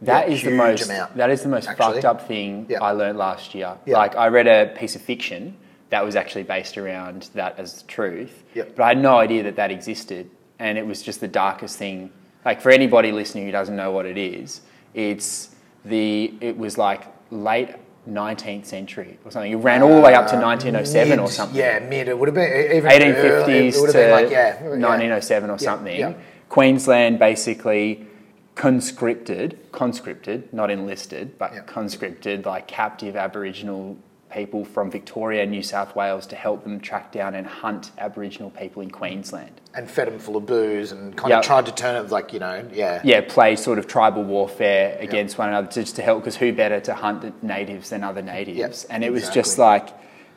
That 0.01 0.27
Yeah, 0.29 0.33
is 0.33 0.43
the 0.43 0.51
most. 0.51 0.85
amount, 0.85 1.17
that 1.17 1.29
is 1.29 1.43
the 1.43 1.49
most 1.49 1.67
actually. 1.67 1.93
fucked 2.01 2.05
up 2.05 2.27
thing 2.27 2.65
Yeah. 2.69 2.81
I 2.81 2.91
learned 2.93 3.17
last 3.17 3.53
year. 3.53 3.77
Yeah. 3.85 3.97
Like 3.97 4.15
I 4.15 4.29
read 4.29 4.47
a 4.47 4.73
piece 4.77 4.95
of 4.95 5.01
fiction 5.01 5.57
that 5.89 6.03
was 6.05 6.15
actually 6.15 6.43
based 6.43 6.77
around 6.77 7.29
that 7.33 7.57
as 7.59 7.83
truth, 7.83 8.43
Yeah. 8.53 8.63
but 8.75 8.83
I 8.83 8.87
had 8.89 8.99
no 9.01 9.17
idea 9.17 9.43
that 9.43 9.55
that 9.55 9.71
existed, 9.71 10.29
and 10.59 10.77
it 10.77 10.85
was 10.85 11.01
just 11.01 11.19
the 11.21 11.27
darkest 11.27 11.77
thing. 11.77 12.11
Like 12.45 12.61
for 12.61 12.69
anybody 12.71 13.11
listening 13.11 13.45
who 13.45 13.51
doesn't 13.51 13.75
know 13.75 13.91
what 13.91 14.05
it 14.05 14.17
is, 14.17 14.61
it's 14.93 15.55
the. 15.85 16.33
It 16.41 16.57
was 16.57 16.77
like 16.77 17.03
late 17.31 17.69
19th 18.09 18.65
century 18.65 19.19
or 19.25 19.31
something. 19.31 19.51
It 19.51 19.55
ran 19.57 19.83
all 19.83 19.93
the 19.95 20.01
way 20.01 20.13
up 20.15 20.27
to 20.27 20.37
uh, 20.37 20.41
1907 20.41 21.19
or 21.19 21.23
Mid- 21.23 21.31
something. 21.31 21.57
Yeah, 21.57 21.79
mid. 21.79 22.07
It 22.07 22.17
would 22.17 22.27
have 22.27 22.35
been 22.35 22.71
even 22.77 22.89
1850s 22.89 23.15
early, 23.23 23.67
it 23.67 23.75
would 23.81 23.87
to 23.87 23.93
been 23.93 24.11
like, 24.11 24.29
yeah, 24.31 24.63
yeah. 24.63 24.69
1907 24.69 25.49
or 25.49 25.59
something. 25.59 25.99
yeah. 25.99 26.13
Queensland 26.49 27.19
basically 27.19 28.07
conscripted, 28.55 29.57
conscripted, 29.71 30.51
not 30.53 30.69
enlisted, 30.69 31.37
but 31.37 31.65
conscripted 31.67 32.45
like 32.45 32.67
captive 32.67 33.15
Aboriginal 33.15 33.97
people 34.31 34.63
from 34.63 34.91
Victoria 34.91 35.41
and 35.43 35.51
New 35.51 35.63
South 35.63 35.95
Wales 35.95 36.27
to 36.27 36.35
help 36.35 36.63
them 36.63 36.79
track 36.79 37.11
down 37.11 37.33
and 37.35 37.47
hunt 37.47 37.91
Aboriginal 37.97 38.49
people 38.51 38.81
in 38.81 38.91
Queensland. 38.91 39.59
And 39.73 39.89
fed 39.89 40.07
them 40.07 40.19
full 40.19 40.35
of 40.37 40.45
booze 40.45 40.91
and 40.91 41.15
kind 41.15 41.31
Yeah. 41.31 41.39
of 41.39 41.45
tried 41.45 41.65
to 41.65 41.71
turn 41.71 41.95
it 41.95 42.11
like, 42.11 42.33
you 42.33 42.39
know, 42.39 42.65
yeah. 42.71 43.01
Yeah, 43.03 43.21
play 43.21 43.55
sort 43.55 43.79
of 43.79 43.87
tribal 43.87 44.23
warfare 44.23 44.97
against 44.99 45.37
one 45.37 45.49
another 45.49 45.67
just 45.71 45.95
to 45.95 46.01
help 46.01 46.21
because 46.21 46.35
who 46.35 46.53
better 46.53 46.79
to 46.81 46.93
hunt 46.93 47.21
the 47.21 47.33
natives 47.41 47.89
than 47.89 48.03
other 48.03 48.21
natives? 48.21 48.85
Yeah, 48.87 48.93
and 48.95 49.03
it 49.03 49.11
was 49.11 49.23
exactly. 49.23 49.41
just 49.41 49.57
like 49.57 49.89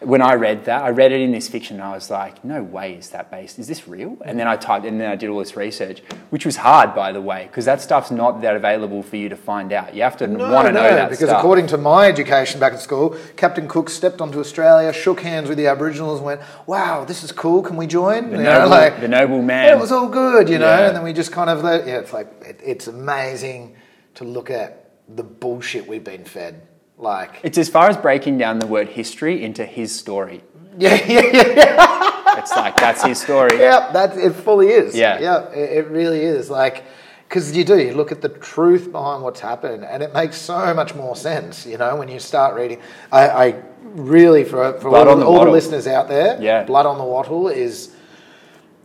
when 0.04 0.22
I 0.22 0.34
read 0.34 0.64
that, 0.66 0.82
I 0.82 0.90
read 0.90 1.12
it 1.12 1.20
in 1.20 1.32
this 1.32 1.48
fiction 1.48 1.76
and 1.76 1.84
I 1.84 1.92
was 1.92 2.10
like, 2.10 2.44
no 2.44 2.62
way 2.62 2.94
is 2.94 3.10
that 3.10 3.30
based. 3.30 3.58
Is 3.58 3.68
this 3.68 3.86
real? 3.88 4.16
And 4.24 4.38
then 4.38 4.46
I 4.46 4.56
typed 4.56 4.84
and 4.86 5.00
then 5.00 5.10
I 5.10 5.16
did 5.16 5.30
all 5.30 5.38
this 5.38 5.56
research, 5.56 6.00
which 6.30 6.44
was 6.46 6.56
hard 6.56 6.94
by 6.94 7.12
the 7.12 7.20
way, 7.20 7.46
because 7.46 7.64
that 7.64 7.80
stuff's 7.80 8.10
not 8.10 8.40
that 8.42 8.56
available 8.56 9.02
for 9.02 9.16
you 9.16 9.28
to 9.28 9.36
find 9.36 9.72
out. 9.72 9.94
You 9.94 10.02
have 10.02 10.16
to 10.18 10.26
want 10.26 10.66
to 10.66 10.72
know 10.72 10.82
that 10.82 11.10
because 11.10 11.28
stuff. 11.28 11.38
according 11.38 11.66
to 11.68 11.78
my 11.78 12.06
education 12.06 12.60
back 12.60 12.72
at 12.72 12.80
school, 12.80 13.16
Captain 13.36 13.68
Cook 13.68 13.88
stepped 13.90 14.20
onto 14.20 14.40
Australia, 14.40 14.92
shook 14.92 15.20
hands 15.20 15.48
with 15.48 15.58
the 15.58 15.66
Aboriginals, 15.66 16.18
and 16.18 16.26
went, 16.26 16.40
"Wow, 16.66 17.04
this 17.04 17.22
is 17.22 17.32
cool. 17.32 17.62
Can 17.62 17.76
we 17.76 17.86
join?" 17.86 18.30
the, 18.30 18.38
You 18.38 18.42
know, 18.44 18.68
noble, 18.68 19.00
the 19.00 19.08
noble 19.08 19.42
man. 19.42 19.76
it 19.76 19.80
was 19.80 19.92
all 19.92 20.08
good, 20.08 20.48
you 20.48 20.58
know. 20.58 20.66
Yeah. 20.66 20.88
And 20.88 20.96
then 20.96 21.04
we 21.04 21.12
just 21.12 21.32
kind 21.32 21.50
of 21.50 21.62
let, 21.62 21.86
yeah, 21.86 21.98
it's 21.98 22.12
like 22.12 22.28
it, 22.44 22.60
it's 22.64 22.86
amazing 22.86 23.76
to 24.14 24.24
look 24.24 24.50
at 24.50 24.90
the 25.08 25.22
bullshit 25.22 25.86
we've 25.86 26.04
been 26.04 26.24
fed. 26.24 26.62
Like, 26.98 27.40
it's 27.42 27.58
as 27.58 27.68
far 27.68 27.88
as 27.88 27.96
breaking 27.96 28.38
down 28.38 28.58
the 28.58 28.66
word 28.66 28.88
history 28.88 29.42
into 29.42 29.64
his 29.64 29.94
story. 29.94 30.42
yeah, 30.78 30.94
yeah, 31.06 31.22
yeah. 31.32 32.38
It's 32.38 32.54
like 32.56 32.76
that's 32.76 33.02
his 33.04 33.20
story. 33.20 33.58
Yeah, 33.58 33.90
that 33.92 34.16
it 34.16 34.32
fully 34.32 34.68
is. 34.68 34.94
Yeah. 34.96 35.18
yeah, 35.20 35.50
it, 35.50 35.78
it 35.78 35.86
really 35.88 36.20
is. 36.22 36.48
Like, 36.48 36.84
because 37.28 37.54
you 37.56 37.64
do, 37.64 37.78
you 37.78 37.94
look 37.94 38.12
at 38.12 38.20
the 38.22 38.28
truth 38.28 38.90
behind 38.92 39.22
what's 39.22 39.40
happened, 39.40 39.84
and 39.84 40.02
it 40.02 40.12
makes 40.14 40.36
so 40.36 40.72
much 40.74 40.94
more 40.94 41.16
sense. 41.16 41.66
You 41.66 41.76
know, 41.78 41.96
when 41.96 42.08
you 42.08 42.18
start 42.18 42.54
reading. 42.54 42.80
I, 43.10 43.28
I 43.28 43.62
really, 43.82 44.44
for 44.44 44.72
for 44.80 44.90
Blood 44.90 45.08
all, 45.08 45.16
the 45.16 45.26
all 45.26 45.44
the 45.44 45.50
listeners 45.50 45.86
out 45.86 46.08
there, 46.08 46.40
Yeah. 46.40 46.64
blood 46.64 46.86
on 46.86 46.98
the 46.98 47.04
wattle 47.04 47.48
is. 47.48 47.94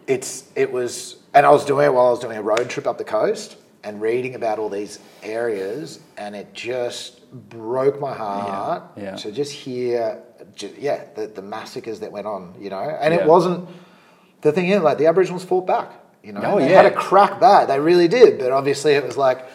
It's 0.07 0.49
it 0.55 0.71
was, 0.71 1.17
and 1.33 1.45
I 1.45 1.49
was 1.49 1.65
doing 1.65 1.85
it 1.85 1.93
while 1.93 2.07
I 2.07 2.11
was 2.11 2.19
doing 2.19 2.37
a 2.37 2.41
road 2.41 2.69
trip 2.69 2.87
up 2.87 2.97
the 2.97 3.03
coast 3.03 3.57
and 3.83 4.01
reading 4.01 4.35
about 4.35 4.59
all 4.59 4.69
these 4.69 4.99
areas, 5.23 5.99
and 6.17 6.35
it 6.35 6.53
just 6.53 7.29
broke 7.31 7.99
my 7.99 8.13
heart 8.13 8.83
yeah. 8.97 9.15
to 9.17 9.31
just 9.31 9.51
hear, 9.51 10.21
ju- 10.55 10.73
yeah, 10.77 11.03
the, 11.15 11.27
the 11.27 11.41
massacres 11.41 11.99
that 12.01 12.11
went 12.11 12.27
on. 12.27 12.55
You 12.59 12.69
know, 12.69 12.79
and 12.79 13.13
Yeah. 13.13 13.21
it 13.21 13.27
wasn't 13.27 13.69
the 14.41 14.51
thing 14.51 14.69
is, 14.69 14.81
like 14.81 14.97
the 14.97 15.07
Aboriginals 15.07 15.43
fought 15.45 15.65
back. 15.67 15.91
You 16.23 16.33
know, 16.33 16.41
Oh, 16.43 16.59
they 16.59 16.69
yeah. 16.69 16.81
had 16.83 16.85
a 16.91 16.95
crack 16.95 17.39
back. 17.39 17.67
They 17.69 17.79
really 17.79 18.07
did. 18.07 18.39
But 18.39 18.51
obviously, 18.51 18.93
it 18.93 19.05
was 19.05 19.15
like, 19.17 19.45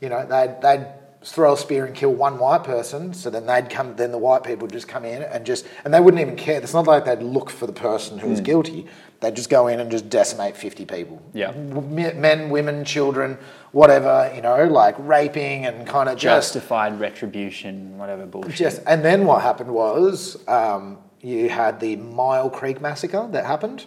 you 0.00 0.08
know, 0.08 0.26
they'd 0.26 0.60
they'd 0.60 0.86
throw 1.26 1.54
a 1.54 1.56
spear 1.56 1.84
and 1.84 1.94
kill 1.94 2.14
one 2.14 2.38
white 2.38 2.62
person. 2.62 3.12
So 3.12 3.30
then 3.30 3.46
they'd 3.46 3.68
come. 3.68 3.96
Then 3.96 4.12
the 4.12 4.18
white 4.18 4.44
people 4.44 4.62
would 4.62 4.72
just 4.72 4.88
come 4.88 5.04
in 5.04 5.22
and 5.22 5.44
just, 5.44 5.66
and 5.84 5.92
they 5.92 6.00
wouldn't 6.00 6.20
even 6.20 6.36
care. 6.36 6.60
It's 6.60 6.72
not 6.72 6.86
like 6.86 7.04
they'd 7.04 7.22
look 7.22 7.50
for 7.50 7.66
the 7.66 7.72
person 7.72 8.18
who 8.18 8.28
was 8.28 8.40
guilty. 8.40 8.86
They'd 9.20 9.34
just 9.34 9.50
go 9.50 9.66
in 9.66 9.80
and 9.80 9.90
just 9.90 10.08
decimate 10.08 10.56
fifty 10.56 10.84
people. 10.84 11.22
Yeah. 11.32 11.50
Men, 11.52 12.50
women, 12.50 12.84
children, 12.84 13.38
whatever. 13.72 14.30
You 14.34 14.42
know, 14.42 14.64
like 14.66 14.94
raping 14.98 15.66
and 15.66 15.86
kind 15.86 16.08
of 16.08 16.16
just 16.16 16.54
Justified 16.54 17.00
retribution, 17.00 17.98
whatever 17.98 18.26
bullshit. 18.26 18.60
Yes, 18.60 18.78
and 18.80 19.04
then 19.04 19.24
what 19.24 19.42
happened 19.42 19.70
was 19.70 20.46
um, 20.48 20.98
you 21.20 21.48
had 21.48 21.80
the 21.80 21.96
Myall 21.96 22.52
Creek 22.52 22.80
massacre 22.80 23.26
that 23.32 23.46
happened, 23.46 23.86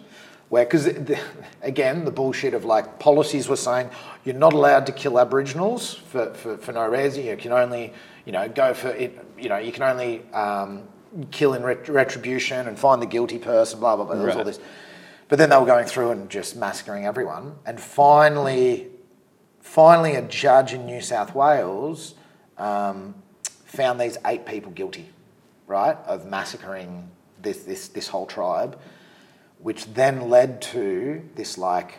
where 0.50 0.64
because 0.64 0.86
again 1.62 2.04
the 2.04 2.10
bullshit 2.10 2.52
of 2.54 2.64
like 2.64 2.98
policies 2.98 3.48
were 3.48 3.56
saying 3.56 3.88
you're 4.24 4.34
not 4.34 4.52
allowed 4.52 4.84
to 4.86 4.92
kill 4.92 5.18
Aboriginals 5.18 5.94
for, 5.94 6.34
for, 6.34 6.58
for 6.58 6.72
no 6.72 6.86
reason. 6.86 7.24
You 7.24 7.36
can 7.36 7.52
only 7.52 7.94
you 8.26 8.32
know 8.32 8.48
go 8.48 8.74
for 8.74 8.88
it. 8.90 9.18
You 9.38 9.48
know 9.48 9.56
you 9.56 9.72
can 9.72 9.84
only 9.84 10.22
um, 10.32 10.82
kill 11.30 11.54
in 11.54 11.62
ret- 11.62 11.88
retribution 11.88 12.68
and 12.68 12.78
find 12.78 13.00
the 13.00 13.06
guilty 13.06 13.38
person. 13.38 13.80
Blah 13.80 13.96
blah 13.96 14.04
blah. 14.04 14.16
There 14.16 14.26
was 14.26 14.34
all 14.34 14.44
Right. 14.44 14.46
this, 14.46 14.60
but 15.28 15.38
then 15.38 15.48
they 15.48 15.56
were 15.56 15.66
going 15.66 15.86
through 15.86 16.10
and 16.10 16.28
just 16.28 16.56
massacring 16.56 17.06
everyone, 17.06 17.54
and 17.64 17.80
finally 17.80 18.88
finally 19.60 20.16
a 20.16 20.22
judge 20.22 20.72
in 20.72 20.84
New 20.84 21.00
South 21.00 21.34
Wales 21.34 22.14
um, 22.58 23.14
found 23.64 24.00
these 24.00 24.18
eight 24.26 24.44
people 24.44 24.72
guilty, 24.72 25.08
right, 25.66 25.96
of 26.06 26.26
massacring 26.26 27.08
this, 27.40 27.62
this, 27.62 27.88
this 27.88 28.08
whole 28.08 28.26
tribe, 28.26 28.78
which 29.62 29.86
then 29.94 30.30
led 30.30 30.62
to 30.62 31.22
this 31.34 31.58
like 31.58 31.98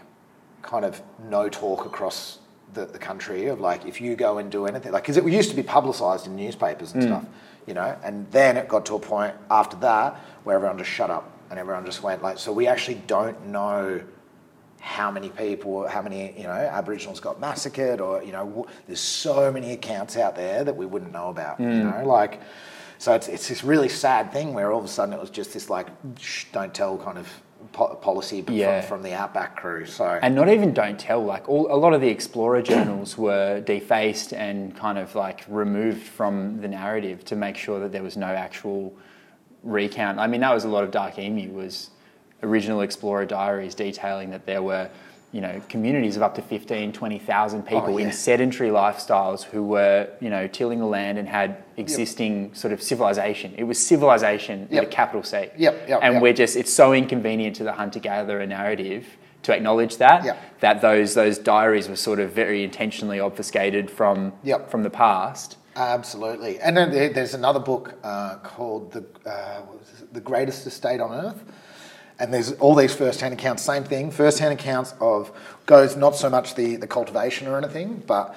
kind 0.62 0.86
of 0.86 1.02
no 1.30 1.50
talk 1.50 1.86
across 1.86 2.40
the, 2.74 2.86
the 2.86 3.00
country 3.00 3.48
of 3.48 3.60
like 3.60 3.86
if 3.86 4.00
you 4.00 4.16
go 4.16 4.38
and 4.38 4.52
do 4.52 4.66
anything 4.66 4.92
like 4.92 5.04
because 5.04 5.18
it 5.18 5.26
used 5.26 5.50
to 5.50 5.56
be 5.56 5.64
publicised 5.64 6.26
in 6.28 6.36
newspapers 6.36 6.94
and 6.94 7.04
mm. 7.04 7.08
stuff, 7.08 7.26
you 7.68 7.74
know, 7.74 7.98
and 8.04 8.30
then 8.32 8.58
it 8.58 8.68
got 8.68 8.86
to 8.86 8.96
a 8.96 9.00
point 9.00 9.36
after 9.50 9.76
that 9.78 10.16
where 10.44 10.56
everyone 10.56 10.78
just 10.78 10.90
shut 10.90 11.10
up 11.10 11.38
and 11.50 11.60
everyone 11.60 11.86
just 11.86 12.02
went 12.02 12.22
like 12.24 12.38
so 12.38 12.52
we 12.52 12.68
actually 12.68 13.02
don't 13.08 13.48
know 13.48 14.02
how 14.82 15.12
many 15.12 15.30
people, 15.30 15.88
how 15.88 16.02
many 16.02 16.34
you 16.36 16.44
know 16.44 16.50
Aboriginals 16.50 17.20
got 17.20 17.40
massacred, 17.40 18.02
or 18.02 18.24
you 18.24 18.32
know, 18.32 18.46
w- 18.46 18.66
there's 18.88 19.00
so 19.00 19.52
many 19.52 19.72
accounts 19.74 20.18
out 20.18 20.36
there 20.36 20.64
that 20.64 20.76
we 20.76 20.86
wouldn't 20.86 21.14
know 21.14 21.30
about. 21.30 21.60
You 21.60 21.68
mm. 21.68 22.00
know, 22.00 22.08
like 22.08 22.42
so 22.98 23.14
it's 23.14 23.28
it's 23.28 23.48
this 23.48 23.64
really 23.64 23.90
sad 23.90 24.34
thing 24.34 24.54
where 24.54 24.72
all 24.72 24.80
of 24.80 24.86
a 24.86 24.90
sudden 24.90 25.14
it 25.14 25.22
was 25.22 25.30
just 25.30 25.54
this 25.54 25.70
like 25.70 25.88
shh, 26.20 26.46
don't 26.52 26.74
tell 26.74 26.98
kind 26.98 27.20
of 27.20 27.28
po- 27.74 27.96
policy 27.96 28.42
from, 28.42 28.56
Yeah. 28.56 28.82
from 28.82 29.04
the 29.04 29.14
Outback 29.14 29.56
crew. 29.56 29.86
So 29.86 30.06
And 30.22 30.36
not 30.36 30.50
even 30.50 30.74
don't 30.74 31.00
tell. 31.00 31.24
Like 31.24 31.48
all, 31.50 31.68
a 31.74 31.76
lot 31.78 31.94
of 31.94 32.02
the 32.02 32.10
explorer 32.10 32.62
journals 32.62 33.18
were 33.18 33.62
defaced 33.62 34.34
and 34.34 34.76
kind 34.76 34.98
of 34.98 35.16
like 35.16 35.44
removed 35.48 36.04
from 36.04 36.62
the 36.62 36.68
narrative 36.68 37.24
to 37.26 37.36
make 37.36 37.58
sure 37.58 37.80
that 37.80 37.92
there 37.92 38.04
was 38.04 38.18
no 38.18 38.28
actual 38.28 38.94
recount. 39.64 40.20
I 40.20 40.28
mean, 40.28 40.42
that 40.42 40.54
was 40.54 40.64
a 40.64 40.70
lot 40.70 40.84
of 40.84 40.92
Dark 40.92 41.20
Emu 41.20 41.52
was 41.52 41.90
original 42.44 42.82
explorer 42.82 43.26
diaries 43.26 43.76
detailing 43.76 44.32
that 44.32 44.46
there 44.46 44.64
were, 44.64 44.90
you 45.32 45.40
know, 45.40 45.62
communities 45.70 46.18
of 46.18 46.24
up 46.24 46.36
to 46.36 46.42
15, 46.42 46.92
20,000 46.92 47.64
people 47.64 47.94
Oh, 47.94 47.98
yeah. 47.98 48.08
in 48.08 48.12
sedentary 48.12 48.70
lifestyles 48.70 49.44
who 49.44 49.64
were, 49.64 50.10
you 50.20 50.30
know, 50.30 50.48
tilling 50.48 50.80
the 50.80 50.86
land 50.86 51.18
and 51.18 51.28
had 51.28 51.64
existing 51.78 52.54
sort 52.54 52.74
of 52.74 52.82
civilization. 52.82 53.54
It 53.58 53.64
was 53.64 53.80
civilization 53.80 54.68
with 54.70 54.84
a 54.84 54.86
capital 54.88 55.24
C. 55.24 55.48
Yep, 55.58 55.88
yep, 55.88 56.00
and 56.04 56.14
yep. 56.16 56.22
we're 56.22 56.34
just, 56.34 56.56
it's 56.58 56.74
so 56.74 56.94
inconvenient 56.94 57.56
to 57.58 57.64
the 57.64 57.72
hunter-gatherer 57.74 58.46
narrative 58.46 59.06
to 59.44 59.54
acknowledge 59.56 59.98
that 59.98 60.24
Yep. 60.24 60.38
that 60.60 60.82
those 60.82 61.16
those 61.16 61.40
diaries 61.40 61.90
were 61.90 61.96
sort 61.96 62.20
of 62.20 62.32
very 62.32 62.64
intentionally 62.64 63.20
obfuscated 63.20 63.90
from 63.90 64.34
Yep. 64.44 64.70
from 64.70 64.84
the 64.84 64.90
past. 64.92 65.58
Absolutely. 65.76 66.60
And 66.60 66.76
then 66.78 66.92
there's 67.14 67.34
another 67.34 67.60
book 67.60 67.96
uh, 68.04 68.36
called 68.44 68.92
the, 68.92 69.06
uh, 69.28 69.62
what 69.62 69.80
was 69.80 70.02
it? 70.02 70.14
the 70.14 70.20
Greatest 70.20 70.68
Estate 70.68 71.00
on 71.00 71.12
Earth. 71.26 71.42
And 72.22 72.32
there's 72.32 72.52
all 72.54 72.76
these 72.76 72.94
first-hand 72.94 73.34
accounts, 73.34 73.64
same 73.64 73.84
thing, 73.84 74.12
first-hand 74.12 74.54
accounts 74.54 74.94
of, 75.02 75.32
goes 75.66 75.96
not 75.96 76.16
so 76.16 76.30
much 76.30 76.54
the, 76.54 76.76
the 76.76 76.86
cultivation 76.86 77.48
or 77.48 77.58
anything, 77.58 78.04
but 78.06 78.36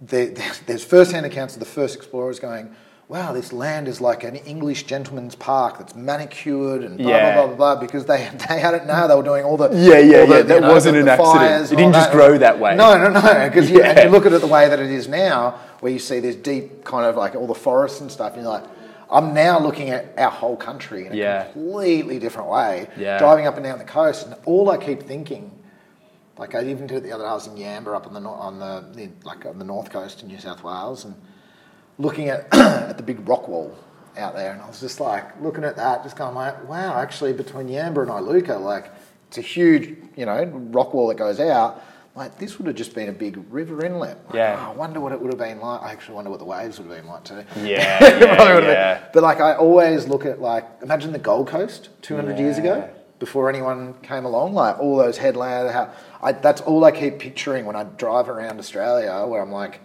the, 0.00 0.40
there's 0.66 0.84
first-hand 0.84 1.26
accounts 1.26 1.54
of 1.54 1.60
the 1.60 1.66
first 1.66 1.96
explorers 1.96 2.38
going, 2.38 2.72
wow, 3.08 3.32
this 3.32 3.52
land 3.52 3.88
is 3.88 4.00
like 4.00 4.22
an 4.22 4.36
English 4.36 4.84
gentleman's 4.84 5.34
park 5.34 5.78
that's 5.78 5.96
manicured 5.96 6.82
and 6.84 6.96
blah, 6.96 7.10
Yeah. 7.10 7.34
blah, 7.34 7.46
blah, 7.46 7.56
blah, 7.56 7.74
blah, 7.74 7.80
because 7.84 8.06
they, 8.06 8.18
they 8.48 8.60
had 8.60 8.74
it 8.74 8.86
now, 8.86 9.08
they 9.08 9.16
were 9.16 9.22
doing 9.24 9.44
all 9.44 9.56
the... 9.56 9.68
Yeah, 9.70 9.98
yeah, 9.98 10.26
the, 10.26 10.36
yeah, 10.36 10.42
that 10.42 10.60
know, 10.62 10.72
wasn't 10.72 10.96
an 10.96 11.08
accident. 11.08 11.72
It 11.72 11.76
didn't 11.76 11.92
just 11.92 12.10
that. 12.10 12.16
grow 12.16 12.38
that 12.38 12.60
way. 12.60 12.76
No, 12.76 12.96
no, 12.96 13.10
no, 13.10 13.20
because 13.48 13.68
you, 13.68 13.82
and 13.82 13.98
you 13.98 14.10
look 14.10 14.26
at 14.26 14.32
it 14.32 14.42
the 14.42 14.46
way 14.46 14.68
that 14.68 14.78
it 14.78 14.90
is 14.92 15.08
now, 15.08 15.58
where 15.80 15.90
you 15.90 15.98
see 15.98 16.20
this 16.20 16.36
deep 16.36 16.84
kind 16.84 17.04
of 17.04 17.16
like 17.16 17.34
all 17.34 17.48
the 17.48 17.54
forests 17.54 18.00
and 18.00 18.12
stuff, 18.12 18.34
and 18.34 18.42
you're 18.42 18.52
like, 18.52 18.64
I'm 19.14 19.32
now 19.32 19.60
looking 19.60 19.90
at 19.90 20.12
our 20.18 20.30
whole 20.30 20.56
country 20.56 21.06
in 21.06 21.12
a 21.12 21.16
Yeah. 21.16 21.44
completely 21.44 22.18
different 22.18 22.48
way. 22.48 22.88
Yeah. 22.96 23.18
Driving 23.18 23.46
up 23.46 23.54
and 23.56 23.64
down 23.64 23.78
the 23.78 23.84
coast, 23.84 24.26
and 24.26 24.34
all 24.44 24.68
I 24.70 24.76
keep 24.76 25.04
thinking, 25.04 25.52
like 26.36 26.54
I 26.56 26.64
even 26.64 26.88
did 26.88 26.96
it 26.98 27.02
the 27.04 27.12
other 27.12 27.22
day. 27.22 27.30
I 27.30 27.34
was 27.34 27.46
in 27.46 27.54
Yamba 27.54 27.94
up 27.94 28.06
on 28.08 28.12
the 28.14 28.28
on 28.28 28.58
the, 28.58 29.08
like 29.24 29.46
on 29.46 29.58
the 29.60 29.64
north 29.64 29.90
coast 29.90 30.22
in 30.22 30.28
New 30.28 30.38
South 30.40 30.64
Wales, 30.64 31.04
and 31.04 31.14
looking 31.96 32.28
at 32.28 32.48
at 32.52 32.96
the 32.96 33.04
big 33.04 33.26
rock 33.28 33.46
wall 33.46 33.72
out 34.18 34.34
there, 34.34 34.52
and 34.52 34.60
I 34.60 34.66
was 34.66 34.80
just 34.80 34.98
like 34.98 35.40
looking 35.40 35.62
at 35.64 35.76
that, 35.76 36.02
just 36.02 36.16
going 36.16 36.34
like, 36.34 36.68
wow, 36.68 36.94
actually 37.00 37.32
between 37.32 37.68
Yamba 37.68 38.02
and 38.02 38.10
Iluka, 38.10 38.60
like 38.60 38.90
it's 39.28 39.38
a 39.38 39.42
huge, 39.42 39.96
you 40.16 40.26
know, 40.26 40.44
rock 40.72 40.92
wall 40.92 41.06
that 41.08 41.16
goes 41.18 41.38
out. 41.38 41.80
Like 42.16 42.38
this 42.38 42.58
would 42.58 42.66
have 42.66 42.76
just 42.76 42.94
been 42.94 43.08
a 43.08 43.12
big 43.12 43.38
river 43.50 43.84
inlet. 43.84 44.24
Like, 44.26 44.34
Yeah. 44.34 44.56
oh, 44.66 44.70
I 44.72 44.74
wonder 44.74 45.00
what 45.00 45.12
it 45.12 45.20
would 45.20 45.32
have 45.32 45.38
been 45.38 45.60
like. 45.60 45.82
I 45.82 45.90
actually 45.92 46.14
wonder 46.14 46.30
what 46.30 46.38
the 46.38 46.44
waves 46.44 46.78
would 46.78 46.88
have 46.88 46.96
been 46.96 47.08
like 47.10 47.24
too. 47.24 47.44
Yeah, 47.60 47.98
yeah, 48.18 48.36
probably 48.36 48.54
would 48.54 48.62
have 48.64 48.72
yeah. 48.72 49.04
But 49.12 49.22
like 49.22 49.40
I 49.40 49.54
always 49.54 50.06
look 50.06 50.24
at 50.24 50.40
like 50.40 50.64
imagine 50.82 51.12
the 51.12 51.18
Gold 51.18 51.48
Coast 51.48 51.88
200 52.02 52.38
years 52.38 52.58
ago 52.58 52.88
before 53.18 53.48
anyone 53.48 53.94
came 54.02 54.24
along. 54.24 54.54
Like 54.54 54.78
all 54.78 54.96
those 54.96 55.18
headlands. 55.18 55.72
How 55.72 55.92
I, 56.22 56.32
that's 56.32 56.60
all 56.60 56.84
I 56.84 56.90
keep 56.92 57.18
picturing 57.18 57.64
when 57.66 57.76
I 57.76 57.84
drive 57.84 58.28
around 58.28 58.58
Australia, 58.58 59.26
where 59.26 59.42
I'm 59.42 59.52
like. 59.52 59.80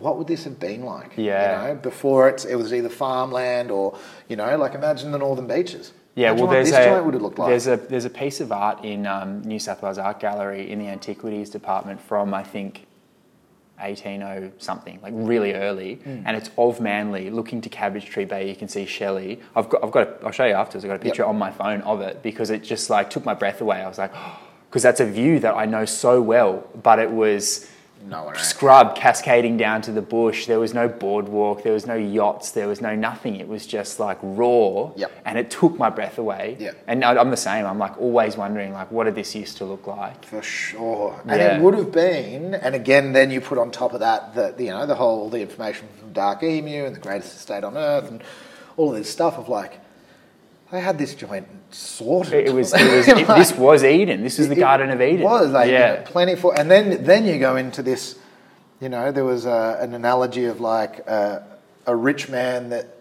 What 0.00 0.16
would 0.16 0.28
this 0.28 0.44
have 0.44 0.60
been 0.60 0.84
like? 0.84 1.14
Yeah. 1.16 1.60
You 1.66 1.68
know, 1.74 1.80
before 1.80 2.28
it's, 2.28 2.44
it 2.44 2.54
was 2.54 2.72
either 2.72 2.88
farmland 2.88 3.72
or, 3.72 3.98
you 4.28 4.36
know, 4.36 4.56
like 4.56 4.74
imagine 4.76 5.10
the 5.10 5.18
northern 5.18 5.48
beaches. 5.48 5.92
Yeah, 6.14 6.32
well, 6.32 6.48
there's 6.48 6.70
a 6.72 6.84
joint 6.84 7.04
would 7.04 7.14
have 7.14 7.22
looked 7.22 7.38
like. 7.38 7.48
there's 7.50 7.66
a 7.68 7.76
there's 7.76 8.04
a 8.04 8.10
piece 8.10 8.40
of 8.40 8.50
art 8.50 8.84
in 8.84 9.06
um, 9.06 9.42
New 9.42 9.58
South 9.60 9.82
Wales 9.82 9.98
Art 9.98 10.18
Gallery 10.20 10.70
in 10.70 10.78
the 10.80 10.88
Antiquities 10.88 11.48
Department 11.50 12.00
from 12.00 12.34
I 12.34 12.42
think 12.42 12.86
1800 13.80 14.60
something, 14.60 14.98
like 15.02 15.12
really 15.14 15.54
early, 15.54 15.94
Hmm. 15.96 16.22
and 16.26 16.36
it's 16.36 16.50
of 16.58 16.80
Manly 16.80 17.30
looking 17.30 17.60
to 17.60 17.68
Cabbage 17.68 18.06
Tree 18.06 18.24
Bay. 18.24 18.48
You 18.48 18.56
can 18.56 18.66
see 18.68 18.84
Shelly. 18.86 19.40
I've 19.54 19.68
got 19.68 19.84
I've 19.84 19.92
got 19.92 20.08
a, 20.08 20.24
I'll 20.26 20.32
show 20.32 20.44
you 20.46 20.54
afterwards. 20.54 20.84
I've 20.84 20.88
got 20.90 20.96
a 20.96 21.04
picture 21.04 21.24
on 21.24 21.38
my 21.38 21.50
phone 21.52 21.82
of 21.82 22.00
it 22.00 22.22
because 22.22 22.50
it 22.50 22.62
just 22.64 22.90
like 22.90 23.10
took 23.10 23.24
my 23.24 23.34
breath 23.34 23.60
away. 23.60 23.80
I 23.80 23.88
was 23.88 23.98
like, 23.98 24.12
because 24.68 24.82
that's 24.82 25.00
a 25.00 25.06
view 25.06 25.38
that 25.40 25.54
I 25.54 25.64
know 25.66 25.84
so 25.84 26.20
well, 26.20 26.64
but 26.82 26.98
it 26.98 27.10
was 27.10 27.70
Scrub 28.36 28.94
cascading 28.96 29.56
down 29.56 29.82
to 29.82 29.92
the 29.92 30.02
bush. 30.02 30.46
There 30.46 30.58
was 30.60 30.74
no 30.74 30.88
boardwalk, 30.88 31.62
there 31.62 31.72
was 31.72 31.86
no 31.86 31.94
yachts, 31.94 32.50
there 32.52 32.68
was 32.68 32.80
no 32.80 32.94
nothing. 32.94 33.36
It 33.36 33.48
was 33.48 33.66
just 33.66 34.00
like 34.00 34.18
raw, 34.22 34.92
Yep. 34.96 35.10
and 35.24 35.38
it 35.38 35.50
took 35.50 35.78
my 35.78 35.90
breath 35.90 36.18
away. 36.18 36.56
Yep. 36.58 36.76
And 36.86 37.04
I'm 37.04 37.30
the 37.30 37.36
same. 37.36 37.66
I'm 37.66 37.78
like 37.78 37.98
always 38.00 38.36
wondering, 38.36 38.72
like, 38.72 38.90
what 38.90 39.04
did 39.04 39.14
this 39.14 39.34
used 39.34 39.56
to 39.58 39.64
look 39.64 39.86
like? 39.86 40.24
For 40.24 40.42
sure. 40.42 41.20
And 41.26 41.40
Yeah. 41.40 41.56
it 41.56 41.62
would 41.62 41.74
have 41.74 41.92
been, 41.92 42.54
and 42.54 42.74
again, 42.74 43.12
then 43.12 43.30
you 43.30 43.40
put 43.40 43.58
on 43.58 43.70
top 43.70 43.92
of 43.94 44.00
that 44.00 44.34
the, 44.34 44.54
the, 44.56 44.64
you 44.64 44.70
know, 44.70 44.86
the 44.86 44.94
whole, 44.94 45.28
the 45.28 45.40
information 45.40 45.88
from 45.98 46.12
Dark 46.12 46.42
Emu 46.42 46.84
and 46.84 46.94
the 46.96 47.00
greatest 47.00 47.36
estate 47.36 47.64
on 47.64 47.76
earth 47.76 48.08
and 48.10 48.22
all 48.76 48.90
of 48.90 48.96
this 48.96 49.10
stuff 49.10 49.38
of 49.38 49.48
like, 49.48 49.80
they 50.70 50.80
had 50.80 50.98
this 50.98 51.14
joint 51.14 51.48
sorted. 51.70 52.32
It 52.46 52.52
was, 52.52 52.72
it 52.74 52.96
was 52.96 53.08
it, 53.08 53.26
this 53.26 53.52
was 53.52 53.84
Eden. 53.84 54.22
This 54.22 54.38
was 54.38 54.48
the 54.48 54.54
Garden 54.56 54.90
of 54.90 55.00
Eden. 55.00 55.20
It 55.20 55.24
was 55.24 55.50
like, 55.50 55.68
you 55.68 55.74
yeah, 55.74 55.94
know, 55.94 56.02
plenty 56.04 56.36
for, 56.36 56.58
and 56.58 56.70
then 56.70 57.04
then 57.04 57.26
you 57.26 57.38
go 57.38 57.56
into 57.56 57.82
this. 57.82 58.18
You 58.80 58.88
know, 58.88 59.10
there 59.10 59.24
was 59.24 59.44
a, 59.44 59.78
an 59.80 59.92
analogy 59.92 60.44
of 60.44 60.60
like 60.60 61.00
a, 61.00 61.44
a 61.86 61.96
rich 61.96 62.28
man 62.28 62.70
that 62.70 62.98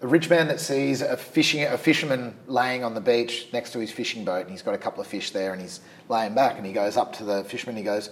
a 0.00 0.06
rich 0.06 0.30
man 0.30 0.48
that 0.48 0.60
sees 0.60 1.02
a 1.02 1.16
fishing 1.16 1.64
a 1.64 1.76
fisherman 1.76 2.36
laying 2.46 2.84
on 2.84 2.94
the 2.94 3.00
beach 3.00 3.48
next 3.52 3.72
to 3.72 3.80
his 3.80 3.90
fishing 3.90 4.24
boat, 4.24 4.42
and 4.42 4.50
he's 4.50 4.62
got 4.62 4.74
a 4.74 4.78
couple 4.78 5.00
of 5.00 5.06
fish 5.06 5.32
there, 5.32 5.52
and 5.52 5.60
he's 5.60 5.80
laying 6.08 6.34
back, 6.34 6.56
and 6.56 6.66
he 6.66 6.72
goes 6.72 6.96
up 6.96 7.14
to 7.14 7.24
the 7.24 7.44
fisherman, 7.44 7.76
and 7.76 7.78
he 7.78 7.84
goes, 7.84 8.10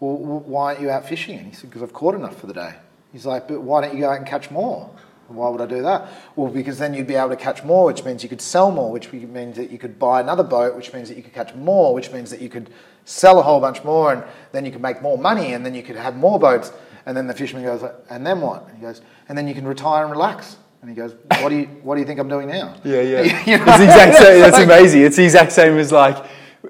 "Well, 0.00 0.16
why 0.16 0.72
aren't 0.72 0.80
you 0.80 0.90
out 0.90 1.08
fishing?" 1.08 1.38
And 1.38 1.48
he 1.48 1.54
said, 1.54 1.70
"Because 1.70 1.82
I've 1.82 1.92
caught 1.92 2.14
enough 2.14 2.38
for 2.38 2.46
the 2.46 2.54
day." 2.54 2.74
He's 3.12 3.26
like, 3.26 3.48
"But 3.48 3.62
why 3.62 3.80
don't 3.80 3.94
you 3.94 4.00
go 4.00 4.10
out 4.10 4.18
and 4.18 4.26
catch 4.26 4.50
more?" 4.50 4.90
Why 5.28 5.48
would 5.48 5.60
I 5.60 5.66
do 5.66 5.82
that? 5.82 6.08
Well, 6.36 6.50
because 6.50 6.78
then 6.78 6.94
you'd 6.94 7.06
be 7.06 7.14
able 7.14 7.30
to 7.30 7.36
catch 7.36 7.64
more, 7.64 7.86
which 7.86 8.04
means 8.04 8.22
you 8.22 8.28
could 8.28 8.40
sell 8.40 8.70
more, 8.70 8.90
which 8.90 9.12
means 9.12 9.56
that 9.56 9.70
you 9.70 9.78
could 9.78 9.98
buy 9.98 10.20
another 10.20 10.42
boat, 10.42 10.76
which 10.76 10.92
means 10.92 11.08
that 11.08 11.16
you 11.16 11.22
could 11.22 11.32
catch 11.32 11.54
more, 11.54 11.94
which 11.94 12.10
means 12.12 12.30
that 12.30 12.40
you 12.40 12.48
could 12.48 12.70
sell 13.04 13.38
a 13.38 13.42
whole 13.42 13.60
bunch 13.60 13.82
more, 13.84 14.12
and 14.12 14.22
then 14.52 14.64
you 14.64 14.72
could 14.72 14.82
make 14.82 15.02
more 15.02 15.18
money, 15.18 15.54
and 15.54 15.64
then 15.64 15.74
you 15.74 15.82
could 15.82 15.96
have 15.96 16.16
more 16.16 16.38
boats. 16.38 16.72
And 17.06 17.16
then 17.16 17.26
the 17.26 17.34
fisherman 17.34 17.64
goes, 17.64 17.84
and 18.10 18.26
then 18.26 18.40
what? 18.40 18.66
And 18.68 18.76
he 18.76 18.82
goes, 18.82 19.02
and 19.28 19.36
then 19.36 19.46
you 19.46 19.54
can 19.54 19.66
retire 19.66 20.02
and 20.04 20.10
relax. 20.10 20.56
And 20.80 20.90
he 20.90 20.96
goes, 20.96 21.14
what 21.40 21.48
do 21.48 21.56
you, 21.56 21.64
what 21.82 21.94
do 21.94 22.00
you 22.00 22.06
think 22.06 22.20
I'm 22.20 22.28
doing 22.28 22.48
now? 22.48 22.74
yeah, 22.84 23.00
yeah. 23.00 23.22
You 23.46 23.58
know? 23.58 23.64
It's 23.66 23.78
the 23.78 23.84
exact 23.84 24.16
same. 24.16 24.40
That's 24.40 24.58
amazing. 24.70 25.02
It's 25.02 25.16
the 25.16 25.24
exact 25.24 25.52
same 25.52 25.78
as 25.78 25.92
like, 25.92 26.24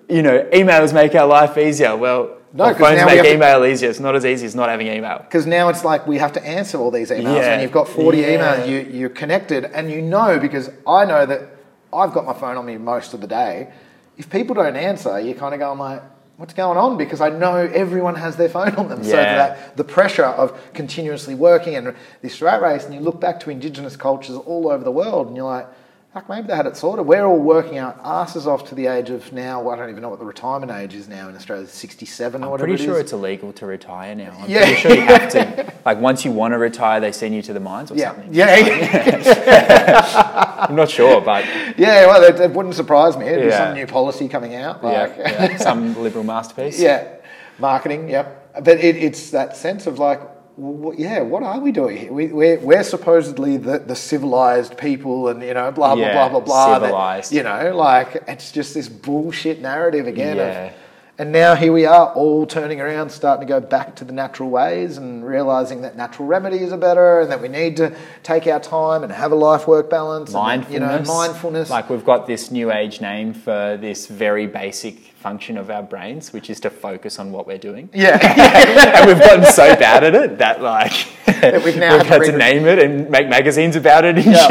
you 0.08 0.22
know, 0.22 0.44
emails 0.52 0.92
make 0.92 1.14
our 1.14 1.26
life 1.26 1.58
easier. 1.58 1.96
Well, 1.96 2.36
No, 2.56 2.64
well, 2.66 2.74
phones 2.76 2.98
now 2.98 3.06
we 3.06 3.10
make 3.10 3.16
have 3.16 3.26
to- 3.26 3.32
email 3.34 3.64
easier. 3.64 3.90
It's 3.90 3.98
not 3.98 4.14
as 4.14 4.24
easy 4.24 4.46
as 4.46 4.54
not 4.54 4.68
having 4.68 4.86
email. 4.86 5.18
Because 5.18 5.44
now 5.44 5.68
it's 5.70 5.84
like 5.84 6.06
we 6.06 6.18
have 6.18 6.32
to 6.34 6.46
answer 6.46 6.78
all 6.78 6.92
these 6.92 7.10
emails, 7.10 7.34
Yeah. 7.36 7.52
and 7.54 7.62
you've 7.62 7.72
got 7.72 7.88
40 7.88 8.18
Yeah. 8.18 8.38
emails, 8.38 8.68
you, 8.68 8.78
you're 8.96 9.08
connected, 9.08 9.64
and 9.64 9.90
you 9.90 10.00
know 10.00 10.38
because 10.38 10.70
I 10.86 11.04
know 11.04 11.26
that 11.26 11.40
I've 11.92 12.12
got 12.12 12.24
my 12.24 12.32
phone 12.32 12.56
on 12.56 12.64
me 12.64 12.76
most 12.78 13.12
of 13.12 13.20
the 13.20 13.26
day. 13.26 13.68
If 14.16 14.30
people 14.30 14.54
don't 14.54 14.76
answer, 14.76 15.18
you're 15.18 15.34
kind 15.34 15.52
of 15.52 15.58
going 15.60 15.80
like, 15.80 16.00
what's 16.36 16.54
going 16.54 16.78
on? 16.78 16.96
Because 16.96 17.20
I 17.20 17.28
know 17.28 17.56
everyone 17.56 18.14
has 18.14 18.36
their 18.36 18.48
phone 18.56 18.74
on 18.76 18.88
them. 18.88 19.00
Yeah. 19.02 19.08
So 19.10 19.16
that 19.16 19.76
the 19.76 19.84
pressure 19.84 20.24
of 20.24 20.56
continuously 20.74 21.34
working 21.34 21.74
and 21.74 21.94
this 22.22 22.40
rat 22.40 22.62
race, 22.62 22.84
and 22.84 22.94
you 22.94 23.00
look 23.00 23.20
back 23.20 23.40
to 23.40 23.50
indigenous 23.50 23.96
cultures 23.96 24.36
all 24.36 24.68
over 24.70 24.84
the 24.84 24.92
world, 24.92 25.26
and 25.26 25.36
you're 25.36 25.44
like, 25.46 25.66
Fuck, 26.14 26.28
maybe 26.28 26.46
they 26.46 26.54
had 26.54 26.66
it 26.66 26.76
sorted. 26.76 27.06
We're 27.06 27.24
all 27.26 27.40
working 27.40 27.80
our 27.80 27.98
asses 28.04 28.46
off 28.46 28.68
to 28.68 28.76
the 28.76 28.86
age 28.86 29.10
of 29.10 29.32
now. 29.32 29.68
I 29.68 29.74
don't 29.74 29.90
even 29.90 30.00
know 30.00 30.10
what 30.10 30.20
the 30.20 30.24
retirement 30.24 30.70
age 30.70 30.94
is 30.94 31.08
now 31.08 31.28
in 31.28 31.34
Australia. 31.34 31.66
Sixty-seven 31.66 32.42
or 32.42 32.44
I'm 32.44 32.50
whatever. 32.52 32.68
pretty 32.68 32.80
it 32.84 32.86
sure 32.86 32.94
is. 32.94 33.00
it's 33.00 33.12
illegal 33.12 33.52
to 33.54 33.66
retire 33.66 34.14
now. 34.14 34.30
I'm 34.38 34.48
Yeah. 34.48 34.60
pretty 34.60 34.76
sure 34.76 34.94
you 34.94 35.00
have 35.02 35.28
to. 35.32 35.72
Like 35.84 35.98
once 36.00 36.24
you 36.24 36.30
want 36.30 36.54
to 36.54 36.58
retire, 36.58 36.98
they 37.00 37.12
send 37.12 37.34
you 37.34 37.42
to 37.42 37.52
the 37.52 37.60
mines 37.60 37.90
or 37.90 37.96
yeah, 37.96 38.12
something. 38.14 38.32
yeah, 38.32 38.56
I'm 40.68 40.74
not 40.76 40.88
sure, 40.88 41.20
but 41.20 41.44
yeah. 41.76 42.06
Well, 42.06 42.22
it, 42.22 42.40
it 42.40 42.50
wouldn't 42.52 42.74
surprise 42.74 43.18
me. 43.18 43.26
It'd 43.26 43.40
be 43.42 43.48
Yeah. 43.48 43.66
some 43.66 43.74
new 43.74 43.86
policy 43.86 44.26
coming 44.28 44.54
out. 44.54 44.82
Like, 44.82 45.14
yeah, 45.18 45.42
yeah, 45.50 45.56
some 45.58 46.00
liberal 46.02 46.24
masterpiece. 46.24 46.80
yeah, 46.88 47.16
marketing. 47.58 48.08
Yep. 48.08 48.64
But 48.64 48.78
it, 48.78 48.96
it's 48.96 49.30
that 49.32 49.56
sense 49.58 49.86
of 49.86 49.98
like, 49.98 50.20
w- 50.56 50.94
yeah, 50.98 51.20
what 51.20 51.42
are 51.42 51.58
we 51.60 51.72
doing 51.72 51.96
here? 51.96 52.12
We, 52.12 52.26
we're, 52.28 52.58
we're 52.60 52.82
supposedly 52.84 53.56
the, 53.56 53.78
the 53.78 53.96
civilized 53.96 54.76
people, 54.78 55.28
and 55.28 55.42
you 55.42 55.54
know, 55.54 55.70
blah 55.72 55.94
blah 55.94 56.04
Yeah, 56.04 56.12
blah 56.14 56.28
blah 56.28 56.40
blah. 56.40 56.78
that- 56.78 56.86
civilized. 56.86 57.32
you 57.32 57.42
know, 57.42 57.76
like 57.76 58.24
it's 58.28 58.52
just 58.52 58.74
this 58.74 58.88
bullshit 58.88 59.60
narrative 59.60 60.06
again. 60.06 60.36
Yeah. 60.36 60.66
Of, 60.66 60.72
and 61.16 61.30
now 61.30 61.54
here 61.54 61.72
we 61.72 61.86
are, 61.86 62.12
all 62.14 62.44
turning 62.44 62.80
around, 62.80 63.08
starting 63.10 63.46
to 63.46 63.48
go 63.48 63.60
back 63.60 63.94
to 63.96 64.04
the 64.04 64.12
natural 64.12 64.50
ways, 64.50 64.96
and 64.98 65.24
realizing 65.24 65.82
that 65.82 65.96
natural 65.96 66.26
remedies 66.26 66.72
are 66.72 66.76
better, 66.76 67.20
and 67.20 67.30
that 67.30 67.40
we 67.40 67.46
need 67.46 67.76
to 67.76 67.94
take 68.24 68.48
our 68.48 68.58
time 68.58 69.04
and 69.04 69.12
have 69.12 69.30
a 69.30 69.36
life-work 69.36 69.88
balance. 69.88 70.30
and 70.30 70.42
mindfulness. 70.42 70.72
you 70.74 70.80
know, 70.80 71.02
mindfulness. 71.06 71.70
Like 71.70 71.88
we've 71.88 72.04
got 72.04 72.26
this 72.26 72.50
new 72.50 72.72
age 72.72 73.00
name 73.00 73.32
for 73.32 73.76
this 73.80 74.08
very 74.08 74.48
basic 74.48 75.13
function 75.24 75.56
of 75.56 75.70
our 75.70 75.82
brains, 75.82 76.34
which 76.34 76.50
is 76.50 76.60
to 76.60 76.68
focus 76.68 77.18
on 77.18 77.32
what 77.32 77.46
we're 77.46 77.56
doing. 77.70 77.88
yeah. 77.94 78.18
and 78.94 79.06
we've 79.08 79.18
gotten 79.18 79.46
so 79.46 79.74
bad 79.74 80.04
at 80.04 80.14
it 80.14 80.36
that 80.36 80.60
like 80.60 80.92
we've 81.64 81.78
now 81.78 81.96
had 81.96 82.02
to 82.02 82.08
had 82.08 82.22
to 82.24 82.32
read- 82.32 82.38
name 82.38 82.66
it 82.66 82.78
and 82.78 83.08
make 83.08 83.26
magazines 83.26 83.74
about 83.74 84.04
it 84.04 84.18
and 84.18 84.26
Yeah, 84.26 84.48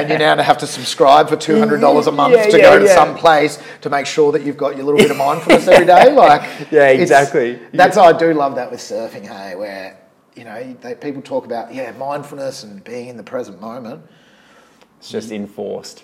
and, 0.00 0.10
you 0.10 0.18
now 0.18 0.36
have 0.42 0.58
to 0.58 0.66
subscribe 0.66 1.28
for 1.28 1.36
two 1.36 1.60
hundred 1.60 1.80
dollars 1.80 2.08
a 2.08 2.12
month 2.12 2.34
Yeah, 2.34 2.46
to 2.50 2.58
go 2.58 2.76
to 2.80 2.88
some 2.88 3.14
place 3.16 3.62
to 3.82 3.88
make 3.88 4.06
sure 4.06 4.32
that 4.32 4.42
you've 4.42 4.56
got 4.56 4.74
your 4.76 4.84
little 4.84 4.98
bit 4.98 5.12
of 5.12 5.16
mindfulness 5.16 5.68
every 5.68 5.86
day. 5.86 6.12
Like, 6.26 6.72
Yeah, 6.72 6.88
exactly. 6.88 7.60
That's 7.72 7.96
I 7.96 8.10
do 8.18 8.34
love 8.34 8.56
that 8.56 8.72
with 8.72 8.80
surfing. 8.80 9.24
Hey, 9.28 9.54
where 9.54 9.96
you 10.34 10.42
know 10.42 10.76
they, 10.80 10.96
people 10.96 11.22
talk 11.22 11.44
about 11.44 11.72
yeah 11.72 11.92
mindfulness 11.92 12.64
and 12.64 12.82
being 12.82 13.06
in 13.06 13.16
the 13.16 13.22
present 13.22 13.60
moment. 13.60 14.02
It's 14.98 15.08
just 15.08 15.30
enforced. 15.30 16.02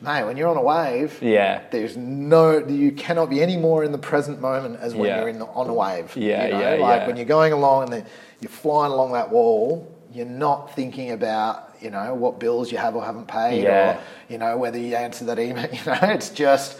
Mate, 0.00 0.24
when 0.24 0.36
you're 0.36 0.48
on 0.48 0.56
a 0.56 0.62
wave, 0.62 1.18
Yeah. 1.22 1.60
there's 1.70 1.96
no 1.96 2.58
you 2.66 2.92
cannot 2.92 3.30
be 3.30 3.42
any 3.42 3.56
more 3.56 3.84
in 3.84 3.92
the 3.92 3.98
present 3.98 4.40
moment 4.40 4.78
as 4.80 4.94
when 4.94 5.08
Yeah. 5.08 5.20
you're 5.20 5.28
in 5.28 5.38
the, 5.38 5.46
on 5.46 5.68
a 5.68 5.74
wave. 5.74 6.16
Yeah, 6.16 6.46
you 6.46 6.52
know? 6.52 6.60
yeah, 6.60 6.70
like 6.82 7.00
yeah. 7.02 7.06
when 7.06 7.16
you're 7.16 7.26
going 7.26 7.52
along 7.52 7.84
and 7.84 7.92
the, 7.92 8.04
you're 8.40 8.50
flying 8.50 8.92
along 8.92 9.12
that 9.12 9.30
wall, 9.30 9.86
you're 10.12 10.26
not 10.26 10.74
thinking 10.74 11.12
about 11.12 11.64
you 11.80 11.90
know 11.90 12.14
what 12.14 12.40
bills 12.40 12.72
you 12.72 12.78
have 12.78 12.96
or 12.96 13.04
haven't 13.04 13.28
paid, 13.28 13.62
Yeah. 13.62 13.96
or 13.96 14.00
you 14.28 14.38
know 14.38 14.56
whether 14.56 14.78
you 14.78 14.94
answer 14.96 15.24
that 15.26 15.38
email. 15.38 15.68
You 15.72 15.84
know, 15.86 15.98
it's 16.02 16.30
just 16.30 16.78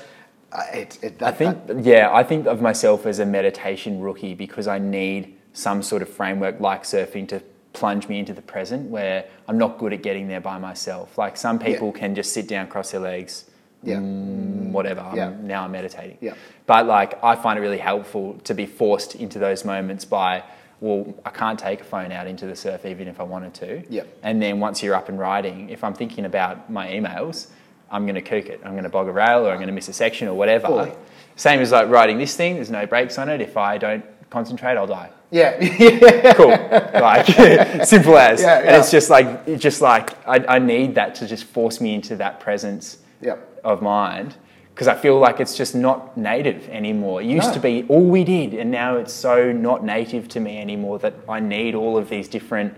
uh, 0.52 0.62
it, 0.72 0.98
it, 1.02 1.18
that, 1.18 1.34
I 1.34 1.36
think, 1.36 1.58
yeah, 1.86 2.08
I 2.12 2.22
think 2.24 2.46
of 2.46 2.60
myself 2.62 3.04
as 3.06 3.18
a 3.18 3.26
meditation 3.26 4.00
rookie 4.00 4.34
because 4.34 4.66
I 4.66 4.78
need 4.78 5.36
some 5.52 5.82
sort 5.82 6.02
of 6.02 6.08
framework 6.08 6.58
like 6.60 6.84
surfing 6.84 7.28
to 7.28 7.42
plunge 7.78 8.08
me 8.08 8.18
into 8.18 8.32
the 8.32 8.42
present 8.42 8.90
where 8.90 9.24
I'm 9.46 9.58
not 9.58 9.78
good 9.78 9.92
at 9.92 10.02
getting 10.02 10.28
there 10.28 10.40
by 10.40 10.58
myself. 10.58 11.16
Like 11.16 11.36
some 11.36 11.58
people 11.58 11.92
can 11.92 12.14
just 12.14 12.32
sit 12.32 12.48
down, 12.48 12.66
cross 12.66 12.90
their 12.90 13.00
legs, 13.00 13.44
Yeah. 13.82 13.96
mm, 13.96 14.72
whatever. 14.72 15.00
I'm- 15.00 15.16
Yeah. 15.16 15.32
now 15.42 15.64
I'm 15.64 15.70
meditating. 15.72 16.18
Yeah. 16.20 16.34
But 16.66 16.86
like, 16.86 17.22
I 17.22 17.36
find 17.36 17.58
it 17.58 17.62
really 17.62 17.78
helpful 17.78 18.34
to 18.44 18.54
be 18.54 18.66
forced 18.66 19.14
into 19.14 19.38
those 19.38 19.64
moments 19.64 20.04
by, 20.04 20.42
well, 20.80 21.14
I 21.24 21.30
can't 21.30 21.58
take 21.58 21.80
a 21.80 21.84
phone 21.84 22.10
out 22.12 22.26
into 22.26 22.46
the 22.46 22.56
surf 22.56 22.84
even 22.84 23.06
if 23.08 23.20
I 23.20 23.22
wanted 23.24 23.54
to. 23.54 23.82
Yeah. 23.88 24.02
And 24.22 24.42
then 24.42 24.58
once 24.60 24.82
you're 24.82 24.94
up 24.96 25.08
and 25.08 25.18
riding, 25.18 25.70
if 25.70 25.84
I'm 25.84 25.94
thinking 25.94 26.24
about 26.24 26.70
my 26.70 26.88
emails, 26.88 27.46
I'm 27.90 28.04
going 28.04 28.16
to 28.16 28.20
kook 28.22 28.46
it. 28.46 28.60
I'm 28.64 28.72
going 28.72 28.84
to 28.84 28.90
bog 28.90 29.08
a 29.08 29.12
rail 29.12 29.46
or 29.46 29.50
I'm 29.50 29.56
going 29.58 29.68
to 29.68 29.72
miss 29.72 29.88
a 29.88 29.92
section 29.92 30.28
or 30.28 30.34
whatever. 30.34 30.92
Same 31.36 31.60
as 31.60 31.70
like 31.72 31.88
riding 31.88 32.18
this 32.18 32.36
thing. 32.36 32.56
There's 32.56 32.70
no 32.70 32.84
brakes 32.86 33.16
on 33.18 33.28
it. 33.28 33.40
If 33.40 33.56
I 33.56 33.78
don't 33.78 34.04
concentrate, 34.30 34.76
I'll 34.76 34.86
die. 34.86 35.10
yeah, 35.30 36.32
Cool. 36.34 36.48
like 36.48 37.26
simple 37.86 38.16
as. 38.16 38.40
Yeah, 38.40 38.60
yeah. 38.60 38.66
And 38.68 38.76
it's 38.76 38.90
just 38.90 39.10
like 39.10 39.26
it's 39.46 39.62
just 39.62 39.80
like 39.80 40.10
I, 40.28 40.56
I 40.56 40.58
need 40.58 40.94
that 40.96 41.14
to 41.16 41.26
just 41.26 41.44
force 41.44 41.80
me 41.80 41.94
into 41.94 42.16
that 42.16 42.40
presence 42.40 42.98
Yep. 43.20 43.60
of 43.64 43.82
mind 43.82 44.36
because 44.74 44.86
I 44.86 44.94
feel 44.94 45.18
like 45.18 45.40
it's 45.40 45.56
just 45.56 45.74
not 45.74 46.16
native 46.16 46.68
anymore. 46.68 47.20
It 47.20 47.26
used 47.26 47.48
No. 47.48 47.54
to 47.54 47.60
be 47.60 47.84
all 47.88 48.04
we 48.04 48.22
did, 48.22 48.54
and 48.54 48.70
now 48.70 48.96
it's 48.96 49.12
so 49.12 49.50
not 49.52 49.84
native 49.84 50.28
to 50.28 50.40
me 50.40 50.58
anymore 50.60 50.98
that 51.00 51.14
I 51.28 51.40
need 51.40 51.74
all 51.74 51.98
of 51.98 52.08
these 52.08 52.28
different 52.28 52.74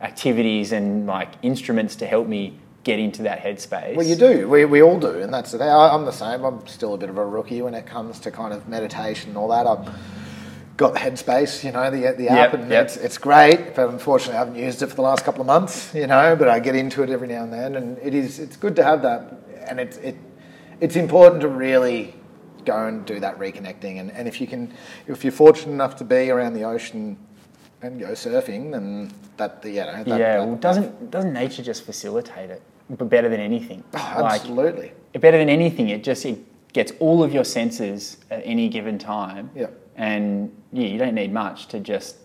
activities 0.00 0.72
and 0.72 1.06
like 1.06 1.28
instruments 1.42 1.96
to 1.96 2.06
help 2.06 2.26
me 2.28 2.58
get 2.84 2.98
into 2.98 3.22
that 3.22 3.40
headspace. 3.40 3.94
Well, 3.96 4.06
you 4.06 4.16
do. 4.16 4.48
We, 4.48 4.64
we 4.64 4.82
all 4.82 4.98
do, 4.98 5.20
and 5.20 5.32
that's 5.32 5.52
the 5.52 5.58
thing. 5.58 5.68
I, 5.68 5.88
I'm 5.94 6.04
the 6.04 6.10
same. 6.12 6.44
I'm 6.44 6.66
still 6.66 6.94
a 6.94 6.98
bit 6.98 7.08
of 7.08 7.16
a 7.18 7.24
rookie 7.26 7.62
when 7.62 7.74
it 7.74 7.86
comes 7.86 8.18
to 8.20 8.30
kind 8.30 8.52
of 8.52 8.68
meditation 8.68 9.30
and 9.30 9.38
all 9.38 9.48
that. 9.48 9.66
I've 9.66 9.88
got 10.76 10.94
the 10.94 10.98
Headspace, 11.00 11.64
you 11.64 11.72
know, 11.72 11.90
the 11.90 12.14
the 12.16 12.28
app, 12.28 12.52
Yep, 12.52 12.54
and 12.54 12.70
yep. 12.70 12.84
it's 12.86 12.96
it's 12.96 13.18
great. 13.18 13.74
But 13.74 13.88
unfortunately, 13.90 14.36
I 14.36 14.38
haven't 14.38 14.56
used 14.56 14.82
it 14.82 14.88
for 14.88 14.96
the 14.96 15.02
last 15.02 15.24
couple 15.24 15.40
of 15.40 15.46
months, 15.46 15.94
you 15.94 16.06
know. 16.06 16.36
But 16.36 16.48
I 16.48 16.58
get 16.60 16.74
into 16.74 17.02
it 17.02 17.10
every 17.10 17.28
now 17.28 17.42
and 17.44 17.52
then, 17.52 17.76
and 17.76 17.98
it 17.98 18.14
is 18.14 18.38
it's 18.38 18.56
good 18.56 18.76
to 18.76 18.84
have 18.84 19.02
that, 19.02 19.34
and 19.68 19.78
it's 19.80 19.96
it 19.98 20.16
it's 20.80 20.96
important 20.96 21.40
to 21.42 21.48
really 21.48 22.14
go 22.64 22.86
and 22.86 23.04
do 23.04 23.20
that 23.20 23.38
reconnecting. 23.38 24.00
And, 24.00 24.10
and 24.12 24.28
if 24.28 24.40
you 24.40 24.46
can, 24.46 24.72
if 25.06 25.24
you're 25.24 25.32
fortunate 25.32 25.72
enough 25.72 25.96
to 25.96 26.04
be 26.04 26.30
around 26.30 26.54
the 26.54 26.64
ocean 26.64 27.16
and 27.82 27.98
go 28.00 28.12
surfing, 28.12 28.72
then 28.72 29.10
that 29.36 29.64
you 29.64 29.74
know 29.74 30.04
that, 30.04 30.06
yeah, 30.06 30.18
that- 30.18 30.46
well, 30.46 30.56
doesn't 30.56 31.10
doesn't 31.10 31.32
nature 31.32 31.62
just 31.62 31.84
facilitate 31.84 32.50
it? 32.50 32.62
But 32.90 33.08
better 33.08 33.28
than 33.28 33.40
anything. 33.40 33.84
Oh, 33.94 34.26
absolutely. 34.26 34.92
better 35.14 35.38
than 35.38 35.48
anything, 35.48 35.88
it 35.88 36.04
just 36.04 36.24
it 36.26 36.38
gets 36.72 36.92
all 37.00 37.22
of 37.22 37.32
your 37.32 37.44
senses 37.44 38.18
at 38.30 38.42
any 38.44 38.68
given 38.68 38.98
time. 38.98 39.50
Yeah. 39.54 39.68
And 39.96 40.50
yeah, 40.72 40.86
you 40.86 40.98
don't 40.98 41.14
need 41.14 41.32
much 41.32 41.68
to 41.68 41.80
just 41.80 42.16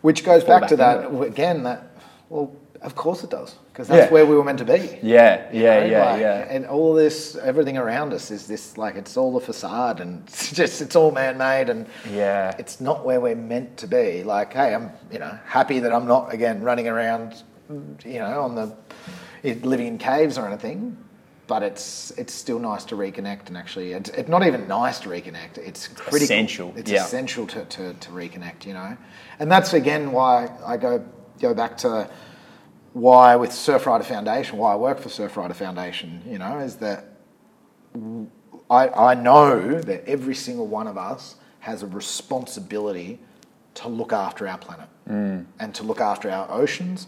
Which 0.00 0.24
goes 0.24 0.42
Fall 0.44 0.60
back 0.60 0.68
to 0.70 0.76
that 0.76 1.04
into 1.06 1.22
again. 1.22 1.62
That 1.64 1.90
well, 2.28 2.52
of 2.82 2.94
course 2.94 3.24
it 3.24 3.30
does, 3.30 3.54
because 3.72 3.88
that's 3.88 4.06
Yeah. 4.08 4.12
where 4.12 4.26
we 4.26 4.36
were 4.36 4.44
meant 4.44 4.58
to 4.58 4.64
be. 4.64 4.98
yeah, 5.02 5.46
yeah, 5.52 5.80
know, 5.80 5.86
yeah, 5.86 6.04
like, 6.12 6.20
yeah. 6.20 6.46
And 6.50 6.66
all 6.66 6.92
this, 6.94 7.34
everything 7.36 7.78
around 7.78 8.12
us 8.12 8.30
is 8.30 8.46
this 8.46 8.76
like 8.76 8.96
it's 8.96 9.16
all 9.16 9.36
a 9.36 9.40
facade, 9.40 10.00
and 10.00 10.22
it's 10.26 10.52
just 10.52 10.80
it's 10.82 10.94
all 10.96 11.10
man-made, 11.10 11.68
and 11.70 11.86
Yeah. 12.12 12.54
it's 12.58 12.80
not 12.80 13.04
where 13.04 13.20
we're 13.20 13.34
meant 13.36 13.76
to 13.78 13.86
be. 13.86 14.22
Like, 14.24 14.52
hey, 14.52 14.74
I'm 14.74 14.90
you 15.10 15.18
know 15.18 15.38
happy 15.46 15.78
that 15.80 15.92
I'm 15.92 16.06
not 16.06 16.32
again 16.34 16.62
running 16.62 16.88
around, 16.88 17.42
you 18.04 18.18
know, 18.18 18.42
on 18.42 18.54
the 18.54 18.72
living 19.62 19.86
in 19.86 19.98
caves 19.98 20.38
or 20.38 20.46
anything. 20.46 20.96
But 21.46 21.62
it's 21.62 22.10
it's 22.12 22.34
still 22.34 22.58
nice 22.58 22.84
to 22.86 22.96
reconnect 22.96 23.46
and 23.46 23.56
actually 23.56 23.92
it's, 23.92 24.10
it's 24.10 24.28
not 24.28 24.44
even 24.44 24.66
nice 24.66 24.98
to 25.00 25.08
reconnect. 25.08 25.58
It's 25.58 25.86
critical. 25.88 26.22
Essential, 26.22 26.74
It's 26.76 26.90
yeah. 26.90 27.04
essential 27.04 27.46
to, 27.48 27.64
to, 27.64 27.94
to 27.94 28.10
reconnect. 28.10 28.66
You 28.66 28.74
know, 28.74 28.96
and 29.38 29.50
that's 29.50 29.72
again 29.72 30.12
why 30.12 30.50
I 30.64 30.76
go 30.76 31.04
go 31.40 31.54
back 31.54 31.76
to 31.78 32.10
why 32.94 33.36
with 33.36 33.50
Surfrider 33.50 34.04
Foundation, 34.04 34.58
why 34.58 34.72
I 34.72 34.76
work 34.76 34.98
for 34.98 35.08
Surfrider 35.08 35.54
Foundation. 35.54 36.22
You 36.26 36.38
know, 36.38 36.58
is 36.58 36.76
that 36.76 37.16
I, 38.70 38.88
I 38.88 39.14
know 39.14 39.80
that 39.80 40.04
every 40.06 40.34
single 40.34 40.66
one 40.66 40.86
of 40.86 40.98
us 40.98 41.36
has 41.60 41.82
a 41.82 41.86
responsibility 41.86 43.20
to 43.74 43.88
look 43.88 44.12
after 44.12 44.48
our 44.48 44.58
planet 44.58 44.88
mm. 45.08 45.44
and 45.58 45.74
to 45.74 45.82
look 45.82 46.00
after 46.00 46.30
our 46.30 46.50
oceans 46.50 47.06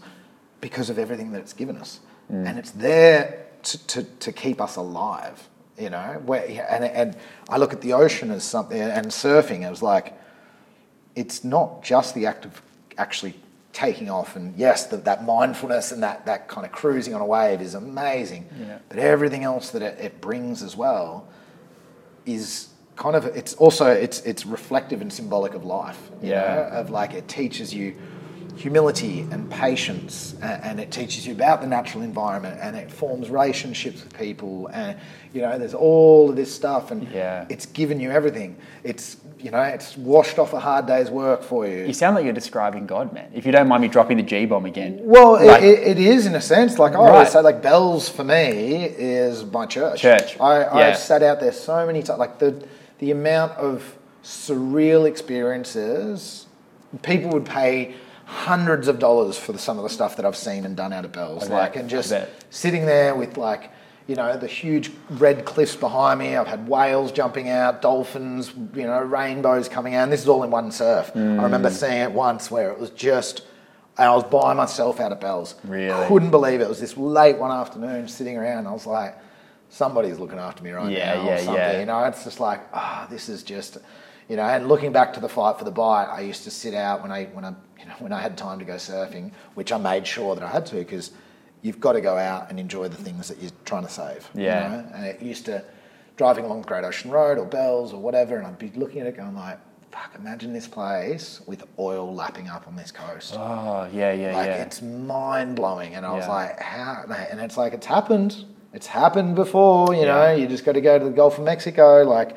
because 0.61 0.89
of 0.89 0.99
everything 0.99 1.31
that 1.31 1.39
it's 1.39 1.53
given 1.53 1.77
us. 1.77 1.99
Mm. 2.31 2.47
And 2.47 2.59
it's 2.59 2.71
there 2.71 3.47
to, 3.63 3.87
to, 3.87 4.03
to 4.03 4.31
keep 4.31 4.61
us 4.61 4.75
alive, 4.75 5.47
you 5.77 5.89
know. 5.89 6.21
Where, 6.25 6.43
and, 6.69 6.83
and 6.83 7.17
I 7.49 7.57
look 7.57 7.73
at 7.73 7.81
the 7.81 7.93
ocean 7.93 8.31
as 8.31 8.43
something, 8.43 8.79
and 8.79 9.07
surfing 9.07 9.69
as 9.69 9.81
like, 9.81 10.13
it's 11.15 11.43
not 11.43 11.83
just 11.83 12.15
the 12.15 12.25
act 12.25 12.45
of 12.45 12.61
actually 12.97 13.35
taking 13.71 14.09
off 14.09 14.35
and 14.35 14.57
yes 14.57 14.87
the, 14.87 14.97
that 14.97 15.23
mindfulness 15.23 15.91
and 15.91 16.01
that, 16.01 16.25
that 16.25 16.47
kind 16.47 16.65
of 16.65 16.71
cruising 16.71 17.13
on 17.13 17.21
a 17.21 17.25
wave 17.25 17.61
is 17.61 17.75
amazing 17.75 18.47
Yeah. 18.59 18.79
but 18.89 18.97
everything 18.97 19.43
else 19.43 19.69
that 19.69 19.83
it, 19.83 19.97
it 19.99 20.21
brings 20.21 20.63
as 20.63 20.75
well 20.75 21.27
is 22.25 22.69
kind 22.95 23.15
of 23.15 23.25
it's 23.27 23.53
also 23.55 23.85
it's 23.91 24.21
it's 24.21 24.45
reflective 24.45 25.01
and 25.01 25.13
symbolic 25.13 25.53
of 25.53 25.63
life 25.65 26.09
you 26.21 26.29
Yeah. 26.31 26.41
know 26.55 26.61
of 26.79 26.89
like 26.89 27.13
it 27.13 27.27
teaches 27.27 27.71
you 27.73 27.95
humility 28.59 29.21
and 29.31 29.49
patience 29.49 30.35
and, 30.41 30.81
it 30.81 30.91
teaches 30.91 31.25
you 31.25 31.33
about 31.33 31.61
the 31.61 31.67
natural 31.67 32.03
environment 32.03 32.59
and 32.61 32.75
it 32.75 32.91
forms 32.91 33.29
relationships 33.29 34.03
with 34.03 34.13
people 34.17 34.67
and 34.73 34.97
you 35.33 35.41
know 35.41 35.57
there's 35.57 35.73
all 35.73 36.29
of 36.29 36.35
this 36.35 36.53
stuff 36.53 36.91
and 36.91 37.07
Yeah. 37.07 37.45
it's 37.49 37.65
given 37.65 38.01
you 38.01 38.11
everything 38.11 38.57
it's 38.83 39.15
you 39.39 39.49
know 39.49 39.61
it's 39.61 39.95
washed 39.95 40.39
off 40.39 40.51
a 40.51 40.59
hard 40.59 40.87
day's 40.87 41.09
work 41.09 41.41
for 41.41 41.65
you 41.65 41.85
You 41.85 41.93
sound 41.93 42.15
like 42.15 42.25
you're 42.25 42.33
describing 42.33 42.85
God, 42.85 43.13
man. 43.13 43.31
If 43.33 43.45
you 43.45 43.53
don't 43.53 43.69
mind 43.69 43.81
me 43.81 43.87
dropping 43.87 44.17
the 44.17 44.23
G 44.23 44.45
bomb 44.45 44.65
again. 44.65 44.99
Well, 45.03 45.33
Like- 45.33 45.63
it, 45.63 45.79
it 45.91 45.99
is 45.99 46.25
in 46.25 46.35
a 46.35 46.41
sense. 46.41 46.77
Like 46.77 46.93
I 46.93 46.97
always 46.97 47.29
say, 47.31 47.39
like 47.39 47.61
bells 47.61 48.09
for 48.09 48.25
me 48.25 48.83
is 48.83 49.45
my 49.45 49.65
church. 49.65 50.01
Church, 50.01 50.37
I, 50.39 50.59
yeah. 50.59 50.73
I've 50.89 50.97
sat 50.97 51.23
out 51.23 51.39
there 51.39 51.53
so 51.53 51.85
many 51.85 52.03
times. 52.03 52.19
Like 52.19 52.39
the 52.39 52.51
the 52.99 53.11
amount 53.11 53.53
of 53.53 53.95
surreal 54.23 55.07
experiences, 55.07 56.47
people 57.03 57.29
would 57.31 57.45
pay 57.45 57.95
hundreds 58.29 58.87
of 58.87 58.99
dollars 58.99 59.37
for 59.37 59.51
the, 59.53 59.59
some 59.59 59.77
of 59.77 59.83
the 59.83 59.89
stuff 59.89 60.15
that 60.17 60.25
I've 60.25 60.37
seen 60.37 60.63
and 60.65 60.75
done 60.75 60.93
out 60.93 61.03
of 61.05 61.11
bells. 61.11 61.49
I 61.49 61.53
like 61.53 61.75
and 61.75 61.89
just 61.89 62.13
sitting 62.49 62.85
there 62.85 63.15
with 63.15 63.37
like. 63.37 63.71
You 64.07 64.15
know, 64.15 64.35
the 64.37 64.47
huge 64.47 64.89
red 65.11 65.45
cliffs 65.45 65.75
behind 65.75 66.17
me. 66.17 66.35
I've 66.35 66.47
had 66.47 66.67
whales 66.67 67.11
jumping 67.11 67.47
out, 67.47 67.83
dolphins, 67.83 68.51
you 68.73 68.87
know, 68.87 68.99
rainbows 69.03 69.69
coming 69.69 69.93
out. 69.93 70.01
And 70.05 70.11
this 70.11 70.21
is 70.23 70.27
all 70.27 70.41
in 70.43 70.49
one 70.49 70.71
surf. 70.71 71.11
I 71.13 71.19
Mm. 71.19 71.43
remember 71.43 71.69
seeing 71.69 72.01
it 72.01 72.11
once 72.11 72.49
where 72.49 72.71
it 72.71 72.79
was 72.79 72.89
just, 72.89 73.43
and 73.99 74.09
I 74.09 74.15
was 74.15 74.23
by 74.23 74.55
myself 74.55 74.99
out 74.99 75.11
of 75.11 75.19
Bells. 75.19 75.53
Really? 75.63 76.07
Couldn't 76.07 76.31
believe 76.31 76.59
it. 76.59 76.63
It 76.63 76.69
was 76.69 76.79
this 76.79 76.97
late 76.97 77.37
one 77.37 77.51
afternoon 77.51 78.07
sitting 78.07 78.35
around. 78.35 78.65
I 78.65 78.71
was 78.71 78.87
like, 78.87 79.15
somebody's 79.69 80.17
looking 80.17 80.39
after 80.39 80.63
me 80.63 80.71
right 80.71 80.89
Yeah, 80.91 81.13
now. 81.13 81.25
yeah, 81.25 81.33
or 81.33 81.37
something. 81.37 81.53
yeah. 81.53 81.79
You 81.81 81.85
know, 81.85 82.03
it's 82.05 82.23
just 82.23 82.39
like, 82.39 82.61
ah, 82.73 83.05
this 83.11 83.29
is 83.29 83.43
just, 83.43 83.77
you 84.29 84.35
know. 84.37 84.43
And 84.43 84.67
looking 84.69 84.91
back 84.93 85.11
to 85.13 85.19
the 85.19 85.27
fight 85.29 85.57
for 85.57 85.65
the 85.65 85.71
Bight, 85.71 86.05
I 86.05 86.21
used 86.21 86.43
to 86.45 86.51
sit 86.51 86.73
out 86.73 87.01
when 87.01 87.11
I 87.11 87.25
when 87.25 87.43
I 87.43 87.49
you 87.79 87.85
know 87.85 87.93
when 87.99 88.13
I 88.13 88.21
had 88.21 88.37
time 88.37 88.59
to 88.59 88.65
go 88.65 88.75
surfing, 88.75 89.31
which 89.55 89.71
I 89.73 89.77
made 89.77 90.07
sure 90.07 90.35
that 90.35 90.43
I 90.43 90.49
had 90.49 90.65
to 90.67 90.75
because 90.75 91.11
you've 91.61 91.79
got 91.81 91.93
to 91.93 92.01
go 92.01 92.15
out 92.17 92.49
and 92.49 92.57
enjoy 92.59 92.87
the 92.87 92.95
things 92.97 93.27
that 93.27 93.41
you're 93.41 93.51
trying 93.65 93.83
to 93.83 93.89
save. 93.91 94.29
you 94.33 94.43
Yeah. 94.45 94.67
know? 94.69 94.85
And 94.95 95.05
it 95.05 95.21
used 95.21 95.43
to 95.45 95.61
driving 96.15 96.45
along 96.45 96.61
Great 96.61 96.85
Ocean 96.85 97.11
Road 97.11 97.37
or 97.37 97.45
Bells 97.45 97.91
or 97.93 97.99
whatever, 97.99 98.37
and 98.37 98.47
I'd 98.47 98.57
be 98.59 98.71
looking 98.75 99.01
at 99.01 99.07
it 99.07 99.17
going 99.17 99.35
like, 99.35 99.57
fuck, 99.91 100.11
imagine 100.15 100.53
this 100.53 100.67
place 100.67 101.41
with 101.47 101.63
oil 101.77 102.13
lapping 102.13 102.47
up 102.47 102.65
on 102.67 102.75
this 102.77 102.91
coast. 102.91 103.35
Oh, 103.37 103.89
yeah, 103.93 104.11
yeah, 104.13 104.35
Like 104.35 104.47
yeah. 104.47 104.63
it's 104.63 104.81
mind 104.81 105.55
blowing, 105.57 105.95
and 105.95 106.05
I 106.05 106.13
was 106.13 106.27
like, 106.27 106.59
"How?" 106.59 107.03
And 107.31 107.39
it's 107.41 107.57
like 107.57 107.73
it's 107.73 107.85
happened. 107.87 108.45
It's 108.73 108.87
happened 108.87 109.35
before, 109.35 109.93
you 109.95 110.05
know. 110.05 110.31
You 110.33 110.47
just 110.47 110.63
got 110.63 110.73
to 110.73 110.81
go 110.81 110.99
to 110.99 111.05
the 111.05 111.11
Gulf 111.11 111.39
of 111.39 111.43
Mexico. 111.43 112.03
Like 112.03 112.35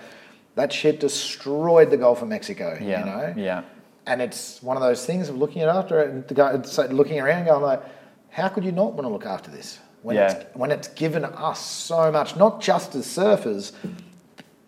that 0.55 0.73
shit 0.73 1.01
destroyed 1.01 1.91
the 1.91 1.97
Gulf 1.97 2.23
of 2.23 2.29
Mexico. 2.29 2.79
yeah, 2.81 3.01
You 3.01 3.05
know. 3.07 3.35
yeah. 3.37 3.63
And 4.07 4.21
it's 4.21 4.63
one 4.63 4.77
of 4.77 4.83
those 4.83 5.07
things 5.07 5.29
of 5.29 5.37
looking 5.37 5.63
at 5.63 5.69
after 5.69 6.01
it 6.01 6.11
and 6.11 6.27
go, 6.35 6.61
looking 6.91 7.21
around, 7.21 7.45
going 7.47 7.63
like, 7.63 7.83
how 8.31 8.49
could 8.49 8.65
you 8.65 8.73
not 8.73 8.95
want 8.95 9.03
to 9.05 9.09
look 9.09 9.27
after 9.27 9.51
this 9.51 9.79
when 10.03 10.17
Yeah. 10.17 10.33
it's 10.33 10.45
when 10.57 10.71
it's 10.71 10.89
given 10.89 11.25
us 11.25 11.61
so 11.65 12.11
much, 12.11 12.37
not 12.37 12.61
just 12.61 12.95
as 12.97 13.07
surfers, 13.07 13.73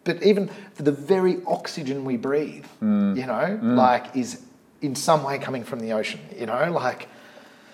but 0.05 0.23
even 0.23 0.48
for 0.74 0.82
the 0.85 0.93
very 0.93 1.39
oxygen 1.47 2.05
we 2.05 2.16
breathe, 2.16 2.65
Mm. 2.82 3.16
you 3.16 3.27
know, 3.27 3.59
like 3.62 4.15
is 4.16 4.43
in 4.82 4.94
some 4.94 5.24
way 5.24 5.39
coming 5.39 5.65
from 5.65 5.81
the 5.81 5.93
ocean, 5.93 6.20
you 6.39 6.47
know, 6.47 6.70
like. 6.70 7.09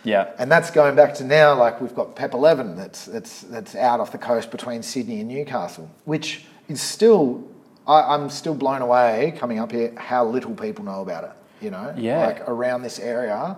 Yeah. 0.02 0.28
And 0.38 0.50
that's 0.50 0.70
going 0.70 0.94
back 0.96 1.12
to 1.16 1.24
now, 1.24 1.54
like 1.54 1.78
we've 1.82 1.94
got 1.94 2.16
PEP 2.16 2.32
11 2.32 2.74
that's, 2.74 3.04
that's, 3.04 3.42
that's 3.42 3.74
out 3.76 4.00
off 4.00 4.12
the 4.12 4.18
coast 4.18 4.50
between 4.50 4.82
Sydney 4.82 5.20
and 5.20 5.28
Newcastle, 5.28 5.90
which 6.06 6.46
is 6.70 6.80
still, 6.80 7.44
I, 7.90 8.14
I'm 8.14 8.30
still 8.30 8.54
blown 8.54 8.82
away 8.82 9.34
coming 9.36 9.58
up 9.58 9.72
here 9.72 9.92
how 9.96 10.24
little 10.24 10.54
people 10.54 10.84
know 10.84 11.02
about 11.02 11.24
it, 11.24 11.30
you 11.60 11.70
know? 11.70 11.92
Yeah. 11.96 12.26
Like 12.26 12.48
around 12.48 12.82
this 12.82 12.98
area, 12.98 13.56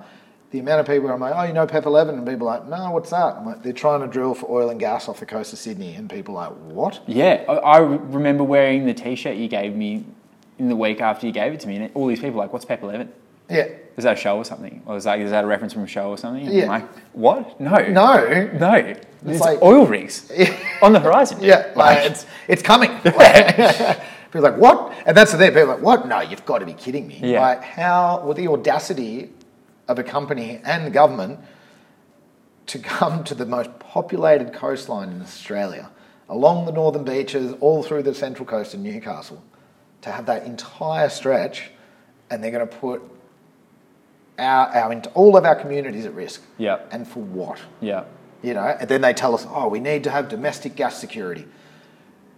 the 0.50 0.58
amount 0.58 0.80
of 0.80 0.86
people 0.86 1.10
I'm 1.10 1.20
like, 1.20 1.34
oh, 1.36 1.42
you 1.44 1.52
know 1.52 1.66
PEP 1.66 1.86
11? 1.86 2.14
And 2.16 2.26
people 2.26 2.48
are 2.48 2.58
like, 2.60 2.68
no, 2.68 2.90
what's 2.92 3.10
that? 3.10 3.36
I'm 3.36 3.46
like, 3.46 3.62
they're 3.62 3.72
trying 3.72 4.00
to 4.00 4.06
drill 4.06 4.34
for 4.34 4.50
oil 4.50 4.70
and 4.70 4.80
gas 4.80 5.08
off 5.08 5.20
the 5.20 5.26
coast 5.26 5.52
of 5.52 5.58
Sydney. 5.58 5.94
And 5.94 6.08
people 6.10 6.36
are 6.36 6.50
like, 6.50 6.58
what? 6.72 7.02
Yeah, 7.06 7.44
I, 7.48 7.52
I 7.54 7.78
remember 7.78 8.44
wearing 8.44 8.86
the 8.86 8.94
T-shirt 8.94 9.36
you 9.36 9.48
gave 9.48 9.74
me 9.76 10.04
in 10.58 10.68
the 10.68 10.76
week 10.76 11.00
after 11.00 11.26
you 11.26 11.32
gave 11.32 11.52
it 11.52 11.60
to 11.60 11.68
me, 11.68 11.76
and 11.76 11.90
all 11.94 12.06
these 12.06 12.20
people 12.20 12.34
were 12.36 12.44
like, 12.44 12.52
"What's 12.52 12.64
Pep 12.66 12.82
11? 12.82 13.10
Yeah. 13.50 13.68
Is 13.96 14.04
that 14.04 14.12
a 14.16 14.20
show 14.20 14.36
or 14.36 14.44
something? 14.44 14.82
Or 14.86 14.96
is 14.96 15.04
that 15.04 15.18
is 15.18 15.30
that 15.30 15.42
a 15.42 15.46
reference 15.46 15.72
from 15.72 15.82
a 15.82 15.86
show 15.88 16.10
or 16.10 16.18
something?" 16.18 16.46
And 16.46 16.54
Yeah. 16.54 16.62
I'm 16.64 16.68
like, 16.68 16.88
"What? 17.14 17.58
No, 17.60 17.74
No. 17.88 18.48
no. 18.58 18.94
It's 19.26 19.40
like- 19.40 19.60
oil 19.62 19.86
rigs 19.86 20.30
on 20.82 20.92
the 20.92 21.00
horizon. 21.00 21.38
Yeah, 21.42 21.72
like, 21.74 22.10
it's, 22.10 22.26
it's 22.48 22.62
coming. 22.62 22.90
People 24.32 24.46
are 24.46 24.50
like, 24.52 24.60
what? 24.60 24.94
And 25.06 25.14
that's 25.14 25.32
the 25.32 25.38
thing. 25.38 25.50
People 25.50 25.62
are 25.62 25.74
like, 25.74 25.82
what? 25.82 26.08
No, 26.08 26.20
you've 26.20 26.46
got 26.46 26.58
to 26.60 26.66
be 26.66 26.72
kidding 26.72 27.06
me. 27.06 27.20
Yeah. 27.22 27.40
Like, 27.40 27.62
how, 27.62 28.24
with 28.26 28.38
the 28.38 28.48
audacity 28.48 29.30
of 29.88 29.98
a 29.98 30.02
company 30.02 30.58
and 30.64 30.86
the 30.86 30.90
government 30.90 31.38
to 32.66 32.78
come 32.78 33.24
to 33.24 33.34
the 33.34 33.44
most 33.44 33.78
populated 33.78 34.54
coastline 34.54 35.10
in 35.10 35.20
Australia, 35.20 35.90
along 36.30 36.64
the 36.64 36.72
northern 36.72 37.04
beaches, 37.04 37.54
all 37.60 37.82
through 37.82 38.04
the 38.04 38.14
central 38.14 38.46
coast 38.46 38.72
of 38.72 38.80
Newcastle, 38.80 39.42
to 40.00 40.10
have 40.10 40.24
that 40.26 40.44
entire 40.46 41.10
stretch, 41.10 41.70
and 42.30 42.42
they're 42.42 42.50
going 42.50 42.66
to 42.66 42.76
put 42.76 43.02
our, 44.38 44.68
our, 44.68 45.02
all 45.12 45.36
of 45.36 45.44
our 45.44 45.56
communities 45.56 46.06
at 46.06 46.14
risk. 46.14 46.42
Yeah. 46.56 46.78
And 46.90 47.06
for 47.06 47.22
what? 47.22 47.60
yeah, 47.82 48.04
You 48.42 48.54
know, 48.54 48.62
and 48.62 48.88
then 48.88 49.02
they 49.02 49.12
tell 49.12 49.34
us, 49.34 49.46
oh, 49.46 49.68
we 49.68 49.78
need 49.78 50.04
to 50.04 50.10
have 50.10 50.30
domestic 50.30 50.74
gas 50.74 50.98
security. 50.98 51.46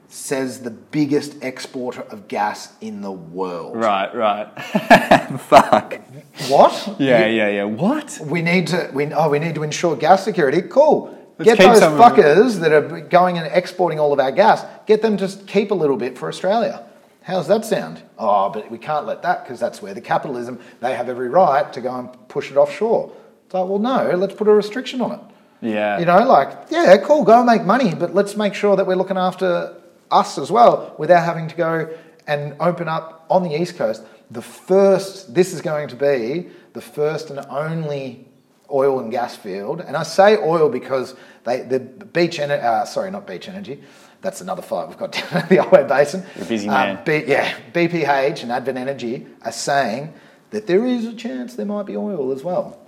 Says 0.09 0.61
the 0.63 0.71
biggest 0.71 1.43
exporter 1.43 2.03
of 2.03 2.29
gas 2.29 2.73
in 2.81 3.01
the 3.01 3.11
world. 3.11 3.75
right, 3.77 4.15
right. 4.15 4.47
Fuck. 5.41 6.01
What? 6.49 6.97
Yeah, 6.99 7.27
You- 7.27 7.35
yeah, 7.37 7.49
yeah. 7.49 7.65
What? 7.65 8.19
We 8.25 8.43
need 8.43 8.69
to. 8.69 8.91
We 8.93 9.13
oh, 9.13 9.29
we 9.31 9.39
need 9.39 9.55
to 9.57 9.63
ensure 9.63 9.97
gas 9.97 10.23
security. 10.25 10.63
Cool. 10.63 11.11
Let's 11.39 11.51
get 11.51 11.59
those 11.59 11.79
some 11.81 11.95
of 11.95 11.99
it. 11.99 12.03
fuckers 12.03 12.61
that 12.61 12.71
are 12.73 13.01
going 13.01 13.39
and 13.39 13.47
exporting 13.53 13.99
all 13.99 14.13
of 14.13 14.21
our 14.21 14.31
gas, 14.31 14.65
get 14.87 15.03
them 15.03 15.17
to 15.17 15.27
keep 15.47 15.73
a 15.73 15.75
little 15.75 15.97
bit 15.97 16.17
for 16.17 16.29
Australia. 16.29 16.85
How's 17.23 17.49
that 17.49 17.65
sound? 17.65 18.03
Oh, 18.19 18.51
but 18.51 18.71
we 18.71 18.79
can't 18.79 19.05
let 19.07 19.23
that 19.23 19.43
because 19.43 19.59
that's 19.59 19.83
where 19.83 19.95
the 19.95 20.01
capitalism, 20.01 20.61
they 20.81 20.95
have 20.95 21.09
every 21.09 21.29
right 21.29 21.73
to 21.73 21.81
go 21.81 21.93
and 21.97 22.29
push 22.29 22.53
it 22.53 22.57
offshore. 22.57 23.11
It's 23.47 23.55
like, 23.55 23.67
well, 23.69 23.79
no, 23.81 24.15
let's 24.17 24.35
put 24.35 24.47
a 24.47 24.53
restriction 24.53 25.01
on 25.01 25.13
it. 25.13 25.21
Yeah. 25.61 25.99
You 25.99 26.05
know, 26.05 26.19
like, 26.25 26.51
yeah, 26.71 26.97
cool, 26.99 27.25
go 27.25 27.39
and 27.39 27.47
make 27.47 27.65
money, 27.65 27.95
but 27.95 28.15
let's 28.15 28.37
make 28.37 28.55
sure 28.55 28.77
that 28.77 28.87
we're 28.87 28.95
looking 28.95 29.17
after 29.17 29.75
us 30.15 30.39
as 30.39 30.51
well 30.51 30.95
without 30.99 31.25
having 31.25 31.49
to 31.49 31.57
go 31.57 31.89
and 32.27 32.55
open 32.61 32.89
up 32.89 33.27
on 33.29 33.43
the 33.43 33.61
East 33.61 33.77
Coast. 33.77 34.03
The 34.31 34.43
first, 34.43 35.35
this 35.35 35.53
is 35.53 35.61
going 35.61 35.89
to 35.89 35.97
be 35.97 36.49
the 36.73 36.81
first 36.81 37.31
and 37.31 37.39
only 37.51 38.27
oil 38.73 38.99
and 39.01 39.11
gas 39.11 39.37
field. 39.37 39.81
And 39.81 39.97
I 39.97 40.03
say 40.03 40.37
oil 40.37 40.69
because 40.69 41.15
they, 41.45 41.61
the 41.63 41.81
beach, 41.81 42.39
ener- 42.39 42.63
uh, 42.63 42.85
sorry, 42.87 43.11
not 43.11 43.27
beach 43.27 43.49
energy. 43.49 43.83
That's 44.23 44.41
another 44.41 44.63
fight 44.63 44.89
we've 44.89 44.97
got 44.97 45.13
down 45.13 45.43
at 45.43 45.49
the 45.51 45.59
Otway 45.59 45.87
Basin. 45.87 46.25
You're 46.35 46.45
a 46.45 46.49
busy 46.49 46.69
Um. 46.69 46.99
B, 47.05 47.25
yeah, 47.27 47.55
BPH 47.73 48.43
and 48.43 48.51
Advent 48.53 48.79
Energy 48.79 49.27
are 49.43 49.53
saying 49.53 50.15
that 50.51 50.67
there 50.67 50.87
is 50.87 51.05
a 51.05 51.15
chance 51.15 51.55
there 51.55 51.67
might 51.67 51.85
be 51.85 51.97
oil 51.97 52.33
as 52.33 52.43
well. 52.43 52.81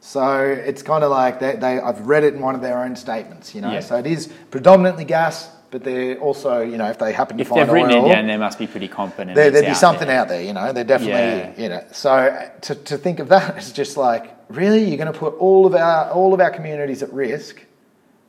So 0.00 0.38
it's 0.40 0.82
kind 0.82 1.02
of 1.02 1.10
like 1.10 1.40
they, 1.40 1.56
they, 1.56 1.80
I've 1.80 2.06
read 2.06 2.22
it 2.22 2.34
in 2.34 2.40
one 2.40 2.54
of 2.54 2.60
their 2.60 2.78
own 2.84 2.94
statements, 2.94 3.54
you 3.54 3.60
know. 3.60 3.72
Yeah. 3.72 3.80
So 3.80 3.96
it 3.96 4.06
is 4.06 4.28
predominantly 4.50 5.04
gas, 5.04 5.50
but 5.70 5.82
they're 5.84 6.16
also, 6.18 6.60
you 6.60 6.76
know, 6.76 6.86
if 6.88 6.98
they 6.98 7.12
happen 7.12 7.36
to 7.38 7.42
If 7.42 7.48
find 7.48 7.62
they've 7.62 7.72
written 7.72 7.92
oil, 7.92 8.06
it 8.10 8.14
down, 8.14 8.26
there 8.26 8.38
must 8.38 8.58
be 8.58 8.66
pretty 8.66 8.88
competent. 8.88 9.34
there, 9.34 9.50
there'd 9.50 9.66
be 9.66 9.74
something 9.74 10.08
there. 10.08 10.20
out 10.20 10.28
there, 10.28 10.42
you 10.42 10.52
know. 10.52 10.72
They're 10.72 10.84
definitely, 10.84 11.14
Yeah. 11.14 11.52
you 11.62 11.68
know. 11.68 11.84
So 11.92 12.10
uh, 12.12 12.48
to, 12.62 12.74
to 12.74 12.98
think 12.98 13.18
of 13.18 13.28
that 13.28 13.58
is 13.62 13.72
just 13.72 13.96
like, 13.96 14.34
really, 14.48 14.84
you're 14.84 14.98
going 14.98 15.12
to 15.12 15.18
put 15.18 15.34
all 15.38 15.66
of 15.66 15.74
our 15.74 16.10
all 16.10 16.32
of 16.34 16.40
our 16.40 16.50
communities 16.50 17.02
at 17.02 17.12
risk 17.12 17.64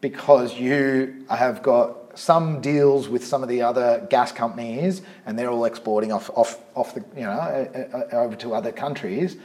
because 0.01 0.57
you 0.59 1.25
have 1.29 1.61
got 1.63 1.95
some 2.17 2.61
deals 2.61 3.07
with 3.09 3.23
some 3.25 3.43
of 3.43 3.49
the 3.49 3.61
other 3.61 4.05
gas 4.09 4.31
companies, 4.31 5.01
and 5.25 5.37
they're 5.37 5.49
all 5.51 5.65
exporting 5.65 6.11
off 6.11 6.29
off 6.35 6.59
off 6.75 6.93
the 6.95 7.03
you 7.15 7.23
know 7.23 7.29
uh, 7.31 7.97
uh, 8.13 8.15
over 8.17 8.35
to 8.35 8.53
other 8.53 8.71
countries. 8.71 9.37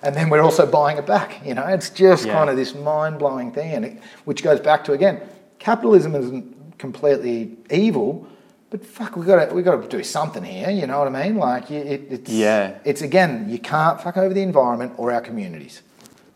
And 0.00 0.14
then 0.14 0.30
we're 0.30 0.42
also 0.42 0.64
buying 0.64 0.96
it 0.96 1.06
back. 1.06 1.44
You 1.44 1.54
know, 1.54 1.66
it's 1.66 1.90
just 1.90 2.24
Yeah. 2.26 2.32
kind 2.34 2.48
of 2.50 2.56
this 2.56 2.72
mind 2.74 3.18
blowing 3.18 3.50
thing, 3.50 3.72
and 3.72 3.84
it, 3.84 3.98
which 4.26 4.44
goes 4.44 4.60
back 4.60 4.84
to 4.84 4.92
again, 4.92 5.20
capitalism 5.58 6.14
isn't 6.14 6.57
completely 6.78 7.56
evil, 7.70 8.26
but 8.70 8.84
fuck, 8.84 9.16
we 9.16 9.24
got 9.24 9.48
to 9.48 9.54
we 9.54 9.62
got 9.62 9.80
to 9.82 9.88
do 9.88 10.02
something 10.02 10.44
here. 10.44 10.70
You 10.70 10.86
know 10.86 10.98
what 10.98 11.14
I 11.14 11.24
mean? 11.24 11.36
Like 11.36 11.70
it, 11.70 12.12
it's 12.12 12.30
Yeah. 12.30 12.78
it's 12.84 13.02
again, 13.02 13.48
you 13.48 13.58
can't 13.58 14.00
fuck 14.00 14.16
over 14.16 14.32
the 14.34 14.42
environment 14.42 14.92
or 14.96 15.12
our 15.12 15.20
communities. 15.20 15.82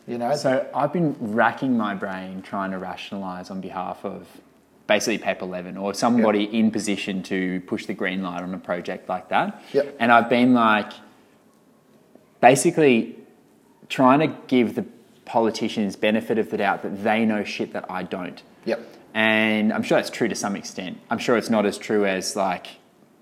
You 0.07 0.17
know, 0.17 0.35
So 0.35 0.67
I've 0.75 0.91
been 0.91 1.15
racking 1.19 1.77
my 1.77 1.95
brain 1.95 2.41
trying 2.41 2.71
to 2.71 2.77
rationalise 2.77 3.49
on 3.49 3.61
behalf 3.61 4.03
of 4.03 4.27
basically 4.85 5.17
PEP 5.17 5.41
11 5.41 5.77
or 5.77 5.93
somebody 5.93 6.43
in 6.43 6.71
position 6.71 7.23
to 7.23 7.61
push 7.61 7.85
the 7.85 7.93
green 7.93 8.21
light 8.21 8.43
on 8.43 8.53
a 8.53 8.57
project 8.57 9.07
like 9.07 9.29
that. 9.29 9.63
Yep. 9.71 9.95
And 10.01 10.11
I've 10.11 10.29
been 10.29 10.53
like, 10.53 10.91
basically 12.41 13.15
trying 13.87 14.19
to 14.19 14.35
give 14.47 14.75
the 14.75 14.85
politicians 15.25 15.95
benefit 15.95 16.37
of 16.37 16.49
the 16.49 16.57
doubt 16.57 16.83
that 16.83 17.03
they 17.03 17.23
know 17.25 17.43
shit 17.43 17.71
that 17.71 17.89
I 17.89 18.03
don't. 18.03 18.41
Yep. 18.65 18.92
And 19.13 19.71
I'm 19.71 19.83
sure 19.83 19.97
that's 19.97 20.09
true 20.09 20.27
to 20.27 20.35
some 20.35 20.55
extent. 20.55 20.97
I'm 21.09 21.19
sure 21.19 21.37
it's 21.37 21.49
not 21.49 21.65
as 21.65 21.77
true 21.77 22.05
as 22.05 22.35
like 22.35 22.67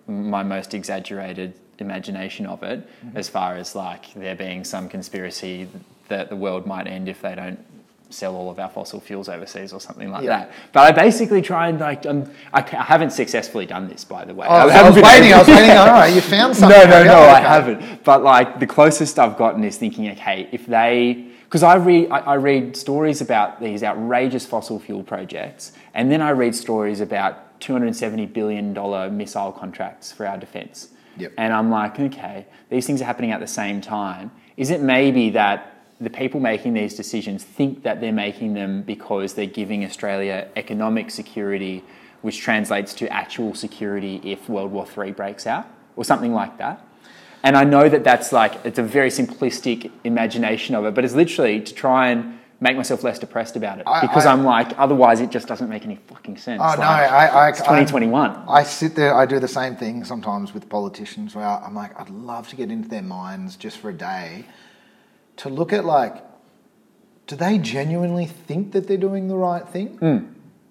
my 0.08 0.44
most 0.44 0.74
exaggerated 0.74 1.54
imagination 1.80 2.46
of 2.46 2.64
it, 2.64 2.88
Mm-hmm. 3.06 3.18
as 3.18 3.28
far 3.30 3.56
as 3.56 3.76
like 3.76 4.14
there 4.14 4.36
being 4.36 4.64
some 4.64 4.88
conspiracy 4.88 5.68
that 6.08 6.30
the 6.30 6.36
world 6.36 6.66
might 6.66 6.88
end 6.88 7.10
if 7.10 7.22
they 7.22 7.36
don't 7.36 7.60
sell 8.10 8.36
all 8.36 8.50
of 8.52 8.60
our 8.60 8.68
fossil 8.70 9.00
fuels 9.00 9.30
overseas 9.30 9.72
or 9.74 9.80
something 9.80 10.12
like 10.12 10.24
Yeah. 10.24 10.30
that. 10.40 10.52
But 10.74 10.82
I 10.82 10.92
basically 10.92 11.42
try 11.42 11.70
and 11.70 11.80
like 11.80 12.06
um, 12.06 12.30
I, 12.54 12.60
I 12.60 12.84
haven't 12.84 13.12
successfully 13.12 13.66
done 13.66 13.88
this 13.88 14.04
by 14.04 14.26
the 14.26 14.34
way. 14.34 14.48
Oh, 14.50 14.54
I 14.54 14.66
was, 14.66 14.74
haven't 14.74 15.02
waiting. 15.04 15.34
I 15.34 15.40
was 15.40 15.48
waiting. 15.48 15.70
All 15.78 15.88
right, 15.88 16.14
you 16.14 16.22
found 16.22 16.56
something. 16.56 16.78
no, 16.78 16.86
no, 16.90 17.00
you? 17.00 17.06
no, 17.06 17.20
I 17.20 17.40
haven't. 17.40 18.04
But 18.04 18.22
like 18.24 18.60
the 18.60 18.68
closest 18.68 19.18
I've 19.18 19.38
gotten 19.38 19.64
is 19.64 19.78
thinking, 19.78 20.10
okay, 20.12 20.48
if 20.52 20.66
they, 20.68 21.31
because 21.52 21.64
I 21.64 21.76
read, 21.76 22.10
I, 22.12 22.20
I 22.20 22.34
read 22.36 22.78
stories 22.78 23.20
about 23.20 23.60
these 23.60 23.84
outrageous 23.84 24.46
fossil 24.46 24.80
fuel 24.80 25.04
projects, 25.04 25.74
and 25.94 26.10
then 26.10 26.22
I 26.22 26.30
read 26.30 26.56
stories 26.56 27.02
about 27.02 27.60
270 27.60 28.28
billion 28.28 28.74
dollar 28.74 29.12
missile 29.12 29.52
contracts 29.52 30.14
for 30.14 30.26
our 30.26 30.38
defence. 30.38 30.88
Yep. 31.18 31.34
And 31.38 31.52
I'm 31.52 31.70
like, 31.70 32.00
okay, 32.00 32.46
these 32.70 32.88
things 32.88 33.02
are 33.02 33.04
happening 33.04 33.32
at 33.32 33.42
the 33.42 33.48
same 33.48 33.82
time. 33.82 34.32
Is 34.56 34.70
it 34.70 34.80
maybe 34.80 35.30
that 35.32 35.84
the 36.00 36.10
people 36.10 36.40
making 36.40 36.74
these 36.74 36.96
decisions 36.96 37.44
think 37.44 37.84
that 37.84 38.00
they're 38.00 38.14
making 38.14 38.54
them 38.54 38.84
because 38.84 39.34
they're 39.34 39.46
giving 39.46 39.84
Australia 39.84 40.48
economic 40.56 41.12
security, 41.12 41.84
which 42.22 42.40
translates 42.40 42.94
to 42.94 43.12
actual 43.12 43.56
security 43.56 44.22
if 44.24 44.48
World 44.48 44.72
War 44.72 44.88
III 44.98 45.12
breaks 45.12 45.46
out, 45.46 45.68
or 45.98 46.06
something 46.06 46.32
like 46.32 46.58
that? 46.60 46.88
And 47.44 47.58
I 47.58 47.64
know 47.64 47.90
that 47.90 48.04
that's 48.04 48.32
like, 48.32 48.66
it's 48.66 48.80
a 48.80 48.84
very 48.84 49.10
simplistic 49.10 49.92
imagination 50.04 50.76
of 50.76 50.86
it, 50.86 50.94
but 50.94 51.04
it's 51.04 51.14
literally 51.16 51.60
to 51.62 51.74
try 51.74 52.10
and 52.10 52.40
make 52.60 52.78
myself 52.78 53.04
less 53.04 53.18
depressed 53.18 53.56
about 53.56 53.80
it. 53.80 53.84
I- 53.88 54.02
because 54.02 54.26
I- 54.28 54.34
am 54.34 54.44
like, 54.44 54.78
otherwise 54.78 55.20
it 55.20 55.32
just 55.32 55.48
doesn't 55.48 55.68
make 55.68 55.84
any 55.84 55.96
fucking 55.96 56.38
sense. 56.38 56.62
Oh 56.64 56.76
no, 56.76 56.84
I, 56.84 57.26
I, 57.26 57.50
it's 57.50 57.60
2021. 57.60 58.30
I, 58.32 58.46
I 58.48 58.64
sit 58.64 58.96
there. 58.96 59.16
I 59.16 59.26
do 59.26 59.40
the 59.40 59.48
same 59.48 59.76
thing 59.76 60.04
sometimes 60.04 60.54
with 60.54 60.70
politicians. 60.70 61.36
Where 61.36 61.46
I'm 61.46 61.74
like, 61.74 62.00
I'd 62.00 62.12
love 62.12 62.48
to 62.50 62.56
get 62.56 62.70
into 62.70 62.88
their 62.88 63.02
minds 63.02 63.56
just 63.56 63.78
for 63.80 63.90
a 63.90 63.94
day, 63.94 64.46
to 65.38 65.50
look 65.50 65.74
at 65.74 65.86
like, 65.86 66.24
do 67.26 67.36
they 67.36 67.58
genuinely 67.58 68.28
think 68.28 68.74
that 68.74 68.88
they're 68.88 68.98
doing 68.98 69.28
the 69.28 69.38
right 69.38 69.68
thing? 69.68 69.98
Hmm. 69.98 70.18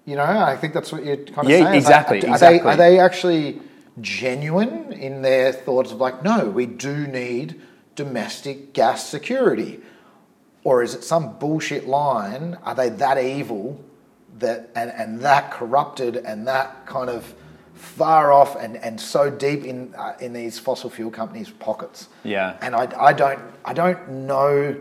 You 0.05 0.15
know, 0.15 0.23
I 0.23 0.55
think 0.55 0.73
that's 0.73 0.91
what 0.91 1.03
you're 1.05 1.17
kind 1.17 1.39
of. 1.39 1.49
Yeah, 1.49 1.57
saying. 1.57 1.65
Like, 1.65 1.75
exactly, 1.75 2.17
are, 2.19 2.21
They, 2.21 2.29
exactly. 2.31 2.71
are 2.71 2.75
they 2.77 2.99
actually 2.99 3.61
genuine 4.01 4.91
in 4.93 5.21
their 5.21 5.51
thoughts 5.51 5.91
of 5.91 5.99
like, 5.99 6.23
no, 6.23 6.45
we 6.49 6.65
do 6.65 7.07
need 7.07 7.61
domestic 7.95 8.73
gas 8.73 9.07
security? 9.07 9.79
Or 10.63 10.83
is 10.83 10.93
it 10.93 11.03
some 11.03 11.37
bullshit 11.39 11.87
line? 11.87 12.57
Are 12.63 12.75
they 12.75 12.89
that 12.89 13.17
evil 13.17 13.83
that 14.39 14.69
and, 14.75 14.91
and 14.91 15.21
that 15.21 15.51
corrupted 15.51 16.17
and 16.17 16.47
that 16.47 16.85
kind 16.85 17.09
of 17.09 17.33
far 17.73 18.31
off 18.31 18.55
and, 18.55 18.77
and 18.77 19.01
so 19.01 19.31
deep 19.31 19.65
in 19.65 19.93
uh, 19.95 20.13
in 20.19 20.33
these 20.33 20.59
fossil 20.59 20.89
fuel 20.89 21.09
companies' 21.09 21.49
pockets? 21.49 22.09
Yeah. 22.23 22.57
And 22.61 22.75
I, 22.75 22.87
I 22.99 23.13
don't 23.13 23.39
I 23.65 23.73
don't 23.73 24.07
know. 24.27 24.75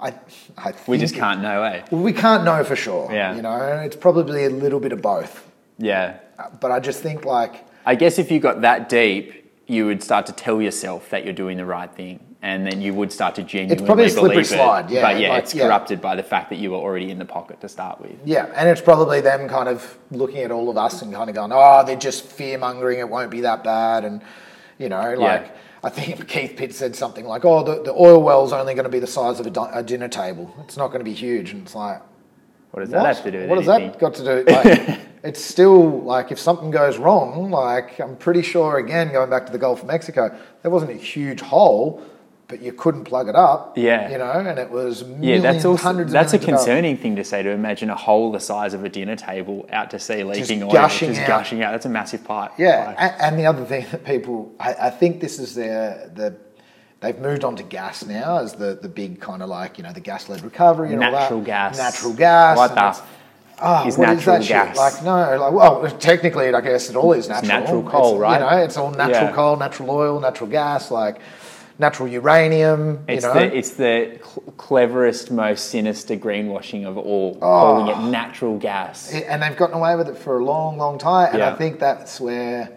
I, 0.00 0.14
I 0.58 0.74
We 0.86 0.98
just 0.98 1.14
can't 1.14 1.40
know, 1.40 1.62
eh? 1.62 1.82
Well, 1.90 2.02
we 2.02 2.12
can't 2.12 2.44
know 2.44 2.64
for 2.64 2.76
sure. 2.76 3.10
Yeah. 3.12 3.34
You 3.34 3.42
know, 3.42 3.56
it's 3.84 3.96
probably 3.96 4.44
a 4.44 4.50
little 4.50 4.80
bit 4.80 4.92
of 4.92 5.00
both. 5.02 5.50
Yeah. 5.78 6.18
Uh, 6.38 6.50
But 6.60 6.70
I 6.70 6.80
just 6.80 7.02
think 7.02 7.24
like 7.24 7.65
I 7.86 7.94
guess 7.94 8.18
if 8.18 8.30
you 8.30 8.40
got 8.40 8.60
that 8.62 8.88
deep, 8.88 9.50
you 9.66 9.86
would 9.86 10.02
start 10.02 10.26
to 10.26 10.32
tell 10.32 10.60
yourself 10.60 11.08
that 11.10 11.24
you're 11.24 11.32
doing 11.34 11.56
the 11.56 11.64
right 11.64 11.90
thing, 11.92 12.20
and 12.42 12.66
then 12.66 12.80
you 12.80 12.92
would 12.94 13.12
start 13.12 13.34
to 13.36 13.42
genuinely 13.42 13.74
it's 13.74 13.86
probably 13.86 14.04
a 14.06 14.10
slippery 14.10 14.42
it. 14.42 14.46
slide, 14.46 14.90
yeah, 14.90 15.02
But 15.02 15.20
yeah, 15.20 15.28
like, 15.30 15.42
it's 15.44 15.54
yeah. 15.54 15.66
corrupted 15.66 16.00
by 16.00 16.14
the 16.16 16.22
fact 16.22 16.50
that 16.50 16.56
you 16.56 16.72
were 16.72 16.76
already 16.78 17.10
in 17.10 17.18
the 17.18 17.24
pocket 17.24 17.60
to 17.62 17.68
start 17.68 18.00
with. 18.00 18.12
Yeah, 18.24 18.46
and 18.54 18.68
it's 18.68 18.80
probably 18.80 19.20
them 19.20 19.48
kind 19.48 19.68
of 19.68 19.98
looking 20.10 20.38
at 20.38 20.50
all 20.50 20.68
of 20.68 20.76
us 20.76 21.00
and 21.02 21.12
kind 21.14 21.28
of 21.30 21.34
going, 21.36 21.52
"Oh, 21.52 21.84
they're 21.86 21.96
just 21.96 22.24
fear 22.26 22.58
mongering. 22.58 22.98
It 22.98 23.08
won't 23.08 23.30
be 23.30 23.40
that 23.42 23.64
bad." 23.64 24.04
And 24.04 24.20
you 24.78 24.88
know, 24.88 25.14
like 25.14 25.56
I 25.82 25.88
think 25.88 26.26
Keith 26.34 26.54
Pitt 26.56 26.74
said 26.74 26.94
something 26.94 27.24
like, 27.24 27.44
"Oh, 27.44 27.62
the, 27.64 27.82
the 27.82 27.92
oil 27.92 28.22
well's 28.22 28.52
only 28.52 28.74
going 28.74 28.84
to 28.84 28.90
be 28.90 29.00
the 29.00 29.06
size 29.06 29.40
of 29.40 29.46
a, 29.46 29.50
di- 29.50 29.70
a 29.72 29.82
dinner 29.82 30.08
table. 30.08 30.54
It's 30.64 30.76
not 30.76 30.88
going 30.88 31.00
to 31.00 31.04
be 31.04 31.14
huge." 31.14 31.50
And 31.52 31.62
it's 31.62 31.74
like, 31.74 32.00
What 32.72 32.80
does 32.80 32.90
what? 32.90 33.02
that 33.02 33.16
have 33.16 33.24
to 33.24 33.30
do 33.32 33.38
with 33.40 33.48
what 33.48 33.58
has 33.58 33.68
anything? 33.68 33.90
that 33.92 34.00
got 34.00 34.14
to 34.14 34.24
do? 34.44 34.52
Like, 34.52 35.00
it's 35.26 35.42
still 35.44 36.02
like 36.02 36.30
if 36.32 36.38
something 36.38 36.70
goes 36.70 36.96
wrong, 36.98 37.50
like 37.50 38.00
I'm 38.00 38.16
pretty 38.16 38.42
sure 38.42 38.78
again 38.78 39.12
going 39.12 39.30
back 39.30 39.46
to 39.46 39.52
the 39.52 39.58
Gulf 39.58 39.82
of 39.82 39.88
Mexico, 39.88 40.36
there 40.62 40.70
wasn't 40.70 40.92
a 40.92 40.94
huge 40.94 41.40
hole. 41.40 42.02
But 42.48 42.62
you 42.62 42.72
couldn't 42.72 43.06
plug 43.06 43.28
it 43.28 43.34
up, 43.34 43.76
Yeah. 43.76 44.08
You 44.08 44.18
know, 44.18 44.30
and 44.30 44.56
it 44.56 44.70
was 44.70 45.02
Yeah, 45.18 45.40
that's 45.40 45.64
also 45.64 45.82
hundreds. 45.82 46.10
of 46.10 46.12
that's 46.12 46.32
a 46.32 46.38
concerning 46.38 46.96
thing 46.96 47.16
to 47.16 47.24
say. 47.24 47.42
To 47.42 47.50
imagine 47.50 47.90
a 47.90 47.96
hole 47.96 48.30
the 48.30 48.38
size 48.38 48.72
of 48.72 48.84
a 48.84 48.88
dinner 48.88 49.16
table 49.16 49.66
out 49.72 49.90
to 49.90 49.98
sea, 49.98 50.22
leaking 50.22 50.62
oil, 50.62 50.70
gushing 50.70 51.08
just 51.08 51.22
out. 51.22 51.26
gushing 51.26 51.64
out. 51.64 51.72
That's 51.72 51.86
a 51.86 51.88
massive 51.88 52.22
pipe. 52.22 52.52
Yeah, 52.56 52.84
Like, 52.86 52.96
and, 53.00 53.14
and 53.20 53.38
the 53.40 53.46
other 53.46 53.64
thing 53.64 53.84
that 53.90 54.04
people, 54.04 54.54
I, 54.60 54.74
I 54.74 54.90
think 54.90 55.20
this 55.20 55.40
is 55.40 55.56
their 55.56 56.08
the. 56.14 56.36
They've 57.00 57.18
moved 57.18 57.42
on 57.42 57.56
to 57.56 57.64
gas 57.64 58.06
now 58.06 58.38
as 58.38 58.54
the, 58.54 58.78
the 58.80 58.88
big 58.88 59.20
kind 59.20 59.42
of 59.42 59.48
like 59.48 59.76
you 59.76 59.82
know 59.82 59.92
the 59.92 60.06
gas 60.10 60.28
led 60.28 60.42
recovery 60.44 60.92
and 60.92 61.02
all 61.02 61.10
natural 61.10 61.40
gas. 61.40 61.76
Natural 61.76 62.12
gas. 62.14 62.56
What 62.56 62.76
the? 62.76 63.02
Ah, 63.60 63.80
it's- 63.80 63.84
Oh, 63.84 63.88
is 63.88 63.98
what 63.98 64.08
natural 64.08 64.36
that 64.36 64.44
shit? 64.44 64.74
gas? 64.74 64.76
Like 64.76 65.02
no, 65.04 65.36
like 65.40 65.52
well, 65.52 65.90
technically, 65.98 66.52
I 66.54 66.60
guess 66.60 66.90
it 66.90 66.96
all 66.96 67.12
is 67.12 67.28
natural. 67.28 67.48
natural 67.60 67.82
coal, 67.84 68.12
It's, 68.14 68.20
right? 68.20 68.40
You 68.40 68.46
know, 68.58 68.64
it's 68.64 68.76
all 68.76 68.90
natural 68.90 69.24
Yeah. 69.28 69.32
coal, 69.32 69.56
natural 69.56 69.90
oil, 69.90 70.20
natural 70.20 70.50
gas, 70.50 70.90
like 70.90 71.16
natural 71.78 72.08
uranium. 72.08 72.98
It's 73.08 73.24
you 73.24 73.32
know, 73.34 73.40
the 73.40 73.56
it's 73.56 73.70
the 73.70 74.18
cl- 74.22 74.52
cleverest, 74.58 75.30
most 75.30 75.70
sinister 75.70 76.16
greenwashing 76.16 76.86
of 76.86 76.98
all, 76.98 77.38
Oh. 77.40 77.46
calling 77.46 77.86
it 77.88 78.10
natural 78.10 78.58
gas. 78.58 79.12
It- 79.12 79.26
and 79.28 79.42
they've 79.42 79.56
gotten 79.56 79.76
away 79.76 79.96
with 79.96 80.08
it 80.08 80.16
for 80.18 80.38
a 80.38 80.44
long, 80.44 80.76
long 80.78 80.98
time. 80.98 81.30
And 81.32 81.42
I 81.42 81.54
think 81.54 81.78
that's 81.78 82.20
where 82.20 82.68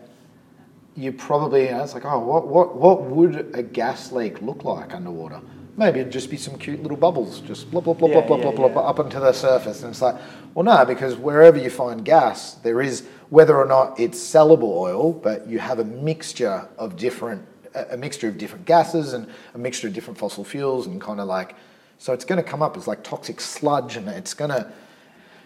you 0.96 1.12
probably, 1.14 1.66
you 1.66 1.72
know, 1.72 1.84
it's 1.84 1.94
like, 1.94 2.04
oh, 2.06 2.20
what, 2.20 2.48
what, 2.48 2.76
what 2.76 3.04
would 3.04 3.52
a 3.54 3.64
gas 3.64 4.12
leak 4.12 4.42
look 4.42 4.64
like 4.66 4.94
underwater? 4.94 5.40
Maybe 5.80 6.02
it'd 6.02 6.12
just 6.12 6.30
be 6.30 6.38
some 6.38 6.58
cute 6.58 6.84
little 6.84 6.98
bubbles, 6.98 7.40
just 7.42 7.72
blop, 7.72 7.86
blop, 7.86 7.98
blop, 8.00 8.10
Yeah, 8.10 8.22
blop, 8.22 8.38
yeah, 8.40 8.46
blop, 8.52 8.56
blop, 8.58 8.76
yeah. 8.76 8.82
up 8.82 9.00
onto 9.00 9.20
the 9.20 9.32
surface. 9.32 9.82
And 9.82 9.92
it's 9.92 10.02
like, 10.02 10.16
well, 10.54 10.66
no, 10.66 10.86
because 10.86 11.16
wherever 11.16 11.58
you 11.58 11.70
find 11.70 12.04
gas, 12.06 12.56
there 12.56 12.82
is, 12.82 13.08
whether 13.30 13.56
or 13.58 13.66
not 13.66 14.00
it's 14.00 14.20
sellable 14.20 14.76
oil, 14.78 15.14
but 15.14 15.48
you 15.48 15.60
have 15.60 15.80
a 15.80 15.86
mixture 15.86 16.68
of 16.78 16.98
different, 16.98 17.48
a 17.74 17.94
a 17.94 17.98
mixture 17.98 18.28
of 18.28 18.38
different 18.38 18.66
gases 18.66 19.14
and 19.14 19.28
a 19.54 19.58
mixture 19.58 19.88
of 19.88 19.94
different 19.94 20.20
fossil 20.20 20.44
fuels 20.44 20.86
and 20.86 21.00
kind 21.00 21.20
of 21.20 21.28
like, 21.28 21.56
so 21.98 22.14
it's 22.14 22.26
going 22.26 22.44
to 22.44 22.48
come 22.50 22.62
up 22.62 22.76
as 22.76 22.88
like 22.88 23.04
toxic 23.04 23.40
sludge 23.40 23.96
and 23.96 24.08
it's 24.10 24.34
going 24.34 24.52
to, 24.52 24.72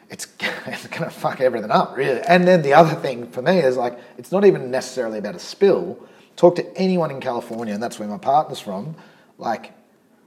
it's, 0.10 0.28
it's 0.66 0.88
going 0.88 1.04
to 1.04 1.10
fuck 1.12 1.42
everything 1.42 1.72
up, 1.72 1.96
really. 1.96 2.22
And 2.22 2.48
then 2.48 2.64
the 2.64 2.74
other 2.74 2.96
thing 2.96 3.28
for 3.30 3.42
me 3.44 3.60
is 3.60 3.78
like, 3.78 4.00
it's 4.18 4.32
not 4.32 4.46
even 4.46 4.72
necessarily 4.72 5.20
about 5.20 5.36
a 5.36 5.40
spill. 5.40 6.00
Talk 6.36 6.56
to 6.56 6.78
anyone 6.78 7.12
in 7.12 7.20
California, 7.22 7.74
and 7.76 7.84
that's 7.84 8.00
where 8.00 8.08
my 8.08 8.18
partner's 8.18 8.60
from. 8.60 8.96
Like, 9.38 9.74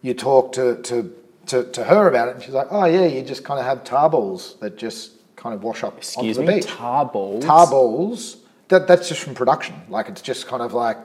you 0.06 0.14
talk 0.14 0.52
to, 0.52 0.76
to, 0.82 1.12
to, 1.46 1.64
to 1.72 1.84
her 1.84 2.08
about 2.08 2.28
it, 2.28 2.34
and 2.36 2.42
she's 2.44 2.54
like, 2.54 2.68
oh, 2.70 2.84
yeah, 2.84 3.06
you 3.06 3.22
just 3.22 3.42
kind 3.44 3.58
of 3.58 3.66
have 3.66 3.82
tar 3.82 4.08
balls 4.08 4.56
that 4.60 4.76
just 4.78 5.12
kind 5.34 5.54
of 5.54 5.62
wash 5.64 5.82
up 5.82 5.96
Excuse 5.98 6.38
onto 6.38 6.46
the 6.46 6.52
me, 6.56 6.60
beach. 6.60 6.68
tar 6.70 7.04
balls. 7.04 7.44
Tar 7.44 7.66
balls, 7.68 8.36
that, 8.68 8.86
that's 8.86 9.08
just 9.08 9.20
from 9.22 9.34
production. 9.34 9.74
Like, 9.88 10.08
it's 10.08 10.22
just 10.22 10.46
kind 10.46 10.62
of 10.62 10.72
like 10.74 10.98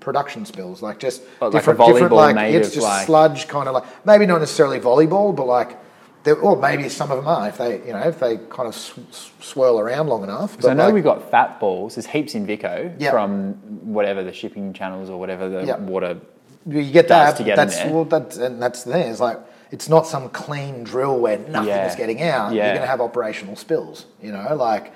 production 0.00 0.44
spills, 0.44 0.82
like 0.82 0.98
just 0.98 1.22
Oh, 1.40 1.46
like 1.46 1.54
a 1.54 1.56
different, 1.56 1.80
different, 1.80 2.12
like, 2.12 2.36
it's 2.54 2.70
just 2.74 2.82
like- 2.84 3.06
sludge, 3.06 3.48
kind 3.48 3.66
of 3.68 3.74
like, 3.74 3.84
maybe 4.06 4.26
not 4.26 4.40
necessarily 4.40 4.78
volleyball, 4.78 5.34
but 5.34 5.46
like, 5.46 5.78
there- 6.24 6.36
or 6.36 6.56
maybe 6.56 6.88
some 6.90 7.10
of 7.10 7.16
them 7.16 7.26
are 7.26 7.48
if 7.48 7.56
they, 7.56 7.78
you 7.86 7.92
know, 7.92 8.00
if 8.00 8.18
they 8.20 8.36
kind 8.50 8.68
of 8.68 8.74
sw- 8.74 8.98
sw- 9.10 9.30
swirl 9.40 9.78
around 9.80 10.08
long 10.08 10.22
enough. 10.22 10.60
So 10.60 10.70
I 10.70 10.74
know 10.74 10.84
like, 10.86 10.94
we 10.94 11.00
got 11.00 11.30
fat 11.30 11.60
balls. 11.60 11.94
There's 11.94 12.06
heaps 12.06 12.34
in 12.34 12.44
Vico 12.46 12.92
Yeah. 12.98 13.10
from 13.10 13.54
whatever 13.96 14.22
the 14.22 14.32
shipping 14.34 14.72
channels 14.74 15.08
or 15.08 15.18
whatever 15.18 15.48
the 15.48 15.64
Yeah. 15.64 15.76
water. 15.78 16.18
You 16.66 16.90
get 16.90 17.08
that. 17.08 17.36
to 17.36 17.44
get 17.44 17.56
that's 17.56 17.76
there. 17.76 17.92
well, 17.92 18.04
that's 18.04 18.36
and 18.36 18.60
that's 18.62 18.84
the 18.84 18.92
thing. 18.92 19.08
It's 19.10 19.20
like 19.20 19.38
it's 19.70 19.88
not 19.88 20.06
some 20.06 20.28
clean 20.30 20.84
drill 20.84 21.18
where 21.18 21.38
nothing 21.38 21.68
Yeah. 21.68 21.88
is 21.88 21.96
getting 21.96 22.22
out. 22.22 22.52
Yeah. 22.52 22.64
You're 22.66 22.74
going 22.74 22.82
to 22.82 22.86
have 22.86 23.00
operational 23.00 23.56
spills. 23.56 24.06
You 24.22 24.32
know, 24.32 24.54
like 24.56 24.92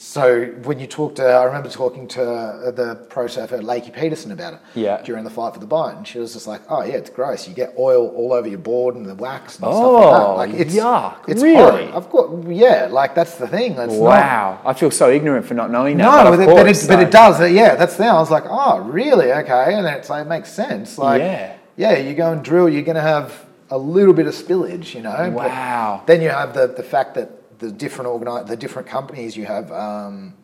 so 0.00 0.44
when 0.62 0.78
you 0.78 0.86
talk 0.86 1.16
to, 1.16 1.24
I 1.24 1.42
remember 1.42 1.68
talking 1.68 2.06
to 2.08 2.22
uh, 2.22 2.70
the 2.70 2.94
pro 3.10 3.26
surfer 3.26 3.58
Lakey 3.58 3.92
Peterson 3.92 4.30
about 4.30 4.52
it. 4.54 4.60
Yeah. 4.76 5.02
During 5.02 5.24
the 5.24 5.30
fight 5.30 5.54
for 5.54 5.58
the 5.60 5.66
Bight, 5.66 5.96
and 5.96 6.06
she 6.06 6.20
was 6.20 6.34
just 6.34 6.46
like, 6.46 6.60
"Oh 6.70 6.82
yeah, 6.84 6.94
it's 6.94 7.10
gross. 7.10 7.48
You 7.48 7.54
get 7.54 7.74
oil 7.76 8.06
all 8.10 8.32
over 8.32 8.46
your 8.46 8.60
board 8.60 8.94
and 8.94 9.04
the 9.04 9.16
wax 9.16 9.56
and 9.58 9.64
stuff 9.64 9.74
like 9.74 10.12
that. 10.12 10.22
Oh, 10.22 10.34
Like 10.36 10.54
it's 10.54 10.74
yuck. 10.76 11.28
It's 11.28 11.42
Really? 11.42 11.86
I've 11.88 12.08
got 12.10 12.46
yeah. 12.48 12.86
Like 12.88 13.16
that's 13.16 13.34
the 13.38 13.48
thing. 13.48 13.72
It's 13.72 13.92
not- 13.92 14.00
Wow, 14.00 14.60
I 14.64 14.72
feel 14.72 14.92
so 14.92 15.10
ignorant 15.10 15.46
for 15.46 15.54
not 15.54 15.70
knowing 15.72 15.96
that. 15.96 16.04
no, 16.04 16.30
but, 16.30 16.36
but, 16.36 16.40
it, 16.42 16.46
but, 16.46 16.64
course, 16.64 16.84
it, 16.84 16.88
but 16.88 17.00
it 17.00 17.10
does. 17.10 17.40
uh, 17.40 17.44
Yeah, 17.46 17.74
that's 17.74 17.94
the 17.96 18.04
thing. 18.04 18.08
I 18.10 18.20
was 18.20 18.30
like, 18.30 18.44
oh, 18.46 18.78
really? 18.78 19.32
Okay, 19.32 19.74
and 19.74 19.84
it's 19.86 20.08
like 20.08 20.26
it 20.26 20.28
makes 20.28 20.52
sense. 20.52 20.96
Like, 20.96 21.20
Yeah. 21.20 21.56
yeah, 21.76 21.96
you 21.98 22.14
go 22.14 22.30
and 22.32 22.44
drill, 22.44 22.68
you're 22.68 22.82
going 22.82 22.94
to 22.94 23.00
have 23.02 23.44
a 23.70 23.76
little 23.78 24.14
bit 24.14 24.26
of 24.28 24.34
spillage, 24.34 24.94
you 24.94 25.02
know. 25.02 25.16
but 25.34 25.48
Wow. 25.48 26.02
then 26.06 26.22
you 26.22 26.28
have 26.30 26.54
the 26.54 26.68
the 26.68 26.82
fact 26.84 27.16
that 27.16 27.30
the 27.58 27.70
different 27.70 28.10
organi- 28.10 28.46
the 28.46 28.56
different 28.56 28.88
companies 28.88 29.36
you 29.36 29.44
have 29.46 29.70
um, 29.72 30.34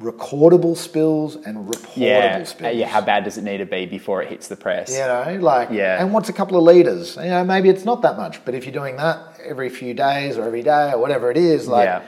recordable 0.00 0.76
spills 0.76 1.36
and 1.36 1.68
reportable 1.68 1.96
Yeah, 1.96 2.42
spills. 2.44 2.66
uh, 2.68 2.70
yeah. 2.70 2.86
How 2.88 3.02
bad 3.02 3.24
does 3.24 3.36
it 3.36 3.44
need 3.44 3.58
to 3.58 3.66
be 3.66 3.84
before 3.86 4.22
it 4.22 4.28
hits 4.28 4.48
the 4.48 4.56
press? 4.56 4.90
You 4.92 5.00
know, 5.00 5.38
like, 5.40 5.68
Yeah. 5.70 6.00
and 6.02 6.12
what's 6.14 6.28
a 6.30 6.32
couple 6.32 6.56
of 6.56 6.64
liters? 6.64 7.16
You 7.16 7.24
know, 7.24 7.44
maybe 7.44 7.68
it's 7.68 7.84
not 7.84 8.00
that 8.02 8.16
much, 8.16 8.42
but 8.46 8.54
if 8.54 8.64
you're 8.64 8.72
doing 8.72 8.96
that 8.96 9.18
every 9.44 9.68
few 9.68 9.92
days 9.92 10.38
or 10.38 10.44
every 10.44 10.62
day 10.62 10.92
or 10.92 10.98
whatever 10.98 11.30
it 11.30 11.36
is, 11.36 11.68
like, 11.68 11.84
Yeah. 11.86 12.00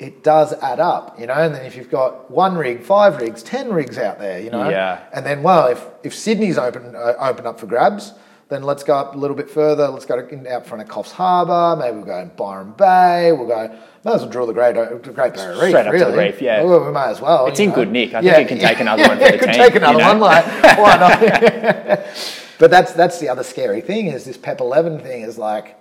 it 0.00 0.24
does 0.24 0.54
add 0.60 0.80
up, 0.80 1.20
you 1.20 1.26
know. 1.26 1.34
And 1.34 1.54
then 1.54 1.64
if 1.64 1.76
you've 1.76 1.90
got 1.90 2.30
one 2.32 2.56
rig, 2.58 2.82
five 2.82 3.18
rigs, 3.18 3.44
ten 3.44 3.72
rigs 3.72 3.96
out 3.96 4.18
there, 4.18 4.40
you 4.40 4.50
know, 4.50 4.68
Yeah. 4.68 4.98
and 5.12 5.24
then 5.24 5.42
well, 5.44 5.68
if 5.68 5.86
if 6.02 6.14
Sydney's 6.14 6.58
open 6.58 6.96
uh, 6.96 7.14
open 7.20 7.46
up 7.46 7.60
for 7.60 7.66
grabs. 7.66 8.12
Then 8.48 8.62
let's 8.62 8.84
go 8.84 8.94
up 8.94 9.16
a 9.16 9.18
little 9.18 9.36
bit 9.36 9.50
further. 9.50 9.88
Let's 9.88 10.06
go 10.06 10.18
out 10.18 10.66
front 10.66 10.82
of 10.82 10.88
Coffs 10.88 11.10
Harbour. 11.10 11.80
Maybe 11.82 11.96
we'll 11.96 12.06
go 12.06 12.18
in 12.20 12.28
Byron 12.28 12.74
Bay. 12.76 13.32
We'll 13.32 13.48
go. 13.48 13.76
Might 14.04 14.14
as 14.14 14.20
well 14.20 14.30
drill 14.30 14.46
the 14.46 14.52
Great 14.52 14.74
the 14.76 15.12
Great 15.12 15.34
Barrier 15.34 15.60
Reef. 15.60 15.70
Straight 15.70 15.86
up 15.86 15.92
to 15.92 16.12
the 16.12 16.16
reef, 16.16 16.40
yeah. 16.40 16.62
Well, 16.62 16.84
we 16.84 16.92
might 16.92 17.10
as 17.10 17.20
well. 17.20 17.46
It's 17.48 17.58
in 17.58 17.70
know. 17.70 17.74
good 17.74 17.90
nick. 17.90 18.14
I 18.14 18.22
think 18.22 18.36
it 18.38 18.48
can 18.48 18.58
take 18.58 18.78
another 18.78 19.02
one 19.02 19.18
for 19.18 19.24
the 19.24 19.34
it 19.34 19.40
could 19.40 19.46
team, 19.52 19.56
take 19.56 19.74
you 19.74 19.80
another 19.80 19.98
know? 19.98 20.08
one. 20.10 20.20
Like 20.20 20.44
why 20.78 20.96
not? 20.96 22.06
But 22.58 22.70
that's 22.70 22.92
that's 22.92 23.18
the 23.20 23.28
other 23.28 23.42
scary 23.42 23.82
thing 23.82 24.06
is 24.06 24.24
this 24.24 24.38
PEP 24.38 24.60
eleven 24.62 24.98
thing 24.98 25.20
is 25.22 25.36
like, 25.36 25.76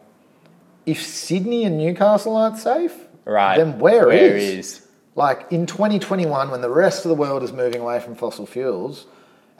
if 0.85 1.01
Sydney 1.01 1.63
and 1.63 1.77
Newcastle 1.77 2.35
aren't 2.35 2.57
safe, 2.57 2.93
Right. 3.25 3.57
Then 3.57 3.79
where 3.79 4.07
Where 4.07 4.37
is? 4.37 4.43
is? 4.43 4.87
Like 5.15 5.47
in 5.51 5.65
2021, 5.65 6.51
when 6.51 6.61
the 6.61 6.69
rest 6.69 7.05
of 7.05 7.09
the 7.09 7.15
world 7.15 7.43
is 7.43 7.51
moving 7.51 7.81
away 7.81 7.99
from 7.99 8.15
fossil 8.15 8.45
fuels, 8.45 9.07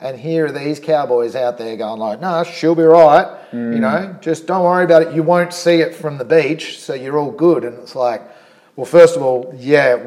and 0.00 0.18
here 0.18 0.46
are 0.46 0.52
these 0.52 0.78
cowboys 0.78 1.34
out 1.34 1.56
there 1.58 1.76
going 1.76 1.98
like, 2.00 2.20
"No, 2.20 2.44
she'll 2.44 2.74
be 2.74 2.82
right," 2.82 3.26
Hmm. 3.50 3.72
you 3.72 3.78
know, 3.80 4.14
just 4.20 4.46
don't 4.46 4.62
worry 4.64 4.84
about 4.84 5.02
it. 5.02 5.14
You 5.14 5.22
won't 5.22 5.52
see 5.52 5.80
it 5.80 5.94
from 5.94 6.18
the 6.18 6.24
beach, 6.24 6.80
so 6.80 6.94
you're 6.94 7.18
all 7.18 7.30
good. 7.30 7.64
And 7.64 7.78
it's 7.78 7.94
like, 7.96 8.22
well, 8.76 8.86
first 8.86 9.16
of 9.16 9.22
all, 9.22 9.52
yeah, 9.56 9.98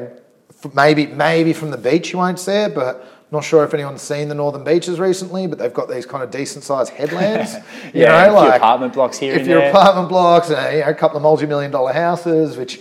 maybe 0.74 1.06
maybe 1.06 1.52
from 1.52 1.70
the 1.70 1.78
beach 1.78 2.12
you 2.12 2.18
won't 2.18 2.38
see 2.38 2.52
it, 2.52 2.74
but 2.74 3.04
not 3.32 3.44
sure 3.44 3.62
if 3.64 3.72
anyone's 3.74 4.02
seen 4.02 4.28
the 4.28 4.34
northern 4.34 4.64
beaches 4.64 4.98
recently, 4.98 5.46
but 5.46 5.58
they've 5.58 5.72
got 5.72 5.88
these 5.88 6.04
kind 6.04 6.22
of 6.22 6.30
decent 6.32 6.64
sized 6.64 6.92
headlands. 6.92 7.54
you 7.94 8.02
Yeah, 8.02 8.08
know, 8.08 8.18
a 8.18 8.24
few 8.40 8.48
like 8.50 8.56
apartment 8.60 8.92
blocks 8.92 9.18
here 9.18 9.34
If 9.34 9.46
your 9.46 9.62
apartment 9.62 10.08
blocks, 10.08 10.50
and 10.50 10.76
you 10.76 10.82
know, 10.82 10.88
a 10.88 10.94
couple 10.94 11.16
of 11.16 11.22
multi-million 11.22 11.70
dollar 11.70 11.92
houses, 11.92 12.56
which 12.56 12.80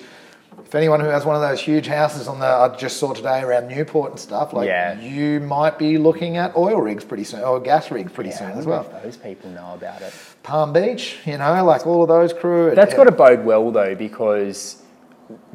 if 0.69 0.75
anyone 0.75 0.99
who 0.99 1.07
has 1.07 1.25
one 1.25 1.35
of 1.35 1.41
those 1.41 1.59
huge 1.59 1.87
houses 1.87 2.27
on 2.27 2.37
the 2.39 2.45
I 2.45 2.67
just 2.77 2.97
saw 2.97 3.11
today 3.13 3.41
around 3.41 3.69
Newport 3.69 4.11
and 4.11 4.19
stuff, 4.19 4.53
like 4.53 4.67
Yeah. 4.67 4.99
you 5.01 5.39
might 5.39 5.79
be 5.79 5.97
looking 5.97 6.37
at 6.37 6.55
oil 6.55 6.79
rigs 6.79 7.03
pretty 7.03 7.23
soon 7.23 7.41
or 7.41 7.59
gas 7.59 7.89
rigs 7.89 8.11
pretty 8.11 8.29
Yeah, 8.29 8.37
soon 8.37 8.51
as 8.51 8.67
well. 8.67 8.85
those 9.03 9.17
people 9.17 9.49
know 9.49 9.71
about 9.73 10.03
it. 10.03 10.13
Palm 10.43 10.71
Beach, 10.71 11.17
you 11.25 11.39
know, 11.39 11.63
like 11.65 11.87
all 11.87 12.03
of 12.03 12.07
those 12.07 12.33
crew. 12.33 12.71
That's 12.75 12.93
it- 12.93 12.97
got 12.97 13.05
to 13.05 13.11
bode 13.11 13.43
well 13.45 13.71
though, 13.71 13.95
because 13.95 14.83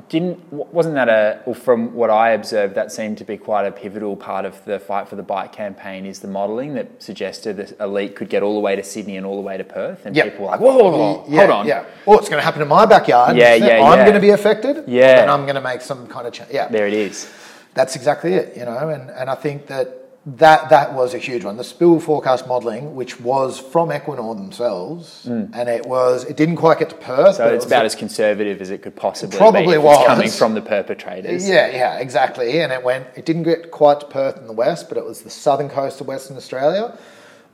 didn't 0.08 0.52
wasn't 0.52 0.94
that 0.96 1.08
a 1.08 1.40
well, 1.46 1.54
from 1.54 1.94
what 1.94 2.10
I 2.10 2.30
observed 2.30 2.74
that 2.74 2.92
seemed 2.92 3.18
to 3.18 3.24
be 3.24 3.36
quite 3.36 3.66
a 3.66 3.72
pivotal 3.72 4.16
part 4.16 4.44
of 4.44 4.64
the 4.64 4.78
fight 4.78 5.08
for 5.08 5.16
the 5.16 5.22
Bight 5.22 5.52
campaign 5.52 6.04
is 6.06 6.20
the 6.20 6.28
modelling 6.28 6.74
that 6.74 7.02
suggested 7.02 7.56
that 7.56 7.78
elite 7.80 8.14
could 8.14 8.28
get 8.28 8.42
all 8.42 8.54
the 8.54 8.60
way 8.60 8.76
to 8.76 8.82
Sydney 8.82 9.16
and 9.16 9.24
all 9.26 9.36
the 9.36 9.42
way 9.42 9.56
to 9.56 9.64
Perth, 9.64 10.04
and 10.06 10.14
Yep. 10.14 10.24
people 10.24 10.44
were 10.44 10.50
like, 10.52 10.60
whoa, 10.60 10.76
whoa, 10.76 10.90
whoa, 10.90 11.24
yeah, 11.28 11.38
hold 11.40 11.50
on, 11.50 11.66
Yeah. 11.66 11.84
Well, 12.06 12.18
it's 12.18 12.28
going 12.28 12.40
to 12.40 12.44
happen 12.44 12.60
in 12.62 12.68
my 12.68 12.86
backyard. 12.86 13.36
Yeah, 13.36 13.54
yeah, 13.54 13.82
I'm 13.82 13.98
yeah. 13.98 14.04
going 14.04 14.14
to 14.14 14.20
be 14.20 14.30
affected. 14.30 14.84
Yeah. 14.86 15.22
and 15.22 15.30
I'm 15.30 15.42
going 15.42 15.54
to 15.56 15.60
make 15.60 15.80
some 15.80 16.06
kind 16.06 16.26
of 16.26 16.32
change. 16.32 16.50
Yeah. 16.52 16.68
there 16.68 16.86
it 16.86 16.94
is. 16.94 17.30
That's 17.74 17.96
exactly 17.96 18.34
it, 18.34 18.56
you 18.56 18.64
know, 18.64 18.88
and, 18.88 19.10
and 19.10 19.28
I 19.30 19.34
think 19.34 19.66
that, 19.66 20.03
that 20.26 20.70
that 20.70 20.94
was 20.94 21.12
a 21.12 21.18
huge 21.18 21.44
one. 21.44 21.56
The 21.58 21.64
spill 21.64 22.00
forecast 22.00 22.46
modelling, 22.46 22.94
which 22.94 23.20
was 23.20 23.58
from 23.60 23.90
Equinor 23.90 24.34
themselves, 24.36 25.26
and 25.26 25.68
it 25.68 25.84
was 25.86 26.24
it 26.24 26.36
didn't 26.36 26.56
quite 26.56 26.78
get 26.78 26.88
to 26.90 26.96
Perth. 26.96 27.36
So 27.36 27.44
but 27.44 27.52
it 27.52 27.56
it's 27.56 27.64
was 27.66 27.70
about 27.72 27.84
as 27.84 27.94
conservative 27.94 28.60
as 28.62 28.70
it 28.70 28.80
could 28.82 28.96
possibly 28.96 29.36
Probably 29.36 29.74
be. 29.74 29.78
was. 29.78 30.06
Coming 30.06 30.30
from 30.30 30.54
the 30.54 30.62
perpetrators. 30.62 31.46
yeah, 31.48 31.68
yeah, 31.68 31.98
exactly. 31.98 32.60
And 32.60 32.72
it 32.72 32.82
went. 32.82 33.06
It 33.16 33.26
didn't 33.26 33.42
get 33.42 33.70
quite 33.70 34.00
to 34.00 34.06
Perth 34.06 34.38
in 34.38 34.46
the 34.46 34.52
west, 34.54 34.88
but 34.88 34.96
it 34.96 35.04
was 35.04 35.22
the 35.22 35.30
southern 35.30 35.68
coast 35.68 36.00
of 36.00 36.06
Western 36.06 36.36
Australia, 36.38 36.96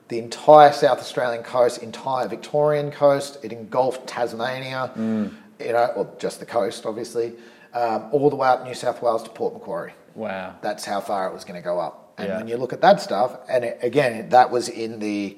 the 0.09 0.19
entire 0.21 0.73
South 0.73 0.99
Australian 1.01 1.43
coast, 1.43 1.83
entire 1.83 2.29
Victorian 2.29 2.93
coast. 2.93 3.39
It 3.43 3.53
engulfed 3.53 4.07
Tasmania, 4.07 4.93
Mm. 4.97 5.35
you 5.59 5.73
know, 5.73 5.87
or 5.97 6.09
just 6.19 6.39
the 6.39 6.47
coast, 6.47 6.87
obviously, 6.87 7.33
um, 7.75 8.09
all 8.13 8.31
the 8.31 8.37
way 8.37 8.47
up 8.47 8.65
New 8.65 8.75
South 8.75 9.03
Wales 9.03 9.25
to 9.25 9.31
Port 9.31 9.55
Macquarie. 9.55 9.93
Wow. 10.15 10.55
That's 10.63 10.85
how 10.85 11.01
far 11.01 11.29
it 11.29 11.35
was 11.35 11.45
going 11.45 11.61
to 11.61 11.65
go 11.65 11.79
up. 11.81 12.10
And 12.21 12.29
Yeah. 12.29 12.37
when 12.39 12.49
you 12.49 12.57
look 12.57 12.73
at 12.73 12.81
that 12.83 13.01
stuff, 13.01 13.37
and 13.49 13.65
it, 13.65 13.79
again, 13.83 14.29
that 14.31 14.51
was 14.51 14.69
in 14.69 14.99
the 15.01 15.37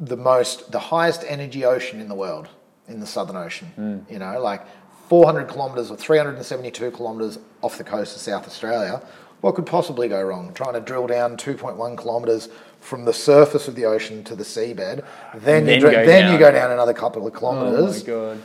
the 0.00 0.16
most 0.16 0.72
the 0.72 0.78
highest 0.78 1.24
energy 1.28 1.64
ocean 1.64 2.00
in 2.00 2.08
the 2.08 2.14
world, 2.14 2.48
in 2.88 3.00
the 3.00 3.06
Southern 3.06 3.36
Ocean. 3.36 3.68
Hmm. 3.76 3.98
You 4.12 4.18
know, 4.18 4.40
like 4.40 4.62
400 5.08 5.48
kilometres 5.48 5.90
or 5.90 5.96
372 5.96 6.90
kilometres 6.90 7.38
off 7.62 7.78
the 7.78 7.84
coast 7.84 8.16
of 8.16 8.22
South 8.22 8.46
Australia. 8.46 9.00
What 9.40 9.54
could 9.54 9.66
possibly 9.66 10.08
go 10.08 10.22
wrong? 10.22 10.52
Trying 10.54 10.72
to 10.72 10.80
drill 10.80 11.06
down 11.06 11.36
2.1 11.36 11.96
kilometres 11.96 12.48
from 12.80 13.04
the 13.04 13.12
surface 13.12 13.68
of 13.68 13.74
the 13.74 13.84
ocean 13.84 14.24
to 14.24 14.34
the 14.34 14.42
seabed, 14.44 15.04
then, 15.34 15.66
Then 15.66 15.74
you, 15.74 15.80
dr- 15.80 15.92
go 15.92 16.06
then 16.06 16.32
you 16.32 16.38
down. 16.38 16.52
go 16.52 16.58
down 16.58 16.70
another 16.72 16.92
couple 16.94 17.26
of 17.26 17.34
Oh 17.34 17.38
kilometres. 17.38 18.02
my 18.06 18.06
god. 18.14 18.38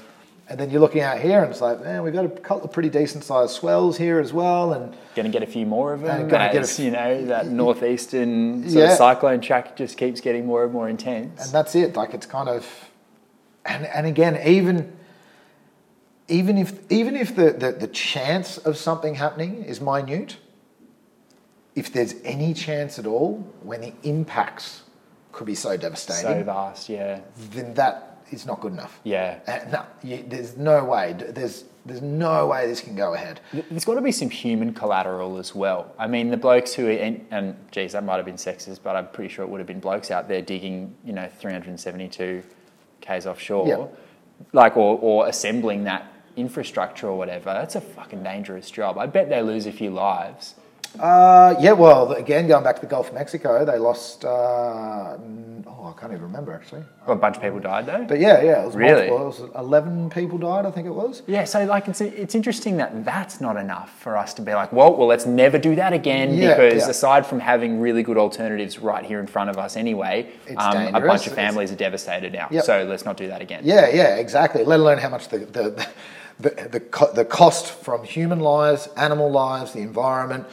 And 0.49 0.59
then 0.59 0.71
you're 0.71 0.81
looking 0.81 1.01
out 1.01 1.19
here, 1.19 1.43
and 1.43 1.51
it's 1.51 1.61
like, 1.61 1.79
man, 1.83 2.01
we've 2.01 2.11
got 2.13 2.25
a 2.25 2.29
couple 2.29 2.63
of 2.63 2.71
pretty 2.73 2.89
decent 2.89 3.23
sized 3.23 3.51
swells 3.51 3.97
here 3.97 4.19
as 4.19 4.33
well. 4.33 4.73
And 4.73 4.95
Going 5.15 5.27
to 5.27 5.31
get 5.31 5.43
a 5.47 5.51
few 5.51 5.67
more 5.67 5.93
of 5.93 6.01
them. 6.01 6.27
gonna 6.27 6.47
get 6.51 6.55
a 6.55 6.59
as, 6.61 6.79
you 6.79 6.89
know, 6.89 7.25
that 7.25 7.47
northeastern 7.61 8.63
sort 8.63 8.73
Yeah. 8.73 8.91
of 8.91 8.97
cyclone 8.97 9.41
track 9.41 9.75
just 9.75 9.95
keeps 9.97 10.21
getting 10.21 10.47
more 10.47 10.63
and 10.63 10.73
more 10.73 10.89
intense. 10.89 11.43
and 11.45 11.53
that's 11.53 11.75
it. 11.75 11.95
Like 11.95 12.15
it's 12.15 12.25
kind 12.25 12.49
of, 12.49 12.65
and 13.63 13.85
and 13.85 14.07
again, 14.07 14.39
even 14.43 14.91
even 16.27 16.57
if 16.57 16.79
even 16.91 17.15
if 17.15 17.35
the, 17.35 17.51
the, 17.51 17.71
the 17.71 17.87
chance 17.87 18.57
of 18.57 18.75
something 18.75 19.15
happening 19.15 19.63
is 19.63 19.79
minute, 19.79 20.37
if 21.75 21.93
there's 21.93 22.15
any 22.23 22.53
chance 22.55 22.97
at 22.97 23.05
all, 23.05 23.37
when 23.61 23.81
the 23.81 23.93
impacts 24.03 24.81
could 25.31 25.45
be 25.45 25.55
so 25.55 25.77
devastating, 25.77 26.39
so 26.39 26.43
vast, 26.43 26.89
yeah. 26.89 27.19
then 27.51 27.75
that 27.75 28.18
is 28.31 28.45
not 28.45 28.61
good 28.61 28.73
enough. 28.73 28.99
Yeah. 29.03 29.39
Uh, 29.47 29.59
no, 29.71 29.85
you, 30.03 30.23
there's 30.27 30.57
no 30.57 30.83
way. 30.85 31.13
There's 31.17 31.65
there's 31.85 32.01
no 32.01 32.47
way 32.47 32.67
this 32.67 32.81
can 32.81 32.95
go 32.95 33.13
ahead. 33.15 33.39
There's 33.53 33.85
got 33.85 33.95
to 33.95 34.01
be 34.01 34.11
some 34.11 34.29
human 34.29 34.73
collateral 34.73 35.37
as 35.37 35.55
well. 35.55 35.93
I 35.97 36.07
mean, 36.07 36.29
the 36.29 36.37
blokes 36.37 36.73
who, 36.73 36.87
and, 36.87 37.25
and 37.31 37.55
geez, 37.71 37.93
that 37.93 38.03
might 38.03 38.17
have 38.17 38.25
been 38.25 38.35
sexist, 38.35 38.79
but 38.83 38.95
I'm 38.95 39.07
pretty 39.07 39.33
sure 39.33 39.43
it 39.43 39.49
would 39.49 39.59
have 39.59 39.65
been 39.67 39.79
blokes 39.79 40.11
out 40.11 40.27
there 40.27 40.41
digging, 40.41 40.93
you 41.03 41.13
know, 41.13 41.27
372 41.39 42.43
k's 43.01 43.25
offshore, 43.25 43.67
Yeah. 43.67 43.87
like 44.53 44.77
or, 44.77 44.99
or 45.01 45.27
assembling 45.27 45.85
that 45.85 46.11
infrastructure 46.35 47.07
or 47.07 47.17
whatever. 47.17 47.45
That's 47.53 47.75
a 47.75 47.81
fucking 47.81 48.23
dangerous 48.23 48.69
job. 48.69 48.97
I 48.97 49.07
bet 49.07 49.29
they 49.29 49.41
lose 49.41 49.65
a 49.65 49.71
few 49.71 49.89
lives. 49.89 50.55
Uh, 50.97 51.55
yeah, 51.59 51.71
well, 51.73 52.13
again, 52.13 52.47
going 52.47 52.63
back 52.63 52.75
to 52.75 52.81
the 52.81 52.87
Gulf 52.87 53.09
of 53.09 53.13
Mexico, 53.13 53.63
they 53.65 53.77
lost. 53.77 54.25
Uh, 54.25 55.17
oh, 55.67 55.93
I 55.95 55.99
can't 55.99 56.11
even 56.11 56.23
remember 56.23 56.51
actually. 56.53 56.83
A 57.05 57.15
bunch 57.15 57.35
of 57.37 57.41
people 57.43 57.59
died 57.59 57.85
though. 57.85 58.05
But 58.05 58.19
yeah, 58.19 58.41
yeah, 58.41 58.63
it 58.63 58.65
was 58.65 58.75
Really? 58.75 59.07
multiple. 59.09 59.21
It 59.21 59.25
was 59.25 59.55
eleven 59.55 60.09
people 60.09 60.37
died, 60.39 60.65
I 60.65 60.71
think 60.71 60.87
it 60.87 60.91
was. 60.93 61.21
Yeah, 61.27 61.43
so 61.43 61.63
like 61.65 61.87
it's 61.87 62.01
it's 62.01 62.33
interesting 62.33 62.77
that 62.77 63.05
that's 63.05 63.39
not 63.39 63.55
enough 63.55 63.91
for 63.99 64.17
us 64.17 64.33
to 64.35 64.41
be 64.41 64.53
like, 64.53 64.73
well, 64.73 64.95
well, 64.95 65.07
let's 65.07 65.25
never 65.27 65.59
do 65.59 65.75
that 65.75 65.93
again 65.93 66.33
Yeah, 66.33 66.55
because 66.55 66.83
yeah. 66.83 66.89
aside 66.89 67.25
from 67.25 67.39
having 67.39 67.79
really 67.79 68.01
good 68.03 68.17
alternatives 68.17 68.79
right 68.79 69.05
here 69.05 69.19
in 69.19 69.27
front 69.27 69.49
of 69.51 69.57
us 69.57 69.77
anyway, 69.77 70.29
It's 70.47 70.61
um, 70.63 70.87
a 70.95 70.99
bunch 71.01 71.27
of 71.27 71.33
It's- 71.33 71.35
families 71.35 71.71
are 71.71 71.75
devastated 71.75 72.33
now. 72.33 72.47
Yep. 72.49 72.63
So 72.63 72.83
let's 72.85 73.05
not 73.05 73.15
do 73.15 73.27
that 73.27 73.41
again. 73.41 73.61
Yeah, 73.63 73.89
yeah, 73.89 74.15
exactly. 74.15 74.63
Let 74.65 74.79
alone 74.79 74.97
how 74.97 75.09
much 75.09 75.27
the 75.29 75.39
the 75.39 75.87
the, 76.39 76.49
the, 76.49 77.11
the 77.15 77.25
cost 77.25 77.67
from 77.67 78.03
human 78.03 78.39
lives, 78.39 78.87
animal 78.95 79.29
lives, 79.29 79.73
the 79.73 79.81
environment, 79.81 80.45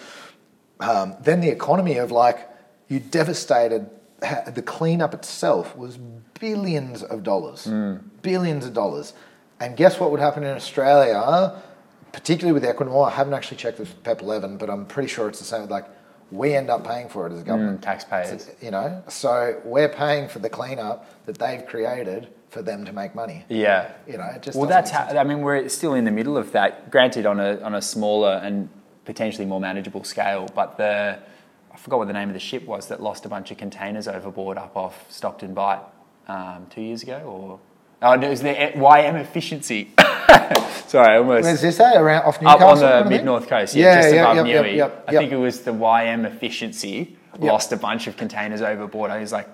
um, 0.81 1.15
then 1.21 1.41
the 1.41 1.49
economy 1.49 1.97
of 1.97 2.11
like 2.11 2.49
you 2.89 3.01
devastated. 3.01 3.89
ha- 4.23 4.45
The 4.55 4.63
cleanup 4.63 5.15
itself 5.15 5.77
was 5.77 5.99
billions 6.41 7.03
of 7.03 7.23
dollars, 7.23 7.67
billions 8.23 8.67
of 8.67 8.75
dollars, 8.75 9.15
and 9.61 9.77
guess 9.77 9.99
what 10.01 10.11
would 10.11 10.21
happen 10.21 10.43
in 10.45 10.55
Australia, 10.55 11.61
particularly 12.13 12.53
with 12.59 12.65
Equinor? 12.69 13.07
I 13.09 13.11
haven't 13.11 13.35
actually 13.35 13.57
checked 13.59 13.79
this 13.79 13.89
with 13.89 14.03
PEP 14.03 14.23
11, 14.23 14.57
but 14.59 14.69
I'm 14.71 14.87
pretty 14.87 15.09
sure 15.09 15.29
it's 15.29 15.39
the 15.39 15.45
same. 15.45 15.69
Like 15.69 15.87
we 16.31 16.55
end 16.55 16.71
up 16.71 16.87
paying 16.87 17.09
for 17.09 17.27
it 17.27 17.33
as 17.33 17.41
a 17.41 17.45
government 17.45 17.81
Mm, 17.81 17.85
taxpayers. 17.85 18.51
you 18.61 18.71
know 18.73 19.01
so 19.09 19.61
we're 19.65 19.89
paying 19.89 20.29
for 20.29 20.41
the 20.41 20.51
cleanup 20.51 21.09
that 21.27 21.39
they've 21.39 21.65
created 21.65 22.27
for 22.51 22.63
them 22.63 22.85
to 22.85 22.93
make 22.93 23.15
money 23.15 23.45
Yeah. 23.49 23.93
you 24.09 24.19
know 24.19 24.25
it 24.35 24.43
just 24.43 24.59
Well, 24.59 24.69
that's 24.69 24.91
how. 24.91 25.05
I 25.05 25.23
mean, 25.23 25.41
we're 25.43 25.69
still 25.69 25.95
in 25.95 26.05
the 26.05 26.11
middle 26.11 26.37
of 26.37 26.51
that. 26.53 26.91
Granted, 26.91 27.27
on 27.27 27.39
a 27.39 27.61
on 27.61 27.75
a 27.77 27.81
smaller 27.83 28.41
and 28.43 28.69
potentially 29.07 29.47
more 29.47 29.61
manageable 29.61 30.05
scale, 30.05 30.49
but 30.55 30.77
the 30.77 31.19
I 31.73 31.79
forgot 31.79 31.99
what 31.99 32.09
the 32.09 32.15
name 32.15 32.29
of 32.29 32.35
the 32.35 32.41
ship 32.41 32.65
was 32.65 32.89
that 32.89 33.03
lost 33.03 33.27
a 33.27 33.29
bunch 33.29 33.51
of 33.51 33.59
containers 33.59 34.09
overboard 34.09 34.57
up 34.57 34.77
off 34.77 35.11
Stockton 35.13 35.53
Bight 35.53 35.81
um, 36.27 36.67
two 36.71 36.81
years 36.81 37.03
ago, 37.03 37.19
or 37.19 37.61
oh, 38.03 38.17
no, 38.17 38.27
it 38.27 38.31
was 38.31 38.41
the 38.41 38.55
YM 38.55 39.15
Efficiency. 39.21 39.93
Sorry, 40.87 41.19
almost 41.19 41.45
where's 41.45 41.61
this 41.61 41.79
at 41.79 42.01
around 42.01 42.25
off 42.25 42.43
up 42.43 42.61
on 42.63 42.79
the 42.79 42.83
kind 42.83 42.95
of 42.95 43.03
thing? 43.05 43.11
mid 43.11 43.25
north 43.25 43.47
coast, 43.47 43.75
yeah, 43.75 44.01
just 44.01 44.15
above 44.15 44.47
yep, 44.47 44.65
Newey. 44.65 44.77
yep, 44.77 44.77
yep, 44.77 45.05
I 45.07 45.13
think 45.13 45.33
it 45.33 45.37
was 45.37 45.61
the 45.61 45.73
YM 45.73 46.25
Efficiency 46.25 47.17
lost 47.39 47.73
a 47.73 47.77
bunch 47.77 48.07
of 48.07 48.17
containers 48.17 48.63
overboard. 48.63 49.11
I 49.11 49.19
it 49.19 49.21
was 49.21 49.33
like 49.33 49.49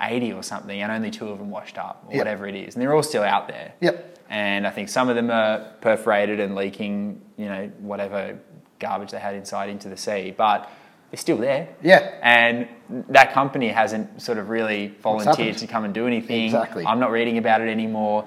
80 0.00 0.32
or 0.32 0.42
something, 0.42 0.80
and 0.80 0.90
only 0.90 1.10
two 1.10 1.28
of 1.28 1.38
them 1.38 1.50
washed 1.50 1.78
up, 1.78 2.04
or 2.08 2.16
whatever 2.16 2.46
it 2.46 2.56
is, 2.56 2.74
and 2.74 2.82
they're 2.82 2.94
all 2.94 3.02
still 3.02 3.22
out 3.22 3.46
there. 3.48 3.72
Yep. 3.80 4.16
And 4.30 4.66
I 4.66 4.70
think 4.70 4.88
some 4.88 5.08
of 5.08 5.16
them 5.16 5.30
are 5.30 5.72
perforated 5.80 6.38
and 6.40 6.54
leaking, 6.54 7.22
you 7.36 7.46
know, 7.46 7.70
whatever 7.78 8.38
garbage 8.78 9.10
they 9.10 9.18
had 9.18 9.34
inside 9.34 9.68
into 9.68 9.88
the 9.88 9.96
sea, 9.96 10.34
but 10.36 10.70
they're 11.10 11.18
still 11.18 11.38
there. 11.38 11.68
Yeah. 11.82 12.12
And 12.22 12.68
that 13.10 13.32
company 13.32 13.68
hasn't 13.68 14.20
sort 14.22 14.38
of 14.38 14.48
really 14.50 14.88
volunteered 15.02 15.56
to 15.58 15.66
come 15.66 15.84
and 15.84 15.94
do 15.94 16.06
anything. 16.06 16.44
Exactly. 16.44 16.84
I'm 16.86 17.00
not 17.00 17.10
reading 17.10 17.38
about 17.38 17.60
it 17.60 17.68
anymore. 17.68 18.24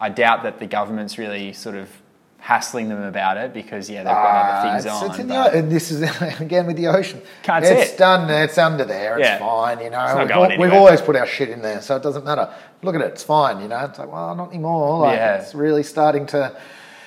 I 0.00 0.08
doubt 0.08 0.42
that 0.44 0.58
the 0.58 0.66
government's 0.66 1.18
really 1.18 1.52
sort 1.52 1.76
of 1.76 1.88
hassling 2.38 2.88
them 2.88 3.00
about 3.02 3.36
it 3.36 3.54
because 3.54 3.88
yeah, 3.88 3.98
they've 3.98 4.06
got 4.12 4.16
Ah, 4.16 4.58
other 4.58 4.70
things 4.72 4.84
it's, 4.86 4.94
on. 4.94 5.10
it's 5.10 5.18
in 5.20 5.28
the, 5.28 5.58
and 5.58 5.70
this 5.70 5.90
is 5.92 6.02
again 6.40 6.66
with 6.66 6.76
the 6.76 6.88
ocean. 6.88 7.22
Can't 7.44 7.64
it's 7.64 7.92
it. 7.92 7.98
done. 7.98 8.28
It's 8.28 8.58
under 8.58 8.84
there. 8.84 9.16
It's 9.18 9.28
Yeah. 9.28 9.38
fine. 9.38 9.78
You 9.80 9.90
know, 9.90 10.46
we've, 10.48 10.58
we've 10.58 10.72
always 10.72 11.00
put 11.00 11.14
our 11.14 11.26
shit 11.26 11.50
in 11.50 11.62
there, 11.62 11.80
so 11.80 11.94
it 11.96 12.02
doesn't 12.02 12.24
matter. 12.24 12.52
Look 12.82 12.96
at 12.96 13.00
it. 13.00 13.12
It's 13.12 13.22
fine. 13.22 13.60
You 13.60 13.68
know, 13.68 13.78
it's 13.84 13.96
like 13.98 14.10
well, 14.10 14.34
not 14.34 14.48
anymore. 14.48 15.00
Like 15.00 15.16
Yeah. 15.18 15.36
it's 15.36 15.54
really 15.54 15.84
starting 15.84 16.26
to. 16.28 16.56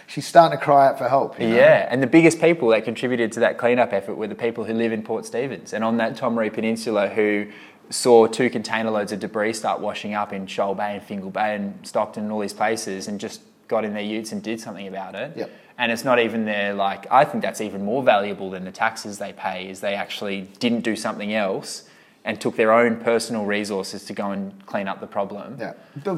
She's 0.08 0.28
starting 0.28 0.58
to 0.58 0.64
cry 0.64 0.88
out 0.88 0.98
for 0.98 1.10
help. 1.10 1.40
you 1.40 1.50
know? 1.50 1.56
Yeah, 1.56 1.88
and 1.90 2.02
the 2.02 2.08
biggest 2.08 2.40
people 2.40 2.70
that 2.70 2.86
contributed 2.86 3.32
to 3.34 3.40
that 3.42 3.58
cleanup 3.58 3.92
effort 3.92 4.16
were 4.16 4.28
the 4.28 4.36
people 4.36 4.64
who 4.64 4.74
live 4.74 4.92
in 4.92 5.02
Port 5.02 5.26
Stephens 5.26 5.74
and 5.74 5.84
on 5.84 5.98
that 5.98 6.16
Tomaree 6.16 6.54
Peninsula 6.54 7.10
who 7.10 7.48
saw 7.90 8.28
two 8.28 8.50
container 8.50 8.90
loads 8.90 9.12
of 9.12 9.20
debris 9.20 9.54
start 9.54 9.80
washing 9.80 10.14
up 10.14 10.34
in 10.34 10.48
Shoal 10.48 10.76
Bay 10.76 10.96
and 10.96 11.04
Fingal 11.04 11.30
Bay 11.30 11.56
and 11.56 11.86
Stockton 11.86 12.24
and 12.24 12.32
all 12.32 12.40
these 12.40 12.54
places 12.54 13.08
and 13.08 13.20
just 13.20 13.42
got 13.68 13.84
in 13.84 13.94
their 13.94 14.04
utes 14.04 14.32
and 14.32 14.42
did 14.44 14.60
something 14.60 14.88
about 14.88 15.16
it. 15.16 15.36
Yep. 15.36 15.52
And 15.78 15.92
it's 15.92 16.04
not 16.04 16.20
even 16.20 16.46
their 16.46 16.74
like 16.74 17.06
I 17.12 17.26
think 17.26 17.44
that's 17.44 17.62
even 17.62 17.84
more 17.84 18.04
valuable 18.04 18.50
than 18.50 18.64
the 18.64 18.72
taxes 18.72 19.18
they 19.18 19.34
pay 19.34 19.70
is 19.70 19.82
they 19.82 19.96
actually 19.96 20.42
didn't 20.60 20.82
do 20.82 20.96
something 20.96 21.34
else 21.34 21.90
and 22.26 22.42
took 22.42 22.56
their 22.58 22.72
own 22.74 22.98
personal 22.98 23.46
resources 23.46 24.04
to 24.06 24.14
go 24.14 24.32
and 24.32 24.66
clean 24.66 24.88
up 24.88 25.00
the 25.00 25.08
problem. 25.08 25.58
Yeah, 25.60 25.74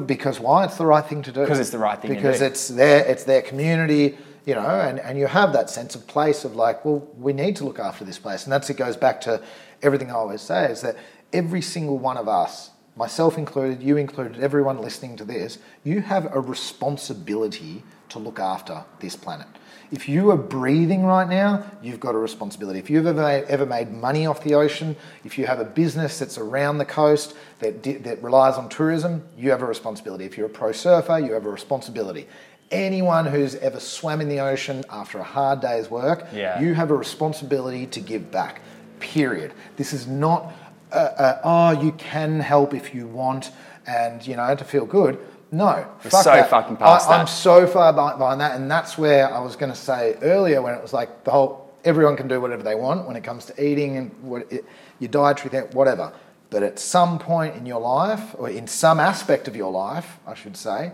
because 0.06 0.40
why? 0.40 0.64
It's 0.64 0.78
the 0.78 0.86
right 0.86 1.04
thing 1.04 1.22
to 1.22 1.30
do. 1.32 1.46
'Cause 1.46 1.60
it's 1.60 1.70
the 1.70 1.78
right 1.78 2.00
thing 2.00 2.10
to 2.10 2.16
Because 2.16 2.40
it's 2.40 2.68
their 2.68 3.04
it's 3.04 3.24
their 3.24 3.42
community, 3.42 4.16
you 4.46 4.54
know, 4.54 4.80
and, 4.80 4.98
and 5.00 5.18
you 5.18 5.26
have 5.26 5.52
that 5.52 5.68
sense 5.70 5.94
of 5.94 6.06
place 6.06 6.44
of 6.44 6.56
like, 6.56 6.84
well, 6.84 7.06
we 7.18 7.32
need 7.34 7.54
to 7.56 7.64
look 7.64 7.78
after 7.78 8.04
this 8.04 8.18
place, 8.18 8.44
and 8.44 8.52
that's 8.52 8.68
it 8.70 8.78
goes 8.78 8.96
back 8.96 9.20
to 9.22 9.40
everything 9.82 10.10
I 10.10 10.14
always 10.14 10.40
say 10.40 10.72
is 10.72 10.80
that 10.80 10.96
every 11.32 11.60
single 11.60 11.98
one 11.98 12.16
of 12.16 12.26
us, 12.26 12.70
myself 12.96 13.36
included, 13.38 13.82
you 13.82 13.96
included, 13.98 14.40
everyone 14.42 14.78
listening 14.80 15.14
to 15.18 15.24
this, 15.24 15.58
you 15.84 16.00
have 16.00 16.34
a 16.34 16.40
responsibility 16.40 17.82
to 18.08 18.18
look 18.18 18.40
after 18.40 18.82
this 19.00 19.14
planet. 19.14 19.46
If 19.90 20.08
you 20.08 20.30
are 20.30 20.36
breathing 20.36 21.04
right 21.04 21.28
now, 21.28 21.64
you've 21.82 22.00
got 22.00 22.14
a 22.14 22.18
responsibility. 22.18 22.78
If 22.78 22.90
you've 22.90 23.06
ever 23.06 23.22
made, 23.22 23.44
ever 23.44 23.64
made 23.64 23.90
money 23.90 24.26
off 24.26 24.42
the 24.44 24.54
ocean, 24.54 24.96
if 25.24 25.38
you 25.38 25.46
have 25.46 25.60
a 25.60 25.64
business 25.64 26.18
that's 26.18 26.36
around 26.36 26.78
the 26.78 26.84
coast 26.84 27.34
that, 27.60 27.82
that 28.04 28.22
relies 28.22 28.54
on 28.54 28.68
tourism, 28.68 29.22
you 29.36 29.50
have 29.50 29.62
a 29.62 29.66
responsibility. 29.66 30.24
If 30.26 30.36
you're 30.36 30.46
a 30.46 30.50
pro 30.50 30.72
surfer, 30.72 31.18
you 31.18 31.32
have 31.32 31.46
a 31.46 31.50
responsibility. 31.50 32.28
Anyone 32.70 33.24
who's 33.24 33.54
ever 33.56 33.80
swam 33.80 34.20
in 34.20 34.28
the 34.28 34.40
ocean 34.40 34.84
after 34.90 35.18
a 35.18 35.24
hard 35.24 35.62
day's 35.62 35.90
work, 35.90 36.26
Yeah. 36.34 36.60
you 36.60 36.74
have 36.74 36.90
a 36.90 36.94
responsibility 36.96 37.86
to 37.86 38.00
give 38.00 38.30
back. 38.30 38.60
Period. 39.00 39.52
This 39.76 39.94
is 39.94 40.06
not, 40.06 40.52
uh, 40.92 40.96
uh, 40.96 41.40
oh, 41.44 41.80
you 41.82 41.92
can 41.92 42.40
help 42.40 42.74
if 42.74 42.94
you 42.94 43.06
want 43.06 43.52
and, 43.86 44.26
you 44.26 44.36
know, 44.36 44.54
to 44.54 44.64
feel 44.64 44.84
good. 44.84 45.18
No, 45.50 45.86
fuck 46.00 46.24
so 46.24 46.30
that. 46.30 46.50
fucking 46.50 46.76
past 46.76 47.08
I, 47.08 47.18
I'm 47.18 47.26
so 47.26 47.66
far 47.66 47.92
behind 47.92 48.40
that, 48.40 48.56
and 48.56 48.70
that's 48.70 48.98
where 48.98 49.32
I 49.32 49.40
was 49.40 49.56
going 49.56 49.72
to 49.72 49.78
say 49.78 50.16
earlier 50.20 50.60
when 50.60 50.74
it 50.74 50.82
was 50.82 50.92
like 50.92 51.24
the 51.24 51.30
whole 51.30 51.68
everyone 51.84 52.16
can 52.16 52.28
do 52.28 52.40
whatever 52.40 52.62
they 52.62 52.74
want 52.74 53.06
when 53.06 53.16
it 53.16 53.24
comes 53.24 53.46
to 53.46 53.64
eating 53.64 53.96
and 53.96 54.10
what 54.22 54.50
it, 54.52 54.64
your 54.98 55.08
dietary 55.08 55.50
thing, 55.50 55.62
whatever. 55.72 56.12
But 56.50 56.62
at 56.62 56.78
some 56.78 57.18
point 57.18 57.56
in 57.56 57.66
your 57.66 57.80
life, 57.80 58.34
or 58.38 58.48
in 58.48 58.66
some 58.66 59.00
aspect 59.00 59.48
of 59.48 59.56
your 59.56 59.70
life, 59.70 60.18
I 60.26 60.34
should 60.34 60.56
say, 60.56 60.92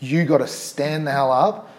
you 0.00 0.24
got 0.24 0.38
to 0.38 0.46
stand 0.46 1.06
the 1.06 1.12
hell 1.12 1.32
up 1.32 1.70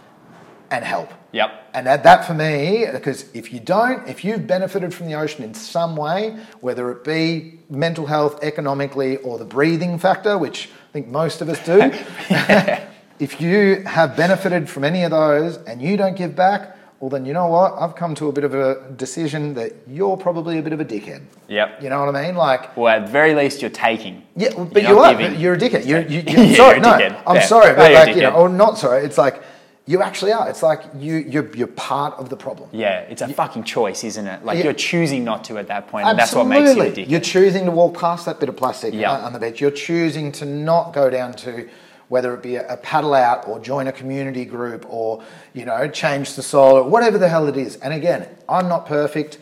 and 0.71 0.83
help. 0.83 1.11
Yep. 1.31 1.69
And 1.73 1.87
that, 1.87 2.03
that 2.03 2.25
for 2.25 2.33
me, 2.33 2.85
because 2.91 3.29
if 3.33 3.53
you 3.53 3.59
don't, 3.59 4.07
if 4.07 4.25
you've 4.25 4.47
benefited 4.47 4.93
from 4.93 5.07
the 5.07 5.13
ocean 5.13 5.43
in 5.43 5.53
some 5.53 5.95
way, 5.95 6.37
whether 6.59 6.91
it 6.91 7.03
be 7.03 7.59
mental 7.69 8.07
health, 8.07 8.43
economically, 8.43 9.17
or 9.17 9.37
the 9.37 9.45
breathing 9.45 9.99
factor, 9.99 10.37
which 10.37 10.69
I 10.87 10.91
think 10.93 11.07
most 11.07 11.41
of 11.41 11.49
us 11.49 11.63
do, 11.65 11.79
if 13.19 13.41
you 13.41 13.83
have 13.85 14.15
benefited 14.15 14.69
from 14.69 14.83
any 14.83 15.03
of 15.03 15.11
those 15.11 15.57
and 15.57 15.81
you 15.81 15.97
don't 15.97 16.15
give 16.15 16.35
back, 16.35 16.75
well, 16.99 17.09
then 17.09 17.25
you 17.25 17.33
know 17.33 17.47
what? 17.47 17.73
I've 17.73 17.95
come 17.95 18.15
to 18.15 18.27
a 18.29 18.31
bit 18.31 18.43
of 18.43 18.55
a 18.55 18.89
decision 18.95 19.53
that 19.55 19.73
you're 19.85 20.17
probably 20.17 20.57
a 20.57 20.63
bit 20.63 20.73
of 20.73 20.79
a 20.79 20.85
dickhead. 20.85 21.21
Yep. 21.47 21.83
You 21.83 21.89
know 21.89 22.03
what 22.03 22.15
I 22.15 22.25
mean? 22.25 22.35
Like, 22.35 22.75
Well, 22.75 22.87
at 22.95 23.05
the 23.05 23.11
very 23.11 23.35
least, 23.35 23.61
you're 23.61 23.69
taking. 23.69 24.23
yeah, 24.35 24.49
but 24.55 24.81
You're 24.81 24.91
you 24.93 24.99
are. 24.99 25.13
giving. 25.13 25.39
You're 25.39 25.53
a 25.53 25.57
dickhead. 25.57 25.85
You're, 25.85 26.01
you, 26.07 26.23
Yeah, 26.25 26.41
you, 26.41 26.55
sorry, 26.55 26.77
you're 26.77 26.77
a 26.77 26.79
no, 26.79 26.93
dickhead. 26.93 27.23
I'm 27.27 27.35
Yeah. 27.35 27.41
sorry, 27.45 27.69
No, 27.71 27.75
but 27.75 27.91
you're 27.91 27.99
like 28.05 28.15
you 28.15 28.21
know, 28.23 28.31
or 28.31 28.49
not 28.49 28.77
sorry. 28.79 29.03
It's 29.05 29.17
like 29.17 29.43
you 29.87 30.01
actually 30.03 30.33
are. 30.33 30.49
It's 30.49 30.61
like 30.61 30.81
you, 30.97 31.15
you're, 31.15 31.49
you're 31.55 31.67
part 31.67 32.13
of 32.19 32.29
the 32.29 32.35
problem. 32.35 32.69
Yeah, 32.73 32.99
it's 32.99 33.21
a 33.21 33.27
fucking 33.29 33.63
choice, 33.63 34.03
isn't 34.03 34.27
it? 34.27 34.43
Like 34.45 34.57
Yeah. 34.57 34.65
you're 34.65 34.73
choosing 34.73 35.23
not 35.23 35.45
to 35.45 35.57
at 35.57 35.67
that 35.69 35.87
point. 35.87 36.05
and 36.07 36.19
that's 36.19 36.35
what 36.35 36.45
makes 36.45 36.63
you 36.63 36.67
a 36.67 36.85
Absolutely. 36.85 37.05
dickhead. 37.05 37.09
You're 37.09 37.19
choosing 37.21 37.65
to 37.65 37.71
walk 37.71 37.97
past 37.97 38.25
that 38.25 38.39
bit 38.39 38.49
of 38.49 38.57
plastic 38.57 38.93
Yeah. 38.93 39.11
on 39.11 39.31
the 39.33 39.39
beach. 39.39 39.61
You're 39.61 39.71
choosing 39.71 40.31
to 40.33 40.45
not 40.45 40.93
go 40.93 41.09
down 41.09 41.33
to 41.45 41.67
whether 42.09 42.33
it 42.33 42.41
be 42.43 42.55
a, 42.57 42.77
paddle 42.77 43.13
out 43.13 43.47
or 43.47 43.59
join 43.59 43.87
a 43.87 43.91
community 43.91 44.45
group 44.45 44.85
or 44.89 45.21
you 45.53 45.65
know 45.65 45.87
change 45.89 46.35
the 46.35 46.43
soil 46.43 46.77
or 46.77 46.83
whatever 46.83 47.17
the 47.17 47.27
hell 47.29 47.47
it 47.47 47.57
is. 47.57 47.77
And 47.77 47.93
again, 47.93 48.27
I'm 48.47 48.67
not 48.69 48.85
perfect. 48.85 49.39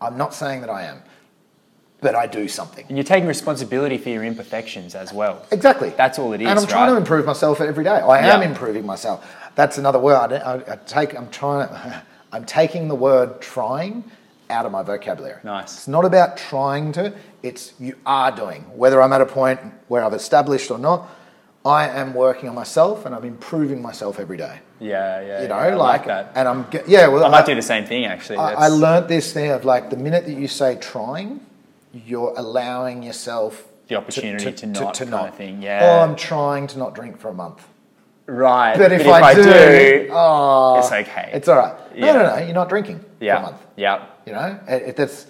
I'm 0.00 0.16
not 0.16 0.32
saying 0.34 0.60
that 0.62 0.70
I 0.70 0.82
am, 0.84 1.02
but 2.00 2.14
I 2.14 2.26
do 2.26 2.46
something. 2.48 2.84
and 2.88 2.96
you're 2.96 3.04
taking 3.04 3.28
responsibility 3.28 3.98
for 3.98 4.08
your 4.10 4.22
imperfections 4.24 4.94
as 4.94 5.12
well. 5.12 5.44
Exactly. 5.50 5.90
That's 5.90 6.18
all 6.20 6.32
it 6.32 6.40
is, 6.40 6.48
And 6.48 6.58
I'm 6.58 6.66
trying 6.66 6.86
right? 6.88 6.94
to 6.94 6.96
improve 6.96 7.26
myself 7.26 7.60
every 7.60 7.82
day. 7.84 7.90
I 7.90 8.18
am 8.18 8.42
improving 8.42 8.86
myself. 8.86 9.24
That's 9.58 9.76
another 9.76 9.98
word. 9.98 10.32
I, 10.32 10.62
I 10.68 10.76
take. 10.86 11.18
I'm 11.18 11.28
trying. 11.30 11.68
I'm 12.32 12.44
taking 12.44 12.86
the 12.86 12.94
word 12.94 13.40
trying 13.40 14.04
out 14.48 14.66
of 14.66 14.70
my 14.70 14.84
vocabulary. 14.84 15.40
Nice. 15.42 15.74
It's 15.78 15.88
not 15.88 16.04
about 16.04 16.36
trying 16.36 16.92
to. 16.92 17.12
It's 17.42 17.72
you 17.80 17.96
are 18.06 18.30
doing. 18.30 18.62
Whether 18.78 19.02
I'm 19.02 19.12
at 19.12 19.20
a 19.20 19.26
point 19.26 19.58
where 19.88 20.04
I've 20.04 20.12
established 20.12 20.70
or 20.70 20.78
not, 20.78 21.10
I 21.64 21.88
am 21.88 22.14
working 22.14 22.48
on 22.48 22.54
myself 22.54 23.04
and 23.04 23.12
I'm 23.12 23.24
improving 23.24 23.82
myself 23.82 24.20
every 24.20 24.36
day. 24.36 24.60
Yeah, 24.78 25.20
yeah. 25.22 25.42
You 25.42 25.48
know, 25.48 25.56
yeah, 25.56 25.60
I 25.60 25.74
like, 25.74 26.06
that. 26.06 26.30
and 26.36 26.46
I'm 26.46 26.66
yeah. 26.86 27.08
Well, 27.08 27.24
I 27.24 27.28
might 27.28 27.46
do 27.46 27.56
the 27.56 27.60
same 27.60 27.84
thing 27.84 28.04
actually. 28.04 28.38
I, 28.38 28.52
I 28.52 28.68
learnt 28.68 29.08
this 29.08 29.32
thing 29.32 29.50
of 29.50 29.64
like 29.64 29.90
the 29.90 29.96
minute 29.96 30.24
that 30.26 30.34
you 30.34 30.46
say 30.46 30.76
trying, 30.76 31.40
you're 31.92 32.32
allowing 32.36 33.02
yourself 33.02 33.66
the 33.88 33.96
opportunity 33.96 34.52
to, 34.52 34.66
not 34.68 34.96
kind 34.96 35.12
of 35.14 35.34
thing. 35.34 35.56
Oh, 35.56 35.64
yeah. 35.64 35.80
Oh, 35.82 36.04
I'm 36.04 36.14
trying 36.14 36.68
to 36.68 36.78
not 36.78 36.94
drink 36.94 37.18
for 37.18 37.30
a 37.30 37.34
month. 37.34 37.66
Right. 38.28 38.76
But 38.78 38.92
if, 38.92 39.06
I, 39.06 39.34
do, 39.34 40.08
oh, 40.12 40.78
it's 40.78 40.92
okay. 40.92 41.30
It's 41.32 41.48
all 41.48 41.56
right. 41.56 41.74
No, 41.96 42.06
Yeah. 42.06 42.12
no, 42.12 42.36
no. 42.36 42.44
You're 42.44 42.54
not 42.54 42.68
drinking 42.68 43.04
yeah. 43.20 43.36
for 43.36 43.48
a 43.48 43.50
month. 43.50 43.66
Yeah. 43.76 44.06
You 44.26 44.32
know, 44.34 44.60
it, 44.68 44.82
it, 44.90 44.96
that's 44.96 45.26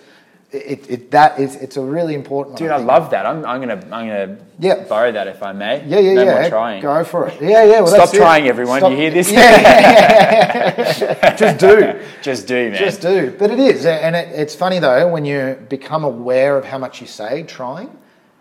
it, 0.51 0.91
it. 0.91 1.11
That 1.13 1.39
is. 1.39 1.55
It's 1.57 1.77
a 1.77 1.83
really 1.83 2.15
important. 2.15 2.55
one, 2.55 2.59
Dude, 2.63 2.71
I 2.73 2.79
think. 2.79 2.89
love 2.89 3.11
that. 3.11 3.27
I'm, 3.27 3.45
I'm 3.45 3.61
gonna 3.61 3.75
I'm 3.93 4.09
gonna 4.09 4.39
Yeah. 4.59 4.85
borrow 4.85 5.13
that 5.13 5.27
if 5.29 5.43
I 5.43 5.53
may. 5.53 5.85
Yeah, 5.87 5.99
yeah, 6.01 6.15
no 6.15 6.23
yeah. 6.25 6.41
More 6.41 6.49
trying. 6.49 6.83
Go 6.83 7.05
for 7.05 7.29
it. 7.29 7.41
Yeah, 7.41 7.65
yeah. 7.65 7.81
Well, 7.81 7.87
Stop 7.89 7.99
that's 8.01 8.15
it. 8.15 8.17
trying, 8.17 8.49
everyone. 8.49 8.81
Stop- 8.81 8.91
You 8.93 8.97
hear 8.97 9.11
this? 9.11 9.31
Yeah. 9.31 11.35
Just 11.37 11.59
do. 11.59 12.01
Just 12.23 12.47
do, 12.47 12.71
man. 12.71 12.79
Just 12.79 13.01
do. 13.03 13.35
But 13.39 13.51
it 13.51 13.59
is, 13.61 13.85
and 13.87 14.17
it, 14.17 14.29
it's 14.35 14.55
funny 14.55 14.79
though 14.79 15.09
when 15.09 15.25
you 15.25 15.59
become 15.69 16.05
aware 16.05 16.57
of 16.57 16.65
how 16.65 16.79
much 16.79 17.01
you 17.01 17.07
say 17.07 17.43
trying. 17.45 17.97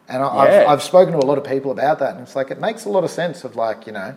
And 0.10 0.24
I. 0.24 0.28
I've, 0.28 0.68
I've 0.70 0.84
spoken 0.84 1.12
to 1.14 1.20
a 1.20 1.28
lot 1.28 1.38
of 1.38 1.44
people 1.44 1.72
about 1.72 2.00
that, 2.00 2.14
and 2.16 2.22
it's 2.24 2.36
like 2.36 2.50
it 2.52 2.62
makes 2.62 2.86
a 2.86 2.90
lot 2.90 3.04
of 3.04 3.12
sense. 3.12 3.44
Of 3.44 3.56
like, 3.58 3.86
you 3.86 3.92
know, 3.94 4.16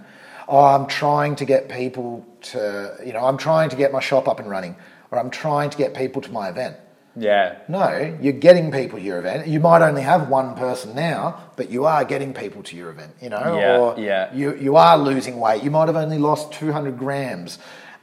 oh, 0.51 0.65
I'm 0.75 0.87
trying 0.87 1.37
to 1.37 1.45
get 1.45 1.69
people 1.69 2.27
to, 2.53 2.97
you 3.07 3.13
know, 3.13 3.25
I'm 3.25 3.39
trying 3.39 3.71
to 3.71 3.77
get 3.77 3.93
my 3.93 4.01
shop 4.01 4.29
up 4.29 4.41
and 4.41 4.49
running, 4.51 4.77
or 5.11 5.19
I'm 5.19 5.31
trying 5.31 5.71
to 5.71 5.79
get 5.79 5.95
people 5.95 6.21
to 6.23 6.31
my 6.33 6.49
event. 6.49 6.77
yeah. 7.17 7.59
No, 7.69 8.17
you're 8.23 8.41
getting 8.49 8.71
people 8.73 8.99
to 8.99 9.05
your 9.05 9.19
event. 9.19 9.47
You 9.49 9.61
might 9.61 9.83
only 9.83 10.03
have 10.03 10.29
one 10.29 10.55
person 10.57 10.95
now, 10.95 11.23
but 11.57 11.71
you 11.71 11.85
are 11.85 12.05
getting 12.05 12.33
people 12.35 12.63
to 12.65 12.77
your 12.77 12.91
event. 12.91 13.13
You 13.23 13.31
know, 13.31 13.59
Yeah, 13.59 13.79
or 13.79 13.99
yeah. 13.99 14.35
you 14.35 14.55
you 14.67 14.77
are 14.77 14.97
losing 14.99 15.37
weight. 15.45 15.63
You 15.63 15.71
might 15.71 15.89
have 15.89 15.97
only 15.97 16.19
lost 16.19 16.53
200 16.53 16.99
grams. 16.99 17.59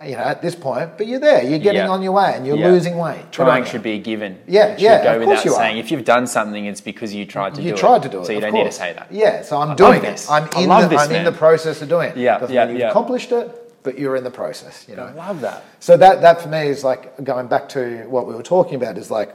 You 0.06 0.12
know, 0.12 0.20
at 0.22 0.44
this 0.44 0.54
point, 0.54 0.92
but 0.96 1.08
you're 1.08 1.20
there. 1.20 1.42
You're 1.44 1.58
getting 1.58 1.82
Yeah. 1.82 1.90
on 1.90 2.04
your 2.04 2.12
way, 2.12 2.34
and 2.36 2.46
you're 2.46 2.56
Yeah. 2.56 2.68
losing 2.68 2.98
weight. 3.00 3.32
Trying 3.32 3.66
should 3.66 3.82
be 3.82 3.94
a 3.94 3.98
given. 3.98 4.38
Yeah, 4.46 4.68
It 4.68 4.80
yeah, 4.80 5.04
Go 5.04 5.10
of 5.10 5.16
course 5.24 5.28
without 5.28 5.46
you 5.46 5.52
are. 5.54 5.58
saying. 5.58 5.78
If 5.80 5.90
you've 5.90 6.06
done 6.06 6.28
something, 6.28 6.66
it's 6.68 6.82
because 6.82 7.16
you 7.16 7.26
tried 7.26 7.56
to 7.56 7.62
You 7.62 7.70
do 7.70 7.74
it. 7.74 7.78
You 7.78 7.82
tried 7.82 8.04
to 8.04 8.10
do 8.10 8.22
it. 8.22 8.26
So 8.28 8.32
you 8.32 8.40
don't 8.40 8.54
need 8.54 8.66
to 8.66 8.72
say 8.72 8.94
that. 8.94 9.08
Yeah, 9.10 9.42
so 9.42 9.58
I'm 9.60 9.70
love 9.70 9.78
doing 9.78 10.02
this. 10.02 10.30
I'm 10.30 10.44
I 10.56 10.62
in 10.62 10.70
the 10.70 10.88
this, 10.88 11.02
I'm 11.02 11.12
in 11.16 11.26
the 11.26 11.32
process 11.32 11.82
of 11.82 11.90
doing 11.90 12.12
it. 12.12 12.18
Yeah, 12.18 12.38
Doesn't 12.38 12.54
yeah, 12.56 12.68
you've 12.70 12.80
yeah. 12.80 12.90
accomplished 12.90 13.32
it, 13.32 13.50
but 13.82 13.98
you're 13.98 14.16
in 14.16 14.24
the 14.24 14.30
process. 14.30 14.86
You 14.88 14.98
know. 14.98 15.06
I 15.06 15.14
love 15.14 15.42
that. 15.42 15.64
So 15.80 15.98
that 15.98 16.22
that 16.22 16.42
for 16.42 16.50
me 16.50 16.68
is 16.68 16.84
like 16.84 17.24
going 17.24 17.48
back 17.48 17.68
to 17.70 18.06
what 18.08 18.28
we 18.28 18.36
were 18.36 18.44
talking 18.44 18.76
about 18.76 19.00
is 19.00 19.10
like 19.10 19.34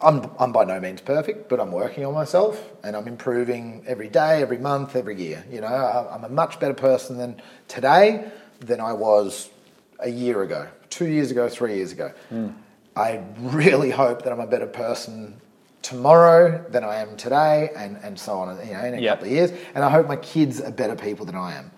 I'm 0.00 0.30
I'm 0.38 0.52
by 0.52 0.64
no 0.64 0.80
means 0.80 1.02
perfect, 1.02 1.50
but 1.50 1.60
I'm 1.60 1.70
working 1.72 2.06
on 2.06 2.14
myself 2.14 2.58
and 2.82 2.96
I'm 2.96 3.06
improving 3.06 3.84
every 3.86 4.08
day, 4.08 4.40
every 4.40 4.56
month, 4.56 4.96
every 4.96 5.16
year. 5.16 5.44
You 5.52 5.60
know, 5.60 5.66
I- 5.66 6.14
I'm 6.14 6.24
a 6.24 6.30
much 6.30 6.58
better 6.58 6.72
person 6.72 7.18
than 7.18 7.42
today 7.68 8.24
than 8.60 8.80
I 8.80 8.92
was 8.92 9.50
a 9.98 10.08
year 10.08 10.42
ago, 10.42 10.68
two 10.88 11.06
years 11.06 11.30
ago, 11.30 11.48
three 11.48 11.76
years 11.76 11.92
ago. 11.92 12.12
Hmm. 12.28 12.48
I 12.96 13.22
really 13.38 13.90
hope 13.90 14.22
that 14.22 14.32
I'm 14.32 14.40
a 14.40 14.46
better 14.46 14.66
person 14.66 15.40
tomorrow 15.82 16.64
than 16.68 16.84
I 16.84 16.96
am 16.96 17.16
today, 17.16 17.70
and, 17.76 17.96
and 18.02 18.18
so 18.18 18.34
on. 18.38 18.56
You 18.66 18.74
know, 18.74 18.84
in 18.84 18.94
a 18.94 18.98
Yeah. 19.00 19.10
couple 19.12 19.26
of 19.26 19.32
years, 19.32 19.52
and 19.74 19.82
I 19.84 19.90
hope 19.90 20.06
my 20.06 20.16
kids 20.16 20.60
are 20.60 20.70
better 20.70 20.94
people 20.96 21.24
than 21.24 21.36
I 21.36 21.56
am. 21.56 21.70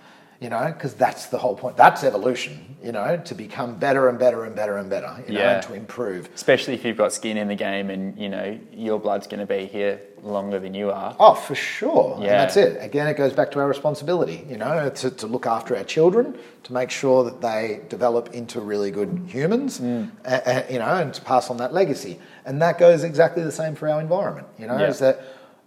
You 0.43 0.51
know, 0.51 0.65
because 0.77 0.95
that's 0.95 1.27
the 1.27 1.39
whole 1.39 1.55
point. 1.55 1.77
That's 1.77 2.03
evolution. 2.03 2.75
You 2.83 2.91
know, 2.91 3.17
to 3.27 3.35
become 3.35 3.77
better 3.77 4.09
and 4.09 4.19
better 4.19 4.45
and 4.45 4.57
better 4.57 4.77
and 4.77 4.91
better. 4.91 5.13
You 5.29 5.35
know, 5.35 5.41
Yeah. 5.41 5.55
and 5.55 5.63
to 5.69 5.75
improve. 5.75 6.29
Especially 6.35 6.75
if 6.75 6.85
you've 6.85 6.97
got 6.97 7.13
skin 7.13 7.37
in 7.37 7.47
the 7.47 7.55
game 7.55 7.91
and 7.91 8.19
you 8.19 8.29
know 8.29 8.59
your 8.73 8.99
blood's 8.99 9.29
going 9.29 9.39
to 9.39 9.47
be 9.47 9.67
here 9.67 10.01
longer 10.25 10.59
than 10.59 10.75
you 10.75 10.91
are. 10.91 11.15
Oh, 11.21 11.35
for 11.35 11.55
sure. 11.55 12.15
And 12.17 12.25
Yeah. 12.25 12.39
that's 12.39 12.57
it. 12.57 12.77
Again, 12.83 13.07
it 13.07 13.17
goes 13.17 13.33
back 13.33 13.53
to 13.53 13.61
our 13.61 13.69
responsibility, 13.69 14.45
you 14.49 14.57
know, 14.57 14.89
to, 14.89 15.11
to 15.11 15.27
look 15.29 15.47
after 15.47 15.77
our 15.77 15.85
children, 15.85 16.37
to 16.65 16.73
make 16.73 16.91
sure 16.91 17.23
that 17.25 17.41
they 17.41 17.81
develop 17.89 18.35
into 18.35 18.61
really 18.61 18.91
good 18.91 19.27
humans, 19.29 19.79
Mm. 19.81 20.11
a- 20.25 20.43
a- 20.69 20.73
you 20.73 20.79
know, 20.81 20.87
and 21.03 21.15
to 21.15 21.21
pass 21.23 21.51
on 21.51 21.57
that 21.59 21.73
legacy. 21.73 22.19
And 22.45 22.61
that 22.63 22.79
goes 22.79 23.05
exactly 23.05 23.43
the 23.45 23.53
same 23.53 23.75
for 23.77 23.89
our 23.89 24.01
environment, 24.01 24.47
you 24.59 24.67
know, 24.67 24.79
Yeah. 24.79 24.89
is 24.89 24.99
that, 25.01 25.21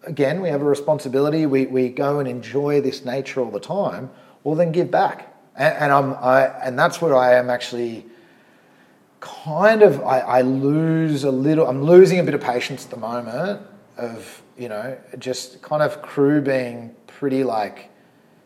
again, 0.06 0.42
we 0.42 0.50
have 0.50 0.62
a 0.62 0.66
responsibility. 0.66 1.46
We, 1.46 1.66
we 1.66 1.88
go 1.90 2.20
and 2.20 2.28
enjoy 2.28 2.82
this 2.82 3.06
nature 3.06 3.40
all 3.42 3.52
the 3.52 3.60
time. 3.62 4.10
Well, 4.46 4.56
then 4.56 4.72
give 4.72 4.90
back. 4.90 5.34
And, 5.58 5.76
and, 5.76 5.92
I'm, 5.92 6.14
I, 6.14 6.46
and 6.64 6.80
that's 6.80 7.02
where 7.02 7.16
I 7.16 7.34
am 7.36 7.50
actually 7.50 8.06
kind 9.20 9.82
of 9.82 10.02
I, 10.04 10.20
I 10.20 10.42
lose 10.42 11.24
a 11.24 11.32
little 11.32 11.68
i'm 11.68 11.82
losing 11.84 12.20
a 12.20 12.24
bit 12.24 12.36
of 12.36 12.42
patience 12.42 12.86
at 12.86 12.92
the 12.92 12.98
moment 12.98 13.60
of 13.98 14.44
you 14.56 14.70
know 14.70 14.96
just 15.18 15.64
kind 15.64 15.82
of 15.82 16.00
crew 16.04 16.42
being 16.42 16.94
pretty 17.08 17.44
like 17.44 17.90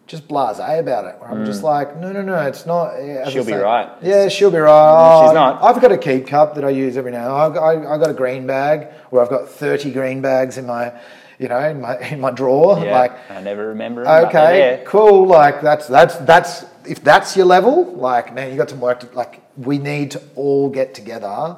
just 0.07 0.27
blasé 0.29 0.79
about 0.79 1.03
it 1.03 1.19
where 1.19 1.31
i'm 1.31 1.45
just 1.45 1.63
like 1.63 1.97
no 1.97 2.13
no 2.13 2.21
no 2.21 2.39
it's 2.47 2.65
not 2.65 2.93
yeah, 2.93 3.25
Mm. 3.25 3.31
She'll 3.31 3.43
be 3.43 3.51
right. 3.53 3.89
yeah 4.01 4.29
she'll 4.29 4.51
be 4.51 4.57
right 4.59 5.21
She's 5.23 5.31
Oh, 5.31 5.33
not. 5.33 5.61
i've 5.63 5.81
got 5.81 5.91
a 5.91 5.97
keep 5.97 6.27
cup 6.27 6.55
that 6.55 6.63
i 6.63 6.69
use 6.69 6.95
every 6.95 7.11
now 7.11 7.23
and 7.25 7.27
then 7.27 7.41
i've 7.41 7.53
got, 7.53 7.63
I, 7.89 7.93
I've 7.95 7.99
got 7.99 8.09
a 8.11 8.13
green 8.13 8.47
bag 8.47 8.87
where 9.09 9.21
i've 9.21 9.29
got 9.29 9.49
30 9.49 9.91
green 9.91 10.21
bags 10.21 10.57
in 10.57 10.65
my 10.65 10.93
you 11.39 11.47
know 11.47 11.59
in 11.59 11.81
my 11.81 11.97
in 12.11 12.19
my 12.19 12.31
drawer 12.31 12.77
Yeah, 12.83 12.99
like 12.99 13.31
I 13.31 13.41
never 13.41 13.69
remember. 13.69 14.03
they're 14.03 14.27
okay, 14.27 14.83
cool. 14.85 15.25
Like 15.25 15.61
that's 15.61 15.87
that's 15.87 16.15
that's 16.17 16.65
if 16.85 17.03
that's 17.03 17.35
your 17.37 17.45
level, 17.47 17.75
like 17.95 18.33
man, 18.33 18.51
you 18.51 18.57
got 18.57 18.69
some 18.69 18.81
work 18.81 18.99
to 19.01 19.07
like. 19.15 19.41
We 19.57 19.77
need 19.77 20.11
to 20.11 20.21
all 20.35 20.69
get 20.69 20.93
together 20.93 21.57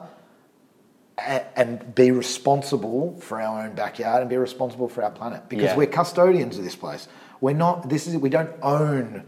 and, 1.17 1.43
and 1.55 1.95
be 1.95 2.11
responsible 2.11 3.19
for 3.19 3.39
our 3.41 3.63
own 3.65 3.75
backyard 3.75 4.21
and 4.21 4.29
be 4.29 4.37
responsible 4.37 4.87
for 4.87 5.03
our 5.03 5.11
planet 5.11 5.47
because 5.49 5.65
Yeah. 5.71 5.75
we're 5.77 5.87
custodians 5.87 6.57
of 6.57 6.63
this 6.63 6.75
place. 6.75 7.07
We're 7.41 7.55
not. 7.55 7.89
This 7.89 8.07
is 8.07 8.15
we 8.17 8.29
don't 8.29 8.51
own 8.61 9.23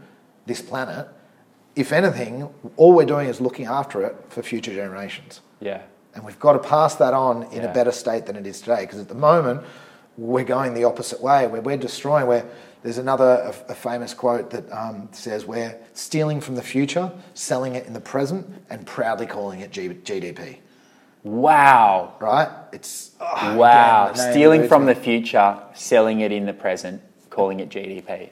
this 0.46 0.60
planet. 0.62 1.08
If 1.76 1.92
anything, 1.92 2.48
all 2.76 2.92
we're 2.94 3.04
doing 3.06 3.28
is 3.28 3.40
looking 3.40 3.66
after 3.66 4.02
it 4.02 4.14
for 4.28 4.42
future 4.42 4.72
generations. 4.72 5.40
Yeah. 5.60 5.82
And 6.14 6.24
we've 6.24 6.38
got 6.38 6.52
to 6.52 6.60
pass 6.60 6.94
that 6.96 7.14
on 7.14 7.44
in 7.44 7.62
Yeah. 7.62 7.70
a 7.70 7.74
better 7.74 7.90
state 7.92 8.26
than 8.26 8.36
it 8.36 8.46
is 8.46 8.60
today. 8.60 8.82
Because 8.82 9.00
at 9.00 9.08
the 9.08 9.16
moment, 9.16 9.62
we're 10.16 10.44
going 10.44 10.74
the 10.74 10.84
opposite 10.84 11.20
way. 11.20 11.46
Where 11.46 11.60
we're 11.60 11.76
destroying. 11.76 12.26
Where 12.26 12.44
there's 12.82 12.98
another 12.98 13.52
a, 13.68 13.74
famous 13.74 14.12
quote 14.14 14.50
that 14.50 14.70
um, 14.70 15.08
says 15.12 15.46
we're 15.46 15.74
stealing 15.94 16.40
from 16.40 16.54
the 16.54 16.62
future, 16.62 17.10
selling 17.32 17.74
it 17.76 17.86
in 17.86 17.94
the 17.94 18.00
present, 18.00 18.46
and 18.68 18.86
proudly 18.86 19.26
calling 19.26 19.60
it 19.60 19.70
G- 19.72 19.88
GDP. 19.88 20.58
Wow. 21.22 22.14
Right? 22.20 22.48
It's 22.72 23.12
oh, 23.20 23.56
Wow. 23.56 24.12
name 24.14 24.32
Stealing 24.32 24.68
from 24.68 24.84
me. 24.86 24.92
the 24.92 25.00
future, 25.00 25.58
selling 25.72 26.20
it 26.20 26.30
in 26.32 26.44
the 26.46 26.52
present, 26.52 27.00
calling 27.30 27.60
it 27.60 27.70
GDP. 27.70 28.28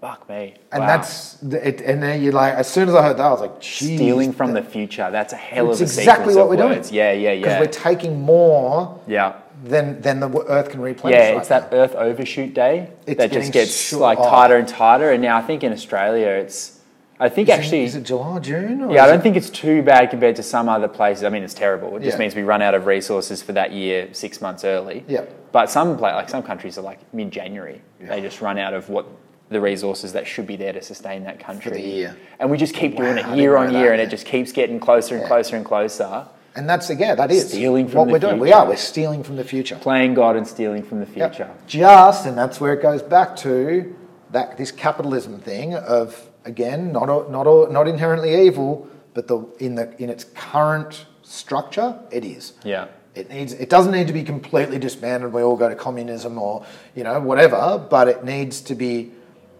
Fuck 0.00 0.28
me. 0.28 0.54
And 0.72 0.80
Wow. 0.82 0.86
that's 0.86 1.42
it. 1.42 1.80
And 1.82 2.02
then 2.02 2.22
you're 2.22 2.32
like, 2.32 2.54
as 2.54 2.66
soon 2.68 2.88
as 2.88 2.94
I 2.94 3.02
heard 3.02 3.18
that, 3.18 3.24
I 3.26 3.30
was 3.30 3.40
like, 3.42 3.62
stealing 3.62 4.32
from 4.32 4.52
that- 4.54 4.64
the 4.64 4.70
future. 4.70 5.10
That's 5.10 5.32
a 5.34 5.36
hell 5.36 5.70
of 5.70 5.78
a 5.78 5.82
exactly 5.82 6.34
what 6.34 6.48
we're 6.48 6.56
doing. 6.56 6.82
Yeah, 6.90 7.12
Yeah, 7.12 7.32
yeah, 7.32 7.42
Because 7.42 7.60
we're 7.60 7.72
taking 7.72 8.20
more 8.22 8.98
yeah. 9.06 9.34
Than 9.64 10.00
than 10.00 10.20
the 10.20 10.28
Earth 10.48 10.70
can 10.70 10.80
replenish. 10.80 11.18
Yeah, 11.18 11.38
it's 11.38 11.48
that 11.48 11.72
now. 11.72 11.78
Earth 11.78 11.94
overshoot 11.94 12.54
day 12.54 12.90
It's 13.06 13.18
that 13.18 13.32
just 13.32 13.52
gets 13.52 13.74
short- 13.74 14.02
like 14.02 14.18
tighter 14.18 14.56
and 14.56 14.68
tighter. 14.68 15.10
And 15.10 15.22
now 15.22 15.36
I 15.36 15.42
think 15.42 15.64
in 15.64 15.72
Australia, 15.72 16.28
it's. 16.28 16.72
I 17.20 17.28
think 17.28 17.48
Is 17.48 17.54
actually. 17.54 17.84
is 17.84 17.94
it 17.94 18.02
July, 18.02 18.40
June? 18.40 18.82
Or 18.82 18.92
yeah, 18.92 19.04
I 19.04 19.06
don't 19.06 19.20
it- 19.20 19.22
think 19.22 19.36
it's 19.36 19.48
too 19.48 19.82
bad 19.82 20.10
compared 20.10 20.36
to 20.36 20.42
some 20.42 20.68
other 20.68 20.88
places. 20.88 21.22
I 21.24 21.28
mean, 21.28 21.44
it's 21.44 21.54
terrible. 21.54 21.96
It 21.96 22.02
just 22.02 22.16
Yeah. 22.16 22.22
means 22.24 22.34
we 22.34 22.42
run 22.42 22.60
out 22.60 22.74
of 22.74 22.86
resources 22.86 23.40
for 23.40 23.52
that 23.52 23.70
year 23.72 24.08
six 24.12 24.40
months 24.40 24.64
early. 24.64 25.04
Yeah. 25.06 25.22
But 25.52 25.70
some 25.70 25.96
like 25.98 26.28
some 26.28 26.42
countries 26.42 26.76
are 26.76 26.82
like 26.82 26.98
mid-January. 27.14 27.80
They 28.00 28.20
just 28.20 28.40
run 28.40 28.58
out 28.58 28.74
of 28.74 28.88
what 28.90 29.06
the 29.48 29.60
resources 29.60 30.12
that 30.14 30.26
should 30.26 30.46
be 30.46 30.56
there 30.56 30.72
to 30.72 30.82
sustain 30.82 31.22
that 31.24 31.38
country. 31.38 31.72
the 31.72 31.80
year. 31.80 32.16
And 32.40 32.50
we 32.50 32.56
just 32.58 32.74
keep 32.74 32.96
doing 32.96 33.16
Wow, 33.16 33.22
I 33.30 33.32
it 33.34 33.38
year 33.38 33.56
on 33.56 33.72
year, 33.72 33.82
that, 33.84 33.90
and 33.92 33.98
yeah. 34.00 34.06
it 34.06 34.10
just 34.10 34.26
keeps 34.26 34.50
getting 34.52 34.80
closer 34.80 35.14
and 35.14 35.22
Yeah. 35.22 35.28
closer 35.28 35.54
and 35.56 35.64
closer. 35.64 36.24
And 36.56 36.68
that's 36.68 36.88
again, 36.90 37.16
that 37.16 37.30
is 37.32 37.48
Stealing 37.48 37.88
from 37.88 37.98
what 37.98 38.08
we're 38.08 38.18
doing. 38.18 38.38
We 38.38 38.52
are 38.52 38.66
We're 38.66 38.76
stealing 38.76 39.24
from 39.24 39.36
the 39.36 39.44
future. 39.44 39.76
Playing 39.76 40.14
God 40.14 40.36
and 40.36 40.46
stealing 40.46 40.82
from 40.84 41.00
the 41.00 41.06
Yep. 41.06 41.34
future. 41.34 41.50
Just, 41.66 42.26
and 42.26 42.38
that's 42.38 42.60
where 42.60 42.72
it 42.72 42.80
goes 42.82 43.02
back 43.02 43.34
to 43.36 43.94
that 44.30 44.56
this 44.56 44.70
capitalism 44.70 45.40
thing 45.40 45.74
of 45.74 46.28
again, 46.44 46.92
not 46.92 47.06
not 47.30 47.72
not 47.72 47.88
inherently 47.88 48.46
evil, 48.46 48.86
but 49.14 49.26
the 49.26 49.38
in 49.58 49.74
the 49.74 49.94
in 50.02 50.10
its 50.10 50.24
current 50.34 51.06
structure, 51.22 51.98
it 52.10 52.24
is. 52.24 52.52
Yeah. 52.64 52.86
It 53.14 53.30
needs. 53.30 53.52
It 53.52 53.70
doesn't 53.70 53.92
need 53.92 54.08
to 54.08 54.12
be 54.12 54.24
completely 54.24 54.78
disbanded. 54.78 55.32
We 55.32 55.42
all 55.42 55.56
go 55.56 55.68
to 55.68 55.76
communism 55.76 56.36
or 56.36 56.64
you 56.96 57.04
know 57.04 57.20
whatever, 57.20 57.84
but 57.88 58.08
it 58.08 58.24
needs 58.24 58.60
to 58.62 58.74
be. 58.74 59.12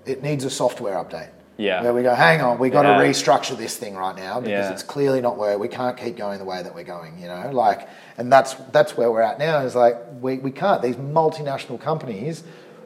It 0.07 0.23
needs 0.23 0.45
a 0.45 0.51
software 0.51 0.97
update. 0.97 1.31
Yeah. 1.57 1.83
Where 1.83 1.95
we 1.95 2.03
go, 2.03 2.15
hang 2.15 2.41
on, 2.41 2.59
we 2.59 2.69
got 2.71 2.85
Yeah. 2.85 2.99
to 2.99 3.05
restructure 3.05 3.57
this 3.57 3.77
thing 3.77 3.95
right 3.95 4.17
now 4.17 4.41
because 4.41 4.67
Yeah. 4.67 4.73
it's 4.73 4.83
clearly 4.83 5.21
not 5.21 5.37
where 5.37 5.57
we 5.59 5.69
can't 5.69 5.97
keep 5.97 6.17
going 6.17 6.39
the 6.39 6.45
way 6.45 6.63
that 6.63 6.75
we're 6.75 6.83
going. 6.85 7.19
You 7.21 7.29
know, 7.29 7.51
like, 7.53 7.89
and 8.19 8.33
that's 8.33 8.55
that's 8.73 8.97
where 8.97 9.11
we're 9.11 9.23
at 9.23 9.39
now. 9.39 9.59
Is 9.61 9.75
like 9.77 9.97
we, 10.21 10.39
we 10.39 10.51
can't. 10.51 10.83
These 10.83 10.97
multinational 10.97 11.81
companies. 11.81 12.43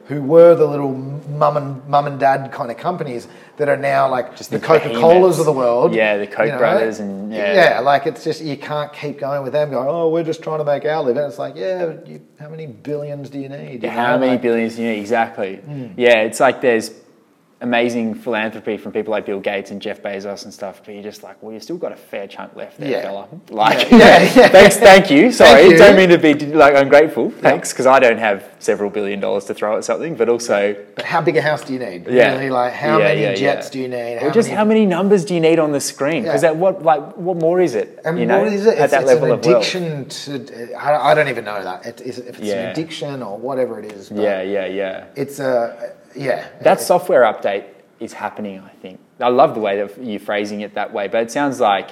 Who 0.07 0.23
were 0.23 0.55
the 0.55 0.65
little 0.65 0.91
mum 0.95 1.55
and 1.55 1.87
mum 1.87 2.07
and 2.07 2.19
dad 2.19 2.51
kind 2.51 2.71
of 2.71 2.77
companies 2.77 3.27
that 3.57 3.69
are 3.69 3.77
now 3.77 4.09
like 4.09 4.35
Just 4.35 4.49
the, 4.49 4.59
Coca 4.59 4.89
Colas 4.95 5.37
of 5.37 5.45
the 5.45 5.51
world? 5.53 5.93
Yeah, 5.93 6.17
the 6.17 6.25
Koch 6.25 6.57
brothers 6.57 6.99
and- 6.99 7.31
yeah. 7.31 7.53
yeah, 7.53 7.79
like 7.81 8.07
it's 8.07 8.23
just 8.23 8.41
you 8.41 8.57
can't 8.57 8.91
keep 8.91 9.19
going 9.19 9.43
with 9.43 9.53
them 9.53 9.69
going. 9.69 9.87
Oh, 9.87 10.09
we're 10.09 10.23
just 10.23 10.41
trying 10.41 10.57
to 10.57 10.63
make 10.63 10.83
our 10.83 11.03
living. 11.03 11.21
It's 11.21 11.37
like, 11.37 11.55
yeah, 11.55 11.93
you, 12.07 12.21
how 12.39 12.49
many 12.49 12.65
billions 12.65 13.29
do 13.29 13.37
you 13.37 13.49
need? 13.49 13.83
you 13.83 13.89
How 13.91 14.13
know? 14.13 14.17
many 14.21 14.31
Like, 14.31 14.41
billions 14.41 14.77
do 14.77 14.81
you 14.81 14.93
need? 14.93 14.99
Exactly. 14.99 15.57
Hmm. 15.57 15.89
Yeah, 15.95 16.21
it's 16.21 16.39
like 16.39 16.59
there's 16.61 16.89
amazing 17.61 18.13
philanthropy 18.15 18.77
from 18.77 18.91
people 18.93 19.11
like 19.11 19.25
Bill 19.25 19.39
Gates 19.41 19.69
and 19.71 19.81
Jeff 19.81 20.01
Bezos 20.01 20.45
and 20.45 20.53
stuff, 20.53 20.81
but 20.85 20.93
you're 20.93 21.03
just 21.03 21.23
like, 21.23 21.41
well, 21.43 21.51
you've 21.51 21.61
still 21.63 21.77
got 21.77 21.91
a 21.91 21.95
fair 21.97 22.25
chunk 22.25 22.55
left 22.55 22.77
there, 22.79 22.89
Yeah. 22.89 23.01
fella. 23.01 23.27
Like, 23.49 23.91
Yeah, 23.91 23.97
yeah. 23.99 24.27
thanks, 24.47 24.77
thank 24.77 25.11
you. 25.11 25.31
Sorry, 25.31 25.63
you. 25.65 25.77
don't 25.77 25.97
mean 25.97 26.07
to 26.09 26.17
be 26.17 26.33
like 26.35 26.75
ungrateful. 26.75 27.31
Thanks, 27.31 27.73
because 27.73 27.85
I 27.85 27.99
don't 27.99 28.17
have 28.17 28.45
several 28.59 28.89
billion 28.89 29.19
dollars 29.19 29.43
to 29.45 29.53
throw 29.53 29.75
at 29.77 29.83
something, 29.83 30.15
but 30.15 30.29
also, 30.29 30.73
But 30.95 31.03
how 31.05 31.21
big 31.21 31.35
a 31.35 31.41
house 31.41 31.63
do 31.65 31.73
you 31.73 31.79
need? 31.79 32.07
yeah, 32.07 32.33
Really, 32.35 32.49
like 32.49 32.71
how 32.73 32.97
Yeah, 32.97 33.03
many 33.09 33.21
yeah, 33.23 33.35
jets 33.35 33.67
yeah. 33.67 33.71
do 33.73 33.79
you 33.79 33.87
need? 33.89 34.17
Or 34.23 34.31
just 34.31 34.49
how 34.49 34.63
many 34.63 34.85
numbers 34.85 35.25
do 35.25 35.33
you 35.33 35.41
need 35.41 35.59
on 35.59 35.73
the 35.73 35.81
screen? 35.81 36.23
Because 36.23 36.43
Yeah. 36.43 36.51
that 36.51 36.55
what 36.57 36.81
like 36.83 37.17
what 37.17 37.37
more 37.37 37.59
is 37.59 37.75
it? 37.75 37.99
And 38.05 38.17
you 38.19 38.25
know, 38.25 38.39
what 38.39 38.53
is 38.53 38.65
it? 38.65 38.77
at 38.77 38.85
It's, 38.85 38.91
that 38.91 39.01
it's 39.01 39.07
level 39.07 39.25
an 39.25 39.31
of 39.33 39.39
addiction 39.39 40.07
to. 40.07 40.73
I, 40.75 41.11
I 41.11 41.13
don't 41.13 41.27
even 41.27 41.43
know 41.43 41.61
that. 41.61 41.85
It, 41.85 42.01
is, 42.01 42.19
if 42.19 42.39
it's 42.39 42.47
Yeah. 42.47 42.53
an 42.63 42.69
addiction 42.71 43.21
or 43.21 43.37
whatever 43.37 43.79
it 43.79 43.91
is. 43.91 44.07
but 44.09 44.21
Yeah, 44.21 44.41
yeah, 44.43 44.65
yeah. 44.65 45.03
It's 45.17 45.39
a 45.39 45.93
yeah. 46.15 46.47
That 46.61 46.81
software 46.81 47.21
update 47.23 47.65
is 47.99 48.13
happening, 48.13 48.59
I 48.59 48.69
think. 48.81 48.99
I 49.19 49.29
love 49.29 49.53
the 49.55 49.61
way 49.61 49.81
that 49.81 50.01
you're 50.03 50.19
phrasing 50.19 50.61
it 50.61 50.75
that 50.75 50.93
way, 50.93 51.07
but 51.07 51.21
it 51.23 51.31
sounds 51.31 51.59
like 51.59 51.89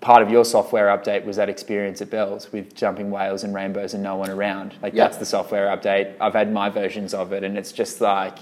part 0.00 0.22
of 0.22 0.30
your 0.30 0.44
software 0.44 0.86
update 0.96 1.24
was 1.24 1.36
that 1.36 1.48
experience 1.48 2.00
at 2.00 2.08
Bell's 2.08 2.50
with 2.52 2.74
jumping 2.74 3.10
whales 3.10 3.42
and 3.44 3.54
rainbows 3.54 3.94
and 3.94 4.02
no 4.02 4.16
one 4.16 4.30
around. 4.30 4.74
Like 4.80 4.94
Yeah. 4.94 5.04
that's 5.04 5.18
the 5.18 5.26
software 5.26 5.66
update. 5.76 6.14
I've 6.20 6.34
had 6.34 6.52
my 6.52 6.70
versions 6.70 7.12
of 7.14 7.32
it, 7.32 7.42
and 7.44 7.58
it's 7.58 7.72
just 7.72 8.00
like, 8.00 8.38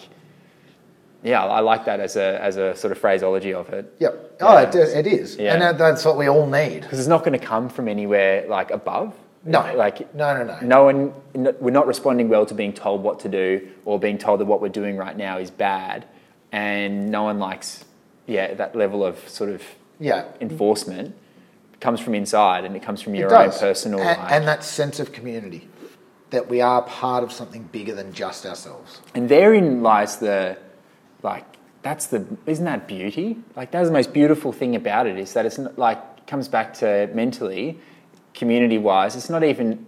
yeah, 1.23 1.43
I 1.45 1.61
like 1.61 1.87
that 1.87 1.99
as 1.99 2.15
a 2.17 2.41
as 2.43 2.57
a 2.57 2.77
sort 2.77 2.93
of 2.93 2.99
phraseology 2.99 3.53
of 3.55 3.71
it. 3.71 3.93
Yep. 3.99 4.37
Oh, 4.43 4.53
Yeah. 4.61 4.69
it, 4.69 4.75
it 4.75 5.07
is, 5.07 5.37
Yeah. 5.37 5.55
and 5.55 5.63
that, 5.63 5.79
that's 5.79 6.05
what 6.05 6.17
we 6.17 6.29
all 6.29 6.47
need. 6.47 6.83
Because 6.83 6.99
it's 7.01 7.09
not 7.09 7.25
going 7.25 7.39
to 7.39 7.45
come 7.45 7.69
from 7.69 7.89
anywhere 7.89 8.47
like 8.49 8.71
above. 8.71 9.15
No. 9.47 9.73
like 9.75 10.15
No, 10.15 10.37
no, 10.37 10.45
no. 10.45 10.59
No 10.61 10.85
one. 10.85 11.15
No, 11.35 11.55
we're 11.61 11.71
not 11.71 11.87
responding 11.87 12.29
well 12.29 12.45
to 12.47 12.55
being 12.55 12.73
told 12.73 13.03
what 13.03 13.21
to 13.21 13.29
do 13.29 13.69
or 13.85 13.99
being 13.99 14.19
told 14.19 14.41
that 14.41 14.47
what 14.47 14.61
we're 14.61 14.69
doing 14.69 14.97
right 14.97 15.17
now 15.17 15.39
is 15.39 15.51
bad, 15.51 16.05
and 16.53 17.11
no 17.11 17.23
one 17.25 17.39
likes, 17.39 17.85
yeah, 18.27 18.55
that 18.55 18.75
level 18.75 19.05
of 19.05 19.29
sort 19.29 19.51
of 19.51 19.63
Yeah. 20.01 20.25
enforcement 20.41 21.15
comes 21.81 22.01
from 22.01 22.15
inside 22.15 22.65
and 22.65 22.75
it 22.75 22.83
comes 22.83 23.01
from 23.03 23.15
your 23.15 23.35
own 23.35 23.51
personal 23.53 24.01
and, 24.01 24.19
like, 24.19 24.33
and 24.33 24.49
that 24.49 24.65
sense 24.65 24.99
of 24.99 25.13
community 25.13 25.69
that 26.31 26.49
we 26.49 26.61
are 26.61 26.83
part 26.83 27.23
of 27.23 27.31
something 27.31 27.63
bigger 27.71 27.95
than 27.95 28.13
just 28.13 28.45
ourselves. 28.45 29.01
And 29.15 29.29
therein 29.29 29.83
lies 29.83 30.17
the, 30.17 30.57
like, 31.23 31.45
that's 31.83 32.07
the, 32.07 32.25
isn't 32.47 32.65
that 32.65 32.89
beauty? 32.89 33.39
Like, 33.55 33.71
that's 33.71 33.87
the 33.89 33.93
most 33.93 34.13
beautiful 34.13 34.53
thing 34.53 34.75
about 34.75 35.07
it 35.07 35.19
is 35.19 35.35
that 35.35 35.47
it's 35.47 35.59
not, 35.59 35.79
like, 35.79 36.27
comes 36.27 36.49
back 36.49 36.75
to 36.75 37.09
mentally, 37.15 37.79
community 38.37 38.79
wise, 38.79 39.17
it's 39.17 39.29
not 39.29 39.43
even 39.43 39.85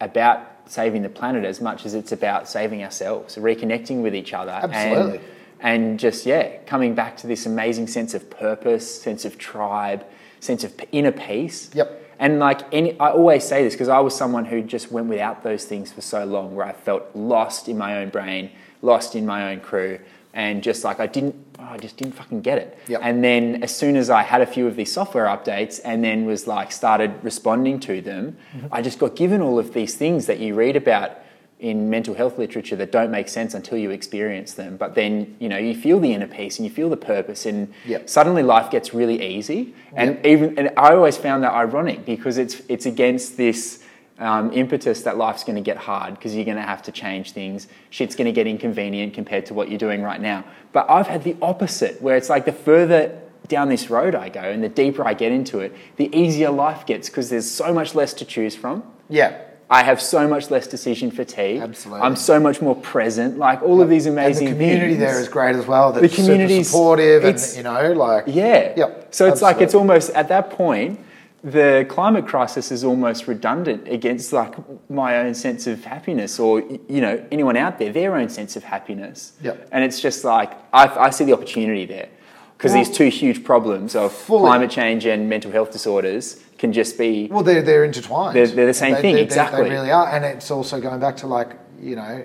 about 0.00 0.40
saving 0.66 1.02
the 1.02 1.08
planet 1.08 1.44
as 1.44 1.60
much 1.60 1.86
as 1.86 1.94
it's 1.94 2.10
about 2.10 2.48
saving 2.48 2.82
ourselves, 2.82 3.36
reconnecting 3.36 4.02
with 4.02 4.14
each 4.14 4.32
other. 4.32 4.50
Absolutely. 4.50 5.18
And, 5.60 5.90
and 5.90 6.00
just, 6.00 6.26
yeah, 6.26 6.56
coming 6.66 6.94
back 6.96 7.16
to 7.18 7.28
this 7.28 7.46
amazing 7.46 7.86
sense 7.86 8.14
of 8.14 8.28
purpose, 8.28 9.02
sense 9.02 9.24
of 9.24 9.38
tribe, 9.38 10.04
sense 10.40 10.64
of 10.64 10.74
inner 10.90 11.12
peace. 11.12 11.70
Yep. 11.74 12.00
And 12.18 12.38
like 12.38 12.62
any, 12.72 12.98
I 12.98 13.10
always 13.10 13.44
say 13.44 13.62
this 13.62 13.74
because 13.74 13.88
I 13.88 14.00
was 14.00 14.16
someone 14.16 14.44
who 14.44 14.62
just 14.62 14.90
went 14.90 15.06
without 15.08 15.42
those 15.42 15.64
things 15.64 15.92
for 15.92 16.00
so 16.00 16.24
long, 16.24 16.56
where 16.56 16.66
I 16.66 16.72
felt 16.72 17.04
lost 17.14 17.68
in 17.68 17.78
my 17.78 17.98
own 17.98 18.10
brain, 18.10 18.50
lost 18.80 19.14
in 19.14 19.26
my 19.26 19.52
own 19.52 19.60
crew, 19.60 20.00
and 20.34 20.62
just 20.62 20.84
like 20.84 20.98
I 21.00 21.06
didn't, 21.06 21.34
oh, 21.58 21.64
I 21.64 21.78
just 21.78 21.96
didn't 21.96 22.14
fucking 22.14 22.40
get 22.42 22.58
it. 22.58 22.78
Yep. 22.88 23.00
And 23.02 23.22
then 23.22 23.62
as 23.62 23.74
soon 23.74 23.96
as 23.96 24.08
I 24.10 24.22
had 24.22 24.40
a 24.40 24.46
few 24.46 24.66
of 24.66 24.76
these 24.76 24.92
software 24.92 25.26
updates, 25.26 25.80
and 25.84 26.02
then 26.02 26.24
was 26.24 26.46
like 26.46 26.72
started 26.72 27.12
responding 27.22 27.80
to 27.80 28.00
them, 28.00 28.36
Mm-hmm. 28.56 28.66
I 28.72 28.82
just 28.82 28.98
got 28.98 29.16
given 29.16 29.40
all 29.42 29.58
of 29.58 29.72
these 29.74 29.94
things 29.94 30.26
that 30.26 30.38
you 30.38 30.54
read 30.54 30.76
about 30.76 31.18
in 31.60 31.88
mental 31.88 32.14
health 32.14 32.38
literature 32.38 32.74
that 32.74 32.90
don't 32.90 33.10
make 33.12 33.28
sense 33.28 33.54
until 33.54 33.78
you 33.78 33.90
experience 33.90 34.54
them. 34.54 34.76
But 34.76 34.94
then 34.96 35.36
you 35.38 35.48
know 35.48 35.58
you 35.58 35.74
feel 35.76 36.00
the 36.00 36.12
inner 36.12 36.26
peace 36.26 36.58
and 36.58 36.66
you 36.66 36.74
feel 36.74 36.88
the 36.90 36.96
purpose, 36.96 37.46
and 37.46 37.72
Yep. 37.86 38.08
suddenly 38.08 38.42
life 38.42 38.70
gets 38.70 38.92
really 38.92 39.22
easy. 39.22 39.74
And 39.94 40.24
even 40.26 40.58
and 40.58 40.70
I 40.76 40.92
always 40.94 41.16
found 41.16 41.44
that 41.44 41.52
ironic 41.52 42.04
because 42.04 42.36
it's 42.38 42.62
it's 42.68 42.86
against 42.86 43.36
this 43.36 43.81
um, 44.22 44.52
impetus 44.52 45.02
that 45.02 45.16
life's 45.16 45.44
going 45.44 45.56
to 45.56 45.62
get 45.62 45.76
hard 45.76 46.14
because 46.14 46.34
you're 46.34 46.44
going 46.44 46.56
to 46.56 46.62
have 46.62 46.82
to 46.82 46.92
change 46.92 47.32
things. 47.32 47.66
Shit's 47.90 48.14
going 48.14 48.26
to 48.26 48.32
get 48.32 48.46
inconvenient 48.46 49.14
compared 49.14 49.46
to 49.46 49.54
what 49.54 49.68
you're 49.68 49.78
doing 49.78 50.02
right 50.02 50.20
now. 50.20 50.44
But 50.72 50.88
I've 50.88 51.08
had 51.08 51.24
the 51.24 51.36
opposite, 51.42 52.00
where 52.00 52.16
it's 52.16 52.28
like 52.30 52.44
the 52.44 52.52
further 52.52 53.18
down 53.48 53.68
this 53.68 53.90
road 53.90 54.14
I 54.14 54.28
go 54.28 54.40
and 54.40 54.62
the 54.62 54.68
deeper 54.68 55.04
I 55.04 55.14
get 55.14 55.32
into 55.32 55.58
it, 55.58 55.74
the 55.96 56.14
easier 56.16 56.50
life 56.50 56.86
gets 56.86 57.08
because 57.10 57.28
there's 57.28 57.50
so 57.50 57.74
much 57.74 57.94
less 57.94 58.14
to 58.14 58.24
choose 58.24 58.54
from. 58.54 58.84
Yeah. 59.08 59.38
I 59.68 59.82
have 59.84 60.02
so 60.02 60.28
much 60.28 60.50
less 60.50 60.66
decision 60.66 61.10
fatigue. 61.10 61.60
Absolutely. 61.62 62.02
I'm 62.06 62.14
so 62.14 62.38
much 62.38 62.60
more 62.60 62.76
present. 62.76 63.38
Like 63.38 63.62
all 63.62 63.80
of 63.82 63.88
these 63.88 64.06
amazing 64.06 64.48
and 64.48 64.56
the 64.56 64.60
community 64.60 64.94
things. 64.96 65.00
there 65.00 65.20
is 65.20 65.28
great 65.28 65.56
as 65.56 65.66
well. 65.66 65.92
That's 65.92 66.02
The 66.02 66.08
super 66.10 66.22
community's- 66.28 66.68
supportive, 66.68 67.24
and 67.24 67.38
you 67.56 67.62
know, 67.62 67.92
like 67.94 68.24
Yeah. 68.26 68.74
Yep, 68.76 69.08
So 69.14 69.26
it's 69.26 69.40
like 69.42 69.60
it's 69.62 69.74
almost 69.74 70.10
at 70.10 70.28
that 70.28 70.50
point, 70.50 71.00
the 71.44 71.84
climate 71.88 72.26
crisis 72.26 72.70
is 72.70 72.84
almost 72.84 73.26
redundant 73.26 73.88
against 73.88 74.32
like 74.32 74.54
my 74.88 75.18
own 75.18 75.34
sense 75.34 75.66
of 75.66 75.84
happiness, 75.84 76.38
or 76.38 76.60
you 76.60 77.00
know 77.00 77.24
anyone 77.32 77.56
out 77.56 77.78
there 77.78 77.92
their 77.92 78.14
own 78.14 78.28
sense 78.28 78.54
of 78.56 78.62
happiness. 78.64 79.32
Yep. 79.42 79.68
And 79.72 79.82
it's 79.84 80.00
just 80.00 80.24
like 80.24 80.52
I, 80.72 80.86
I 81.06 81.10
see 81.10 81.24
the 81.24 81.32
opportunity 81.32 81.84
there 81.84 82.08
because 82.56 82.72
these 82.72 82.90
two 82.90 83.08
huge 83.08 83.42
problems 83.42 83.96
of 83.96 84.12
Fully. 84.12 84.42
climate 84.42 84.70
change 84.70 85.04
and 85.04 85.28
mental 85.28 85.50
health 85.50 85.72
disorders 85.72 86.40
can 86.58 86.72
just 86.72 86.96
be 86.96 87.26
Well, 87.28 87.42
they're 87.42 87.62
they're 87.62 87.84
intertwined. 87.84 88.36
They're- 88.36 88.46
they're 88.46 88.66
the 88.66 88.74
same 88.74 88.94
They- 88.94 89.00
thing, 89.02 89.14
they- 89.14 89.20
they- 89.22 89.24
exactly. 89.24 89.64
They 89.64 89.70
really 89.70 89.90
are, 89.90 90.08
and 90.14 90.24
it's 90.24 90.50
also 90.50 90.80
going 90.80 91.00
back 91.00 91.16
to 91.18 91.26
like 91.26 91.56
you 91.80 91.96
know, 91.96 92.22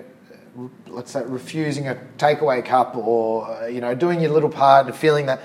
let's 0.86 1.10
say 1.10 1.22
refusing 1.26 1.88
a 1.88 1.96
takeaway 2.18 2.64
cup, 2.64 2.96
or 2.96 3.68
you 3.68 3.80
know, 3.80 3.96
doing 3.96 4.20
your 4.20 4.30
little 4.30 4.48
part 4.48 4.86
and 4.86 4.94
feeling 4.94 5.26
that 5.26 5.40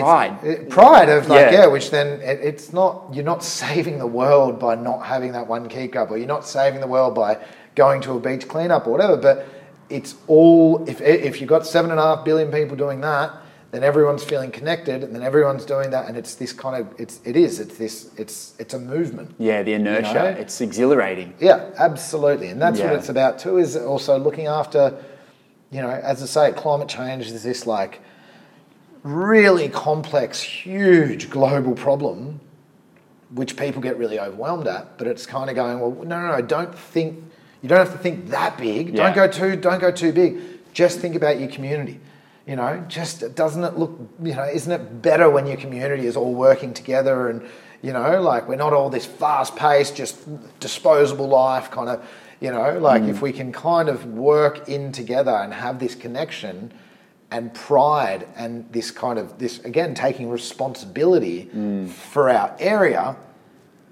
Pride. 0.00 0.38
it- 0.42 0.70
pride 0.70 1.08
of 1.08 1.28
like 1.28 1.52
Yeah. 1.52 1.60
yeah, 1.60 1.66
which 1.66 1.90
then 1.90 2.20
it, 2.20 2.40
it's 2.42 2.72
not 2.72 3.08
you're 3.12 3.24
not 3.24 3.42
saving 3.44 3.98
the 3.98 4.06
world 4.06 4.58
by 4.58 4.74
not 4.74 5.06
having 5.06 5.32
that 5.32 5.46
one 5.46 5.68
keep 5.68 5.92
cup, 5.92 6.10
or 6.10 6.16
you're 6.18 6.26
not 6.26 6.46
saving 6.46 6.80
the 6.80 6.86
world 6.86 7.14
by 7.14 7.38
going 7.74 8.00
to 8.02 8.12
a 8.12 8.20
beach 8.20 8.48
cleanup 8.48 8.86
or 8.86 8.90
whatever. 8.90 9.16
But 9.16 9.46
it's 9.90 10.14
all 10.26 10.84
if 10.88 11.00
if 11.00 11.40
you've 11.40 11.50
got 11.50 11.66
seven 11.66 11.90
and 11.90 12.00
a 12.00 12.02
half 12.02 12.24
billion 12.24 12.50
people 12.50 12.76
doing 12.76 13.00
that, 13.02 13.30
then 13.72 13.82
everyone's 13.82 14.22
feeling 14.24 14.50
connected, 14.50 15.02
and 15.02 15.14
then 15.14 15.22
everyone's 15.22 15.64
doing 15.64 15.90
that, 15.90 16.06
and 16.08 16.16
it's 16.16 16.34
this 16.34 16.52
kind 16.52 16.76
of 16.80 17.00
it's 17.00 17.20
it 17.24 17.36
is 17.36 17.60
it's 17.60 17.76
this 17.78 18.10
it's 18.18 18.54
it's 18.58 18.74
a 18.74 18.78
movement. 18.78 19.34
yeah 19.38 19.62
the 19.62 19.72
inertia. 19.74 20.14
know? 20.14 20.24
It's 20.26 20.60
exhilarating. 20.60 21.34
Yeah, 21.40 21.70
absolutely, 21.78 22.48
and 22.48 22.60
that's 22.60 22.80
what 22.80 22.92
it's 22.94 23.08
about 23.08 23.38
too. 23.38 23.58
Is 23.58 23.76
also 23.76 24.18
looking 24.18 24.46
after, 24.46 24.94
you 25.70 25.80
know, 25.82 25.90
as 25.90 26.22
I 26.22 26.26
say, 26.26 26.52
climate 26.52 26.88
change 26.88 27.26
is 27.30 27.42
this 27.42 27.66
like 27.66 28.00
really 29.02 29.68
complex, 29.68 30.40
huge 30.40 31.30
global 31.30 31.74
problem, 31.74 32.40
which 33.30 33.56
people 33.56 33.82
get 33.82 33.98
really 33.98 34.18
overwhelmed 34.18 34.66
at. 34.66 34.98
But 34.98 35.06
it's 35.06 35.26
kind 35.26 35.50
of 35.50 35.56
going, 35.56 35.80
well, 35.80 35.90
no, 36.04 36.20
no, 36.20 36.36
no, 36.36 36.42
don't 36.42 36.76
think. 36.76 37.24
You 37.62 37.68
don't 37.68 37.78
have 37.78 37.92
to 37.92 37.98
think 37.98 38.28
that 38.30 38.58
big. 38.58 38.90
Yeah. 38.90 39.04
Don't 39.04 39.14
go 39.14 39.28
too. 39.28 39.56
Don't 39.56 39.80
go 39.80 39.90
too 39.90 40.12
big. 40.12 40.40
Just 40.72 40.98
think 40.98 41.14
about 41.14 41.38
your 41.38 41.48
community. 41.48 42.00
You 42.46 42.56
know, 42.56 42.84
just 42.88 43.36
doesn't 43.36 43.62
it 43.62 43.78
look? 43.78 43.96
You 44.20 44.34
know, 44.34 44.44
isn't 44.44 44.72
it 44.72 45.00
better 45.00 45.30
when 45.30 45.46
your 45.46 45.56
community 45.56 46.06
is 46.06 46.16
all 46.16 46.34
working 46.34 46.74
together 46.74 47.28
and 47.28 47.48
you 47.82 47.92
know, 47.92 48.20
like 48.20 48.48
we're 48.48 48.56
not 48.56 48.72
all 48.72 48.90
this 48.90 49.06
fast-paced, 49.06 49.96
just 49.96 50.18
disposable 50.60 51.28
life 51.28 51.70
kind 51.70 51.88
of. 51.88 52.08
You 52.40 52.50
know, 52.50 52.76
like 52.80 53.02
hmm. 53.02 53.10
if 53.10 53.22
we 53.22 53.30
can 53.30 53.52
kind 53.52 53.88
of 53.88 54.04
work 54.06 54.68
in 54.68 54.90
together 54.90 55.30
and 55.30 55.54
have 55.54 55.78
this 55.78 55.94
connection 55.94 56.72
and 57.32 57.52
pride 57.54 58.28
and 58.36 58.70
this 58.72 58.90
kind 58.90 59.18
of 59.18 59.38
this 59.38 59.58
again 59.64 59.94
taking 59.94 60.28
responsibility 60.30 61.48
for 62.10 62.28
our 62.28 62.54
area 62.58 63.16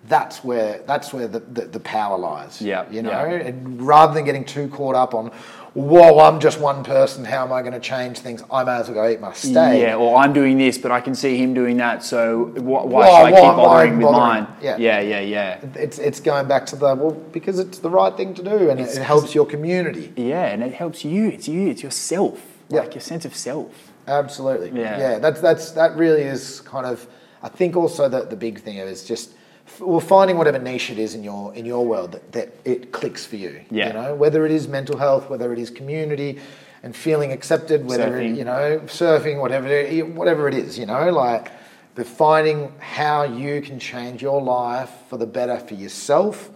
that's 0.08 0.42
where 0.42 0.80
that's 0.86 1.12
where 1.12 1.28
the, 1.28 1.40
the, 1.40 1.62
the 1.66 1.80
power 1.80 2.16
lies 2.18 2.60
Yeah, 2.60 2.88
you 2.90 3.02
know 3.02 3.10
yeah. 3.10 3.46
and 3.48 3.80
rather 3.82 4.14
than 4.14 4.24
getting 4.24 4.44
too 4.44 4.68
caught 4.68 4.94
up 4.94 5.14
on 5.14 5.30
whoa 5.74 6.18
i'm 6.20 6.40
just 6.40 6.58
one 6.58 6.82
person 6.82 7.24
how 7.24 7.44
am 7.44 7.52
i 7.52 7.60
going 7.60 7.74
to 7.74 7.78
change 7.80 8.18
things 8.18 8.42
i 8.50 8.64
may 8.64 8.72
as 8.72 8.88
well 8.88 8.94
go 9.04 9.08
eat 9.12 9.20
my 9.20 9.32
steak 9.34 9.80
Yeah, 9.80 9.96
or 9.96 10.16
I'm 10.16 10.32
doing 10.32 10.56
this, 10.58 10.78
but 10.78 10.90
I 10.90 11.00
can 11.00 11.14
see 11.14 11.36
him 11.36 11.54
doing 11.54 11.76
that, 11.76 12.02
so 12.02 12.46
wh- 12.46 12.62
why, 12.64 12.82
Why- 12.82 13.06
should 13.06 13.26
I 13.26 13.30
keep 13.30 13.42
why 13.42 13.56
bothering 13.56 13.96
with 13.98 14.02
bothering? 14.06 14.44
mine? 14.44 14.46
Yeah. 14.62 14.76
yeah, 14.78 15.00
yeah, 15.00 15.20
yeah. 15.20 15.60
it's 15.76 15.98
it's 15.98 16.18
going 16.20 16.48
back 16.48 16.66
to 16.66 16.76
the 16.76 16.94
well 16.96 17.12
because 17.38 17.58
it's 17.60 17.78
the 17.78 17.90
right 17.90 18.14
thing 18.16 18.34
to 18.34 18.42
do 18.42 18.68
and 18.70 18.80
it, 18.80 18.88
it 18.96 19.02
helps 19.02 19.34
your 19.34 19.46
community 19.46 20.12
Yeah, 20.16 20.46
and 20.46 20.62
it 20.62 20.74
helps 20.74 21.04
you. 21.04 21.28
It's 21.28 21.46
you. 21.46 21.68
It's 21.68 21.82
yourself. 21.82 22.38
Yeah. 22.70 22.80
Like 22.80 22.94
your 22.94 23.02
sense 23.02 23.24
of 23.24 23.34
self. 23.34 23.92
Absolutely. 24.06 24.70
Yeah. 24.80 24.98
Yeah. 24.98 25.18
That's 25.18 25.40
that's 25.40 25.72
that 25.72 25.96
really 25.96 26.22
is 26.22 26.60
kind 26.62 26.86
of. 26.86 27.06
I 27.42 27.48
think 27.48 27.76
also 27.76 28.08
that 28.08 28.30
the 28.30 28.36
big 28.36 28.60
thing 28.60 28.76
is 28.76 29.04
just 29.04 29.34
well 29.78 30.00
finding 30.00 30.36
whatever 30.36 30.58
niche 30.58 30.90
it 30.90 30.98
is 30.98 31.14
in 31.14 31.24
your 31.24 31.54
in 31.54 31.64
your 31.64 31.86
world 31.86 32.12
that, 32.12 32.32
that 32.32 32.54
it 32.64 32.92
clicks 32.92 33.24
for 33.26 33.36
you. 33.36 33.60
Yeah. 33.70 33.88
You 33.88 33.92
know 33.94 34.14
whether 34.14 34.46
it 34.46 34.52
is 34.52 34.68
mental 34.68 34.96
health, 34.96 35.30
whether 35.30 35.52
it 35.52 35.58
is 35.58 35.70
community, 35.70 36.38
and 36.82 36.94
feeling 36.94 37.32
accepted, 37.32 37.86
whether 37.86 38.10
Surfing. 38.10 38.32
it, 38.32 38.38
you 38.38 38.44
know 38.44 38.80
surfing, 38.86 39.40
whatever 39.40 39.68
whatever 40.14 40.48
it 40.48 40.54
is. 40.54 40.78
You 40.78 40.86
know 40.86 41.10
like. 41.10 41.52
But 41.96 42.06
finding 42.06 42.72
how 42.78 43.24
you 43.24 43.60
can 43.60 43.80
change 43.80 44.22
your 44.22 44.40
life 44.40 44.90
for 45.08 45.16
the 45.18 45.26
better 45.26 45.58
for 45.58 45.74
yourself 45.74 46.48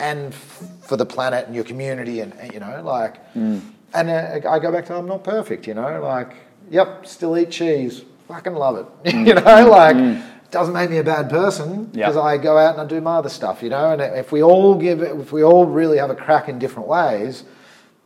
and 0.00 0.32
f- 0.32 0.64
for 0.82 0.96
the 0.96 1.06
planet 1.06 1.46
and 1.46 1.54
your 1.54 1.64
community, 1.64 2.18
and 2.20 2.34
you 2.52 2.58
know, 2.58 2.82
like 2.84 3.32
mm. 3.32 3.62
And 3.94 4.10
uh, 4.10 4.48
I 4.48 4.58
go 4.58 4.72
back 4.72 4.86
to 4.86 4.94
I'm 4.94 5.06
not 5.06 5.24
perfect, 5.24 5.66
you 5.66 5.74
know, 5.74 6.00
like, 6.02 6.34
yep, 6.70 7.06
still 7.06 7.36
eat 7.36 7.50
cheese, 7.50 8.02
fucking 8.28 8.54
love 8.54 8.76
it, 9.04 9.14
you 9.14 9.34
know, 9.34 9.68
like, 9.68 10.22
doesn't 10.50 10.74
make 10.74 10.90
me 10.90 10.98
a 10.98 11.04
bad 11.04 11.30
person 11.30 11.90
Yeah. 11.92 12.06
because 12.08 12.16
I 12.16 12.36
go 12.36 12.58
out 12.58 12.72
and 12.74 12.82
I 12.82 12.86
do 12.86 13.00
my 13.00 13.16
other 13.16 13.28
stuff, 13.28 13.62
you 13.62 13.70
know, 13.70 13.92
and 13.92 14.00
if 14.02 14.32
we 14.32 14.42
all 14.42 14.74
give 14.74 15.00
it, 15.02 15.16
if 15.18 15.32
we 15.32 15.42
all 15.42 15.64
really 15.66 15.98
have 15.98 16.10
a 16.10 16.14
crack 16.14 16.48
in 16.48 16.58
different 16.58 16.88
ways, 16.88 17.44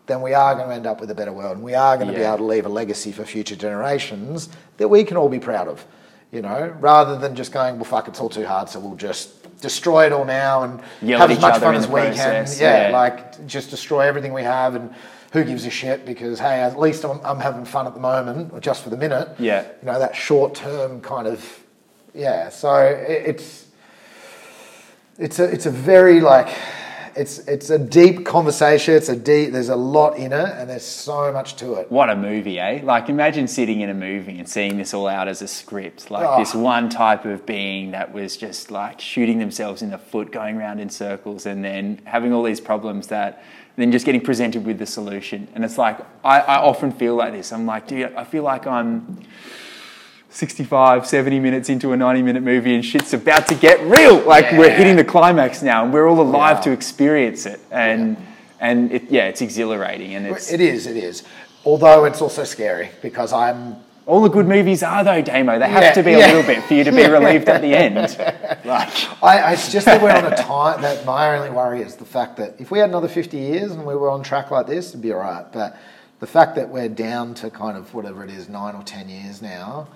then 0.07 0.23
we 0.23 0.35
are 0.35 0.55
going 0.55 0.69
to 0.69 0.75
end 0.75 0.87
up 0.87 1.01
with 1.01 1.11
a 1.11 1.15
better 1.17 1.33
world, 1.33 1.57
and 1.57 1.65
we 1.65 1.75
are 1.75 1.97
going 1.97 2.07
to 2.09 2.15
be 2.15 2.23
able 2.23 2.39
to 2.39 2.45
leave 2.45 2.65
a 2.65 2.69
legacy 2.69 3.11
for 3.11 3.25
future 3.25 3.57
generations 3.57 4.49
that 4.77 4.87
we 4.87 5.03
can 5.03 5.17
all 5.17 5.29
be 5.29 5.41
proud 5.41 5.67
of, 5.67 5.85
you 6.31 6.41
know, 6.43 6.73
rather 6.79 7.19
than 7.19 7.35
just 7.35 7.51
going, 7.51 7.75
well, 7.75 7.85
fuck, 7.85 8.07
it's 8.07 8.21
all 8.21 8.29
too 8.29 8.47
hard, 8.47 8.69
so 8.69 8.79
we'll 8.79 8.95
just 8.95 9.33
destroy 9.61 10.07
it 10.07 10.13
all 10.13 10.25
now 10.25 10.63
and 10.65 10.81
Yell 11.03 11.19
have 11.19 11.31
as 11.31 11.41
much 11.41 11.61
fun 11.61 11.75
as 11.75 11.89
we 11.89 12.01
process, 12.03 12.59
can. 12.59 12.63
Yeah, 12.63 12.89
yeah. 12.91 12.97
like 12.97 13.47
just 13.47 13.71
destroy 13.71 14.01
everything 14.03 14.33
we 14.35 14.43
have 14.43 14.75
and 14.75 14.95
who 15.33 15.45
gives 15.45 15.65
a 15.67 15.71
shit 15.71 16.05
because 16.07 16.39
hey, 16.39 16.61
at 16.63 16.79
least 16.79 17.05
I'm, 17.05 17.21
I'm 17.25 17.41
having 17.41 17.65
fun 17.65 17.87
at 17.87 17.95
the 17.95 18.01
moment, 18.01 18.53
or 18.53 18.61
just 18.61 18.83
for 18.83 18.91
the 18.91 18.97
minute. 18.97 19.29
Yeah. 19.39 19.63
you 19.83 19.87
know 19.87 19.99
that 19.99 20.15
short 20.17 20.55
term 20.55 21.01
kind 21.01 21.27
of 21.27 21.63
yeah. 22.15 22.49
So 22.49 22.75
it, 22.77 23.23
it's 23.27 23.67
it's 25.19 25.39
a 25.39 25.45
it's 25.45 25.67
a 25.67 25.71
very 25.71 26.21
like 26.21 26.49
it's 27.17 27.39
it's 27.49 27.71
a 27.71 27.79
deep 27.79 28.27
conversation. 28.27 28.95
It's 28.95 29.09
a 29.09 29.17
deep. 29.17 29.53
There's 29.53 29.71
a 29.71 29.77
lot 29.77 30.19
in 30.19 30.33
it, 30.35 30.51
and 30.57 30.69
there's 30.69 30.85
so 30.85 31.33
much 31.33 31.57
to 31.57 31.75
it. 31.75 31.91
What 31.91 32.11
a 32.11 32.17
movie, 32.17 32.61
eh? 32.61 32.81
Like, 32.85 33.09
imagine 33.09 33.49
sitting 33.49 33.81
in 33.81 33.89
a 33.89 33.95
movie 33.95 34.39
and 34.39 34.47
seeing 34.47 34.77
this 34.77 34.93
all 34.93 35.07
out 35.09 35.27
as 35.27 35.41
a 35.41 35.49
script. 35.49 36.11
Like, 36.11 36.27
Oh. 36.29 36.39
this 36.39 36.55
one 36.55 36.91
type 36.91 37.25
of 37.25 37.47
being 37.47 37.93
that 37.93 38.13
was 38.13 38.37
just 38.37 38.71
like 38.71 39.01
shooting 39.01 39.39
themselves 39.39 39.81
in 39.81 39.91
the 39.91 39.99
foot, 39.99 40.31
going 40.31 40.59
around 40.59 40.79
in 40.79 40.91
circles, 40.91 41.47
and 41.47 41.65
then 41.65 42.03
having 42.05 42.35
all 42.35 42.43
these 42.43 42.61
problems 42.61 43.07
that 43.07 43.43
then 43.77 43.93
just 43.93 44.07
getting 44.07 44.21
presented 44.21 44.65
with 44.65 44.79
the 44.79 44.87
solution. 44.87 45.49
And 45.55 45.65
it's 45.65 45.77
like, 45.79 45.99
I, 46.25 46.41
I 46.41 46.57
often 46.57 46.91
feel 46.93 47.15
like 47.15 47.33
this. 47.33 47.53
I'm 47.53 47.67
like, 47.67 47.87
dude, 47.87 48.15
I 48.15 48.25
feel 48.25 48.43
like 48.43 48.67
I'm 48.67 49.19
65, 50.31 51.07
70 51.07 51.41
minutes 51.41 51.69
into 51.69 51.93
a 51.93 51.97
90 51.97 52.23
minute 52.23 52.43
movie 52.43 52.75
and 52.75 52.85
shit's 52.85 53.15
about 53.15 53.47
to 53.49 53.55
get 53.55 53.81
real. 53.83 54.19
Like, 54.27 54.53
we're 54.53 54.75
hitting 54.75 54.97
the 54.97 55.05
climax 55.05 55.63
now 55.63 55.85
and 55.85 55.93
we're 55.93 56.09
all 56.09 56.21
alive 56.21 56.59
Yeah. 56.59 56.63
to 56.63 56.71
experience 56.73 57.47
it. 57.47 57.61
And, 57.71 58.17
and 58.61 58.93
it, 58.93 59.11
yeah, 59.11 59.27
it's 59.29 59.41
exhilarating. 59.41 60.15
And 60.15 60.27
it's, 60.27 60.53
It 60.53 60.61
is. 60.61 60.87
It 60.87 60.97
is. 60.97 61.23
Although 61.65 62.05
it's 62.05 62.21
also 62.21 62.45
scary 62.45 62.91
because 63.03 63.33
I'm 63.33 63.77
All 64.07 64.23
the 64.23 64.29
good 64.29 64.47
movies 64.47 64.85
are 64.85 65.03
though, 65.03 65.21
Damo. 65.21 65.59
They 65.59 65.69
have 65.69 65.83
Yeah, 65.83 65.93
to 65.95 66.03
be 66.05 66.13
a 66.13 66.19
little 66.19 66.45
bit 66.45 66.63
for 66.65 66.75
you 66.75 66.85
to 66.85 66.93
be 66.93 67.05
relieved 67.09 67.49
at 67.49 67.61
the 67.61 67.75
end. 67.75 68.17
Like, 68.67 68.89
I, 69.23 69.39
I- 69.39 69.53
it's 69.53 69.71
just 69.71 69.87
that 69.87 70.03
we're 70.03 70.11
on 70.11 70.25
a 70.33 70.37
time 70.37 70.83
that 70.83 71.05
my 71.05 71.37
only 71.37 71.51
worry 71.51 71.83
is 71.83 71.95
the 71.97 72.05
fact 72.05 72.37
that 72.39 72.61
if 72.61 72.71
we 72.73 72.81
had 72.81 72.89
another 72.89 73.07
50 73.09 73.37
years 73.37 73.71
and 73.73 73.87
we 73.87 73.95
were 73.95 74.11
on 74.11 74.25
track 74.25 74.51
like 74.51 74.67
this, 74.67 74.89
it'd 74.89 75.03
be 75.03 75.13
all 75.13 75.21
right. 75.21 75.45
But 75.53 75.77
the 76.19 76.27
fact 76.27 76.57
that 76.57 76.69
we're 76.69 76.89
down 76.89 77.35
to 77.35 77.51
kind 77.51 77.77
of 77.77 77.95
whatever 77.95 78.25
it 78.25 78.31
is, 78.31 78.49
nine 78.49 78.75
or 78.75 78.83
10 78.83 79.09
years 79.09 79.41
now, 79.41 79.87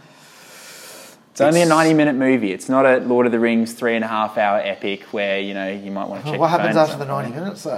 it's 1.41 1.49
only 1.49 1.63
a 1.63 1.67
ninety-minute 1.67 2.15
movie. 2.15 2.53
It's 2.53 2.69
not 2.69 2.85
a 2.87 2.99
Lord 2.99 3.27
of 3.27 3.33
the 3.33 3.39
Rings 3.41 3.73
three 3.73 3.95
and 3.97 4.05
a 4.05 4.09
half 4.09 4.37
hour 4.39 4.59
epic 4.59 5.03
where 5.13 5.41
you 5.41 5.55
know 5.55 5.71
you 5.71 5.91
might 5.91 6.09
want 6.09 6.25
to 6.25 6.31
check. 6.33 6.41
what 6.41 6.51
happens 6.51 6.77
after 6.77 6.97
the 6.99 7.05
90 7.05 7.33
minutes 7.35 7.63
though? 7.65 7.73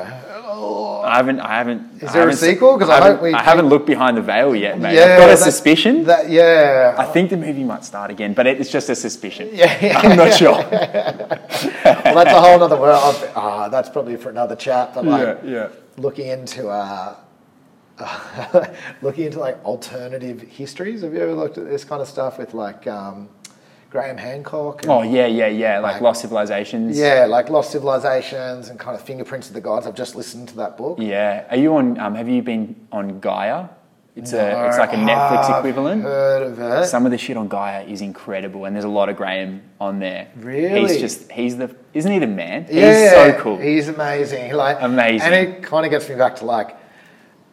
I 1.05 1.17
haven't. 1.17 1.41
I 1.41 1.49
haven't. 1.59 1.81
Is 1.95 2.01
there 2.01 2.09
a 2.09 2.13
haven't 2.27 2.37
sequel? 2.37 2.79
'Cause 2.79 2.89
I 2.89 3.01
haven't- 3.03 3.35
I 3.35 3.43
haven't 3.43 3.67
looked 3.69 3.87
behind 3.87 4.17
the 4.17 4.23
veil 4.23 4.55
yet, 4.55 4.79
mate. 4.79 4.99
I've 4.99 5.19
got 5.19 5.27
a 5.27 5.33
that- 5.33 5.39
suspicion. 5.39 6.05
That, 6.05 6.29
yeah. 6.31 6.95
I 6.99 7.05
think 7.07 7.31
the 7.31 7.37
movie 7.37 7.65
might 7.65 7.85
start 7.85 8.11
again, 8.11 8.35
but 8.35 8.47
it's 8.47 8.71
just 8.71 8.89
a 8.91 8.95
suspicion. 8.95 9.49
Yeah, 9.53 9.77
yeah. 9.85 9.99
I'm 10.03 10.17
not 10.17 10.33
sure. 10.35 10.53
well, 10.53 12.15
that's 12.15 12.31
a 12.33 12.41
whole 12.41 12.63
other 12.63 12.77
world. 12.77 13.31
Ah, 13.35 13.69
that's 13.69 13.89
probably 13.89 14.17
for 14.17 14.31
another 14.31 14.57
chat. 14.57 14.95
But 14.95 15.05
like 15.05 15.39
yeah. 15.45 15.69
looking 15.97 16.29
into 16.29 16.69
uh, 16.69 17.17
looking 19.03 19.27
into 19.27 19.39
like 19.41 19.63
alternative 19.65 20.41
histories. 20.43 21.03
Have 21.03 21.13
you 21.15 21.21
ever 21.21 21.35
looked 21.35 21.59
at 21.59 21.67
this 21.69 21.85
kind 21.85 22.01
of 22.03 22.09
stuff 22.09 22.39
with 22.39 22.55
like 22.55 22.87
um, 22.87 23.29
Graham 23.93 24.17
Hancock? 24.17 24.83
and- 24.83 24.91
Oh 24.91 25.03
yeah, 25.03 25.27
yeah, 25.27 25.49
yeah. 25.49 25.79
Like 25.79 25.93
Like- 25.95 26.03
Lost 26.03 26.23
Civilizations. 26.23 26.99
Yeah, 26.99 27.27
like 27.29 27.51
Lost 27.51 27.71
Civilizations 27.73 28.71
and 28.71 28.79
kind 28.81 28.97
of 28.97 29.03
Fingerprints 29.03 29.49
of 29.49 29.55
the 29.55 29.61
Gods. 29.61 29.87
I've 29.87 29.95
just 29.95 30.17
listened 30.17 30.49
to 30.49 30.57
that 30.57 30.79
book. 30.79 30.97
Yeah. 30.99 31.45
Are 31.51 31.57
you 31.59 31.77
on? 31.77 32.01
Um, 32.01 32.15
have 32.15 32.27
you 32.29 32.41
been 32.43 32.75
on 32.91 33.21
Gaia? 33.21 33.67
It's 34.17 34.33
a. 34.33 34.67
It's 34.69 34.79
like 34.79 34.93
a 34.95 34.97
Netflix 34.97 35.45
I've 35.51 35.59
equivalent. 35.65 36.03
Heard 36.03 36.43
of 36.43 36.59
it? 36.59 36.87
Some 36.87 37.05
of 37.07 37.13
the 37.13 37.19
shit 37.19 37.37
on 37.37 37.49
Gaia 37.49 37.83
is 37.85 38.01
incredible, 38.01 38.65
and 38.65 38.75
there's 38.75 38.85
a 38.87 38.89
lot 39.01 39.09
of 39.11 39.17
Graham 39.17 39.63
on 39.81 40.01
there. 40.01 40.29
Really? 40.37 40.81
He's 40.81 40.99
just 40.99 41.31
he's 41.31 41.57
the 41.59 41.75
isn't 41.95 42.11
he 42.13 42.19
the 42.19 42.27
man? 42.27 42.67
yeah, 42.71 43.03
He's 43.03 43.11
so 43.13 43.33
cool. 43.43 43.57
He's 43.59 43.89
amazing. 43.89 44.53
Like 44.55 44.79
Amazing. 44.81 45.21
and 45.27 45.35
it 45.35 45.63
kind 45.63 45.85
of 45.87 45.91
gets 45.91 46.09
me 46.09 46.15
back 46.17 46.37
to 46.37 46.45
like, 46.47 46.77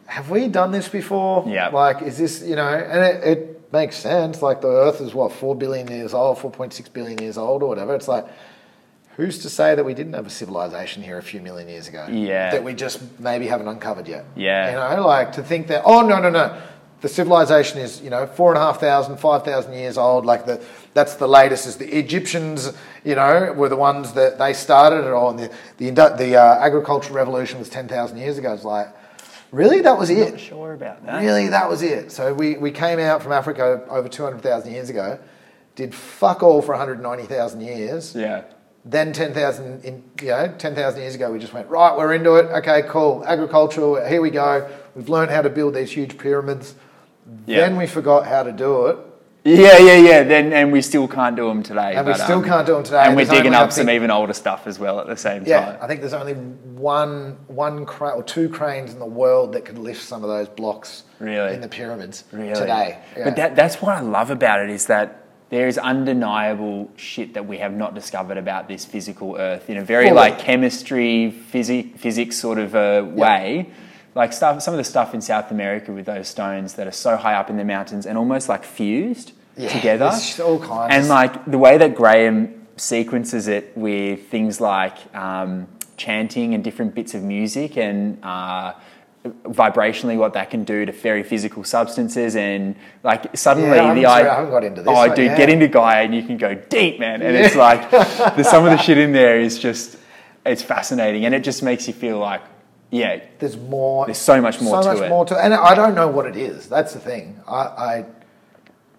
have 0.06 0.28
we 0.30 0.48
done 0.48 0.70
this 0.72 0.88
before? 0.88 1.44
Yeah. 1.46 1.68
Like, 1.68 2.00
is 2.02 2.16
this 2.18 2.42
you 2.42 2.56
know? 2.56 2.66
And 2.68 3.04
it, 3.04 3.24
it 3.38 3.49
makes 3.72 3.96
sense. 3.96 4.42
Like 4.42 4.60
the 4.60 4.68
Earth 4.68 5.00
is 5.00 5.14
what 5.14 5.32
four 5.32 5.54
billion 5.54 5.88
years 5.88 6.14
old, 6.14 6.38
four 6.38 6.50
point 6.50 6.72
six 6.72 6.88
billion 6.88 7.20
years 7.20 7.38
old, 7.38 7.62
or 7.62 7.68
whatever. 7.68 7.94
It's 7.94 8.08
like. 8.08 8.26
Who's 9.16 9.40
to 9.40 9.50
say 9.50 9.74
that 9.74 9.84
we 9.84 9.92
didn't 9.92 10.14
have 10.14 10.26
a 10.26 10.30
civilization 10.30 11.02
here 11.02 11.18
a 11.18 11.22
few 11.22 11.42
million 11.42 11.68
years 11.68 11.88
ago? 11.88 12.06
Yeah. 12.10 12.52
That 12.52 12.64
we 12.64 12.72
just 12.72 13.02
maybe 13.20 13.48
haven't 13.48 13.68
uncovered 13.68 14.08
yet. 14.08 14.24
Yeah. 14.34 14.70
You 14.70 14.96
know, 14.96 15.06
like 15.06 15.32
to 15.32 15.42
think 15.42 15.66
that, 15.66 15.82
oh, 15.84 16.00
no, 16.00 16.20
no, 16.20 16.30
no. 16.30 16.58
The 17.02 17.08
civilization 17.08 17.80
is, 17.80 18.00
you 18.00 18.08
know, 18.08 18.26
four 18.26 18.50
and 18.52 18.56
a 18.56 18.62
half 18.62 18.80
thousand, 18.80 19.18
five 19.18 19.44
thousand 19.44 19.74
years 19.74 19.98
old. 19.98 20.24
Like 20.24 20.46
the, 20.46 20.64
that's 20.94 21.16
the 21.16 21.26
latest. 21.26 21.66
Is 21.66 21.76
the 21.76 21.98
Egyptians, 21.98 22.72
you 23.04 23.14
know, 23.14 23.52
were 23.52 23.68
the 23.68 23.76
ones 23.76 24.12
that 24.14 24.38
they 24.38 24.54
started 24.54 25.04
it 25.04 25.12
all. 25.12 25.30
And 25.30 25.38
the, 25.38 25.52
the, 25.76 25.90
the 25.90 26.36
uh, 26.36 26.64
agricultural 26.64 27.14
revolution 27.16 27.58
was 27.58 27.68
10,000 27.68 28.16
years 28.16 28.38
ago. 28.38 28.54
It's 28.54 28.64
like, 28.64 28.88
really? 29.50 29.80
That 29.80 29.98
was 29.98 30.10
it? 30.10 30.32
Not 30.32 30.40
sure 30.40 30.72
about 30.72 31.04
that. 31.06 31.20
Really, 31.20 31.48
that 31.48 31.68
was 31.68 31.82
it. 31.82 32.12
So 32.12 32.32
we, 32.34 32.56
we 32.56 32.70
came 32.70 32.98
out 32.98 33.22
from 33.22 33.32
Africa 33.32 33.84
over 33.88 34.08
200,000 34.08 34.72
years 34.72 34.90
ago, 34.90 35.18
did 35.74 35.94
fuck 35.94 36.42
all 36.42 36.62
for 36.62 36.72
190,000 36.72 37.60
years. 37.60 38.14
Yeah. 38.14 38.44
Then 38.84 39.12
10,000, 39.12 39.84
in 39.84 40.02
you 40.22 40.28
know, 40.28 40.54
10,000 40.56 41.00
years 41.00 41.14
ago, 41.14 41.30
we 41.30 41.38
just 41.38 41.52
went, 41.52 41.68
right, 41.68 41.96
we're 41.96 42.14
into 42.14 42.36
it. 42.36 42.46
Okay, 42.46 42.82
cool. 42.88 43.24
Agricultural, 43.26 44.06
here 44.06 44.22
we 44.22 44.30
go. 44.30 44.70
We've 44.94 45.08
learned 45.08 45.30
how 45.30 45.42
to 45.42 45.50
build 45.50 45.74
these 45.74 45.92
huge 45.92 46.16
pyramids. 46.16 46.74
Yeah. 47.46 47.60
Then 47.60 47.76
we 47.76 47.86
forgot 47.86 48.26
how 48.26 48.42
to 48.42 48.52
do 48.52 48.86
it. 48.86 48.98
Yeah, 49.44 49.78
yeah, 49.78 49.96
yeah. 49.96 50.22
Then 50.22 50.52
and 50.52 50.70
we 50.70 50.82
still 50.82 51.08
can't 51.08 51.34
do 51.34 51.48
them 51.48 51.62
today. 51.62 51.94
And 51.96 52.06
we 52.06 52.12
but, 52.12 52.20
still 52.20 52.38
um, 52.38 52.44
can't 52.44 52.66
do 52.66 52.76
'em 52.76 52.82
today. 52.82 53.04
And 53.04 53.16
we're 53.16 53.24
digging 53.24 53.54
up 53.54 53.72
some 53.72 53.88
even 53.88 54.10
older 54.10 54.32
stuff 54.34 54.66
as 54.66 54.78
well 54.78 55.00
at 55.00 55.06
the 55.06 55.16
same 55.16 55.44
Yeah, 55.46 55.64
time. 55.64 55.78
I 55.80 55.86
think 55.86 56.00
there's 56.00 56.12
only 56.12 56.34
one, 56.34 57.38
one 57.46 57.86
crane 57.86 58.12
or 58.12 58.22
two 58.22 58.48
cranes 58.48 58.92
in 58.92 58.98
the 58.98 59.06
world 59.06 59.52
that 59.54 59.64
could 59.64 59.78
lift 59.78 60.02
some 60.02 60.22
of 60.22 60.28
those 60.28 60.48
blocks 60.48 61.04
Really? 61.18 61.54
in 61.54 61.60
the 61.62 61.68
pyramids 61.68 62.24
Really. 62.32 62.54
today. 62.54 62.98
Yeah. 63.16 63.24
But 63.24 63.36
that, 63.36 63.56
that's 63.56 63.80
what 63.80 63.96
I 63.96 64.00
love 64.00 64.30
about 64.30 64.60
it 64.60 64.70
is 64.70 64.86
that 64.86 65.24
there 65.48 65.66
is 65.66 65.78
undeniable 65.78 66.90
shit 66.96 67.34
that 67.34 67.46
we 67.46 67.58
have 67.58 67.72
not 67.72 67.94
discovered 67.94 68.36
about 68.36 68.68
this 68.68 68.84
physical 68.84 69.36
Earth 69.38 69.68
in 69.68 69.78
a 69.78 69.84
very 69.84 70.04
Fully. 70.08 70.16
like 70.16 70.38
chemistry, 70.38 71.30
physics, 71.30 71.98
physics 72.00 72.36
sort 72.36 72.58
of 72.58 72.74
uh, 72.74 73.04
way. 73.06 73.70
Like 74.14 74.32
stuff, 74.32 74.60
some 74.62 74.74
of 74.74 74.78
the 74.78 74.84
stuff 74.84 75.14
in 75.14 75.20
South 75.20 75.50
America 75.50 75.92
with 75.92 76.06
those 76.06 76.28
stones 76.28 76.74
that 76.74 76.86
are 76.86 76.92
so 76.92 77.16
high 77.16 77.34
up 77.34 77.48
in 77.50 77.56
the 77.56 77.64
mountains 77.64 78.06
and 78.06 78.18
almost 78.18 78.48
like 78.48 78.64
fused 78.64 79.32
Yeah, 79.56 79.68
together. 79.68 80.10
all 80.42 80.58
kinds. 80.58 80.92
And 80.94 81.08
like 81.08 81.44
the 81.44 81.58
way 81.58 81.78
that 81.78 81.94
Graham 81.94 82.66
sequences 82.76 83.46
it 83.46 83.72
with 83.76 84.28
things 84.28 84.60
like 84.60 84.96
um, 85.14 85.68
chanting 85.96 86.54
and 86.54 86.64
different 86.64 86.94
bits 86.94 87.14
of 87.14 87.22
music 87.22 87.76
and 87.76 88.18
uh, 88.24 88.72
vibrationally 89.44 90.16
what 90.16 90.32
that 90.32 90.50
can 90.50 90.64
do 90.64 90.86
to 90.86 90.92
very 90.92 91.22
physical 91.22 91.62
substances 91.62 92.36
and 92.36 92.74
like 93.02 93.36
suddenly 93.36 93.76
Yeah, 93.76 93.94
the 93.94 94.02
sorry, 94.02 94.24
i- 94.28 94.32
I 94.32 94.34
haven't 94.36 94.50
got 94.50 94.64
into 94.64 94.82
this, 94.82 94.90
oh 94.90 95.08
but 95.08 95.14
dude 95.14 95.26
yeah. 95.26 95.36
get 95.36 95.50
into 95.50 95.68
Gaia 95.68 96.04
and 96.04 96.14
you 96.14 96.22
can 96.22 96.36
go 96.38 96.54
deep 96.54 96.98
man 96.98 97.20
and 97.22 97.36
it's 97.36 97.54
like 97.54 97.90
the, 97.90 98.42
some 98.42 98.64
of 98.64 98.70
the 98.70 98.78
shit 98.82 98.96
in 98.98 99.12
there 99.12 99.38
is 99.38 99.58
just 99.58 99.96
it's 100.46 100.62
fascinating 100.62 101.26
and 101.26 101.34
it 101.34 101.44
just 101.44 101.62
makes 101.62 101.86
you 101.86 101.92
feel 101.94 102.18
like 102.18 102.40
yeah 102.90 103.20
there's 103.38 103.56
more. 103.56 104.06
There's 104.06 104.18
so 104.18 104.40
much 104.40 104.60
more 104.60 104.82
so 104.82 104.90
to 104.90 104.94
much 104.96 105.06
it. 105.06 105.08
more 105.08 105.24
to 105.26 105.34
it. 105.34 105.40
and 105.40 105.54
I 105.54 105.74
don't 105.74 105.94
know 105.94 106.08
what 106.08 106.26
it 106.26 106.36
is. 106.36 106.68
That's 106.68 106.92
the 106.92 107.00
thing. 107.00 107.40
I, 107.46 107.54
I 107.54 108.06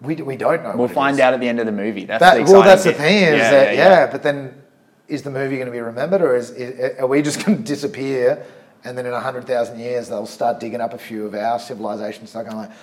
we, 0.00 0.16
we 0.16 0.36
don't 0.36 0.62
know. 0.62 0.70
we'll 0.70 0.88
what 0.88 0.92
find 0.92 1.14
is. 1.14 1.20
out 1.20 1.34
at 1.34 1.40
the 1.40 1.48
end 1.48 1.60
of 1.60 1.66
the 1.66 1.72
movie 1.72 2.04
that's 2.06 2.20
That, 2.20 2.44
the 2.44 2.52
well, 2.52 2.62
that's 2.62 2.84
the 2.84 2.92
thing 2.92 3.22
is 3.22 3.38
Yeah, 3.38 3.50
that 3.50 3.74
yeah, 3.74 3.82
yeah, 3.82 3.88
yeah. 4.04 4.12
but 4.12 4.22
then 4.22 4.60
is 5.08 5.22
the 5.22 5.30
movie 5.30 5.56
going 5.56 5.66
to 5.66 5.72
be 5.72 5.80
remembered 5.80 6.22
or 6.22 6.34
is, 6.34 6.50
is 6.50 6.98
are 6.98 7.06
we 7.06 7.22
just 7.22 7.38
going 7.46 7.58
to 7.58 7.64
disappear 7.64 8.44
and 8.84 8.96
then 8.98 9.06
in 9.06 9.12
hundred 9.12 9.46
thousand 9.46 9.78
years 9.78 10.08
they'll 10.08 10.26
start 10.26 10.58
digging 10.58 10.80
up 10.80 10.92
a 10.92 10.98
few 10.98 11.24
of 11.26 11.34
our 11.34 11.58
civilizations, 11.60 12.30
start 12.30 12.46
going 12.46 12.56
like, 12.56 12.70
"Oh, 12.70 12.74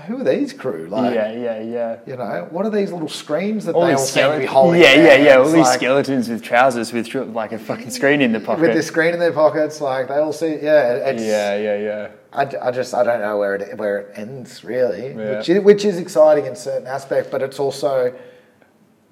who 0.00 0.20
are 0.20 0.24
these 0.24 0.52
crew? 0.52 0.88
Like, 0.88 1.14
yeah 1.14 1.32
yeah 1.32 1.62
yeah 1.62 1.98
you 2.06 2.16
know, 2.16 2.48
what 2.50 2.66
are 2.66 2.70
these 2.70 2.92
little 2.92 3.08
screens 3.08 3.64
that 3.66 3.74
all 3.74 3.86
they 3.86 3.92
all 3.92 3.98
seem 3.98 4.30
to 4.30 4.38
be 4.38 4.46
holding? 4.46 4.80
Yeah, 4.80 4.94
yeah, 4.94 5.16
yeah. 5.16 5.36
All 5.36 5.44
these 5.44 5.62
like, 5.62 5.78
skeletons 5.78 6.28
with 6.28 6.42
trousers 6.42 6.92
with 6.92 7.14
like 7.14 7.52
a 7.52 7.58
fucking 7.58 7.90
screen 7.90 8.20
in 8.20 8.32
the 8.32 8.40
pocket. 8.48 8.62
with 8.62 8.74
this 8.74 8.88
screen 8.88 9.14
in 9.14 9.20
their 9.20 9.32
pockets, 9.32 9.80
like 9.80 10.08
they 10.08 10.16
all 10.16 10.32
see. 10.32 10.58
Yeah, 10.60 10.94
it's, 10.94 11.22
yeah, 11.22 11.56
yeah, 11.56 11.76
yeah. 11.78 12.08
I, 12.32 12.68
I 12.68 12.70
just 12.72 12.92
I 12.92 13.04
don't 13.04 13.20
know 13.20 13.38
where 13.38 13.54
it 13.54 13.78
where 13.78 13.98
it 13.98 14.18
ends 14.18 14.64
really, 14.64 15.08
Yeah. 15.08 15.38
which 15.38 15.48
is, 15.48 15.62
which 15.62 15.84
is 15.84 15.98
exciting 15.98 16.46
in 16.46 16.56
certain 16.56 16.88
aspects, 16.88 17.30
but 17.30 17.42
it's 17.42 17.60
also 17.60 18.14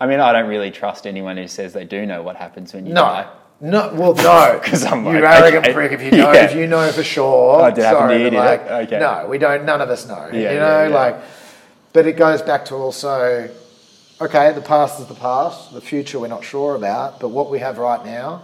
I 0.02 0.06
mean, 0.06 0.18
I 0.18 0.32
don't 0.32 0.48
really 0.48 0.72
trust 0.72 1.06
anyone 1.06 1.36
who 1.36 1.46
says 1.46 1.74
they 1.74 1.84
do 1.84 2.04
know 2.04 2.22
what 2.22 2.34
happens 2.34 2.74
when 2.74 2.86
you 2.86 2.92
no, 2.92 3.02
die. 3.02 3.30
No, 3.64 3.92
well, 3.94 4.12
no, 4.14 4.60
'Cause 4.60 4.84
I'm 4.84 5.06
you 5.06 5.20
like, 5.20 5.40
arrogant 5.40 5.64
okay. 5.66 5.72
prick. 5.72 5.92
If 5.92 6.02
you 6.02 6.10
know, 6.10 6.32
Yeah. 6.32 6.44
if 6.46 6.54
you 6.56 6.66
know 6.66 6.90
for 6.90 7.04
sure, 7.04 7.62
Oh, 7.64 7.70
did 7.70 7.84
sorry, 7.84 8.18
to 8.18 8.24
you, 8.24 8.30
but 8.30 8.30
did 8.30 8.36
it? 8.36 8.70
like, 8.70 8.70
Okay. 8.88 8.98
no, 8.98 9.26
we 9.28 9.38
don't. 9.38 9.64
None 9.64 9.80
of 9.80 9.88
us 9.88 10.04
know. 10.06 10.26
Yeah, 10.32 10.52
you 10.52 10.58
know, 10.58 10.82
yeah. 10.88 10.94
like, 10.94 11.16
but 11.92 12.06
it 12.08 12.16
goes 12.16 12.42
back 12.42 12.64
to 12.66 12.74
also, 12.74 13.48
okay, 14.20 14.50
the 14.52 14.60
past 14.60 14.98
is 14.98 15.06
the 15.06 15.14
past. 15.14 15.72
The 15.72 15.80
future 15.80 16.18
we're 16.18 16.26
not 16.26 16.42
sure 16.42 16.74
about, 16.74 17.20
but 17.20 17.28
what 17.28 17.50
we 17.50 17.60
have 17.60 17.78
right 17.78 18.04
now, 18.04 18.42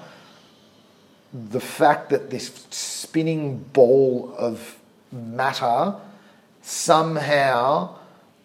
the 1.32 1.60
fact 1.60 2.10
that 2.10 2.30
this 2.30 2.52
spinning 2.70 3.58
ball 3.72 4.32
of 4.38 4.76
matter 5.10 5.94
somehow 6.62 7.90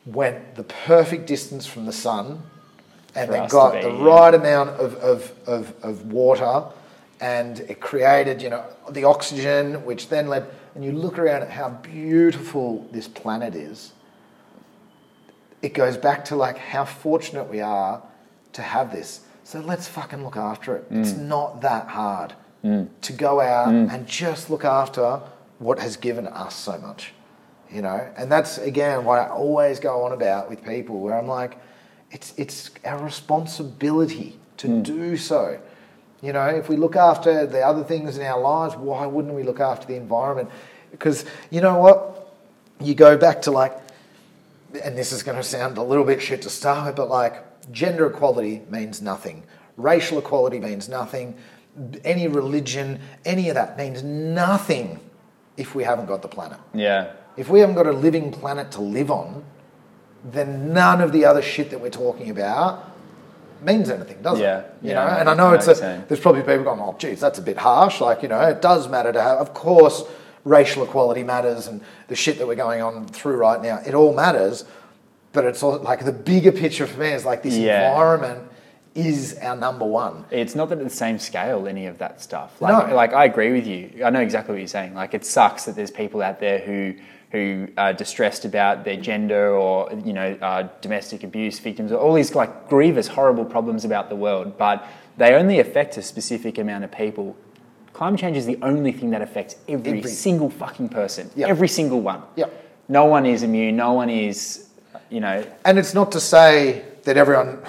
went 0.08 0.56
the 0.56 0.64
perfect 0.64 1.28
distance 1.28 1.68
from 1.68 1.86
the 1.86 1.94
sun 1.94 2.42
and 3.16 3.32
they 3.32 3.48
got 3.48 3.82
the 3.82 3.92
right 3.92 4.34
amount 4.34 4.72
of, 4.72 4.96
of, 4.96 5.34
of, 5.48 5.74
of 5.84 6.12
water 6.12 6.66
and 7.22 7.62
it 7.62 7.80
created, 7.80 8.42
you 8.42 8.50
know, 8.50 8.66
the 8.90 9.06
oxygen, 9.06 9.86
which 9.86 10.10
then 10.10 10.28
led, 10.28 10.46
and 10.76 10.84
you 10.84 10.92
look 10.92 11.18
around 11.18 11.44
at 11.44 11.50
how 11.52 11.70
beautiful 11.70 12.86
this 12.92 13.08
planet 13.08 13.56
is. 13.56 13.94
It 15.62 15.74
goes 15.74 15.96
back 15.96 16.26
to 16.26 16.36
like 16.36 16.58
how 16.58 16.84
fortunate 16.84 17.46
we 17.46 17.62
are 17.62 18.02
to 18.54 18.62
have 18.62 18.92
this. 18.92 19.22
So 19.46 19.60
let's 19.60 19.88
fucking 19.88 20.24
look 20.24 20.36
after 20.36 20.76
it. 20.76 20.86
It's 20.90 21.14
not 21.14 21.62
that 21.62 21.88
hard 21.88 22.34
to 23.02 23.14
go 23.14 23.40
out 23.42 23.74
and 23.74 24.08
just 24.08 24.50
look 24.50 24.66
after 24.66 25.22
what 25.60 25.80
has 25.80 25.96
given 25.98 26.28
us 26.28 26.56
so 26.56 26.78
much, 26.78 27.14
you 27.72 27.82
know. 27.82 28.10
And 28.18 28.32
that's 28.32 28.58
again 28.58 29.06
what 29.06 29.20
I 29.20 29.30
always 29.30 29.80
go 29.80 30.04
on 30.04 30.12
about 30.12 30.50
with 30.50 30.64
people, 30.66 31.00
where 31.00 31.18
I'm 31.18 31.28
like, 31.28 31.58
it's 32.14 32.34
it's 32.38 32.72
our 32.86 33.04
responsibility 33.04 34.40
to 34.58 34.68
hmm. 34.68 34.82
do 34.82 35.18
so. 35.18 35.60
You 36.22 36.32
know, 36.32 36.46
if 36.48 36.70
we 36.70 36.78
look 36.78 36.96
after 36.96 37.46
the 37.46 37.60
other 37.60 37.84
things 37.84 38.18
in 38.18 38.26
our 38.26 38.40
lives, 38.40 38.76
why 38.78 39.06
wouldn't 39.06 39.34
we 39.34 39.44
look 39.44 39.60
after 39.60 39.86
the 39.86 39.96
environment? 39.96 40.50
Because 40.92 41.26
you 41.50 41.60
know 41.60 41.78
what, 41.80 42.34
you 42.80 42.96
go 42.96 43.18
back 43.18 43.42
to 43.42 43.52
like 43.52 43.78
and 44.84 44.98
this 44.98 45.12
is 45.12 45.24
going 45.24 45.38
to 45.38 45.44
sound 45.44 45.78
a 45.78 45.84
little 45.84 46.04
bit 46.04 46.22
shit 46.22 46.42
to 46.44 46.50
start 46.50 46.88
with, 46.88 46.96
but 46.96 47.10
like 47.10 47.44
gender 47.72 48.08
equality 48.08 48.62
means 48.70 49.02
nothing. 49.02 49.44
Racial 49.78 50.20
equality 50.20 50.60
means 50.60 50.90
nothing. 50.90 51.36
Any 52.04 52.28
religion, 52.28 53.00
any 53.26 53.50
of 53.50 53.56
that 53.56 53.78
means 53.78 54.04
nothing 54.04 55.00
if 55.58 55.76
we 55.76 55.84
haven't 55.84 56.08
got 56.08 56.22
the 56.22 56.28
planet. 56.28 56.60
Yeah. 56.74 57.12
If 57.38 57.50
we 57.50 57.60
haven't 57.60 57.76
got 57.76 57.88
a 57.88 57.92
living 57.92 58.32
planet 58.32 58.72
to 58.72 58.82
live 58.82 59.12
on, 59.12 59.44
then 60.24 60.74
none 60.74 61.02
of 61.02 61.12
the 61.12 61.26
other 61.26 61.42
shit 61.42 61.70
that 61.72 61.80
we're 61.82 61.90
talking 61.90 62.30
about 62.30 62.92
means 63.62 63.90
anything, 63.90 64.22
does 64.22 64.40
Yeah, 64.40 64.60
it? 64.60 64.74
You 64.82 64.90
yeah, 64.92 64.96
know, 64.96 65.08
know- 65.12 65.18
and 65.20 65.30
I 65.30 65.34
know 65.36 65.54
it's 65.54 65.68
a, 65.68 66.04
there's 66.08 66.20
probably 66.20 66.42
people 66.42 66.64
going, 66.64 66.80
oh, 66.80 66.96
geez, 66.98 67.20
that's 67.20 67.40
a 67.40 67.42
bit 67.42 67.58
harsh. 67.58 68.02
Like, 68.02 68.22
you 68.22 68.28
know, 68.30 68.40
it 68.42 68.62
does 68.62 68.88
matter 68.90 69.12
to 69.12 69.22
have, 69.22 69.38
of 69.40 69.54
course, 69.54 70.04
racial 70.44 70.84
equality 70.84 71.24
matters 71.24 71.68
and 71.68 71.82
the 72.10 72.16
shit 72.16 72.38
that 72.40 72.48
we're 72.48 72.56
going 72.56 72.82
on 72.82 73.08
through 73.08 73.38
right 73.38 73.62
now, 73.62 73.80
it 73.86 73.94
all 73.94 74.14
matters. 74.14 74.66
But 75.32 75.46
it's 75.46 75.64
all, 75.64 75.80
like 75.80 76.04
the 76.06 76.12
bigger 76.12 76.52
picture 76.52 76.86
for 76.86 77.00
me 77.00 77.08
is 77.08 77.26
like 77.26 77.42
this 77.44 77.56
Yeah. 77.56 77.90
environment 77.90 78.50
is 78.94 79.38
our 79.42 79.56
number 79.56 79.86
one. 79.86 80.26
It's 80.30 80.54
not 80.54 80.70
that 80.70 80.78
at 80.78 80.84
the 80.84 80.90
same 80.90 81.18
scale, 81.18 81.66
any 81.68 81.88
of 81.88 81.98
that 81.98 82.22
stuff. 82.22 82.62
Like, 82.62 82.90
No. 82.90 82.96
like 82.96 83.14
I 83.14 83.26
agree 83.26 83.52
with 83.52 83.66
you. 83.66 84.04
I 84.06 84.10
know 84.12 84.20
exactly 84.20 84.54
what 84.54 84.60
you're 84.60 84.68
saying. 84.68 84.94
Like, 84.94 85.14
it 85.16 85.26
sucks 85.26 85.66
that 85.66 85.76
there's 85.76 85.90
people 85.90 86.22
out 86.22 86.40
there 86.40 86.60
who 86.60 86.94
who 87.34 87.68
are 87.78 87.92
distressed 87.94 88.46
about 88.46 88.86
their 88.86 88.96
gender 88.96 89.50
or 89.56 89.92
you 90.06 90.14
know 90.14 90.38
uh, 90.42 90.70
domestic 90.82 91.24
abuse 91.24 91.60
victims 91.60 91.92
or 91.92 91.98
all 91.98 92.14
these 92.14 92.34
like 92.36 92.70
grievous, 92.70 93.08
horrible 93.08 93.44
problems 93.44 93.84
about 93.84 94.08
the 94.08 94.16
world, 94.16 94.58
but 94.58 94.86
they 95.18 95.34
only 95.34 95.60
affect 95.60 95.98
a 95.98 96.02
specific 96.02 96.58
amount 96.60 96.84
of 96.86 96.92
people. 96.92 97.36
Climate 97.92 98.20
change 98.20 98.38
is 98.38 98.46
the 98.46 98.58
only 98.62 98.92
thing 98.92 99.10
that 99.12 99.22
affects 99.22 99.56
every, 99.68 100.00
Every- 100.00 100.10
single 100.10 100.50
fucking 100.50 100.90
person. 100.90 101.30
Every 101.38 101.68
single 101.68 102.02
one. 102.02 102.22
Yep. 102.36 102.52
No 102.88 103.06
one 103.06 103.26
is 103.26 103.44
immune. 103.44 103.76
No 103.78 103.94
one 103.94 104.10
is, 104.10 104.68
you 105.10 105.20
know. 105.20 105.44
And 105.66 105.78
it's 105.80 105.94
not 105.94 106.12
to 106.14 106.20
say 106.20 106.84
that 107.04 107.18
everyone, 107.18 107.60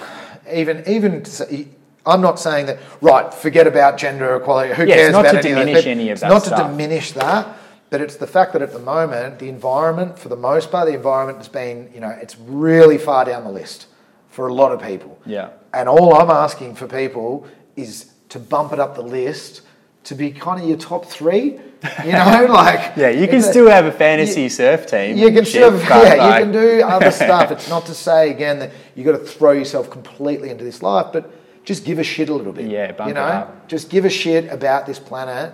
even 0.51 0.83
even, 0.87 1.23
to 1.23 1.31
say, 1.31 1.67
I'm 2.05 2.21
not 2.21 2.39
saying 2.39 2.67
that 2.67 2.77
right. 3.01 3.33
Forget 3.33 3.65
about 3.65 3.97
gender 3.97 4.35
equality. 4.35 4.73
Who 4.75 4.83
Yeah, 4.83 4.93
it's 4.95 5.01
cares 5.01 5.11
not 5.13 5.25
about 5.25 5.41
to 5.41 5.49
any 5.49 5.51
of 5.51 5.65
diminish 5.65 5.85
any 5.87 6.09
of 6.09 6.11
It's 6.13 6.21
that 6.21 6.29
not 6.29 6.43
stuff. 6.43 6.61
to 6.61 6.67
diminish 6.67 7.11
that, 7.13 7.57
but 7.95 8.01
it's 8.01 8.17
the 8.17 8.27
fact 8.27 8.51
that 8.51 8.61
at 8.61 8.73
the 8.73 8.79
moment 8.79 9.39
the 9.39 9.47
environment, 9.47 10.19
for 10.19 10.27
the 10.27 10.35
most 10.35 10.69
part, 10.69 10.85
the 10.85 10.93
environment 10.93 11.37
has 11.37 11.47
been, 11.47 11.89
you 11.93 12.01
know, 12.01 12.09
it's 12.09 12.37
really 12.37 12.97
far 12.97 13.23
down 13.23 13.45
the 13.45 13.49
list 13.49 13.87
for 14.27 14.49
a 14.49 14.53
lot 14.53 14.73
of 14.73 14.81
people. 14.81 15.17
Yeah. 15.25 15.51
And 15.73 15.87
all 15.87 16.13
I'm 16.13 16.29
asking 16.29 16.75
for 16.75 16.87
people 16.89 17.47
is 17.77 18.11
to 18.27 18.37
bump 18.37 18.73
it 18.73 18.81
up 18.81 18.95
the 18.95 19.01
list 19.01 19.61
to 20.03 20.13
be 20.13 20.29
kind 20.29 20.61
of 20.61 20.67
your 20.67 20.77
top 20.77 21.05
three. 21.05 21.57
You 22.03 22.11
know, 22.11 22.47
like 22.49 22.97
Yeah, 22.97 23.11
you 23.11 23.27
can 23.27 23.37
it's 23.37 23.47
a- 23.47 23.51
still 23.51 23.69
have 23.69 23.85
a 23.85 23.93
fantasy 23.93 24.49
surf 24.49 24.87
team. 24.87 25.15
you 25.15 25.31
can 25.31 25.45
still, 25.45 25.79
yeah, 25.79 25.89
like- 25.89 26.39
you 26.39 26.43
can 26.45 26.51
do 26.51 26.81
other 26.95 27.11
stuff. 27.11 27.49
It's 27.51 27.69
not 27.69 27.85
to 27.85 27.93
say 27.93 28.29
again 28.29 28.59
that 28.59 28.71
you 28.93 29.05
got 29.05 29.13
to 29.13 29.19
throw 29.19 29.51
yourself 29.53 29.89
completely 29.89 30.49
into 30.49 30.65
this 30.65 30.83
life, 30.83 31.13
but 31.13 31.31
just 31.63 31.85
give 31.85 31.97
a 31.97 32.03
shit 32.03 32.27
a 32.27 32.33
little 32.33 32.51
bit. 32.51 32.69
Yeah, 32.69 32.91
bump 32.91 33.07
you 33.07 33.11
it 33.11 33.15
know, 33.15 33.21
up. 33.23 33.69
just 33.69 33.89
give 33.89 34.03
a 34.03 34.09
shit 34.09 34.51
about 34.51 34.85
this 34.85 34.99
planet 34.99 35.53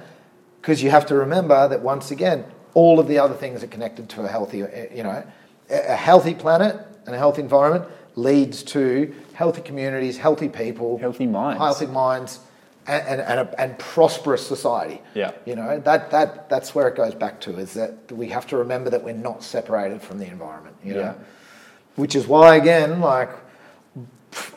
because 0.62 0.84
you 0.84 0.92
have 0.92 1.06
to 1.08 1.16
remember 1.16 1.68
that 1.68 1.82
once 1.82 2.12
again, 2.12 2.46
all 2.76 3.00
of 3.00 3.08
the 3.08 3.18
other 3.18 3.34
things 3.34 3.64
are 3.64 3.68
connected 3.68 4.08
to 4.10 4.22
a 4.22 4.28
healthy, 4.28 4.64
uh, 4.64 4.68
you 4.94 5.04
know, 5.04 5.24
a 5.70 5.96
healthy 5.96 6.34
planet 6.36 6.76
and 7.06 7.16
a 7.16 7.18
healthy 7.18 7.42
environment 7.42 7.86
leads 8.16 8.62
to 8.64 9.14
healthy 9.34 9.62
communities, 9.62 10.18
healthy 10.18 10.50
people, 10.50 10.98
Healthy 11.00 11.26
minds. 11.28 11.60
healthy 11.60 11.86
minds, 11.88 12.40
and 12.88 13.08
and, 13.08 13.22
and, 13.22 13.40
a, 13.40 13.62
and 13.62 13.80
prosperous 13.80 14.46
society. 14.46 15.02
Yeah. 15.16 15.32
You 15.46 15.56
know, 15.56 15.80
that, 15.80 16.12
that, 16.12 16.50
that's 16.50 16.76
where 16.76 16.88
it 16.88 16.96
goes 16.96 17.16
back 17.16 17.40
to 17.42 17.58
is 17.58 17.74
that 17.74 18.12
we 18.12 18.28
have 18.30 18.46
to 18.48 18.58
remember 18.58 18.90
that 18.92 19.04
we're 19.04 19.14
not 19.14 19.44
separated 19.44 20.02
from 20.02 20.20
the 20.20 20.28
environment, 20.28 20.76
you 20.84 20.94
know? 20.94 21.00
Yeah. 21.00 21.14
Which 21.96 22.16
is 22.16 22.28
why, 22.28 22.56
again, 22.56 23.00
like, 23.02 23.30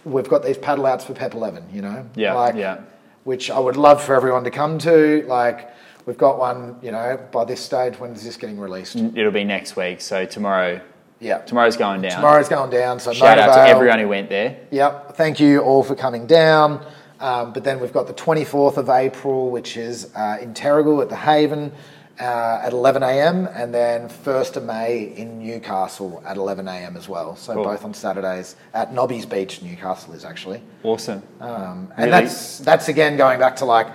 we've 0.05 0.29
got 0.29 0.43
these 0.45 0.59
paddle 0.59 0.87
outs 0.87 1.05
for 1.05 1.15
PEP 1.15 1.35
11, 1.35 1.69
you 1.73 1.83
know? 1.83 2.09
Yeah, 2.15 2.35
Like, 2.35 2.55
yeah. 2.57 2.81
Which 3.25 3.51
I 3.51 3.59
would 3.59 3.77
love 3.77 4.03
for 4.03 4.15
everyone 4.15 4.45
to 4.45 4.51
come 4.51 4.79
to. 4.81 5.25
Like, 5.27 5.71
we've 6.07 6.19
got 6.19 6.39
one, 6.39 6.77
you 6.83 6.91
know, 6.93 7.19
by 7.33 7.45
this 7.45 7.61
stage, 7.61 7.99
when 7.99 8.13
is 8.13 8.25
this 8.25 8.37
getting 8.37 8.59
released? 8.59 8.97
It'll 8.97 9.31
be 9.33 9.45
next 9.45 9.77
week. 9.77 10.01
So 10.01 10.25
tomorrow, 10.27 10.81
Yeah. 11.21 11.39
tomorrow's 11.39 11.77
going 11.77 12.03
down. 12.03 12.13
Tomorrow's 12.13 12.49
going 12.49 12.71
down, 12.71 13.01
so 13.01 13.13
Shout 13.13 13.39
out 13.39 13.55
to 13.55 13.61
everyone 13.69 13.99
who 13.99 14.09
went 14.09 14.29
there. 14.29 14.57
Yep. 14.71 15.17
Thank 15.17 15.41
you 15.41 15.61
all 15.61 15.83
for 15.83 15.95
coming 15.95 16.27
down. 16.27 16.85
Um, 17.21 17.53
but 17.53 17.65
then 17.65 17.81
we've 17.81 17.93
got 17.93 18.07
the 18.07 18.13
24th 18.13 18.77
of 18.77 18.91
April, 18.91 19.51
which 19.51 19.77
is 19.77 20.11
uh, 20.15 20.37
in 20.43 20.53
Terrigal 20.53 21.01
at 21.01 21.09
the 21.09 21.17
Haven 21.17 21.73
uh, 22.21 22.61
at 22.63 22.73
11 22.73 23.03
a.m. 23.03 23.49
And 23.55 23.73
then 23.73 24.09
1st 24.09 24.57
of 24.57 24.65
May 24.65 25.05
in 25.17 25.39
Newcastle 25.39 26.23
at 26.27 26.37
11 26.37 26.69
a.m. 26.69 26.97
as 26.97 27.09
well. 27.09 27.35
So 27.37 27.55
Cool. 27.55 27.65
both 27.65 27.85
on 27.85 27.95
Saturdays 27.95 28.57
at 28.75 28.93
Nobby's 28.93 29.25
Beach, 29.27 29.63
Newcastle 29.63 30.13
is 30.13 30.25
actually. 30.25 30.61
Awesome. 30.83 31.23
Um, 31.41 31.91
and 31.97 32.11
Really? 32.11 32.11
that's 32.11 32.59
that's 32.59 32.89
again 32.89 33.17
going 33.17 33.39
back 33.39 33.57
to 33.57 33.65
like, 33.65 33.87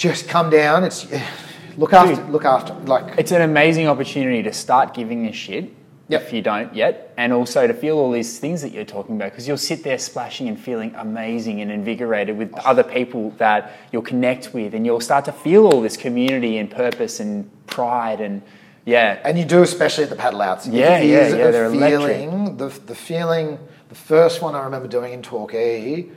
just 0.00 0.28
come 0.28 0.48
down. 0.48 0.82
It's 0.82 1.06
look 1.76 1.92
after, 1.92 2.16
Dude. 2.16 2.30
look 2.30 2.46
after, 2.46 2.72
like 2.86 3.18
It's 3.18 3.32
an 3.32 3.42
amazing 3.42 3.86
opportunity 3.86 4.42
to 4.42 4.52
start 4.52 4.94
giving 4.94 5.26
a 5.26 5.32
shit 5.32 5.70
Yep. 6.08 6.22
if 6.22 6.32
you 6.32 6.42
don't 6.42 6.74
yet, 6.74 7.14
and 7.16 7.32
also 7.32 7.68
to 7.68 7.74
feel 7.74 7.96
all 7.96 8.10
these 8.10 8.40
things 8.40 8.62
that 8.62 8.72
you're 8.72 8.84
talking 8.84 9.14
about 9.14 9.30
because 9.30 9.46
you'll 9.46 9.56
sit 9.56 9.84
there 9.84 9.96
splashing 9.96 10.48
and 10.48 10.58
feeling 10.58 10.92
amazing 10.96 11.60
and 11.60 11.70
invigorated 11.70 12.36
with 12.36 12.52
other 12.64 12.82
people 12.82 13.30
that 13.38 13.70
you'll 13.92 14.02
connect 14.02 14.52
with, 14.52 14.74
and 14.74 14.84
you'll 14.84 15.00
start 15.00 15.24
to 15.26 15.32
feel 15.32 15.66
all 15.68 15.80
this 15.80 15.96
community 15.96 16.58
and 16.58 16.68
purpose 16.68 17.20
and 17.20 17.48
pride 17.68 18.20
and 18.20 18.42
yeah. 18.84 19.20
And 19.24 19.38
you 19.38 19.44
do, 19.44 19.62
especially 19.62 20.04
at 20.04 20.10
the 20.10 20.16
paddle 20.16 20.40
outs. 20.42 20.66
Yeah, 20.66 21.00
yeah, 21.00 21.28
yeah, 21.28 21.50
they're 21.52 21.66
electric. 21.66 22.16
feeling, 22.16 22.56
the, 22.56 22.68
the 22.86 22.94
feeling, 22.94 23.58
the 23.88 23.94
first 23.94 24.42
one 24.42 24.56
I 24.56 24.64
remember 24.64 24.88
doing 24.88 25.12
in 25.12 25.22
Torquay 25.22 26.08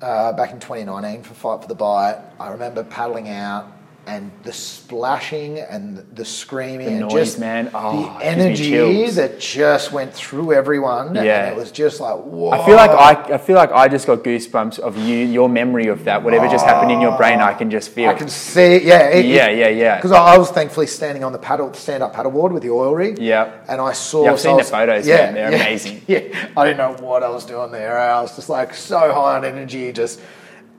uh, 0.00 0.32
back 0.32 0.52
in 0.52 0.60
2019 0.60 1.22
for 1.22 1.34
Fight 1.34 1.62
for 1.62 1.68
the 1.68 1.74
Bight, 1.74 2.18
I 2.38 2.50
remember 2.50 2.84
paddling 2.84 3.28
out 3.28 3.75
and 4.06 4.30
the 4.44 4.52
splashing 4.52 5.58
and 5.58 5.98
the 6.14 6.24
screaming 6.24 6.86
The 6.86 6.92
and 6.92 7.00
noise, 7.00 7.12
just 7.12 7.40
man. 7.40 7.70
Oh, 7.74 8.02
the 8.20 8.26
it 8.26 8.36
gives 8.36 8.60
me 8.60 8.76
energy 8.78 9.10
that 9.10 9.40
just 9.40 9.90
went 9.90 10.14
through 10.14 10.52
everyone. 10.52 11.16
Yeah. 11.16 11.46
And 11.46 11.56
it 11.56 11.58
was 11.58 11.72
just 11.72 12.00
like, 12.00 12.16
whoa. 12.16 12.50
I 12.50 12.64
feel 12.64 12.76
like 12.76 12.90
I, 12.90 13.34
I 13.34 13.38
feel 13.38 13.56
like 13.56 13.72
I 13.72 13.88
just 13.88 14.06
got 14.06 14.20
goosebumps 14.20 14.78
of 14.78 14.96
you, 14.96 15.16
your 15.16 15.48
memory 15.48 15.88
of 15.88 16.04
that. 16.04 16.22
Whatever 16.22 16.46
just 16.46 16.64
happened 16.64 16.92
in 16.92 17.00
your 17.00 17.12
ah, 17.12 17.16
brain, 17.16 17.40
I 17.40 17.52
can 17.52 17.68
just 17.68 17.90
feel. 17.90 18.08
I 18.08 18.14
can 18.14 18.28
see, 18.28 18.86
yeah, 18.86 19.08
it, 19.08 19.26
Yeah, 19.26 19.50
yeah, 19.50 19.68
yeah. 19.68 19.96
Because 19.96 20.12
I 20.12 20.38
was 20.38 20.50
thankfully 20.50 20.86
standing 20.86 21.24
on 21.24 21.32
the 21.32 21.38
paddle, 21.38 21.74
stand-up 21.74 22.14
paddleboard 22.14 22.52
with 22.52 22.62
the 22.62 22.70
oil 22.70 22.94
rig. 22.94 23.18
Yeah. 23.18 23.64
and 23.68 23.80
I 23.80 23.92
saw. 23.92 24.24
Yeah, 24.24 24.32
I've 24.32 24.38
so 24.38 24.42
seen 24.42 24.50
I 24.50 24.54
the 24.54 24.58
was- 24.58 24.70
photos, 24.70 25.06
man. 25.08 25.34
They're 25.34 25.48
amazing. 25.48 25.96
Yeah, 26.06 26.20
I 26.56 26.64
didn't 26.66 26.78
know 26.78 27.04
what 27.04 27.24
I 27.24 27.28
was 27.30 27.44
doing 27.44 27.72
there. 27.72 27.98
I 27.98 28.20
was 28.22 28.36
just 28.36 28.48
like 28.48 28.74
so 28.74 28.98
high 29.12 29.36
on 29.36 29.44
energy, 29.44 29.92
just 29.92 30.20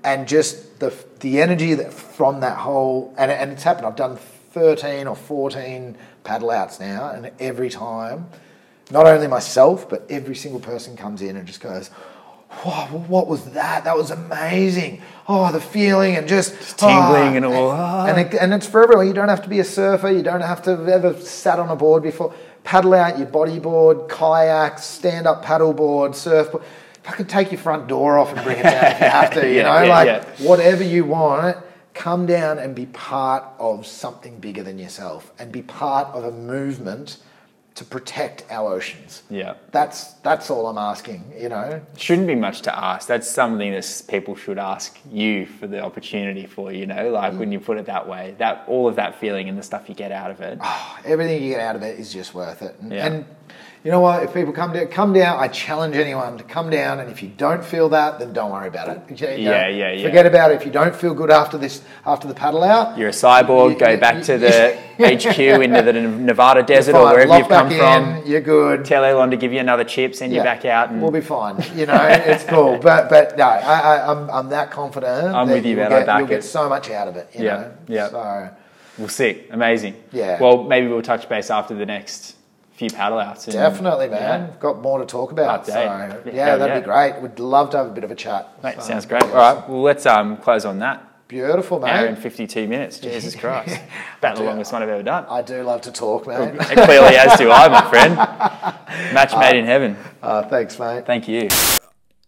and 0.03 0.25
just 0.27 0.66
the 0.79 0.93
the 1.19 1.41
energy 1.41 1.73
that 1.73 1.93
from 1.93 2.41
that 2.41 2.57
whole 2.57 3.13
and 3.17 3.31
and 3.31 3.51
it's 3.51 3.63
happened. 3.63 3.87
I've 3.87 3.95
done 3.95 4.17
thirteen 4.17 5.07
or 5.07 5.15
fourteen 5.15 5.97
paddle 6.23 6.51
outs 6.51 6.79
now, 6.79 7.09
and 7.09 7.31
every 7.39 7.69
time, 7.69 8.27
not 8.91 9.05
only 9.05 9.27
myself 9.27 9.89
but 9.89 10.05
every 10.09 10.35
single 10.35 10.59
person 10.59 10.97
comes 10.97 11.21
in 11.21 11.35
and 11.37 11.47
just 11.47 11.61
goes. 11.61 11.89
wow, 12.65 12.87
what 13.07 13.27
was 13.27 13.43
that? 13.51 13.83
That 13.83 13.97
was 13.97 14.11
amazing. 14.11 15.01
Oh, 15.27 15.51
the 15.51 15.59
feeling 15.59 16.15
and 16.15 16.27
just, 16.27 16.51
tingling 16.77 17.33
ah. 17.33 17.35
and 17.35 17.45
all, 17.45 17.69
ah. 17.71 18.05
And, 18.05 18.19
it, 18.19 18.33
and 18.39 18.53
it's 18.53 18.67
for 18.67 18.83
everyone. 18.83 19.07
You 19.07 19.13
don't 19.13 19.29
have 19.29 19.43
to 19.43 19.49
be 19.49 19.59
a 19.59 19.65
surfer. 19.65 20.09
You 20.09 20.23
don't 20.23 20.41
have 20.41 20.61
to 20.63 20.77
have 20.77 20.87
ever 20.87 21.13
sat 21.19 21.59
on 21.59 21.69
a 21.69 21.75
board 21.75 22.03
before. 22.03 22.33
Paddle 22.63 22.93
out 22.95 23.17
your 23.17 23.27
bodyboard, 23.27 24.09
kayak, 24.09 24.79
stand 24.79 25.27
up 25.27 25.43
paddleboard, 25.43 26.15
surfboard. 26.15 26.63
Fucking 27.07 27.27
take 27.27 27.51
your 27.51 27.59
front 27.61 27.87
door 27.87 28.17
off 28.17 28.33
and 28.33 28.43
bring 28.43 28.57
it 28.57 28.63
down 28.63 28.91
if 28.91 28.99
you 28.99 29.07
have 29.07 29.33
to. 29.33 29.47
You 29.47 29.55
Yeah, 29.57 29.63
know, 29.63 29.83
yeah, 29.83 29.89
like 29.89 30.07
yeah. 30.07 30.25
whatever 30.47 30.83
you 30.83 31.05
want. 31.05 31.57
Come 31.93 32.27
down 32.27 32.59
and 32.59 32.75
be 32.75 32.85
part 32.87 33.43
of 33.57 33.87
something 33.87 34.37
bigger 34.39 34.61
than 34.61 34.77
yourself, 34.77 35.31
and 35.39 35.51
be 35.51 35.63
part 35.63 36.07
of 36.09 36.23
a 36.25 36.31
movement 36.31 37.17
to 37.73 37.83
protect 37.85 38.43
our 38.51 38.73
oceans. 38.73 39.23
Yeah. 39.29 39.53
That's 39.71 40.13
that's 40.15 40.49
all 40.51 40.67
I'm 40.67 40.77
asking. 40.77 41.31
You 41.39 41.49
know, 41.49 41.81
Shouldn't 41.95 42.27
be 42.27 42.35
much 42.35 42.61
to 42.63 42.77
ask. 42.77 43.07
That's 43.07 43.29
something 43.29 43.71
that 43.71 44.03
people 44.07 44.35
should 44.35 44.57
ask 44.59 44.99
you 45.11 45.45
for 45.45 45.65
the 45.65 45.81
opportunity 45.81 46.45
for. 46.45 46.71
You 46.71 46.85
know, 46.87 47.09
like 47.11 47.33
mm. 47.33 47.37
when 47.39 47.51
you 47.51 47.59
put 47.59 47.77
it 47.77 47.85
that 47.85 48.07
way, 48.07 48.35
that 48.37 48.65
all 48.67 48.87
of 48.87 48.95
that 48.97 49.19
feeling 49.19 49.47
and 49.49 49.57
the 49.57 49.63
stuff 49.63 49.89
you 49.89 49.95
get 49.95 50.11
out 50.11 50.29
of 50.29 50.41
it. 50.41 50.59
Oh, 50.61 50.97
everything 51.05 51.41
you 51.41 51.49
get 51.49 51.61
out 51.61 51.75
of 51.75 51.83
it 51.83 51.99
is 51.99 52.11
just 52.11 52.33
worth 52.33 52.61
it. 52.61 52.75
And, 52.81 52.91
Yeah. 52.91 53.05
and 53.07 53.25
you 53.83 53.91
know 53.91 53.99
what? 54.01 54.23
If 54.23 54.33
people 54.33 54.51
come 54.53 54.73
down, 54.73 54.87
come 54.87 55.13
down. 55.13 55.39
I 55.39 55.47
challenge 55.47 55.95
anyone 55.95 56.37
to 56.37 56.43
come 56.43 56.69
down. 56.69 56.99
And 56.99 57.09
if 57.09 57.23
you 57.23 57.29
don't 57.29 57.63
feel 57.63 57.89
that, 57.89 58.19
then 58.19 58.33
don't 58.33 58.51
worry 58.51 58.67
about 58.67 58.89
it. 58.89 59.21
You 59.21 59.27
know, 59.27 59.33
Yeah, 59.51 59.67
yeah, 59.69 59.91
yeah. 59.93 60.03
Forget 60.07 60.25
about 60.25 60.51
it. 60.51 60.55
If 60.55 60.65
you 60.65 60.71
don't 60.71 60.95
feel 60.95 61.13
good 61.13 61.31
after 61.31 61.57
this, 61.57 61.81
after 62.05 62.27
the 62.27 62.33
paddle 62.33 62.63
out, 62.63 62.97
You're 62.97 63.09
a 63.09 63.11
cyborg. 63.11 63.73
You- 63.73 63.79
go 63.79 63.89
you- 63.91 63.97
back 63.97 64.23
to 64.23 64.37
the 64.37 64.77
HQ 64.99 65.39
into 65.39 65.81
the 65.83 65.93
Nevada 65.93 66.63
desert 66.63 66.93
fine. 66.93 67.01
or 67.01 67.05
wherever 67.13 67.37
you've 67.37 67.47
come 67.47 67.69
back 67.69 67.77
from. 68.23 68.25
You're 68.25 68.41
good. 68.41 68.83
Tell 68.83 69.03
Elon 69.05 69.29
to 69.31 69.37
give 69.37 69.53
you 69.53 69.59
another 69.59 69.83
chip, 69.83 70.15
send 70.15 70.33
you 70.33 70.41
back 70.41 70.65
out, 70.65 70.89
and 70.89 71.01
We'll 71.01 71.11
be 71.11 71.21
fine. 71.21 71.63
You 71.75 71.85
know, 71.85 72.01
it's 72.09 72.43
cool. 72.45 72.77
But 72.81 73.09
but 73.09 73.37
no, 73.37 73.45
I, 73.45 73.79
I, 73.79 74.11
I'm 74.11 74.29
I'm 74.29 74.49
that 74.49 74.71
confident. 74.71 75.35
I'm 75.35 75.47
that 75.47 75.53
with 75.53 75.65
you, 75.65 75.75
man. 75.75 75.93
I 75.93 75.99
Get, 75.99 76.05
back 76.07 76.19
you'll 76.19 76.27
get 76.27 76.43
so 76.43 76.67
much 76.67 76.89
out 76.89 77.07
of 77.07 77.15
it. 77.15 77.29
You 77.35 77.45
Yeah, 77.45 77.57
know? 77.57 77.71
yeah. 77.87 78.09
So 78.09 78.49
we'll 78.97 79.07
see. 79.09 79.43
Amazing. 79.51 79.95
Yeah. 80.11 80.41
Well, 80.41 80.63
maybe 80.63 80.87
we'll 80.87 81.01
touch 81.03 81.29
base 81.29 81.51
after 81.51 81.75
the 81.75 81.85
next 81.85 82.35
few 82.77 82.89
paddle 82.89 83.19
outs. 83.19 83.45
and- 83.45 83.53
definitely, 83.53 84.07
man. 84.07 84.21
Yeah. 84.51 84.55
Got 84.59 84.81
more 84.81 84.99
to 84.99 85.05
talk 85.05 85.31
about. 85.31 85.65
So 85.65 85.73
yeah, 85.73 86.15
Yeah, 86.25 86.55
that'd 86.57 86.67
yeah. 86.75 86.79
be 86.79 86.85
great. 86.85 87.21
We'd 87.21 87.39
love 87.39 87.71
to 87.71 87.77
have 87.77 87.87
a 87.87 87.91
bit 87.91 88.03
of 88.03 88.11
a 88.11 88.15
chat. 88.15 88.47
Mate, 88.63 88.75
So, 88.75 88.81
sounds 88.81 89.05
great. 89.05 89.23
All 89.23 89.29
right. 89.33 89.67
Well, 89.69 89.81
let's 89.81 90.05
um 90.05 90.37
close 90.37 90.63
on 90.63 90.79
that. 90.79 91.03
Beautiful, 91.27 91.83
Hour 91.83 92.05
and 92.05 92.17
52 92.17 92.69
minutes. 92.69 92.99
Jesus 92.99 93.35
Christ. 93.41 93.77
About 94.19 94.37
the 94.37 94.43
longest 94.43 94.71
one 94.71 94.81
I've 94.81 94.87
ever 94.87 95.03
done. 95.03 95.25
I 95.27 95.41
do 95.41 95.61
love 95.63 95.81
to 95.81 95.91
talk, 95.91 96.25
mate. 96.25 96.37
And 96.37 96.57
clearly, 96.59 97.17
as 97.17 97.37
do 97.37 97.51
I, 97.51 97.67
my 97.67 97.89
friend. 97.89 98.15
Match 99.13 99.35
made 99.37 99.57
in 99.59 99.65
heaven. 99.65 99.97
Uh, 100.23 100.43
thanks, 100.43 100.79
mate. 100.79 101.05
Thank 101.05 101.27
you. 101.27 101.49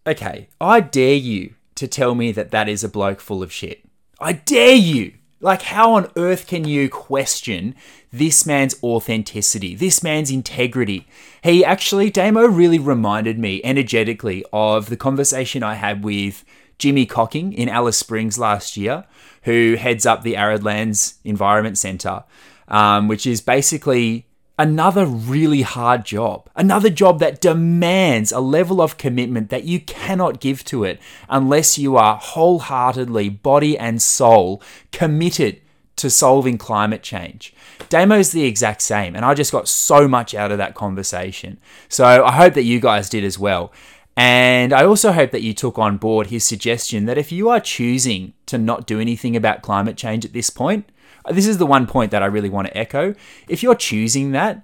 Okay, 0.06 0.48
I 0.60 0.80
dare 0.80 1.14
you 1.14 1.54
to 1.76 1.86
tell 1.88 2.14
me 2.14 2.30
that 2.32 2.50
that 2.50 2.68
is 2.68 2.84
a 2.84 2.88
bloke 2.90 3.20
full 3.20 3.42
of 3.42 3.50
shit. 3.52 3.82
I 4.20 4.32
dare 4.34 4.74
you. 4.74 5.14
Like, 5.40 5.62
how 5.62 5.94
on 5.94 6.10
earth 6.16 6.46
can 6.46 6.64
you 6.66 6.90
question 6.90 7.74
this 8.12 8.44
man's 8.46 8.74
authenticity, 8.82 9.74
this 9.74 10.02
man's 10.02 10.30
integrity? 10.30 11.06
He 11.42 11.64
actually, 11.64 12.10
Damo 12.10 12.46
really 12.46 12.78
reminded 12.78 13.38
me 13.38 13.60
energetically 13.64 14.44
of 14.52 14.88
the 14.88 14.96
conversation 14.96 15.62
I 15.62 15.74
had 15.74 16.04
with 16.04 16.44
Jimmy 16.78 17.06
Cocking 17.06 17.52
in 17.52 17.68
Alice 17.68 17.98
Springs 17.98 18.38
last 18.38 18.76
year, 18.76 19.04
who 19.42 19.76
heads 19.78 20.06
up 20.06 20.22
the 20.22 20.36
Arid 20.36 20.64
Lands 20.64 21.18
Environment 21.24 21.78
Centre, 21.78 22.24
um, 22.68 23.06
which 23.06 23.26
is 23.26 23.40
basically 23.40 24.26
another 24.60 25.06
really 25.06 25.62
hard 25.62 26.04
job. 26.04 26.48
Another 26.54 26.90
job 26.90 27.18
that 27.20 27.40
demands 27.40 28.30
a 28.30 28.40
level 28.40 28.82
of 28.82 28.98
commitment 28.98 29.48
that 29.48 29.64
you 29.64 29.80
cannot 29.80 30.38
give 30.38 30.64
to 30.64 30.84
it 30.84 31.00
unless 31.30 31.78
you 31.78 31.96
are 31.96 32.16
wholeheartedly, 32.16 33.30
body 33.30 33.78
and 33.78 34.02
soul, 34.02 34.62
committed 34.92 35.60
to 36.00 36.10
solving 36.10 36.58
climate 36.58 37.02
change. 37.02 37.54
Damo's 37.88 38.32
the 38.32 38.44
exact 38.44 38.82
same, 38.82 39.16
and 39.16 39.24
I 39.24 39.34
just 39.34 39.52
got 39.52 39.68
so 39.68 40.06
much 40.06 40.34
out 40.34 40.52
of 40.52 40.58
that 40.58 40.74
conversation. 40.74 41.58
So 41.88 42.04
I 42.04 42.32
hope 42.32 42.54
that 42.54 42.64
you 42.64 42.80
guys 42.80 43.08
did 43.08 43.24
as 43.24 43.38
well. 43.38 43.72
And 44.16 44.72
I 44.72 44.84
also 44.84 45.12
hope 45.12 45.30
that 45.30 45.42
you 45.42 45.54
took 45.54 45.78
on 45.78 45.96
board 45.96 46.26
his 46.26 46.44
suggestion 46.44 47.06
that 47.06 47.16
if 47.16 47.32
you 47.32 47.48
are 47.48 47.60
choosing 47.60 48.34
to 48.46 48.58
not 48.58 48.86
do 48.86 49.00
anything 49.00 49.34
about 49.36 49.62
climate 49.62 49.96
change 49.96 50.24
at 50.24 50.32
this 50.32 50.50
point, 50.50 50.88
this 51.30 51.46
is 51.46 51.58
the 51.58 51.66
one 51.66 51.86
point 51.86 52.10
that 52.10 52.22
I 52.22 52.26
really 52.26 52.50
want 52.50 52.66
to 52.68 52.76
echo. 52.76 53.14
If 53.48 53.62
you're 53.62 53.74
choosing 53.74 54.32
that, 54.32 54.62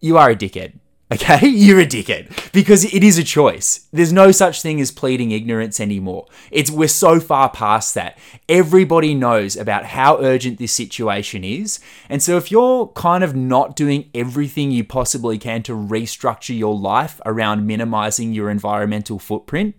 you 0.00 0.16
are 0.18 0.30
a 0.30 0.36
dickhead. 0.36 0.74
Okay? 1.12 1.46
You're 1.48 1.80
a 1.80 1.86
dickhead 1.86 2.52
because 2.52 2.84
it 2.92 3.04
is 3.04 3.18
a 3.18 3.24
choice. 3.24 3.86
There's 3.92 4.12
no 4.12 4.32
such 4.32 4.62
thing 4.62 4.80
as 4.80 4.90
pleading 4.90 5.30
ignorance 5.30 5.78
anymore. 5.78 6.26
It's 6.50 6.70
we're 6.70 6.88
so 6.88 7.20
far 7.20 7.50
past 7.50 7.94
that. 7.94 8.18
Everybody 8.48 9.14
knows 9.14 9.56
about 9.56 9.86
how 9.86 10.18
urgent 10.20 10.58
this 10.58 10.72
situation 10.72 11.44
is. 11.44 11.80
And 12.08 12.22
so 12.22 12.36
if 12.36 12.50
you're 12.50 12.88
kind 12.88 13.22
of 13.22 13.36
not 13.36 13.76
doing 13.76 14.10
everything 14.14 14.70
you 14.70 14.84
possibly 14.84 15.38
can 15.38 15.62
to 15.64 15.72
restructure 15.72 16.56
your 16.56 16.76
life 16.76 17.20
around 17.24 17.66
minimizing 17.66 18.32
your 18.32 18.50
environmental 18.50 19.18
footprint, 19.18 19.76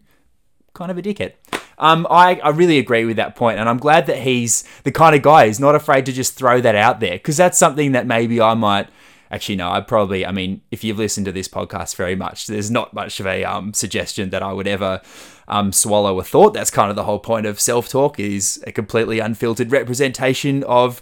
kind 0.74 0.92
of 0.92 0.98
a 0.98 1.02
dickhead. 1.02 1.34
Um, 1.80 2.08
I, 2.10 2.36
I 2.36 2.50
really 2.50 2.80
agree 2.80 3.06
with 3.06 3.18
that 3.18 3.36
point, 3.36 3.60
and 3.60 3.70
I'm 3.70 3.78
glad 3.78 4.08
that 4.08 4.20
he's 4.20 4.64
the 4.84 4.92
kind 4.92 5.16
of 5.16 5.22
guy 5.22 5.46
who's 5.46 5.60
not 5.60 5.76
afraid 5.76 6.06
to 6.08 6.14
just 6.14 6.34
throw 6.34 6.60
that 6.62 6.76
out 6.76 7.00
there 7.00 7.14
because 7.14 7.38
that's 7.38 7.58
something 7.58 7.92
that 7.92 8.08
maybe 8.08 8.42
I 8.42 8.56
might. 8.56 8.88
Actually, 9.32 9.58
no, 9.58 9.70
I 9.70 9.82
probably. 9.82 10.26
I 10.26 10.32
mean, 10.32 10.62
if 10.72 10.84
you've 10.84 10.98
listened 10.98 11.26
to 11.26 11.32
this 11.32 11.48
podcast 11.48 11.96
very 11.96 12.16
much, 12.16 12.48
there's 12.48 12.72
not 12.72 12.94
much 12.94 13.20
of 13.20 13.28
a 13.28 13.44
um, 13.44 13.74
suggestion 13.74 14.30
that 14.30 14.44
I 14.44 14.54
would 14.54 14.68
ever 14.68 15.02
um, 15.48 15.72
swallow 15.72 16.20
a 16.20 16.24
thought. 16.24 16.54
That's 16.54 16.72
kind 16.72 16.90
of 16.90 16.96
the 16.96 17.04
whole 17.04 17.20
point 17.20 17.46
of 17.46 17.60
self-talk 17.60 18.20
is 18.20 18.64
a 18.68 18.72
completely 18.72 19.20
unfiltered 19.20 19.72
representation 19.72 20.64
of 20.64 21.02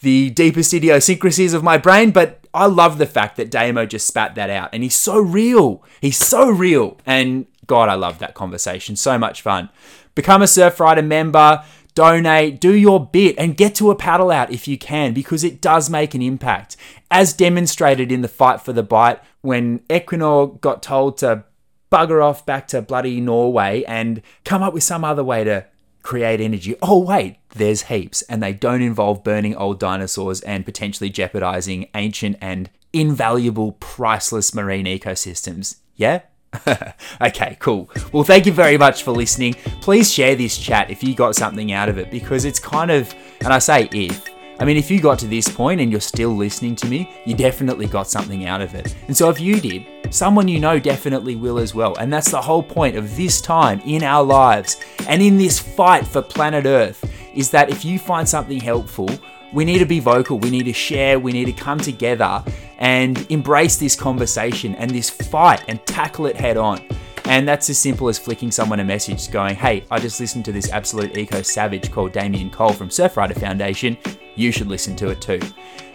the 0.00 0.30
deepest 0.30 0.74
idiosyncrasies 0.74 1.54
of 1.54 1.62
my 1.62 1.78
brain, 1.78 2.10
but 2.10 2.40
I 2.52 2.66
love 2.66 2.98
the 2.98 3.06
fact 3.06 3.36
that 3.36 3.50
Damo 3.50 3.86
just 3.86 4.06
spat 4.06 4.34
that 4.34 4.50
out 4.50 4.70
and 4.72 4.82
he's 4.82 4.94
so 4.94 5.18
real. 5.18 5.82
He's 6.00 6.18
so 6.18 6.48
real. 6.50 6.98
And 7.06 7.46
God, 7.66 7.88
I 7.88 7.94
love 7.94 8.18
that 8.18 8.34
conversation. 8.34 8.96
So 8.96 9.18
much 9.18 9.42
fun. 9.42 9.70
Become 10.14 10.42
a 10.42 10.46
surf 10.46 10.76
Surfrider 10.76 11.06
member, 11.06 11.64
donate, 11.96 12.60
do 12.60 12.72
your 12.72 13.04
bit, 13.04 13.34
and 13.36 13.56
get 13.56 13.74
to 13.74 13.90
a 13.90 13.96
paddle 13.96 14.30
out 14.30 14.52
if 14.52 14.68
you 14.68 14.78
can, 14.78 15.12
because 15.12 15.42
it 15.42 15.60
does 15.60 15.90
make 15.90 16.14
an 16.14 16.22
impact. 16.22 16.76
As 17.10 17.32
demonstrated 17.32 18.12
in 18.12 18.20
the 18.20 18.28
fight 18.28 18.60
for 18.60 18.72
the 18.72 18.84
Bight, 18.84 19.18
when 19.40 19.80
Equinor 19.90 20.60
got 20.60 20.84
told 20.84 21.18
to 21.18 21.44
bugger 21.90 22.22
off 22.24 22.46
back 22.46 22.68
to 22.68 22.82
bloody 22.82 23.20
Norway 23.20 23.82
and 23.88 24.22
come 24.44 24.62
up 24.62 24.74
with 24.74 24.82
some 24.82 25.04
other 25.04 25.24
way 25.24 25.42
to 25.44 25.66
create 26.02 26.40
energy. 26.40 26.76
Oh, 26.82 27.00
wait, 27.00 27.38
there's 27.54 27.82
heaps, 27.82 28.22
and 28.22 28.40
they 28.42 28.52
don't 28.52 28.82
involve 28.82 29.24
burning 29.24 29.56
old 29.56 29.80
dinosaurs 29.80 30.40
and 30.42 30.64
potentially 30.64 31.10
jeopardizing 31.10 31.88
ancient 31.94 32.36
and 32.40 32.70
invaluable, 32.92 33.72
priceless 33.72 34.54
marine 34.54 34.86
ecosystems. 34.86 35.78
Yeah? 35.96 36.20
okay, 37.20 37.56
cool. 37.60 37.90
Well, 38.12 38.24
thank 38.24 38.46
you 38.46 38.52
very 38.52 38.78
much 38.78 39.02
for 39.02 39.12
listening. 39.12 39.54
Please 39.80 40.12
share 40.12 40.34
this 40.34 40.56
chat 40.56 40.90
if 40.90 41.02
you 41.02 41.14
got 41.14 41.34
something 41.34 41.72
out 41.72 41.88
of 41.88 41.98
it 41.98 42.10
because 42.10 42.44
it's 42.44 42.58
kind 42.58 42.90
of, 42.90 43.14
and 43.40 43.52
I 43.52 43.58
say 43.58 43.88
if, 43.92 44.28
I 44.58 44.64
mean, 44.64 44.78
if 44.78 44.90
you 44.90 45.00
got 45.00 45.18
to 45.18 45.26
this 45.26 45.48
point 45.48 45.82
and 45.82 45.90
you're 45.90 46.00
still 46.00 46.34
listening 46.34 46.76
to 46.76 46.86
me, 46.86 47.10
you 47.26 47.34
definitely 47.34 47.86
got 47.86 48.08
something 48.08 48.46
out 48.46 48.62
of 48.62 48.74
it. 48.74 48.96
And 49.06 49.14
so 49.14 49.28
if 49.28 49.38
you 49.38 49.60
did, 49.60 49.86
someone 50.10 50.48
you 50.48 50.58
know 50.58 50.78
definitely 50.78 51.36
will 51.36 51.58
as 51.58 51.74
well. 51.74 51.94
And 51.96 52.10
that's 52.10 52.30
the 52.30 52.40
whole 52.40 52.62
point 52.62 52.96
of 52.96 53.16
this 53.16 53.42
time 53.42 53.80
in 53.80 54.02
our 54.02 54.22
lives 54.22 54.80
and 55.08 55.20
in 55.20 55.36
this 55.36 55.58
fight 55.58 56.06
for 56.06 56.22
planet 56.22 56.64
Earth 56.64 57.04
is 57.34 57.50
that 57.50 57.68
if 57.68 57.84
you 57.84 57.98
find 57.98 58.26
something 58.26 58.58
helpful, 58.58 59.10
we 59.56 59.64
need 59.64 59.78
to 59.78 59.86
be 59.86 60.00
vocal, 60.00 60.38
we 60.38 60.50
need 60.50 60.64
to 60.64 60.72
share, 60.74 61.18
we 61.18 61.32
need 61.32 61.46
to 61.46 61.52
come 61.52 61.78
together 61.78 62.44
and 62.76 63.26
embrace 63.30 63.76
this 63.78 63.96
conversation 63.96 64.74
and 64.74 64.90
this 64.90 65.08
fight 65.08 65.64
and 65.66 65.84
tackle 65.86 66.26
it 66.26 66.36
head 66.36 66.58
on. 66.58 66.86
And 67.24 67.48
that's 67.48 67.70
as 67.70 67.78
simple 67.78 68.10
as 68.10 68.18
flicking 68.18 68.50
someone 68.50 68.80
a 68.80 68.84
message 68.84 69.30
going, 69.30 69.56
hey, 69.56 69.84
I 69.90 69.98
just 69.98 70.20
listened 70.20 70.44
to 70.44 70.52
this 70.52 70.70
absolute 70.70 71.16
eco 71.16 71.40
savage 71.40 71.90
called 71.90 72.12
Damien 72.12 72.50
Cole 72.50 72.74
from 72.74 72.90
Surfrider 72.90 73.40
Foundation. 73.40 73.96
You 74.34 74.52
should 74.52 74.68
listen 74.68 74.94
to 74.96 75.08
it 75.08 75.22
too. 75.22 75.40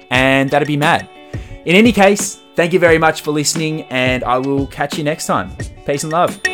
And 0.10 0.50
that'd 0.50 0.68
be 0.68 0.76
mad. 0.76 1.08
In 1.66 1.76
any 1.76 1.92
case, 1.92 2.42
thank 2.56 2.74
you 2.74 2.80
very 2.80 2.98
much 2.98 3.22
for 3.22 3.30
listening, 3.30 3.84
and 3.84 4.24
I 4.24 4.40
will 4.40 4.66
catch 4.68 4.98
you 4.98 5.04
next 5.04 5.28
time. 5.28 5.56
Peace 5.86 6.04
and 6.04 6.12
love. 6.12 6.51